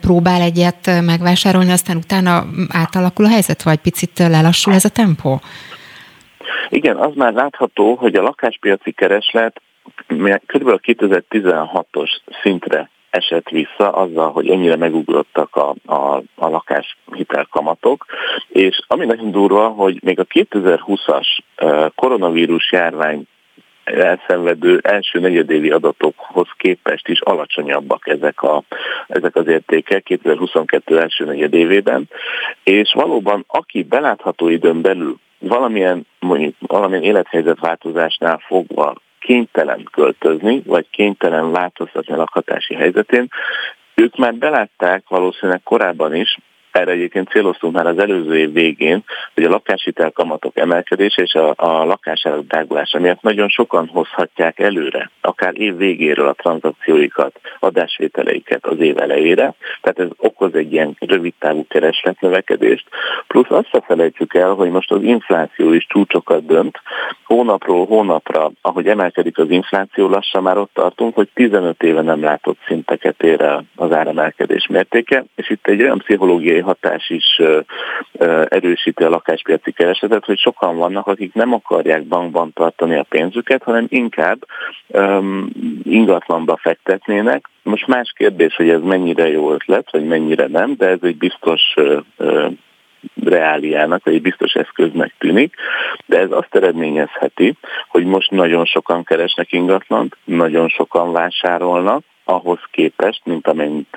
próbál 0.00 0.40
egyet 0.40 1.02
megvásárolni, 1.04 1.70
aztán 1.70 1.96
utána 1.96 2.44
átalakul 2.68 3.24
a 3.24 3.28
helyzet, 3.28 3.62
vagy 3.62 3.78
picit 3.78 4.18
lelassul 4.18 4.72
ez 4.72 4.84
a 4.84 4.88
tempó? 4.88 5.40
Igen, 6.68 6.96
az 6.96 7.14
már 7.14 7.32
látható, 7.32 7.94
hogy 7.94 8.14
a 8.14 8.22
lakáspiaci 8.22 8.92
kereslet 8.92 9.60
kb. 10.46 10.66
a 10.68 10.78
2016-os 10.78 12.10
szintre 12.42 12.90
esett 13.10 13.48
vissza 13.48 13.92
azzal, 13.92 14.30
hogy 14.30 14.48
ennyire 14.48 14.76
megugrottak 14.76 15.56
a, 15.56 15.74
a, 15.86 16.22
a 16.34 16.48
lakáshitelkamatok, 16.48 18.04
és 18.48 18.80
ami 18.86 19.04
nagyon 19.04 19.30
durva, 19.30 19.68
hogy 19.68 19.98
még 20.02 20.18
a 20.18 20.24
2020-as 20.24 21.26
koronavírus 21.94 22.72
járvány 22.72 23.26
elszenvedő 23.84 24.80
első 24.82 25.18
negyedévi 25.18 25.70
adatokhoz 25.70 26.48
képest 26.56 27.08
is 27.08 27.20
alacsonyabbak 27.20 28.08
ezek, 28.08 28.42
a, 28.42 28.62
ezek 29.06 29.36
az 29.36 29.46
értékek 29.46 30.02
2022 30.02 31.00
első 31.00 31.24
negyedévében, 31.24 32.08
és 32.62 32.92
valóban 32.92 33.44
aki 33.46 33.82
belátható 33.82 34.48
időn 34.48 34.80
belül 34.80 35.16
valamilyen, 35.38 36.06
mondjuk, 36.20 36.54
valamilyen 36.58 37.04
élethelyzetváltozásnál 37.04 38.38
fogva 38.46 38.94
kénytelen 39.20 39.88
költözni, 39.92 40.62
vagy 40.66 40.86
kénytelen 40.90 41.50
változtatni 41.50 42.14
a 42.14 42.16
lakhatási 42.16 42.74
helyzetén, 42.74 43.28
ők 43.94 44.16
már 44.16 44.34
belátták 44.34 45.08
valószínűleg 45.08 45.62
korábban 45.62 46.14
is, 46.14 46.38
erre 46.78 46.90
egyébként 46.90 47.28
céloztunk 47.28 47.74
már 47.74 47.86
az 47.86 47.98
előző 47.98 48.38
év 48.38 48.52
végén, 48.52 49.04
hogy 49.34 49.44
a 49.44 49.48
lakáshitel 49.48 50.10
kamatok 50.10 50.56
emelkedése 50.56 51.22
és 51.22 51.34
a, 51.34 51.54
a 51.56 51.84
lakásárak 51.84 52.46
drágulása 52.46 52.98
miatt 52.98 53.22
nagyon 53.22 53.48
sokan 53.48 53.86
hozhatják 53.86 54.58
előre, 54.58 55.10
akár 55.20 55.60
év 55.60 55.76
végéről 55.76 56.28
a 56.28 56.32
tranzakcióikat, 56.32 57.40
adásvételeiket 57.58 58.66
az 58.66 58.80
év 58.80 58.98
elejére, 58.98 59.54
tehát 59.80 59.98
ez 59.98 60.08
okoz 60.16 60.54
egy 60.54 60.72
ilyen 60.72 60.96
rövid 60.98 61.34
távú 61.38 61.66
keresletnövekedést, 61.68 62.86
plusz 63.26 63.50
azt 63.50 63.68
se 63.68 63.80
felejtsük 63.86 64.34
el, 64.34 64.52
hogy 64.52 64.70
most 64.70 64.90
az 64.90 65.02
infláció 65.02 65.72
is 65.72 65.86
csúcsokat 65.88 66.46
dönt, 66.46 66.80
hónapról 67.24 67.86
hónapra, 67.86 68.50
ahogy 68.62 68.86
emelkedik 68.86 69.38
az 69.38 69.50
infláció, 69.50 70.08
lassan 70.08 70.42
már 70.42 70.58
ott 70.58 70.70
tartunk, 70.74 71.14
hogy 71.14 71.28
15 71.34 71.82
éve 71.82 72.02
nem 72.02 72.22
látott 72.22 72.58
szinteket 72.66 73.22
ér 73.22 73.40
el 73.40 73.64
az 73.76 73.92
áremelkedés 73.92 74.66
mértéke, 74.66 75.24
és 75.34 75.50
itt 75.50 75.66
egy 75.66 75.82
olyan 75.82 75.98
pszichológiai 75.98 76.60
hatás 76.68 77.10
is 77.10 77.40
erősíti 78.48 79.02
a 79.04 79.08
lakáspiaci 79.08 79.72
keresletet, 79.72 80.24
hogy 80.24 80.38
sokan 80.38 80.76
vannak, 80.76 81.06
akik 81.06 81.34
nem 81.34 81.52
akarják 81.52 82.04
bankban 82.04 82.52
tartani 82.52 82.96
a 82.96 83.06
pénzüket, 83.08 83.62
hanem 83.62 83.86
inkább 83.88 84.38
ingatlanba 85.82 86.56
fektetnének. 86.56 87.48
Most 87.62 87.86
más 87.86 88.12
kérdés, 88.16 88.54
hogy 88.56 88.68
ez 88.68 88.80
mennyire 88.82 89.28
jó 89.28 89.52
ötlet, 89.52 89.90
vagy 89.90 90.04
mennyire 90.04 90.46
nem, 90.46 90.74
de 90.76 90.86
ez 90.86 90.98
egy 91.02 91.16
biztos 91.16 91.74
uh, 91.76 92.52
reáliának, 93.24 94.06
egy 94.06 94.22
biztos 94.22 94.52
eszköznek 94.52 95.14
tűnik, 95.18 95.54
de 96.06 96.18
ez 96.18 96.30
azt 96.30 96.54
eredményezheti, 96.54 97.54
hogy 97.88 98.04
most 98.04 98.30
nagyon 98.30 98.64
sokan 98.64 99.04
keresnek 99.04 99.52
ingatlant, 99.52 100.16
nagyon 100.24 100.68
sokan 100.68 101.12
vásárolnak, 101.12 102.04
ahhoz 102.28 102.58
képest, 102.70 103.20
mint 103.24 103.46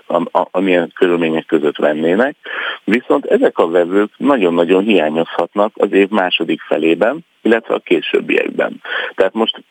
am, 0.07 0.27
amilyen 0.31 0.91
körülmények 0.95 1.45
között 1.45 1.77
vennének, 1.77 2.35
viszont 2.83 3.25
ezek 3.25 3.57
a 3.57 3.69
vevők 3.69 4.11
nagyon-nagyon 4.17 4.83
hiányozhatnak 4.83 5.71
az 5.75 5.91
év 5.91 6.09
második 6.09 6.61
felében, 6.61 7.25
illetve 7.41 7.73
a 7.73 7.79
későbbiekben. 7.79 8.81
Tehát 9.15 9.33
most 9.33 9.63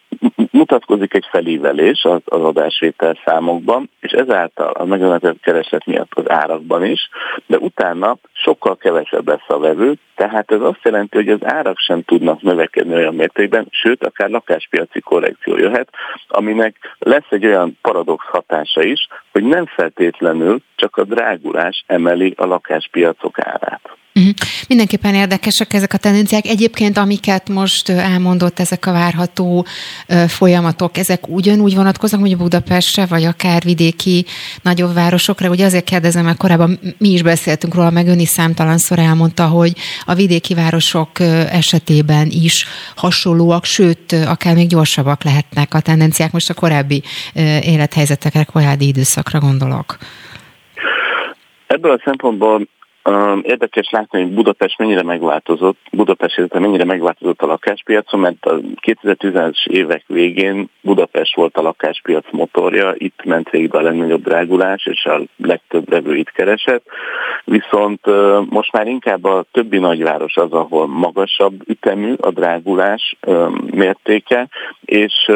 mutatkozik 0.50 1.14
egy 1.14 1.26
felívelés 1.30 2.04
az, 2.04 2.20
az 2.24 2.42
adásvétel 2.42 3.18
számokban, 3.24 3.90
és 4.00 4.12
ezáltal 4.12 4.70
a 4.70 4.84
megemelkedett 4.84 5.40
kereslet 5.40 5.86
miatt 5.86 6.14
az 6.14 6.30
árakban 6.30 6.84
is, 6.84 7.08
de 7.46 7.58
utána 7.58 8.16
sokkal 8.32 8.76
kevesebb 8.76 9.28
lesz 9.28 9.48
a 9.48 9.58
vevő, 9.58 9.94
tehát 10.14 10.50
ez 10.50 10.60
azt 10.60 10.80
jelenti, 10.82 11.16
hogy 11.16 11.28
az 11.28 11.44
árak 11.44 11.78
sem 11.78 12.02
tudnak 12.02 12.42
növekedni 12.42 12.94
olyan 12.94 13.14
mértékben, 13.14 13.66
sőt, 13.70 14.04
akár 14.04 14.28
lakáspiaci 14.28 15.00
korrekció 15.00 15.56
jöhet, 15.56 15.88
aminek 16.28 16.96
lesz 16.98 17.26
egy 17.30 17.46
olyan 17.46 17.78
paradox 17.82 18.24
hatása 18.50 18.82
is, 18.82 19.08
hogy 19.32 19.44
nem 19.44 19.66
feltétlenül 19.66 20.62
csak 20.74 20.96
a 20.96 21.04
drágulás 21.04 21.84
emeli 21.86 22.34
a 22.36 22.44
lakáspiacok 22.44 23.38
árát. 23.38 23.99
Uh-huh. 24.14 24.32
Mindenképpen 24.68 25.14
érdekesek 25.14 25.72
ezek 25.72 25.92
a 25.92 25.96
tendenciák. 25.96 26.46
Egyébként, 26.46 26.98
amiket 26.98 27.48
most 27.48 27.88
elmondott, 27.88 28.58
ezek 28.58 28.86
a 28.86 28.92
várható 28.92 29.66
folyamatok, 30.28 30.96
ezek 30.96 31.28
ugyanúgy 31.28 31.74
vonatkoznak, 31.74 32.20
hogy 32.20 32.36
Budapestre, 32.36 33.06
vagy 33.06 33.24
akár 33.24 33.62
vidéki 33.62 34.24
nagyobb 34.62 34.94
városokra. 34.94 35.48
Ugye 35.48 35.64
azért 35.64 35.84
kérdezem, 35.84 36.24
mert 36.24 36.38
korábban 36.38 36.78
mi 36.98 37.08
is 37.08 37.22
beszéltünk 37.22 37.74
róla, 37.74 37.90
meg 37.90 38.06
ön 38.06 38.18
is 38.18 38.28
számtalanszor 38.28 38.98
elmondta, 38.98 39.46
hogy 39.46 39.72
a 40.04 40.14
vidéki 40.14 40.54
városok 40.54 41.20
esetében 41.50 42.28
is 42.30 42.66
hasonlóak, 42.96 43.64
sőt, 43.64 44.12
akár 44.12 44.54
még 44.54 44.68
gyorsabbak 44.68 45.24
lehetnek 45.24 45.74
a 45.74 45.80
tendenciák. 45.80 46.32
Most 46.32 46.50
a 46.50 46.54
korábbi 46.54 47.02
élethelyzetekre, 47.62 48.44
korábbi 48.44 48.86
időszakra 48.86 49.38
gondolok. 49.38 49.96
Ebből 51.66 51.92
a 51.92 52.00
szempontból 52.04 52.68
Érdekes 53.42 53.90
látni, 53.90 54.22
hogy 54.22 54.32
Budapest 54.32 54.78
mennyire 54.78 55.02
megváltozott, 55.02 55.78
Budapest 55.92 56.52
mennyire 56.52 56.84
megváltozott 56.84 57.42
a 57.42 57.46
lakáspiacon, 57.46 58.20
mert 58.20 58.46
a 58.46 58.58
2010-es 58.86 59.66
évek 59.66 60.04
végén 60.06 60.68
Budapest 60.80 61.34
volt 61.34 61.56
a 61.56 61.62
lakáspiac 61.62 62.24
motorja, 62.30 62.94
itt 62.96 63.24
ment 63.24 63.50
végig 63.50 63.74
a 63.74 63.80
legnagyobb 63.80 64.22
drágulás, 64.22 64.86
és 64.86 65.04
a 65.04 65.20
legtöbb 65.36 65.88
vevő 65.88 66.16
itt 66.16 66.30
keresett. 66.30 66.84
Viszont 67.44 68.00
most 68.50 68.72
már 68.72 68.86
inkább 68.86 69.24
a 69.24 69.44
többi 69.52 69.78
nagyváros 69.78 70.36
az, 70.36 70.52
ahol 70.52 70.86
magasabb 70.86 71.68
ütemű 71.68 72.14
a 72.20 72.30
drágulás 72.30 73.16
mértéke, 73.70 74.48
és, 74.80 75.30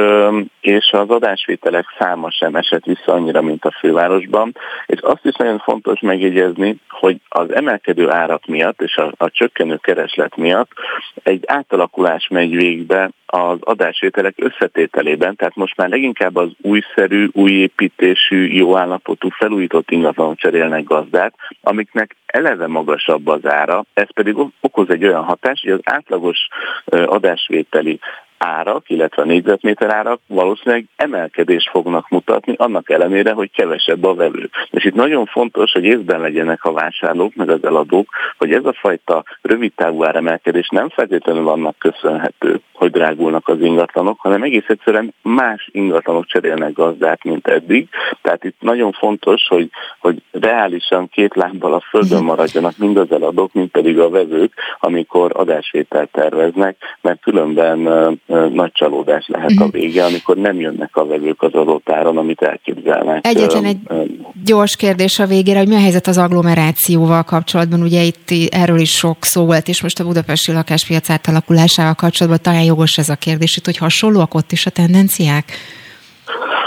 és 0.61 0.91
az 0.93 1.09
adásvételek 1.09 1.85
száma 1.99 2.31
sem 2.31 2.55
esett 2.55 2.85
vissza 2.85 3.13
annyira, 3.13 3.43
mint 3.43 3.65
a 3.65 3.77
fővárosban. 3.79 4.57
És 4.87 5.01
azt 5.01 5.25
is 5.25 5.35
nagyon 5.35 5.59
fontos 5.59 6.01
megjegyezni, 6.01 6.77
hogy 6.89 7.17
az 7.29 7.54
emelkedő 7.55 8.11
árak 8.11 8.47
miatt 8.47 8.83
és 8.83 8.97
a, 8.97 9.13
a 9.17 9.31
csökkenő 9.31 9.77
kereslet 9.77 10.37
miatt 10.37 10.71
egy 11.23 11.43
átalakulás 11.47 12.29
megy 12.29 12.57
végbe 12.57 13.11
az 13.27 13.59
adásvételek 13.61 14.35
összetételében, 14.37 15.37
tehát 15.37 15.55
most 15.55 15.77
már 15.77 15.89
leginkább 15.89 16.37
az 16.37 16.49
újszerű, 16.61 17.29
új 17.33 17.51
építésű, 17.51 18.47
jó 18.53 18.77
állapotú, 18.77 19.29
felújított 19.29 19.91
ingatlanok 19.91 20.37
cserélnek 20.37 20.85
gazdát, 20.85 21.35
amiknek 21.61 22.17
eleve 22.27 22.67
magasabb 22.67 23.27
az 23.27 23.47
ára, 23.47 23.85
ez 23.95 24.13
pedig 24.13 24.37
okoz 24.61 24.91
egy 24.91 25.05
olyan 25.05 25.25
hatást, 25.25 25.63
hogy 25.63 25.73
az 25.73 25.81
átlagos 25.83 26.39
adásvételi 26.85 27.99
árak, 28.45 28.91
illetve 28.91 29.23
a 29.23 29.27
négyzetméter 29.27 29.91
árak 29.91 30.21
valószínűleg 30.27 30.85
emelkedést 30.97 31.71
fognak 31.71 32.09
mutatni, 32.09 32.55
annak 32.57 32.91
ellenére, 32.91 33.33
hogy 33.33 33.51
kevesebb 33.51 34.05
a 34.05 34.15
vevő. 34.15 34.51
És 34.71 34.85
itt 34.85 34.95
nagyon 34.95 35.27
fontos, 35.27 35.73
hogy 35.73 35.85
észben 35.85 36.21
legyenek 36.21 36.65
a 36.65 36.73
vásárlók, 36.73 37.35
meg 37.35 37.49
az 37.49 37.65
eladók, 37.65 38.09
hogy 38.39 38.53
ez 38.53 38.65
a 38.65 38.73
fajta 38.73 39.25
rövid 39.43 39.73
távú 39.75 40.05
áremelkedés 40.05 40.69
nem 40.69 40.89
feltétlenül 40.89 41.49
annak 41.49 41.79
köszönhető, 41.79 42.61
hogy 42.73 42.91
drágulnak 42.91 43.49
az 43.49 43.61
ingatlanok, 43.61 44.21
hanem 44.21 44.43
egész 44.43 44.69
egyszerűen 44.69 45.15
más 45.23 45.69
ingatlanok 45.73 46.27
cserélnek 46.27 46.73
gazdát, 46.73 47.25
mint 47.25 47.47
eddig. 47.47 47.89
Tehát 48.23 48.45
itt 48.45 48.57
nagyon 48.61 48.93
fontos, 48.93 49.47
hogy, 49.49 49.71
hogy 49.99 50.23
reálisan 50.31 51.09
két 51.09 51.35
lábbal 51.35 51.75
a 51.75 51.85
földön 51.91 52.19
mhm. 52.19 52.27
maradjanak 52.27 52.77
mind 52.77 52.97
az 52.97 53.13
eladók, 53.13 53.53
mind 53.53 53.69
pedig 53.69 53.99
a 53.99 54.09
vevők, 54.09 54.53
amikor 54.79 55.31
adásvételt 55.35 56.11
terveznek, 56.11 56.77
mert 57.01 57.21
különben 57.21 57.79
nagy 58.53 58.73
csalódás 58.73 59.27
lehet 59.27 59.53
a 59.57 59.65
mhm. 59.65 59.71
vége, 59.71 60.05
amikor 60.05 60.37
nem 60.37 60.61
jönnek 60.61 60.97
a 60.97 61.07
vevők 61.07 61.43
az 61.43 61.55
adott 61.55 61.91
áron, 61.91 62.17
amit 62.17 62.43
elképzelnek. 62.43 63.27
Egyetlen 63.27 63.65
egy 63.65 63.79
gyors 64.45 64.77
kérdés 64.77 65.19
a 65.19 65.27
végére, 65.27 65.59
hogy 65.59 65.69
mi 65.69 65.75
a 65.75 65.81
helyzet 65.81 66.07
az 66.07 66.19
agglomerációval 66.19 67.23
kapcsolatban? 67.23 67.83
Ugye 67.83 68.03
itt 68.03 68.31
erről 68.51 68.79
is 68.79 68.97
sok 68.97 69.17
szó 69.21 69.45
volt, 69.45 69.69
és 69.69 69.83
most 69.83 70.01
a 70.01 70.05
budapesti 70.05 70.53
lakáspiac 70.53 71.11
átalakulásával 71.11 71.95
kapcsolatban 71.95 72.43
talán 72.43 72.63
jogos 72.63 72.99
ez 72.99 73.09
a 73.09 73.17
kérdés 73.17 73.57
itt, 73.57 73.65
hogy 73.65 73.77
hasonlóak 73.77 74.35
ott 74.35 74.53
is 74.53 74.67
a 74.67 74.71
tendenciák? 74.71 75.45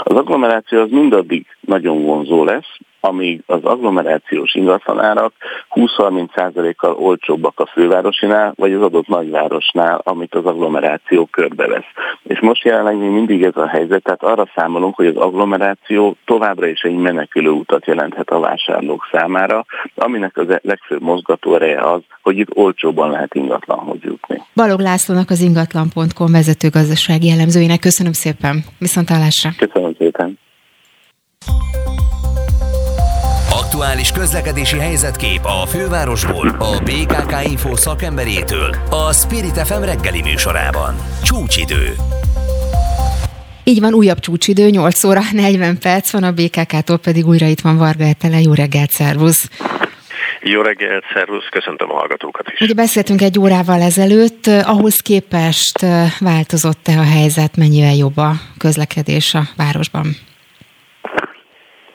Az 0.04 0.16
agglomeráció 0.16 0.80
az 0.80 0.90
mindaddig 0.90 1.46
nagyon 1.60 2.02
vonzó 2.02 2.44
lesz, 2.44 2.76
amíg 3.00 3.42
az 3.46 3.64
agglomerációs 3.64 4.54
ingatlanárak 4.54 5.32
20-30%-kal 5.74 6.94
olcsóbbak 6.94 7.60
a 7.60 7.66
fővárosinál, 7.66 8.52
vagy 8.56 8.72
az 8.72 8.82
adott 8.82 9.06
nagyvárosnál, 9.06 10.00
amit 10.04 10.34
az 10.34 10.44
agglomeráció 10.44 11.26
körbevesz. 11.26 11.90
És 12.22 12.40
most 12.40 12.64
jelenleg 12.64 12.96
még 12.96 13.10
mindig 13.10 13.42
ez 13.42 13.56
a 13.56 13.66
helyzet, 13.66 14.02
tehát 14.02 14.22
arra 14.22 14.50
számolunk, 14.54 14.94
hogy 14.94 15.06
az 15.06 15.16
agglomeráció 15.16 16.16
továbbra 16.24 16.66
is 16.66 16.80
egy 16.80 16.96
menekülő 16.96 17.50
utat 17.50 17.86
jelenthet 17.86 18.30
a 18.30 18.40
vásárlók 18.40 19.08
számára, 19.12 19.64
aminek 19.94 20.36
az 20.36 20.46
legfőbb 20.62 21.02
mozgató 21.02 21.54
ereje 21.54 21.80
az, 21.80 22.00
hogy 22.22 22.38
itt 22.38 22.56
olcsóban 22.56 23.10
lehet 23.10 23.34
ingatlanhoz 23.34 23.98
jutni. 24.00 24.42
Balog 24.54 24.80
Lászlónak 24.80 25.30
az 25.30 25.40
ingatlan.com 25.40 26.32
vezető 26.32 26.68
gazdasági 26.68 27.30
elemzőjének 27.30 27.80
köszönöm 27.80 28.12
szépen. 28.12 28.64
Viszontlátásra. 28.78 29.50
Köszönöm 29.58 29.94
szépen. 29.98 30.38
Aktuális 33.78 34.10
közlekedési 34.10 34.78
helyzetkép 34.78 35.40
a 35.42 35.66
fővárosból, 35.66 36.48
a 36.48 36.80
BKK 36.84 37.50
Info 37.50 37.76
szakemberétől, 37.76 38.76
a 38.90 39.12
Spirit 39.12 39.66
FM 39.66 39.82
reggeli 39.82 40.22
műsorában. 40.22 40.94
Csúcsidő. 41.22 41.94
Így 43.64 43.80
van, 43.80 43.94
újabb 43.94 44.18
csúcsidő, 44.18 44.68
8 44.68 45.04
óra 45.04 45.20
40 45.32 45.78
perc 45.78 46.10
van, 46.10 46.22
a 46.22 46.32
BKK-tól 46.32 46.98
pedig 46.98 47.26
újra 47.26 47.46
itt 47.46 47.60
van 47.60 47.76
Varga 47.76 48.04
Etele. 48.04 48.40
Jó 48.40 48.54
reggelt, 48.54 48.90
szervusz! 48.90 49.48
Jó 50.40 50.60
reggelt, 50.60 51.04
szervusz, 51.14 51.48
köszöntöm 51.50 51.90
a 51.90 51.94
hallgatókat 51.94 52.50
is. 52.52 52.60
Ugye 52.60 52.74
beszéltünk 52.74 53.22
egy 53.22 53.38
órával 53.38 53.80
ezelőtt, 53.80 54.46
ahhoz 54.46 55.00
képest 55.00 55.86
változott-e 56.18 56.98
a 56.98 57.04
helyzet, 57.04 57.56
mennyivel 57.56 57.94
jobb 57.94 58.16
a 58.16 58.32
közlekedés 58.56 59.34
a 59.34 59.42
városban? 59.56 60.16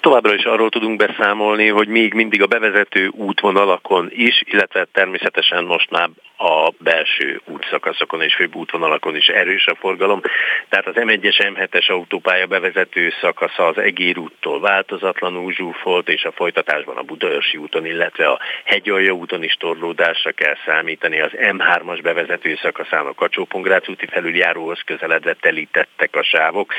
Továbbra 0.04 0.34
is 0.34 0.44
arról 0.44 0.70
tudunk 0.70 0.98
beszámolni, 0.98 1.68
hogy 1.68 1.88
még 1.88 2.14
mindig 2.14 2.42
a 2.42 2.48
bevezető 2.48 3.08
útvonalakon 3.08 4.08
is, 4.12 4.42
illetve 4.46 4.88
természetesen 4.92 5.64
most 5.64 5.90
már 5.90 6.10
a 6.38 6.72
belső 6.78 7.42
útszakaszokon 7.46 8.22
és 8.22 8.36
főbb 8.36 8.56
útvonalakon 8.56 9.16
is 9.16 9.28
erős 9.28 9.66
a 9.68 9.76
forgalom. 9.76 10.22
Tehát 10.70 10.88
az 10.88 10.94
M1-es 10.96 11.52
M7-es 11.56 11.90
autópálya 11.90 12.46
bevezető 12.46 13.14
szakasza 13.22 13.68
az 13.68 13.78
Egér 13.78 14.18
úttól 14.18 14.60
változatlanul 14.60 15.54
zsúfolt, 15.54 16.10
és 16.10 16.24
a 16.24 16.32
folytatásban 16.32 16.98
a 16.98 17.02
Budaörsi 17.02 17.58
úton, 17.58 17.86
illetve 17.86 18.28
a 18.28 18.40
Hegyalja 18.64 19.12
úton 19.12 19.44
is 19.44 19.54
torlódásra 19.54 20.32
kell 20.32 20.56
számítani. 20.66 21.22
Az 21.22 21.32
M3-as 21.34 22.00
bevezető 22.04 22.58
szakaszán 22.62 23.06
a 23.06 23.14
kacsó 23.14 23.48
úti 23.88 24.06
felüljáróhoz 24.06 24.82
közeledve 24.86 25.34
telítettek 25.34 26.16
a 26.16 26.24
sávok. 26.24 26.74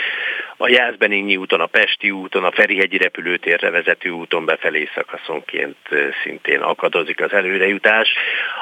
A 0.56 0.68
Jászbenényi 0.68 1.36
úton, 1.36 1.60
a 1.60 1.66
Pesti 1.66 2.10
úton, 2.10 2.44
a 2.44 2.52
Ferihegyi 2.52 2.98
repülőtérre 3.14 3.70
vezető 3.70 4.10
úton 4.10 4.44
befelé 4.44 4.88
szakaszonként 4.94 5.76
szintén 6.22 6.60
akadozik 6.60 7.20
az 7.20 7.32
előrejutás. 7.32 8.08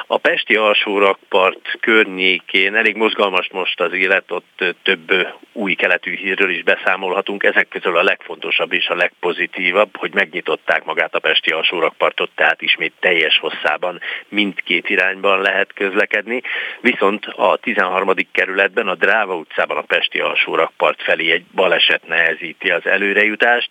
A 0.07 0.17
Pesti 0.17 0.55
alsó 0.55 0.97
rakpart 0.97 1.77
környékén 1.79 2.75
elég 2.75 2.95
mozgalmas 2.95 3.49
most 3.51 3.81
az 3.81 3.93
élet, 3.93 4.31
ott 4.31 4.63
több 4.83 5.27
új 5.51 5.73
keletű 5.73 6.15
hírről 6.15 6.49
is 6.49 6.63
beszámolhatunk. 6.63 7.43
Ezek 7.43 7.67
közül 7.67 7.97
a 7.97 8.03
legfontosabb 8.03 8.73
és 8.73 8.87
a 8.87 8.95
legpozitívabb, 8.95 9.97
hogy 9.97 10.13
megnyitották 10.13 10.83
magát 10.83 11.15
a 11.15 11.19
Pesti 11.19 11.51
alsórakpartot, 11.51 12.29
tehát 12.35 12.61
ismét 12.61 12.93
teljes 12.99 13.37
hosszában 13.37 13.99
mindkét 14.27 14.89
irányban 14.89 15.41
lehet 15.41 15.73
közlekedni. 15.73 16.41
Viszont 16.81 17.25
a 17.25 17.57
13. 17.57 18.13
kerületben, 18.31 18.87
a 18.87 18.95
Dráva 18.95 19.35
utcában 19.35 19.77
a 19.77 19.81
Pesti 19.81 20.19
alsórakpart 20.19 21.01
felé 21.01 21.31
egy 21.31 21.45
baleset 21.55 22.07
nehezíti 22.07 22.69
az 22.69 22.85
előrejutást. 22.85 23.69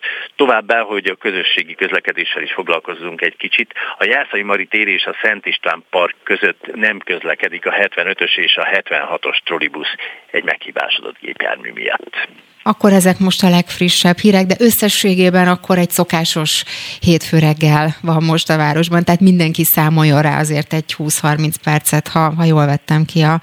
Továbbá, 0.73 0.91
hogy 0.91 1.05
a 1.05 1.15
közösségi 1.15 1.75
közlekedéssel 1.75 2.41
is 2.41 2.53
foglalkozzunk 2.53 3.21
egy 3.21 3.35
kicsit. 3.37 3.73
A 3.97 4.05
Jászai 4.05 4.41
Mari 4.41 4.65
tér 4.65 4.87
és 4.87 5.05
a 5.05 5.15
Szent 5.21 5.45
István 5.45 5.83
Park 5.89 6.15
között 6.23 6.75
nem 6.75 6.99
közlekedik 6.99 7.65
a 7.65 7.71
75-ös 7.71 8.37
és 8.37 8.55
a 8.55 8.65
76-os 8.65 9.37
trollibusz 9.43 9.95
egy 10.31 10.43
meghibásodott 10.43 11.19
gépjármű 11.19 11.71
miatt. 11.71 12.27
Akkor 12.63 12.91
ezek 12.91 13.19
most 13.19 13.43
a 13.43 13.49
legfrissebb 13.49 14.17
hírek, 14.17 14.45
de 14.45 14.55
összességében 14.59 15.47
akkor 15.47 15.77
egy 15.77 15.89
szokásos 15.89 16.63
hétfő 16.99 17.39
reggel 17.39 17.95
van 18.01 18.23
most 18.23 18.49
a 18.49 18.57
városban, 18.57 19.03
tehát 19.03 19.21
mindenki 19.21 19.63
számoljon 19.63 20.21
rá 20.21 20.39
azért 20.39 20.73
egy 20.73 20.95
20-30 20.97 21.53
percet, 21.63 22.07
ha, 22.07 22.33
ha 22.37 22.43
jól 22.43 22.65
vettem 22.65 23.05
ki 23.05 23.21
a 23.21 23.41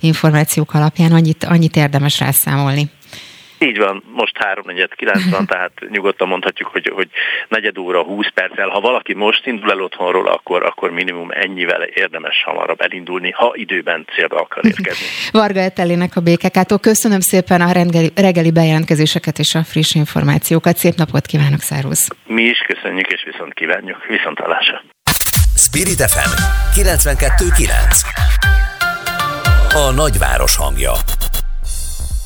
információk 0.00 0.74
alapján, 0.74 1.12
annyit, 1.12 1.44
annyit 1.44 1.76
érdemes 1.76 2.20
rászámolni. 2.20 2.97
Így 3.58 3.78
van, 3.78 4.02
most 4.12 4.38
3.49 4.54 5.22
van, 5.30 5.46
tehát 5.52 5.72
nyugodtan 5.88 6.28
mondhatjuk, 6.28 6.68
hogy, 6.68 6.90
hogy 6.94 7.08
negyed 7.48 7.78
óra, 7.78 8.02
20 8.02 8.26
perccel. 8.34 8.68
Ha 8.68 8.80
valaki 8.80 9.14
most 9.14 9.46
indul 9.46 9.70
el 9.70 9.80
otthonról, 9.80 10.26
akkor, 10.26 10.62
akkor 10.62 10.90
minimum 10.90 11.30
ennyivel 11.30 11.82
érdemes 11.82 12.42
hamarabb 12.44 12.80
elindulni, 12.80 13.30
ha 13.30 13.52
időben 13.54 14.06
célba 14.14 14.36
akar 14.36 14.64
érkezni. 14.64 15.06
Varga 15.40 15.60
Etelének 15.60 16.16
a 16.16 16.20
BKK-tól 16.20 16.78
köszönöm 16.78 17.20
szépen 17.20 17.60
a 17.60 17.72
reggeli, 17.72 18.10
reggeli 18.14 18.50
bejelentkezéseket 18.50 19.38
és 19.38 19.54
a 19.54 19.64
friss 19.64 19.94
információkat. 19.94 20.76
Szép 20.76 20.94
napot 20.94 21.26
kívánok, 21.26 21.60
szervusz! 21.60 22.08
Mi 22.26 22.42
is 22.42 22.58
köszönjük 22.58 23.06
és 23.06 23.22
viszont 23.24 23.54
kívánjuk. 23.54 24.06
Viszont 24.06 24.38
hallásra. 24.38 24.82
Spirit 25.56 26.02
FM 26.10 26.30
92.9 26.80 27.68
A 29.74 29.92
nagyváros 29.94 30.56
hangja 30.56 30.92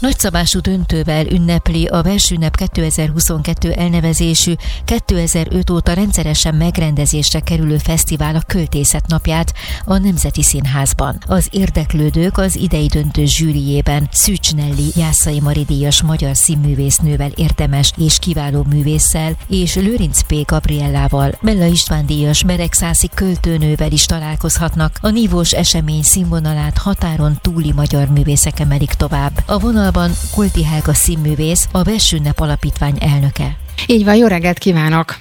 Nagyszabású 0.03 0.61
döntővel 0.61 1.27
ünnepli 1.27 1.87
a 1.87 2.03
Versünnep 2.03 2.57
2022 2.57 3.73
elnevezésű 3.73 4.53
2005 4.85 5.71
óta 5.71 5.93
rendszeresen 5.93 6.55
megrendezésre 6.55 7.41
kerülő 7.41 7.77
fesztivál 7.79 8.37
a 8.37 8.43
Költészet 8.47 9.07
napját 9.07 9.55
a 9.85 9.99
Nemzeti 9.99 10.43
Színházban. 10.43 11.19
Az 11.27 11.49
érdeklődők 11.51 12.39
az 12.39 12.57
idei 12.57 12.87
döntő 12.87 13.25
zsűriében 13.25 14.09
Szűcs 14.13 14.51
Jászai 14.97 15.41
Maridíjas 15.41 16.03
magyar 16.03 16.37
színművésznővel 16.37 17.31
érdemes 17.35 17.93
és 17.97 18.19
kiváló 18.19 18.67
művésszel 18.71 19.37
és 19.49 19.75
Lőrinc 19.75 20.21
P. 20.21 20.35
Gabriellával, 20.47 21.39
Bella 21.43 21.65
István 21.65 22.07
díjas 22.07 22.45
Beregszászi 22.45 23.09
költőnővel 23.15 23.93
is 23.93 24.07
találkozhatnak. 24.07 24.99
A 25.01 25.09
nívós 25.09 25.53
esemény 25.53 26.03
színvonalát 26.03 26.79
határon 26.79 27.39
túli 27.41 27.73
magyar 27.73 28.09
művészek 28.09 28.61
emelik 28.61 28.93
tovább. 28.93 29.43
A 29.47 29.59
vonal 29.59 29.91
vonalban 29.93 30.17
Kulti 30.35 30.65
Helga 30.65 30.95
színművész, 30.95 31.69
a 31.73 31.83
Vessünnep 31.83 32.41
Alapítvány 32.41 32.97
elnöke. 33.01 33.57
Így 33.87 34.05
van, 34.05 34.15
jó 34.15 34.27
reggelt 34.27 34.59
kívánok! 34.59 35.15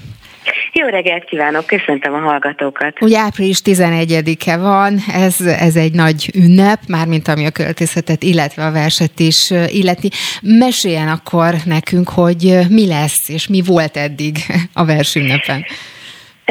Jó 0.74 0.88
reggelt 0.88 1.24
kívánok, 1.24 1.66
köszöntöm 1.66 2.14
a 2.14 2.20
hallgatókat. 2.20 3.02
Ugye 3.02 3.20
április 3.20 3.62
11-e 3.66 4.58
van, 4.58 4.98
ez, 5.14 5.42
ez 5.42 5.76
egy 5.76 5.94
nagy 5.94 6.32
ünnep, 6.36 6.80
mármint 6.88 7.28
ami 7.28 7.46
a 7.46 7.52
költészetet, 7.52 8.24
illetve 8.24 8.66
a 8.66 8.72
verset 8.72 9.20
is 9.20 9.52
illeti. 9.68 10.10
Meséljen 10.42 11.08
akkor 11.08 11.54
nekünk, 11.66 12.10
hogy 12.10 12.60
mi 12.70 12.88
lesz, 12.88 13.30
és 13.30 13.48
mi 13.48 13.62
volt 13.62 13.98
eddig 13.98 14.38
a 14.74 14.86
versünnepen 14.86 15.66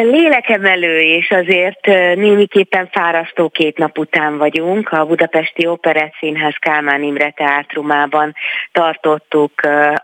lélekemelő, 0.02 1.00
és 1.00 1.30
azért 1.30 1.86
némiképpen 2.16 2.88
fárasztó 2.92 3.48
két 3.48 3.78
nap 3.78 3.98
után 3.98 4.38
vagyunk. 4.38 4.88
A 4.88 5.06
Budapesti 5.06 5.66
Operett 5.66 6.14
Színház 6.18 6.54
Kálmán 6.58 7.02
Imre 7.02 7.30
Teátrumában 7.30 8.34
tartottuk 8.72 9.52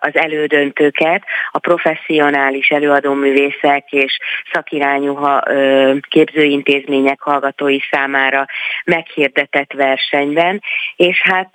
az 0.00 0.16
elődöntőket, 0.16 1.22
a 1.50 1.58
professzionális 1.58 2.68
előadóművészek 2.68 3.92
és 3.92 4.18
szakirányú 4.52 5.18
képzőintézmények 6.00 7.20
hallgatói 7.20 7.78
számára 7.90 8.46
meghirdetett 8.84 9.72
versenyben, 9.72 10.62
és 10.96 11.22
hát 11.22 11.50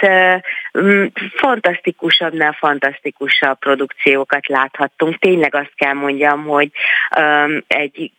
fantasztikusabbnál 1.36 2.56
fantasztikusabb 2.60 3.60
produkciókat 3.60 4.48
láthattunk. 4.48 5.20
Tényleg 5.20 5.56
azt 5.56 5.74
kell 5.76 5.94
mondjam, 5.94 6.46
hogy 6.46 6.70
egy 7.68 8.12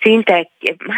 szinte, 0.00 0.48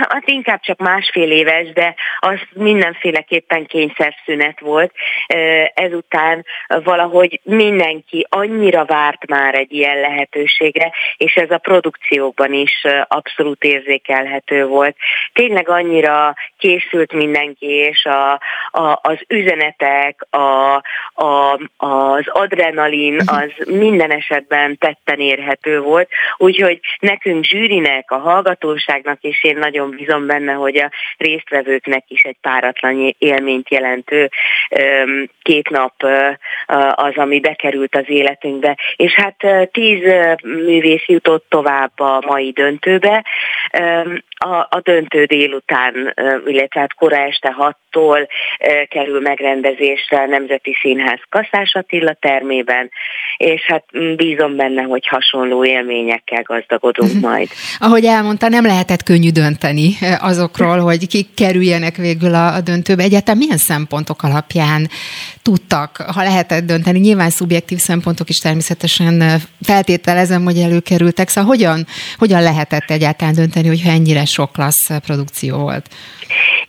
hát 0.08 0.28
inkább 0.28 0.60
csak 0.60 0.78
másfél 0.78 1.30
éves, 1.30 1.72
de 1.72 1.94
az 2.18 2.38
mindenféleképpen 2.52 3.66
kényszerszünet 3.66 4.60
volt. 4.60 4.92
Ezután 5.74 6.44
valahogy 6.66 7.40
mindenki 7.42 8.26
annyira 8.28 8.84
várt 8.84 9.26
már 9.26 9.54
egy 9.54 9.72
ilyen 9.72 10.00
lehetőségre, 10.00 10.92
és 11.16 11.34
ez 11.34 11.50
a 11.50 11.58
produkciókban 11.58 12.52
is 12.52 12.86
abszolút 13.08 13.64
érzékelhető 13.64 14.66
volt. 14.66 14.96
Tényleg 15.32 15.68
annyira 15.68 16.34
készült 16.58 17.12
mindenki, 17.12 17.66
és 17.66 18.04
a, 18.04 18.32
a, 18.70 18.98
az 19.02 19.18
üzenetek, 19.28 20.26
a, 20.30 20.74
a, 21.24 21.60
az 21.76 22.24
adrenalin, 22.26 23.20
az 23.26 23.52
minden 23.66 24.10
esetben 24.10 24.78
tetten 24.78 25.18
érhető 25.18 25.80
volt, 25.80 26.08
úgyhogy 26.36 26.80
nekünk 27.00 27.44
zsűrinek, 27.44 28.10
a 28.10 28.18
hallgatóságnak, 28.30 29.18
és 29.20 29.44
én 29.44 29.56
nagyon 29.56 29.90
bízom 29.90 30.26
benne, 30.26 30.52
hogy 30.52 30.78
a 30.78 30.90
résztvevőknek 31.16 32.04
is 32.08 32.22
egy 32.22 32.36
páratlan 32.40 33.14
élményt 33.18 33.70
jelentő 33.70 34.30
két 35.42 35.68
nap 35.68 35.94
az, 36.94 37.16
ami 37.16 37.40
bekerült 37.40 37.96
az 37.96 38.04
életünkbe. 38.06 38.76
És 38.96 39.12
hát 39.12 39.70
tíz 39.72 40.02
művész 40.42 41.06
jutott 41.06 41.46
tovább 41.48 42.00
a 42.00 42.22
mai 42.26 42.50
döntőbe. 42.50 43.24
A, 44.38 44.54
a 44.54 44.80
döntő 44.82 45.24
délután, 45.24 46.14
illetve 46.46 46.80
hát 46.80 46.94
kora 46.94 47.16
este 47.16 47.50
hattól 47.50 48.28
kerül 48.88 49.20
megrendezésre 49.20 50.18
a 50.18 50.26
Nemzeti 50.26 50.76
Színház 50.80 51.20
Kaszás 51.28 51.74
Attila 51.74 52.12
termében, 52.12 52.90
és 53.36 53.62
hát 53.66 53.84
bízom 54.16 54.56
benne, 54.56 54.82
hogy 54.82 55.06
hasonló 55.06 55.64
élményekkel 55.64 56.42
gazdagodunk 56.42 57.12
mhm. 57.12 57.26
majd. 57.26 57.48
Ahogy 57.78 58.04
elmondta, 58.10 58.48
nem 58.48 58.66
lehetett 58.66 59.02
könnyű 59.02 59.30
dönteni 59.30 59.96
azokról, 60.18 60.78
hogy 60.78 61.06
kik 61.06 61.28
kerüljenek 61.34 61.96
végül 61.96 62.34
a, 62.34 62.60
döntőbe. 62.60 63.02
Egyáltalán 63.02 63.38
milyen 63.38 63.56
szempontok 63.56 64.22
alapján 64.22 64.90
tudtak, 65.42 65.96
ha 65.96 66.22
lehetett 66.22 66.64
dönteni? 66.64 66.98
Nyilván 66.98 67.30
szubjektív 67.30 67.78
szempontok 67.78 68.28
is 68.28 68.36
természetesen 68.36 69.40
feltételezem, 69.62 70.44
hogy 70.44 70.58
előkerültek. 70.58 71.28
Szóval 71.28 71.50
hogyan, 71.50 71.86
hogyan 72.16 72.42
lehetett 72.42 72.90
egyáltalán 72.90 73.34
dönteni, 73.34 73.68
hogyha 73.68 73.90
ennyire 73.90 74.24
sok 74.24 74.52
klassz 74.52 74.90
produkció 75.00 75.56
volt? 75.56 75.86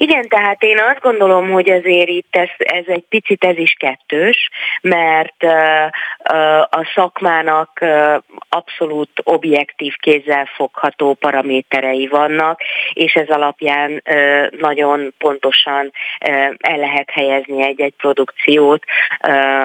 Igen, 0.02 0.28
tehát 0.28 0.64
én 0.64 0.80
azt 0.80 0.99
gondolom, 1.02 1.49
hogy 1.49 1.69
azért 1.69 2.10
itt 2.10 2.36
ez, 2.36 2.49
ez 2.57 2.84
egy 2.88 3.03
picit 3.10 3.44
ez 3.44 3.57
is 3.57 3.76
kettős, 3.80 4.49
mert 4.82 5.44
a 6.69 6.91
szakmának 6.95 7.86
abszolút 8.49 9.10
objektív 9.23 9.95
kézzel 9.95 10.45
fogható 10.56 11.14
paraméterei 11.14 12.07
vannak, 12.07 12.61
és 12.94 13.14
ez 13.14 13.28
alapján 13.30 14.03
nagyon 14.60 15.14
pontosan 15.18 15.91
el 16.57 16.78
lehet 16.78 17.10
helyezni 17.11 17.64
egy-egy 17.64 17.94
produkciót 17.98 18.84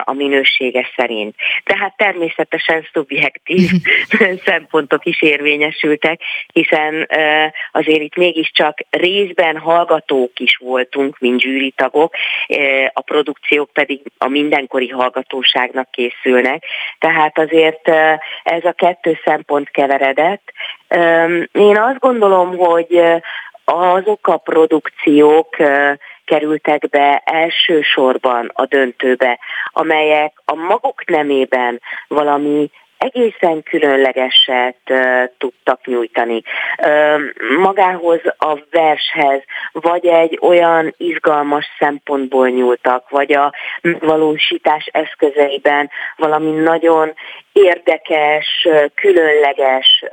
a 0.04 0.12
minősége 0.12 0.88
szerint. 0.96 1.34
Tehát 1.64 1.96
természetesen 1.96 2.88
szubjektív 2.92 3.70
szempontok 4.46 5.04
is 5.04 5.22
érvényesültek, 5.22 6.20
hiszen 6.52 7.08
azért 7.72 8.02
itt 8.02 8.16
mégiscsak 8.16 8.78
részben 8.90 9.56
hallgató 9.56 10.25
hallgatók 10.26 10.40
is 10.40 10.56
voltunk, 10.56 11.18
mint 11.18 11.40
zsűritagok, 11.40 12.14
e, 12.46 12.90
a 12.94 13.00
produkciók 13.00 13.70
pedig 13.72 14.00
a 14.18 14.28
mindenkori 14.28 14.88
hallgatóságnak 14.88 15.90
készülnek. 15.90 16.64
Tehát 16.98 17.38
azért 17.38 17.88
e, 17.88 18.20
ez 18.42 18.64
a 18.64 18.72
kettő 18.72 19.18
szempont 19.24 19.70
keveredett. 19.70 20.52
E, 20.88 21.26
én 21.52 21.76
azt 21.76 21.98
gondolom, 21.98 22.56
hogy 22.56 23.02
azok 23.64 24.26
a 24.26 24.36
produkciók 24.36 25.56
kerültek 26.24 26.88
be 26.88 27.22
elsősorban 27.24 28.50
a 28.54 28.66
döntőbe, 28.66 29.38
amelyek 29.72 30.32
a 30.44 30.54
maguk 30.54 31.04
nemében 31.06 31.80
valami 32.08 32.70
egészen 32.98 33.62
különlegeset 33.62 34.76
tudtak 35.38 35.86
nyújtani. 35.86 36.42
Magához 37.58 38.20
a 38.38 38.58
vershez, 38.70 39.42
vagy 39.72 40.06
egy 40.06 40.38
olyan 40.42 40.94
izgalmas 40.96 41.66
szempontból 41.78 42.48
nyúltak, 42.48 43.08
vagy 43.08 43.32
a 43.32 43.52
megvalósítás 43.80 44.88
eszközeiben 44.92 45.90
valami 46.16 46.50
nagyon 46.50 47.14
érdekes, 47.56 48.68
különleges 48.94 50.04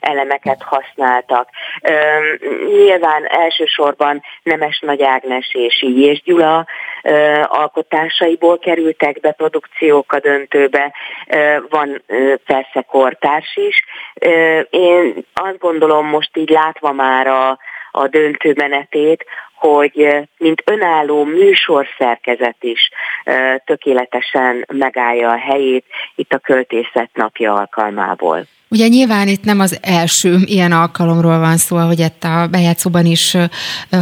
elemeket 0.00 0.62
használtak. 0.62 1.48
Nyilván 2.66 3.26
elsősorban 3.26 4.22
Nemes 4.42 4.80
Nagy 4.80 5.02
Ágnes 5.02 5.54
és 5.54 5.82
Ilyés 5.82 6.22
Gyula 6.22 6.66
alkotásaiból 7.42 8.58
kerültek 8.58 9.20
be 9.20 9.32
produkciók 9.32 10.12
a 10.12 10.20
döntőbe, 10.20 10.92
van 11.68 12.02
persze 12.46 12.82
kortárs 12.88 13.56
is. 13.56 13.84
Én 14.70 15.14
azt 15.34 15.58
gondolom 15.58 16.06
most 16.06 16.36
így 16.36 16.50
látva 16.50 16.92
már 16.92 17.26
a, 17.26 17.58
a 17.90 18.08
döntő 18.08 18.52
menetét, 18.56 19.24
hogy 19.54 20.28
mint 20.38 20.62
önálló 20.64 21.24
műsorszerkezet 21.24 22.56
is 22.60 22.90
tökéletesen 23.64 24.64
megállja 24.72 25.30
a 25.30 25.38
helyét 25.38 25.84
itt 26.14 26.32
a 26.32 26.38
költészet 26.38 27.10
napja 27.12 27.54
alkalmából. 27.54 28.46
Ugye 28.70 28.86
nyilván 28.86 29.28
itt 29.28 29.44
nem 29.44 29.60
az 29.60 29.78
első 29.82 30.36
ilyen 30.44 30.72
alkalomról 30.72 31.38
van 31.38 31.56
szó, 31.56 31.76
hogy 31.76 31.98
itt 31.98 32.24
a 32.24 32.46
bejátszóban 32.50 33.06
is 33.06 33.36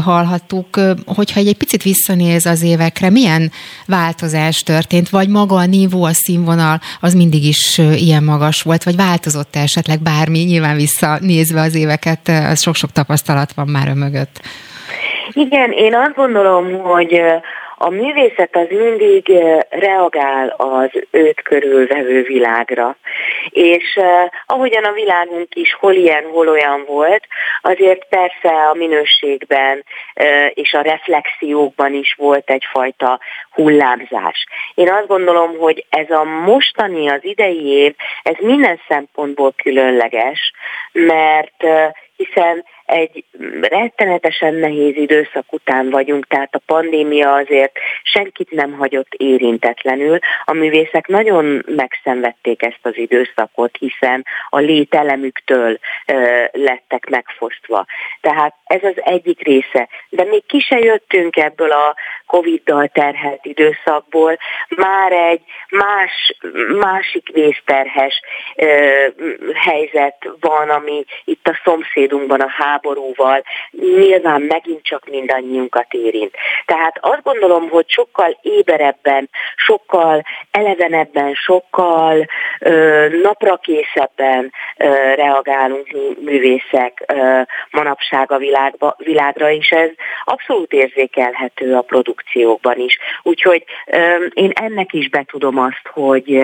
hallhattuk, 0.05 0.67
hogyha 1.07 1.41
egy 1.41 1.57
picit 1.57 1.83
visszanéz 1.83 2.47
az 2.47 2.63
évekre, 2.63 3.11
milyen 3.11 3.51
változás 3.87 4.63
történt, 4.63 5.09
vagy 5.09 5.29
maga 5.29 5.57
a 5.57 5.67
nívó, 5.67 6.05
a 6.05 6.13
színvonal 6.13 6.81
az 7.01 7.15
mindig 7.15 7.45
is 7.45 7.79
ilyen 7.79 8.23
magas 8.23 8.63
volt, 8.63 8.83
vagy 8.83 8.97
változott 8.97 9.57
esetleg 9.57 10.03
bármi, 10.03 10.39
nyilván 10.39 10.77
visszanézve 10.77 11.61
az 11.61 11.75
éveket, 11.75 12.29
az 12.29 12.61
sok-sok 12.61 12.93
tapasztalat 12.93 13.53
van 13.53 13.69
már 13.69 13.95
mögött. 13.95 14.41
Igen, 15.33 15.71
én 15.71 15.95
azt 15.95 16.15
gondolom, 16.15 16.81
hogy 16.83 17.21
a 17.79 17.89
művészet 17.89 18.57
az 18.57 18.67
mindig 18.69 19.33
reagál 19.69 20.49
az 20.57 20.91
őt 21.11 21.43
körülvevő 21.43 22.23
világra. 22.23 22.97
És 23.51 23.97
uh, 23.97 24.05
ahogyan 24.47 24.85
a 24.85 24.93
világunk 24.93 25.55
is 25.55 25.75
hol 25.75 25.95
ilyen, 25.95 26.25
hol 26.25 26.49
olyan 26.49 26.85
volt, 26.87 27.27
azért 27.61 28.09
persze 28.09 28.69
a 28.71 28.75
minőségben 28.75 29.85
uh, 30.15 30.51
és 30.55 30.73
a 30.73 30.81
reflexiókban 30.81 31.95
is 31.95 32.15
volt 32.19 32.51
egyfajta 32.51 33.21
hullámzás. 33.51 34.47
Én 34.75 34.91
azt 34.91 35.07
gondolom, 35.07 35.59
hogy 35.59 35.87
ez 35.89 36.11
a 36.11 36.25
mostani, 36.25 37.09
az 37.09 37.25
idei 37.25 37.67
év, 37.67 37.95
ez 38.23 38.35
minden 38.39 38.81
szempontból 38.89 39.55
különleges, 39.57 40.53
mert 40.93 41.65
hiszen 42.17 42.65
egy 42.87 43.25
rettenetesen 43.61 44.55
nehéz 44.55 44.97
időszak 44.97 45.53
után 45.53 45.91
vagyunk, 45.91 46.27
tehát 46.27 46.55
a 46.55 46.63
pandémia 46.67 47.33
azért 47.33 47.79
senkit 48.03 48.51
nem 48.51 48.73
hagyott 48.73 49.15
érintetlenül. 49.17 50.19
A 50.45 50.53
művészek 50.53 51.07
nagyon 51.07 51.65
megszenvedték 51.67 52.63
ezt 52.63 52.81
az 52.83 52.97
időszakot, 52.97 53.77
hiszen 53.79 54.25
a 54.49 54.59
lételemüktől 54.59 55.79
ö, 56.07 56.45
lettek 56.53 57.09
megfosztva. 57.09 57.87
Tehát 58.21 58.55
ez 58.65 58.83
az 58.83 58.95
egyik 58.97 59.43
része. 59.43 59.89
De 60.09 60.25
még 60.25 60.47
ki 60.47 60.61
se 60.61 60.79
jöttünk 60.79 61.37
ebből 61.37 61.71
a 61.71 61.95
Covid-dal 62.27 62.89
terhelt 62.89 63.45
időszakból, 63.45 64.39
már 64.69 65.13
egy 65.13 65.41
más, 65.71 66.37
másik 66.79 67.29
vészterhes 67.33 68.21
ö, 68.55 69.07
helyzet 69.55 70.29
van, 70.41 70.69
ami 70.69 71.05
itt 71.25 71.49
a 71.49 71.61
szomszédunkban 71.65 72.41
a 72.41 72.49
háborúval 72.77 73.43
nyilván 73.71 74.41
megint 74.41 74.83
csak 74.83 75.07
mindannyiunkat 75.11 75.87
érint. 75.93 76.35
Tehát 76.67 76.99
azt 77.01 77.23
gondolom, 77.23 77.69
hogy 77.69 77.85
sokkal 77.89 78.39
éberebben, 78.43 79.29
sokkal 79.57 80.23
elevenebben, 80.51 81.35
sokkal 81.35 82.27
ö, 82.61 83.07
naprakészebben 83.23 84.53
ö, 84.77 84.85
reagálunk 85.15 85.87
művészek 86.21 87.05
ö, 87.07 87.41
manapság 87.71 88.33
a 88.33 88.39
világba, 88.39 88.97
világra, 88.99 89.51
és 89.51 89.69
ez 89.71 89.91
abszolút 90.25 90.73
érzékelhető 90.73 91.75
a 91.75 91.83
produkciókban 91.83 92.79
is. 92.79 92.99
Úgyhogy 93.23 93.65
ö, 93.87 94.25
én 94.35 94.51
ennek 94.55 94.93
is 94.93 95.09
betudom 95.09 95.59
azt, 95.59 95.87
hogy, 95.93 96.43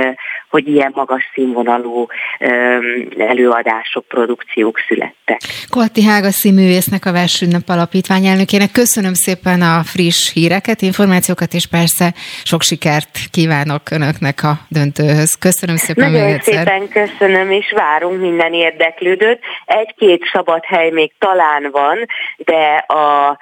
hogy 0.51 0.69
ilyen 0.69 0.93
magas 0.95 1.31
színvonalú 1.35 2.07
ö, 2.39 2.79
előadások, 3.19 4.05
produkciók 4.09 4.79
születtek. 4.89 5.41
Kolti 5.71 6.03
Ága 6.23 6.31
színművésznek, 6.31 7.05
a 7.07 7.13
Versünnep 7.13 7.69
Alapítvány 7.69 8.27
elnökének. 8.27 8.71
Köszönöm 8.73 9.15
szépen 9.15 9.63
a 9.63 9.83
friss 9.83 10.33
híreket, 10.33 10.83
információkat, 10.83 11.53
és 11.53 11.67
persze 11.67 12.15
sok 12.45 12.63
sikert 12.63 13.11
kívánok 13.31 13.91
Önöknek 13.91 14.43
a 14.43 14.53
döntőhöz. 14.69 15.35
Köszönöm 15.39 15.77
szépen 15.77 16.11
Nagyon 16.11 16.27
még 16.27 16.35
egyszer. 16.35 16.55
szépen 16.55 16.89
köszönöm, 16.89 17.51
és 17.51 17.73
várunk 17.77 18.21
minden 18.21 18.53
érdeklődőt. 18.53 19.41
Egy-két 19.65 20.23
szabad 20.33 20.65
hely 20.65 20.91
még 20.91 21.13
talán 21.19 21.69
van, 21.71 22.07
de 22.37 22.85
a 22.87 23.39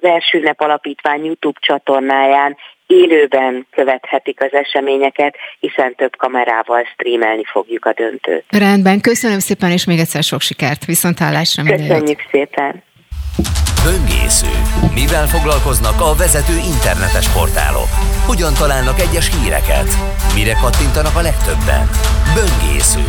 Versünnep 0.00 0.60
Alapítvány 0.60 1.24
YouTube 1.24 1.58
csatornáján 1.60 2.56
élőben 2.88 3.66
követhetik 3.70 4.42
az 4.42 4.52
eseményeket, 4.52 5.36
hiszen 5.60 5.94
több 5.94 6.16
kamerával 6.16 6.84
streamelni 6.92 7.44
fogjuk 7.44 7.84
a 7.84 7.92
döntőt. 7.92 8.44
Rendben, 8.48 9.00
köszönöm 9.00 9.38
szépen, 9.38 9.70
és 9.70 9.84
még 9.84 9.98
egyszer 9.98 10.22
sok 10.22 10.40
sikert. 10.40 10.84
Viszontlátásra 10.84 11.62
Köszönjük 11.62 12.20
szépen. 12.30 12.82
Böngésző. 13.84 14.52
Mivel 14.94 15.26
foglalkoznak 15.26 16.00
a 16.00 16.14
vezető 16.14 16.56
internetes 16.72 17.28
portálok? 17.28 17.90
Hogyan 18.26 18.54
találnak 18.54 19.00
egyes 19.00 19.26
híreket? 19.34 19.88
Mire 20.34 20.54
kattintanak 20.62 21.16
a 21.16 21.26
legtöbben? 21.28 21.82
Böngésző. 22.38 23.06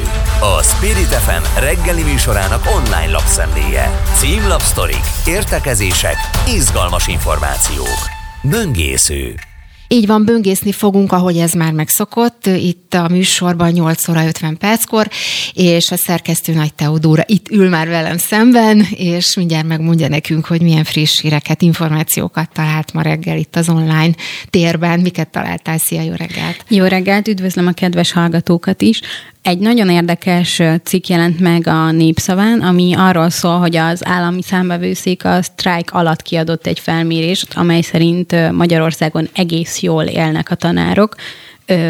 A 0.54 0.64
Spirit 0.64 1.14
FM 1.26 1.44
reggeli 1.68 2.04
műsorának 2.12 2.64
online 2.78 3.12
lapszemléje. 3.12 3.86
Címlapsztorik, 4.20 5.06
értekezések, 5.28 6.18
izgalmas 6.58 7.08
információk. 7.08 8.00
Böngésző. 8.44 9.49
Így 9.92 10.08
van, 10.08 10.26
böngészni 10.26 10.72
fogunk, 10.72 11.12
ahogy 11.12 11.38
ez 11.38 11.54
már 11.54 11.72
megszokott, 11.72 12.46
itt 12.46 12.94
a 12.94 13.08
műsorban 13.08 13.72
8 13.72 14.08
óra 14.08 14.26
50 14.26 14.58
perckor, 14.58 15.10
és 15.54 15.92
a 15.92 15.98
szerkesztő 15.98 16.54
Nagy 16.54 16.74
Teodóra 16.74 17.24
itt 17.26 17.50
ül 17.52 17.70
már 17.70 17.88
velem 17.88 18.18
szemben, 18.18 18.88
és 18.96 19.36
mindjárt 19.36 19.68
megmondja 19.68 20.08
nekünk, 20.08 20.46
hogy 20.46 20.62
milyen 20.62 20.84
friss 20.84 21.20
híreket, 21.20 21.62
információkat 21.62 22.50
talált 22.54 22.94
ma 22.94 23.02
reggel 23.02 23.38
itt 23.38 23.56
az 23.56 23.70
online 23.70 24.12
térben. 24.50 25.00
Miket 25.00 25.30
találtál? 25.30 25.78
Szia, 25.78 26.02
jó 26.02 26.14
reggelt! 26.14 26.66
Jó 26.68 26.86
reggelt, 26.86 27.28
üdvözlöm 27.28 27.68
a 27.68 27.72
kedves 27.72 28.12
hallgatókat 28.12 28.82
is. 28.82 29.02
Egy 29.42 29.60
nagyon 29.60 29.90
érdekes 29.90 30.62
cikk 30.84 31.08
jelent 31.08 31.40
meg 31.40 31.68
a 31.68 31.92
Népszaván, 31.92 32.62
ami 32.62 32.94
arról 32.94 33.30
szól, 33.30 33.58
hogy 33.58 33.76
az 33.76 34.06
állami 34.06 34.42
számbevőszék 34.42 35.26
a 35.26 35.42
sztrájk 35.42 35.92
alatt 35.92 36.22
kiadott 36.22 36.68
egy 36.68 36.80
felmérést, 36.80 37.54
amely 37.54 37.82
szerint 37.82 38.52
Magyarországon 38.52 39.30
egész 39.34 39.82
jól 39.82 40.04
élnek 40.04 40.52
a 40.52 40.56
tanárok. 40.56 41.16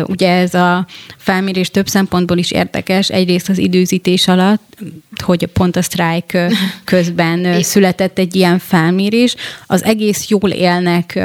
Ugye 0.08 0.30
ez 0.30 0.54
a 0.54 0.86
felmérés 1.18 1.70
több 1.70 1.88
szempontból 1.88 2.38
is 2.38 2.52
érdekes. 2.52 3.10
Egyrészt 3.10 3.50
az 3.50 3.58
időzítés 3.58 4.28
alatt, 4.28 4.78
hogy 5.24 5.46
pont 5.46 5.76
a 5.76 5.82
sztrájk 5.82 6.38
közben 6.84 7.62
született 7.62 8.18
egy 8.18 8.36
ilyen 8.36 8.60
felmérés. 8.60 9.36
Az 9.68 9.84
egész 9.84 10.30
jól 10.30 10.50
élnek 10.50 11.20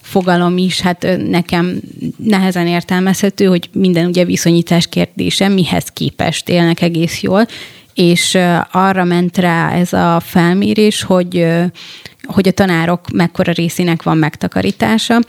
fogalom 0.00 0.58
is, 0.58 0.80
hát 0.80 1.06
nekem 1.28 1.80
nehezen 2.16 2.66
értelmezhető, 2.66 3.44
hogy 3.44 3.68
minden 3.72 4.06
ugye 4.06 4.24
viszonyítás 4.24 4.88
kérdése, 4.88 5.48
mihez 5.48 5.84
képest 5.92 6.48
élnek 6.48 6.82
egész 6.82 7.22
jól, 7.22 7.46
és 7.94 8.38
arra 8.72 9.04
ment 9.04 9.38
rá 9.38 9.72
ez 9.72 9.92
a 9.92 10.20
felmérés, 10.24 11.02
hogy, 11.02 11.46
hogy 12.22 12.48
a 12.48 12.52
tanárok 12.52 13.10
mekkora 13.12 13.52
részének 13.52 14.02
van 14.02 14.16
megtakarítása, 14.16 15.20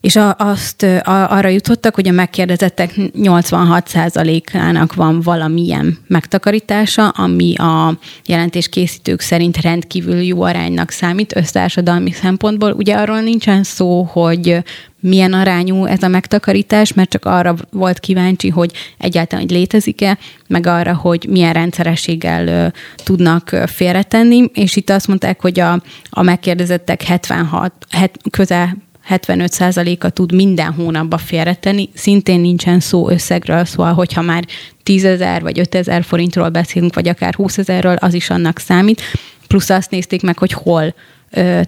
és 0.00 0.16
a, 0.16 0.34
azt 0.38 0.82
a, 0.82 1.30
arra 1.30 1.48
jutottak, 1.48 1.94
hogy 1.94 2.08
a 2.08 2.12
megkérdezettek 2.12 2.92
86%-ának 2.96 4.94
van 4.94 5.20
valamilyen 5.20 5.98
megtakarítása, 6.06 7.08
ami 7.08 7.54
a 7.56 7.98
jelentéskészítők 8.26 9.20
szerint 9.20 9.60
rendkívül 9.60 10.22
jó 10.22 10.42
aránynak 10.42 10.90
számít 10.90 11.36
össztársadalmi 11.36 12.12
szempontból. 12.12 12.72
Ugye 12.72 12.94
arról 12.94 13.20
nincsen 13.20 13.62
szó, 13.62 14.02
hogy 14.02 14.62
milyen 15.00 15.32
arányú 15.32 15.84
ez 15.84 16.02
a 16.02 16.08
megtakarítás, 16.08 16.92
mert 16.92 17.10
csak 17.10 17.24
arra 17.24 17.54
volt 17.70 18.00
kíváncsi, 18.00 18.48
hogy 18.48 18.72
egyáltalán 18.98 19.44
hogy 19.44 19.56
létezik-e, 19.56 20.18
meg 20.46 20.66
arra, 20.66 20.94
hogy 20.94 21.26
milyen 21.30 21.52
rendszerességgel 21.52 22.72
tudnak 23.04 23.48
félretenni, 23.66 24.50
és 24.54 24.76
itt 24.76 24.90
azt 24.90 25.06
mondták, 25.06 25.40
hogy 25.40 25.60
a, 25.60 25.82
a 26.10 26.22
megkérdezettek 26.22 27.02
76, 27.02 27.72
het, 27.90 28.18
közel 28.30 28.76
75%-a 29.08 30.10
tud 30.10 30.32
minden 30.32 30.72
hónapba 30.72 31.18
félretenni, 31.18 31.88
szintén 31.94 32.40
nincsen 32.40 32.80
szó 32.80 33.08
összegről, 33.08 33.64
szóval 33.64 33.92
hogyha 33.92 34.22
már 34.22 34.44
10 34.82 35.04
ezer 35.04 35.42
vagy 35.42 35.58
5 35.58 35.74
ezer 35.74 36.04
forintról 36.04 36.48
beszélünk, 36.48 36.94
vagy 36.94 37.08
akár 37.08 37.34
20 37.34 37.58
ezerről, 37.58 37.94
az 37.94 38.14
is 38.14 38.30
annak 38.30 38.58
számít. 38.58 39.02
Plusz 39.46 39.70
azt 39.70 39.90
nézték 39.90 40.22
meg, 40.22 40.38
hogy 40.38 40.52
hol 40.52 40.94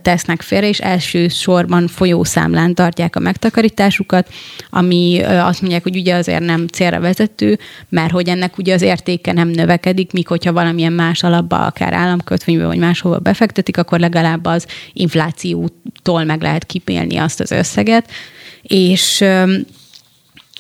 tesznek 0.03 0.43
félre, 0.43 0.69
és 0.69 0.79
elsősorban 0.79 1.89
folyószámlán 1.89 2.75
tartják 2.75 3.17
a 3.17 3.21
megtakarításukat, 3.21 4.29
ami 4.71 5.21
azt 5.23 5.61
mondják, 5.61 5.83
hogy 5.83 5.97
ugye 5.97 6.15
azért 6.15 6.45
nem 6.45 6.67
célra 6.67 7.01
vezető, 7.01 7.59
mert 7.89 8.11
hogy 8.11 8.29
ennek 8.29 8.59
ugye 8.59 8.75
az 8.75 8.83
értéke 8.83 9.33
nem 9.33 9.49
növekedik, 9.49 10.13
míg 10.13 10.27
hogyha 10.27 10.53
valamilyen 10.53 10.93
más 10.93 11.23
alapba, 11.23 11.67
akár 11.67 11.93
államkötvénybe 11.93 12.67
vagy 12.67 12.79
máshova 12.79 13.19
befektetik, 13.19 13.77
akkor 13.77 13.99
legalább 13.99 14.45
az 14.45 14.67
inflációtól 14.93 16.25
meg 16.25 16.43
lehet 16.43 16.65
kipélni 16.65 17.17
azt 17.17 17.41
az 17.41 17.51
összeget, 17.51 18.11
és 18.63 19.25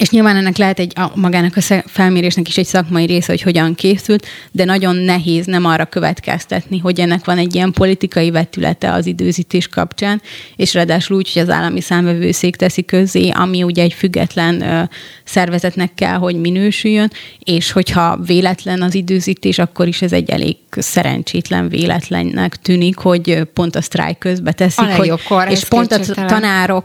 és 0.00 0.10
nyilván 0.10 0.36
ennek 0.36 0.56
lehet 0.56 0.78
egy 0.78 0.92
a, 0.94 1.10
magának 1.14 1.56
a 1.56 1.82
felmérésnek 1.86 2.48
is 2.48 2.56
egy 2.56 2.66
szakmai 2.66 3.06
része, 3.06 3.26
hogy 3.32 3.42
hogyan 3.42 3.74
készült, 3.74 4.26
de 4.52 4.64
nagyon 4.64 4.96
nehéz 4.96 5.46
nem 5.46 5.64
arra 5.64 5.84
következtetni, 5.84 6.78
hogy 6.78 7.00
ennek 7.00 7.24
van 7.24 7.38
egy 7.38 7.54
ilyen 7.54 7.72
politikai 7.72 8.30
vetülete 8.30 8.92
az 8.92 9.06
időzítés 9.06 9.68
kapcsán, 9.68 10.22
és 10.56 10.74
ráadásul 10.74 11.16
úgy, 11.16 11.32
hogy 11.32 11.42
az 11.42 11.50
állami 11.50 11.80
számvevőszék 11.80 12.56
teszi 12.56 12.84
közzé, 12.84 13.28
ami 13.28 13.62
ugye 13.62 13.82
egy 13.82 13.92
független 13.92 14.62
ö, 14.62 14.82
szervezetnek 15.24 15.94
kell, 15.94 16.16
hogy 16.16 16.40
minősüljön, 16.40 17.10
és 17.38 17.72
hogyha 17.72 18.16
véletlen 18.26 18.82
az 18.82 18.94
időzítés, 18.94 19.58
akkor 19.58 19.88
is 19.88 20.02
ez 20.02 20.12
egy 20.12 20.30
elég 20.30 20.56
szerencsétlen 20.70 21.68
véletlennek 21.68 22.56
tűnik, 22.56 22.98
hogy 22.98 23.42
pont 23.54 23.76
a 23.76 23.82
sztrájk 23.82 24.18
közbe 24.18 24.52
teszik, 24.52 24.88
a 24.88 24.94
hogy, 24.94 25.12
és 25.48 25.64
pont 25.64 25.92
a 25.92 25.98
tanárok 26.14 26.84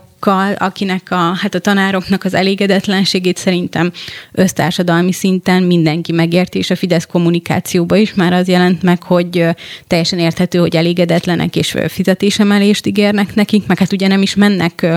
akinek 0.57 1.11
a, 1.11 1.15
hát 1.15 1.55
a 1.55 1.59
tanároknak 1.59 2.23
az 2.23 2.33
elégedetlenségét 2.33 3.37
szerintem 3.37 3.91
össztársadalmi 4.31 5.11
szinten 5.11 5.63
mindenki 5.63 6.11
megérti, 6.11 6.57
és 6.57 6.69
a 6.69 6.75
Fidesz 6.75 7.05
kommunikációban 7.05 7.97
is 7.97 8.13
már 8.13 8.33
az 8.33 8.47
jelent 8.47 8.83
meg, 8.83 9.03
hogy 9.03 9.45
teljesen 9.87 10.19
érthető, 10.19 10.59
hogy 10.59 10.75
elégedetlenek 10.75 11.55
és 11.55 11.75
fizetésemelést 11.87 12.85
ígérnek 12.85 13.35
nekik, 13.35 13.67
meg 13.67 13.79
hát 13.79 13.91
ugye 13.91 14.07
nem 14.07 14.21
is 14.21 14.35
mennek 14.35 14.87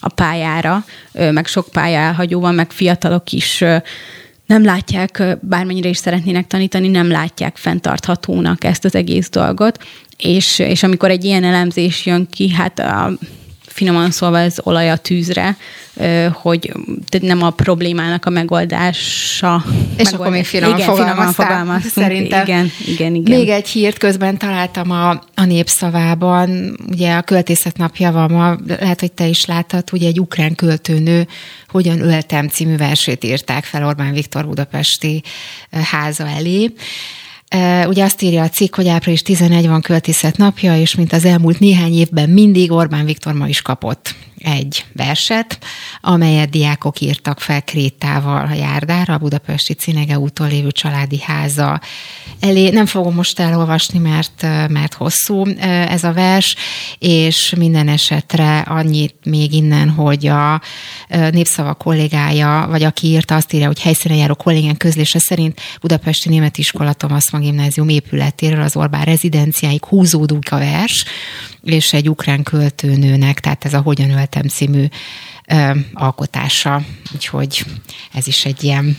a 0.00 0.08
pályára, 0.08 0.84
meg 1.12 1.46
sok 1.46 1.68
pálya 1.72 1.98
elhagyó 1.98 2.40
van, 2.40 2.54
meg 2.54 2.70
fiatalok 2.70 3.32
is 3.32 3.64
nem 4.46 4.64
látják, 4.64 5.22
bármennyire 5.40 5.88
is 5.88 5.96
szeretnének 5.96 6.46
tanítani, 6.46 6.88
nem 6.88 7.10
látják 7.10 7.56
fenntarthatónak 7.56 8.64
ezt 8.64 8.84
az 8.84 8.94
egész 8.94 9.28
dolgot, 9.28 9.84
és, 10.16 10.58
és 10.58 10.82
amikor 10.82 11.10
egy 11.10 11.24
ilyen 11.24 11.44
elemzés 11.44 12.06
jön 12.06 12.26
ki, 12.30 12.50
hát 12.50 12.78
a, 12.78 13.12
finoman 13.78 14.10
szólva 14.10 14.38
ez 14.38 14.56
olaj 14.62 14.90
a 14.90 14.96
tűzre, 14.96 15.56
hogy 16.32 16.72
nem 17.20 17.42
a 17.42 17.50
problémának 17.50 18.24
a 18.24 18.30
megoldása. 18.30 19.64
És 19.64 19.72
megoldás. 19.96 20.12
akkor 20.12 20.30
még 20.30 20.44
finoman 20.44 20.78
igen, 20.78 20.94
finoman 20.94 21.32
fogalmaztunk. 21.32 22.06
Szerintem. 22.06 22.42
Igen, 22.42 22.70
igen, 22.86 23.14
igen. 23.14 23.38
Még 23.38 23.48
egy 23.48 23.68
hírt 23.68 23.98
közben 23.98 24.38
találtam 24.38 24.90
a, 24.90 25.10
a 25.34 25.44
népszavában, 25.44 26.78
ugye 26.90 27.14
a 27.14 27.22
költészet 27.22 27.76
napja 27.76 28.12
van 28.12 28.30
ma, 28.30 28.56
lehet, 28.80 29.00
hogy 29.00 29.12
te 29.12 29.26
is 29.26 29.44
láttad, 29.44 29.84
ugye 29.92 30.06
egy 30.06 30.20
ukrán 30.20 30.54
költőnő 30.54 31.26
hogyan 31.68 32.00
öltem 32.00 32.48
című 32.48 32.76
versét 32.76 33.24
írták 33.24 33.64
fel 33.64 33.86
Orbán 33.86 34.12
Viktor 34.12 34.46
budapesti 34.46 35.22
háza 35.70 36.26
elé. 36.26 36.72
Ugye 37.86 38.04
azt 38.04 38.22
írja 38.22 38.42
a 38.42 38.48
cikk, 38.48 38.74
hogy 38.74 38.88
április 38.88 39.22
11 39.22 39.68
van 39.68 39.80
költészet 39.80 40.36
napja, 40.36 40.76
és 40.76 40.94
mint 40.94 41.12
az 41.12 41.24
elmúlt 41.24 41.58
néhány 41.58 41.92
évben 41.92 42.30
mindig 42.30 42.72
Orbán 42.72 43.04
Viktor 43.04 43.32
ma 43.32 43.48
is 43.48 43.62
kapott 43.62 44.14
egy 44.38 44.84
verset, 44.92 45.58
amelyet 46.00 46.50
diákok 46.50 47.00
írtak 47.00 47.40
fel 47.40 47.62
Krétával 47.62 48.46
a 48.46 48.54
járdára, 48.54 49.14
a 49.14 49.18
budapesti 49.18 49.72
Cinege 49.72 50.18
úton 50.18 50.48
lévő 50.48 50.70
családi 50.70 51.20
háza 51.20 51.80
elé. 52.40 52.70
Nem 52.70 52.86
fogom 52.86 53.14
most 53.14 53.38
elolvasni, 53.38 53.98
mert, 53.98 54.42
mert 54.68 54.94
hosszú 54.94 55.46
ez 55.88 56.04
a 56.04 56.12
vers, 56.12 56.56
és 56.98 57.54
minden 57.56 57.88
esetre 57.88 58.58
annyit 58.58 59.14
még 59.24 59.52
innen, 59.52 59.90
hogy 59.90 60.26
a 60.26 60.60
népszava 61.08 61.74
kollégája, 61.74 62.66
vagy 62.70 62.82
aki 62.82 63.06
írta, 63.06 63.34
azt 63.34 63.52
írja, 63.52 63.66
hogy 63.66 63.82
helyszínen 63.82 64.18
járó 64.18 64.34
kollégán 64.34 64.76
közlése 64.76 65.18
szerint 65.18 65.60
Budapesti 65.80 66.28
Német 66.28 66.58
Iskola 66.58 66.92
Tomaszma 66.92 67.38
Gimnázium 67.38 67.88
épületéről 67.88 68.62
az 68.62 68.76
Orbán 68.76 69.04
rezidenciáig 69.04 69.84
húzódik 69.84 70.52
a 70.52 70.58
vers, 70.58 71.04
és 71.72 71.92
egy 71.92 72.08
ukrán 72.08 72.42
költőnőnek, 72.42 73.40
tehát 73.40 73.64
ez 73.64 73.74
a 73.74 73.80
Hogyan 73.80 74.10
öltem 74.10 74.48
című 74.48 74.84
alkotása. 75.92 76.82
Úgyhogy 77.14 77.64
ez 78.12 78.26
is 78.26 78.44
egy 78.44 78.64
ilyen 78.64 78.96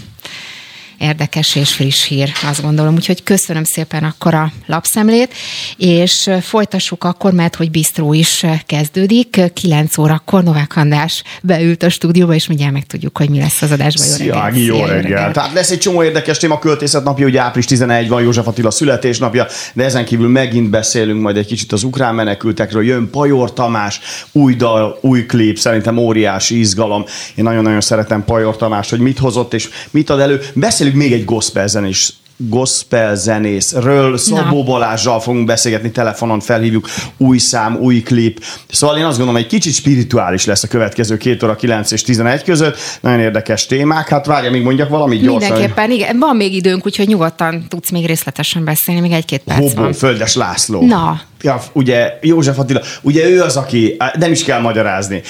érdekes 1.00 1.56
és 1.56 1.74
friss 1.74 2.08
hír, 2.08 2.32
azt 2.50 2.62
gondolom. 2.62 2.96
Úgyhogy 2.96 3.24
köszönöm 3.24 3.64
szépen 3.64 4.04
akkor 4.04 4.34
a 4.34 4.52
lapszemlét, 4.66 5.34
és 5.78 6.30
folytassuk 6.42 7.04
akkor, 7.04 7.34
mert 7.34 7.56
hogy 7.56 7.72
Bistró 7.72 8.14
is 8.14 8.46
kezdődik. 8.66 9.42
9 9.54 9.98
órakor 9.98 10.44
Novák 10.44 10.76
András 10.76 11.24
beült 11.42 11.84
a 11.84 11.90
stúdióba, 11.90 12.34
és 12.34 12.48
mindjárt 12.48 12.74
megtudjuk, 12.74 13.18
hogy 13.18 13.30
mi 13.30 13.40
lesz 13.40 13.62
az 13.62 13.72
adásban. 13.72 14.06
Jó 14.08 14.14
Szia, 14.14 14.44
reggel. 14.44 14.62
Jó, 14.62 14.78
reggel. 14.80 15.02
reggel. 15.02 15.32
Tehát 15.32 15.54
lesz 15.54 15.70
egy 15.70 15.80
csomó 15.80 16.04
érdekes 16.04 16.38
téma, 16.38 16.60
költészet 16.60 17.04
napja, 17.04 17.26
ugye 17.26 17.42
április 17.42 17.66
11 17.66 18.08
van, 18.08 18.22
József 18.22 18.48
Attila 18.48 18.72
születésnapja, 18.72 19.48
de 19.74 19.84
ezen 19.84 20.06
kívül 20.06 20.28
megint 20.30 20.70
beszélünk 20.70 21.22
majd 21.22 21.38
egy 21.38 21.46
kicsit 21.46 21.72
az 21.72 21.84
ukrán 21.84 22.16
menekültekről. 22.16 22.84
Jön 22.84 23.10
Pajor 23.10 23.54
Tamás, 23.54 24.00
új 24.32 24.56
dal, 24.56 24.98
új 25.02 25.26
klip, 25.26 25.58
szerintem 25.58 25.98
óriási 25.98 26.60
izgalom. 26.60 27.06
Én 27.36 27.44
nagyon-nagyon 27.44 27.82
szeretem 27.82 28.24
Pajor 28.26 28.58
Tamás, 28.58 28.90
hogy 28.90 29.00
mit 29.00 29.20
hozott 29.20 29.54
és 29.54 29.70
mit 29.92 30.10
ad 30.10 30.20
elő. 30.20 30.42
Beszélünk 30.54 30.89
még 30.94 31.14
egy 31.14 31.26
gospel 31.26 31.68
zenés 31.68 32.14
gospel 32.48 33.16
zenészről, 33.16 34.18
Szabó 34.18 34.64
Balázsral 34.64 35.20
fogunk 35.20 35.46
beszélgetni, 35.46 35.92
telefonon 35.92 36.40
felhívjuk, 36.40 36.90
új 37.18 37.38
szám, 37.38 37.76
új 37.76 38.02
klip. 38.02 38.44
Szóval 38.70 38.98
én 38.98 39.06
azt 39.06 39.18
gondolom, 39.18 39.42
egy 39.42 39.48
kicsit 39.48 39.74
spirituális 39.74 40.46
lesz 40.46 40.64
a 40.64 40.68
következő 40.68 41.18
két 41.18 41.44
óra 41.44 41.56
9 41.56 41.92
és 41.92 42.02
11 42.02 42.44
között. 42.44 42.78
Nagyon 43.02 43.20
érdekes 43.20 43.66
témák. 43.66 44.08
Hát 44.10 44.26
várja, 44.26 44.52
még 44.52 44.62
mondjak 44.62 44.90
valamit 44.90 45.22
gyorsan. 45.22 45.52
Mindenképpen, 45.52 45.92
igen. 45.92 46.20
Van 46.20 46.36
még 46.36 46.54
időnk, 46.54 46.86
úgyhogy 46.86 47.08
nyugodtan 47.08 47.66
tudsz 47.68 47.90
még 47.90 48.06
részletesen 48.06 48.64
beszélni, 48.64 49.02
még 49.02 49.12
egy-két 49.12 49.42
perc 49.46 49.60
Hobó, 49.60 49.82
van. 49.82 49.94
Földes 49.94 50.36
László. 50.36 50.86
Na. 50.86 51.22
Ja, 51.42 51.62
ugye 51.74 52.18
József 52.22 52.60
Attila, 52.60 52.82
ugye 53.02 53.30
ő 53.30 53.42
az, 53.42 53.58
aki, 53.58 53.98
nem 54.14 54.32
is 54.32 54.44
kell 54.44 54.60
magyarázni, 54.60 55.22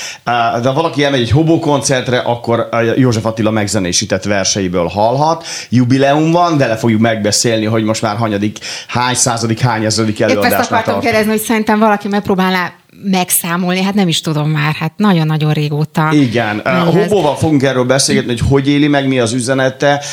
de 0.61 0.67
ha 0.67 0.73
valaki 0.73 1.03
elmegy 1.03 1.21
egy 1.21 1.31
Hobó 1.31 1.59
koncertre, 1.59 2.17
akkor 2.17 2.69
József 2.95 3.25
Attila 3.25 3.51
megzenésített 3.51 4.23
verseiből 4.23 4.87
hallhat. 4.87 5.45
Jubileum 5.69 6.31
van, 6.31 6.57
vele 6.57 6.75
fogjuk 6.75 7.01
megbeszélni, 7.01 7.65
hogy 7.65 7.83
most 7.83 8.01
már 8.01 8.17
hanyadik, 8.17 8.57
hány 8.87 9.15
századik, 9.15 9.59
hány 9.59 9.85
ezredik 9.85 10.19
előadásnak 10.19 10.53
Épp 10.53 10.59
ezt 10.59 10.71
akartam 10.71 10.99
kérdezni, 10.99 11.29
hogy 11.29 11.41
szerintem 11.41 11.79
valaki 11.79 12.07
megpróbálná 12.07 12.73
megszámolni, 13.03 13.81
hát 13.81 13.93
nem 13.93 14.07
is 14.07 14.21
tudom 14.21 14.49
már, 14.49 14.73
hát 14.73 14.93
nagyon-nagyon 14.97 15.53
régóta. 15.53 16.09
Igen, 16.11 16.61
Hobóval 16.85 17.35
fogunk 17.35 17.63
erről 17.63 17.83
beszélgetni, 17.83 18.29
hogy 18.29 18.49
hogy 18.49 18.67
éli 18.67 18.87
meg, 18.87 19.07
mi 19.07 19.19
az 19.19 19.33
üzenete. 19.33 20.03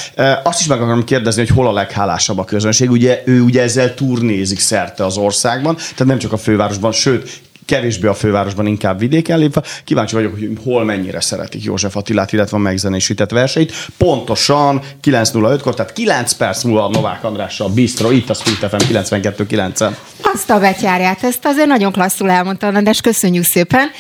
Azt 0.43 0.61
is 0.61 0.67
meg 0.67 0.81
akarom 0.81 1.05
kérdezni, 1.05 1.47
hogy 1.47 1.57
hol 1.57 1.67
a 1.67 1.73
leghálásabb 1.73 2.39
a 2.39 2.45
közönség. 2.45 2.91
Ugye 2.91 3.23
ő 3.25 3.41
ugye 3.41 3.63
ezzel 3.63 3.95
turnézik 3.95 4.59
szerte 4.59 5.05
az 5.05 5.17
országban, 5.17 5.75
tehát 5.75 6.07
nem 6.07 6.19
csak 6.19 6.33
a 6.33 6.37
fővárosban, 6.37 6.93
sőt, 6.93 7.41
kevésbé 7.67 8.07
a 8.07 8.15
fővárosban, 8.15 8.67
inkább 8.67 8.99
vidéken 8.99 9.39
lépve. 9.39 9.63
Kíváncsi 9.85 10.15
vagyok, 10.15 10.33
hogy 10.33 10.51
hol 10.65 10.85
mennyire 10.85 11.21
szeretik 11.21 11.65
József 11.65 11.97
Attilát, 11.97 12.33
illetve 12.33 12.57
a 12.57 12.61
megzenésített 12.61 13.31
verseit. 13.31 13.73
Pontosan 13.97 14.83
9.05-kor, 15.03 15.75
tehát 15.75 15.93
9 15.93 16.33
perc 16.33 16.63
múlva 16.63 16.85
a 16.85 16.89
Novák 16.89 17.25
Andrással 17.25 17.69
Bistro, 17.69 18.11
itt 18.11 18.31
a 18.31 18.35
Split 18.35 18.57
FM 18.57 18.93
92.9-en. 18.93 19.91
Azt 20.23 20.51
a 20.51 20.59
betyárját, 20.59 21.23
ezt 21.23 21.45
azért 21.45 21.67
nagyon 21.67 21.93
klasszul 21.93 22.31
elmondta, 22.31 22.81
de 22.81 22.95
köszönjük 23.03 23.45
szépen. 23.45 23.91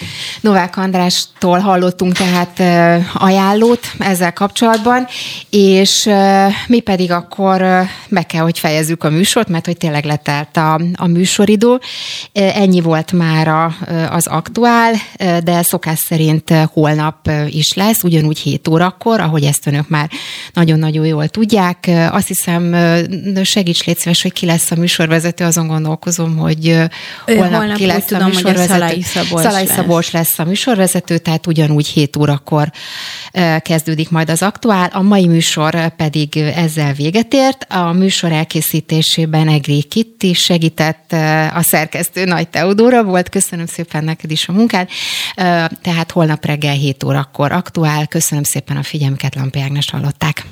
Novák 0.40 0.76
Andrástól 0.76 1.58
hallottunk 1.58 2.12
tehát 2.12 2.60
ajánlót 3.14 3.86
ezzel 3.98 4.32
kapcsolatban, 4.32 5.06
és 5.50 6.10
mi 6.66 6.80
pedig 6.80 7.10
akkor 7.10 7.64
meg 8.08 8.26
kell, 8.26 8.42
hogy 8.42 8.58
fejezzük 8.58 9.04
a 9.04 9.10
műsort, 9.10 9.48
mert 9.48 9.66
hogy 9.66 9.76
tényleg 9.76 10.04
letelt 10.04 10.56
a, 10.56 10.80
a 10.94 11.06
műsoridő. 11.06 11.80
Ennyi 12.32 12.80
volt 12.80 13.12
már 13.12 13.48
az 14.10 14.26
aktuál, 14.26 14.92
de 15.44 15.62
szokás 15.62 15.98
szerint 15.98 16.50
holnap 16.72 17.30
is 17.46 17.74
lesz, 17.74 18.02
ugyanúgy 18.02 18.38
7 18.38 18.68
órakor, 18.68 19.20
ahogy 19.20 19.44
ezt 19.44 19.66
önök 19.66 19.88
már 19.88 20.10
nagyon-nagyon 20.52 21.06
jól 21.06 21.28
tudják. 21.28 21.90
Azt 22.10 22.26
hiszem, 22.26 22.76
segíts 23.42 23.84
légy 23.84 23.98
szíves, 23.98 24.22
hogy 24.22 24.32
ki 24.32 24.46
lesz 24.46 24.70
a 24.70 24.74
műsorvezető, 24.76 25.44
azon 25.44 25.66
gondolkozom, 25.66 26.36
hogy 26.36 26.76
holnap, 27.24 27.54
holnap 27.54 27.76
ki 27.76 27.86
lesz 27.86 28.04
tudom, 28.04 28.24
a 28.24 28.26
műsorvezető. 28.26 28.72
Szalai 28.72 29.02
Szabolcs, 29.02 29.44
Szalai 29.44 29.66
Szabolcs 29.66 30.10
lesz. 30.12 30.36
lesz 30.36 30.38
a 30.38 30.44
műsorvezető, 30.44 31.18
tehát 31.18 31.46
ugyanúgy 31.46 31.86
7 31.86 32.16
órakor 32.16 32.72
kezdődik 33.58 34.10
majd 34.10 34.30
az 34.30 34.42
aktuál. 34.42 34.90
A 34.92 35.02
mai 35.02 35.26
műsor 35.26 35.88
pedig 35.88 36.36
ezzel 36.36 36.92
véget 36.92 37.34
ért. 37.34 37.66
A 37.72 37.92
műsor 37.92 38.32
elkészítésében 38.32 39.48
Egri 39.48 39.82
Kitti 39.82 40.32
segített, 40.32 41.12
a 41.54 41.62
szerkesztő 41.62 42.24
Nagy 42.24 42.48
Teodóra 42.48 43.02
volt. 43.02 43.28
Köszönöm 43.28 43.45
szépen 43.66 44.04
neked 44.04 44.30
is 44.30 44.48
a 44.48 44.52
munkát. 44.52 44.90
Tehát 45.82 46.10
holnap 46.10 46.44
reggel 46.44 46.74
7 46.74 47.04
órakor 47.04 47.52
aktuál. 47.52 48.06
Köszönöm 48.06 48.44
szépen 48.44 48.76
a 48.76 48.82
figyelmüket, 48.82 49.34
Lampi 49.34 49.60
Ágnes 49.60 49.90
hallották. 49.90 50.44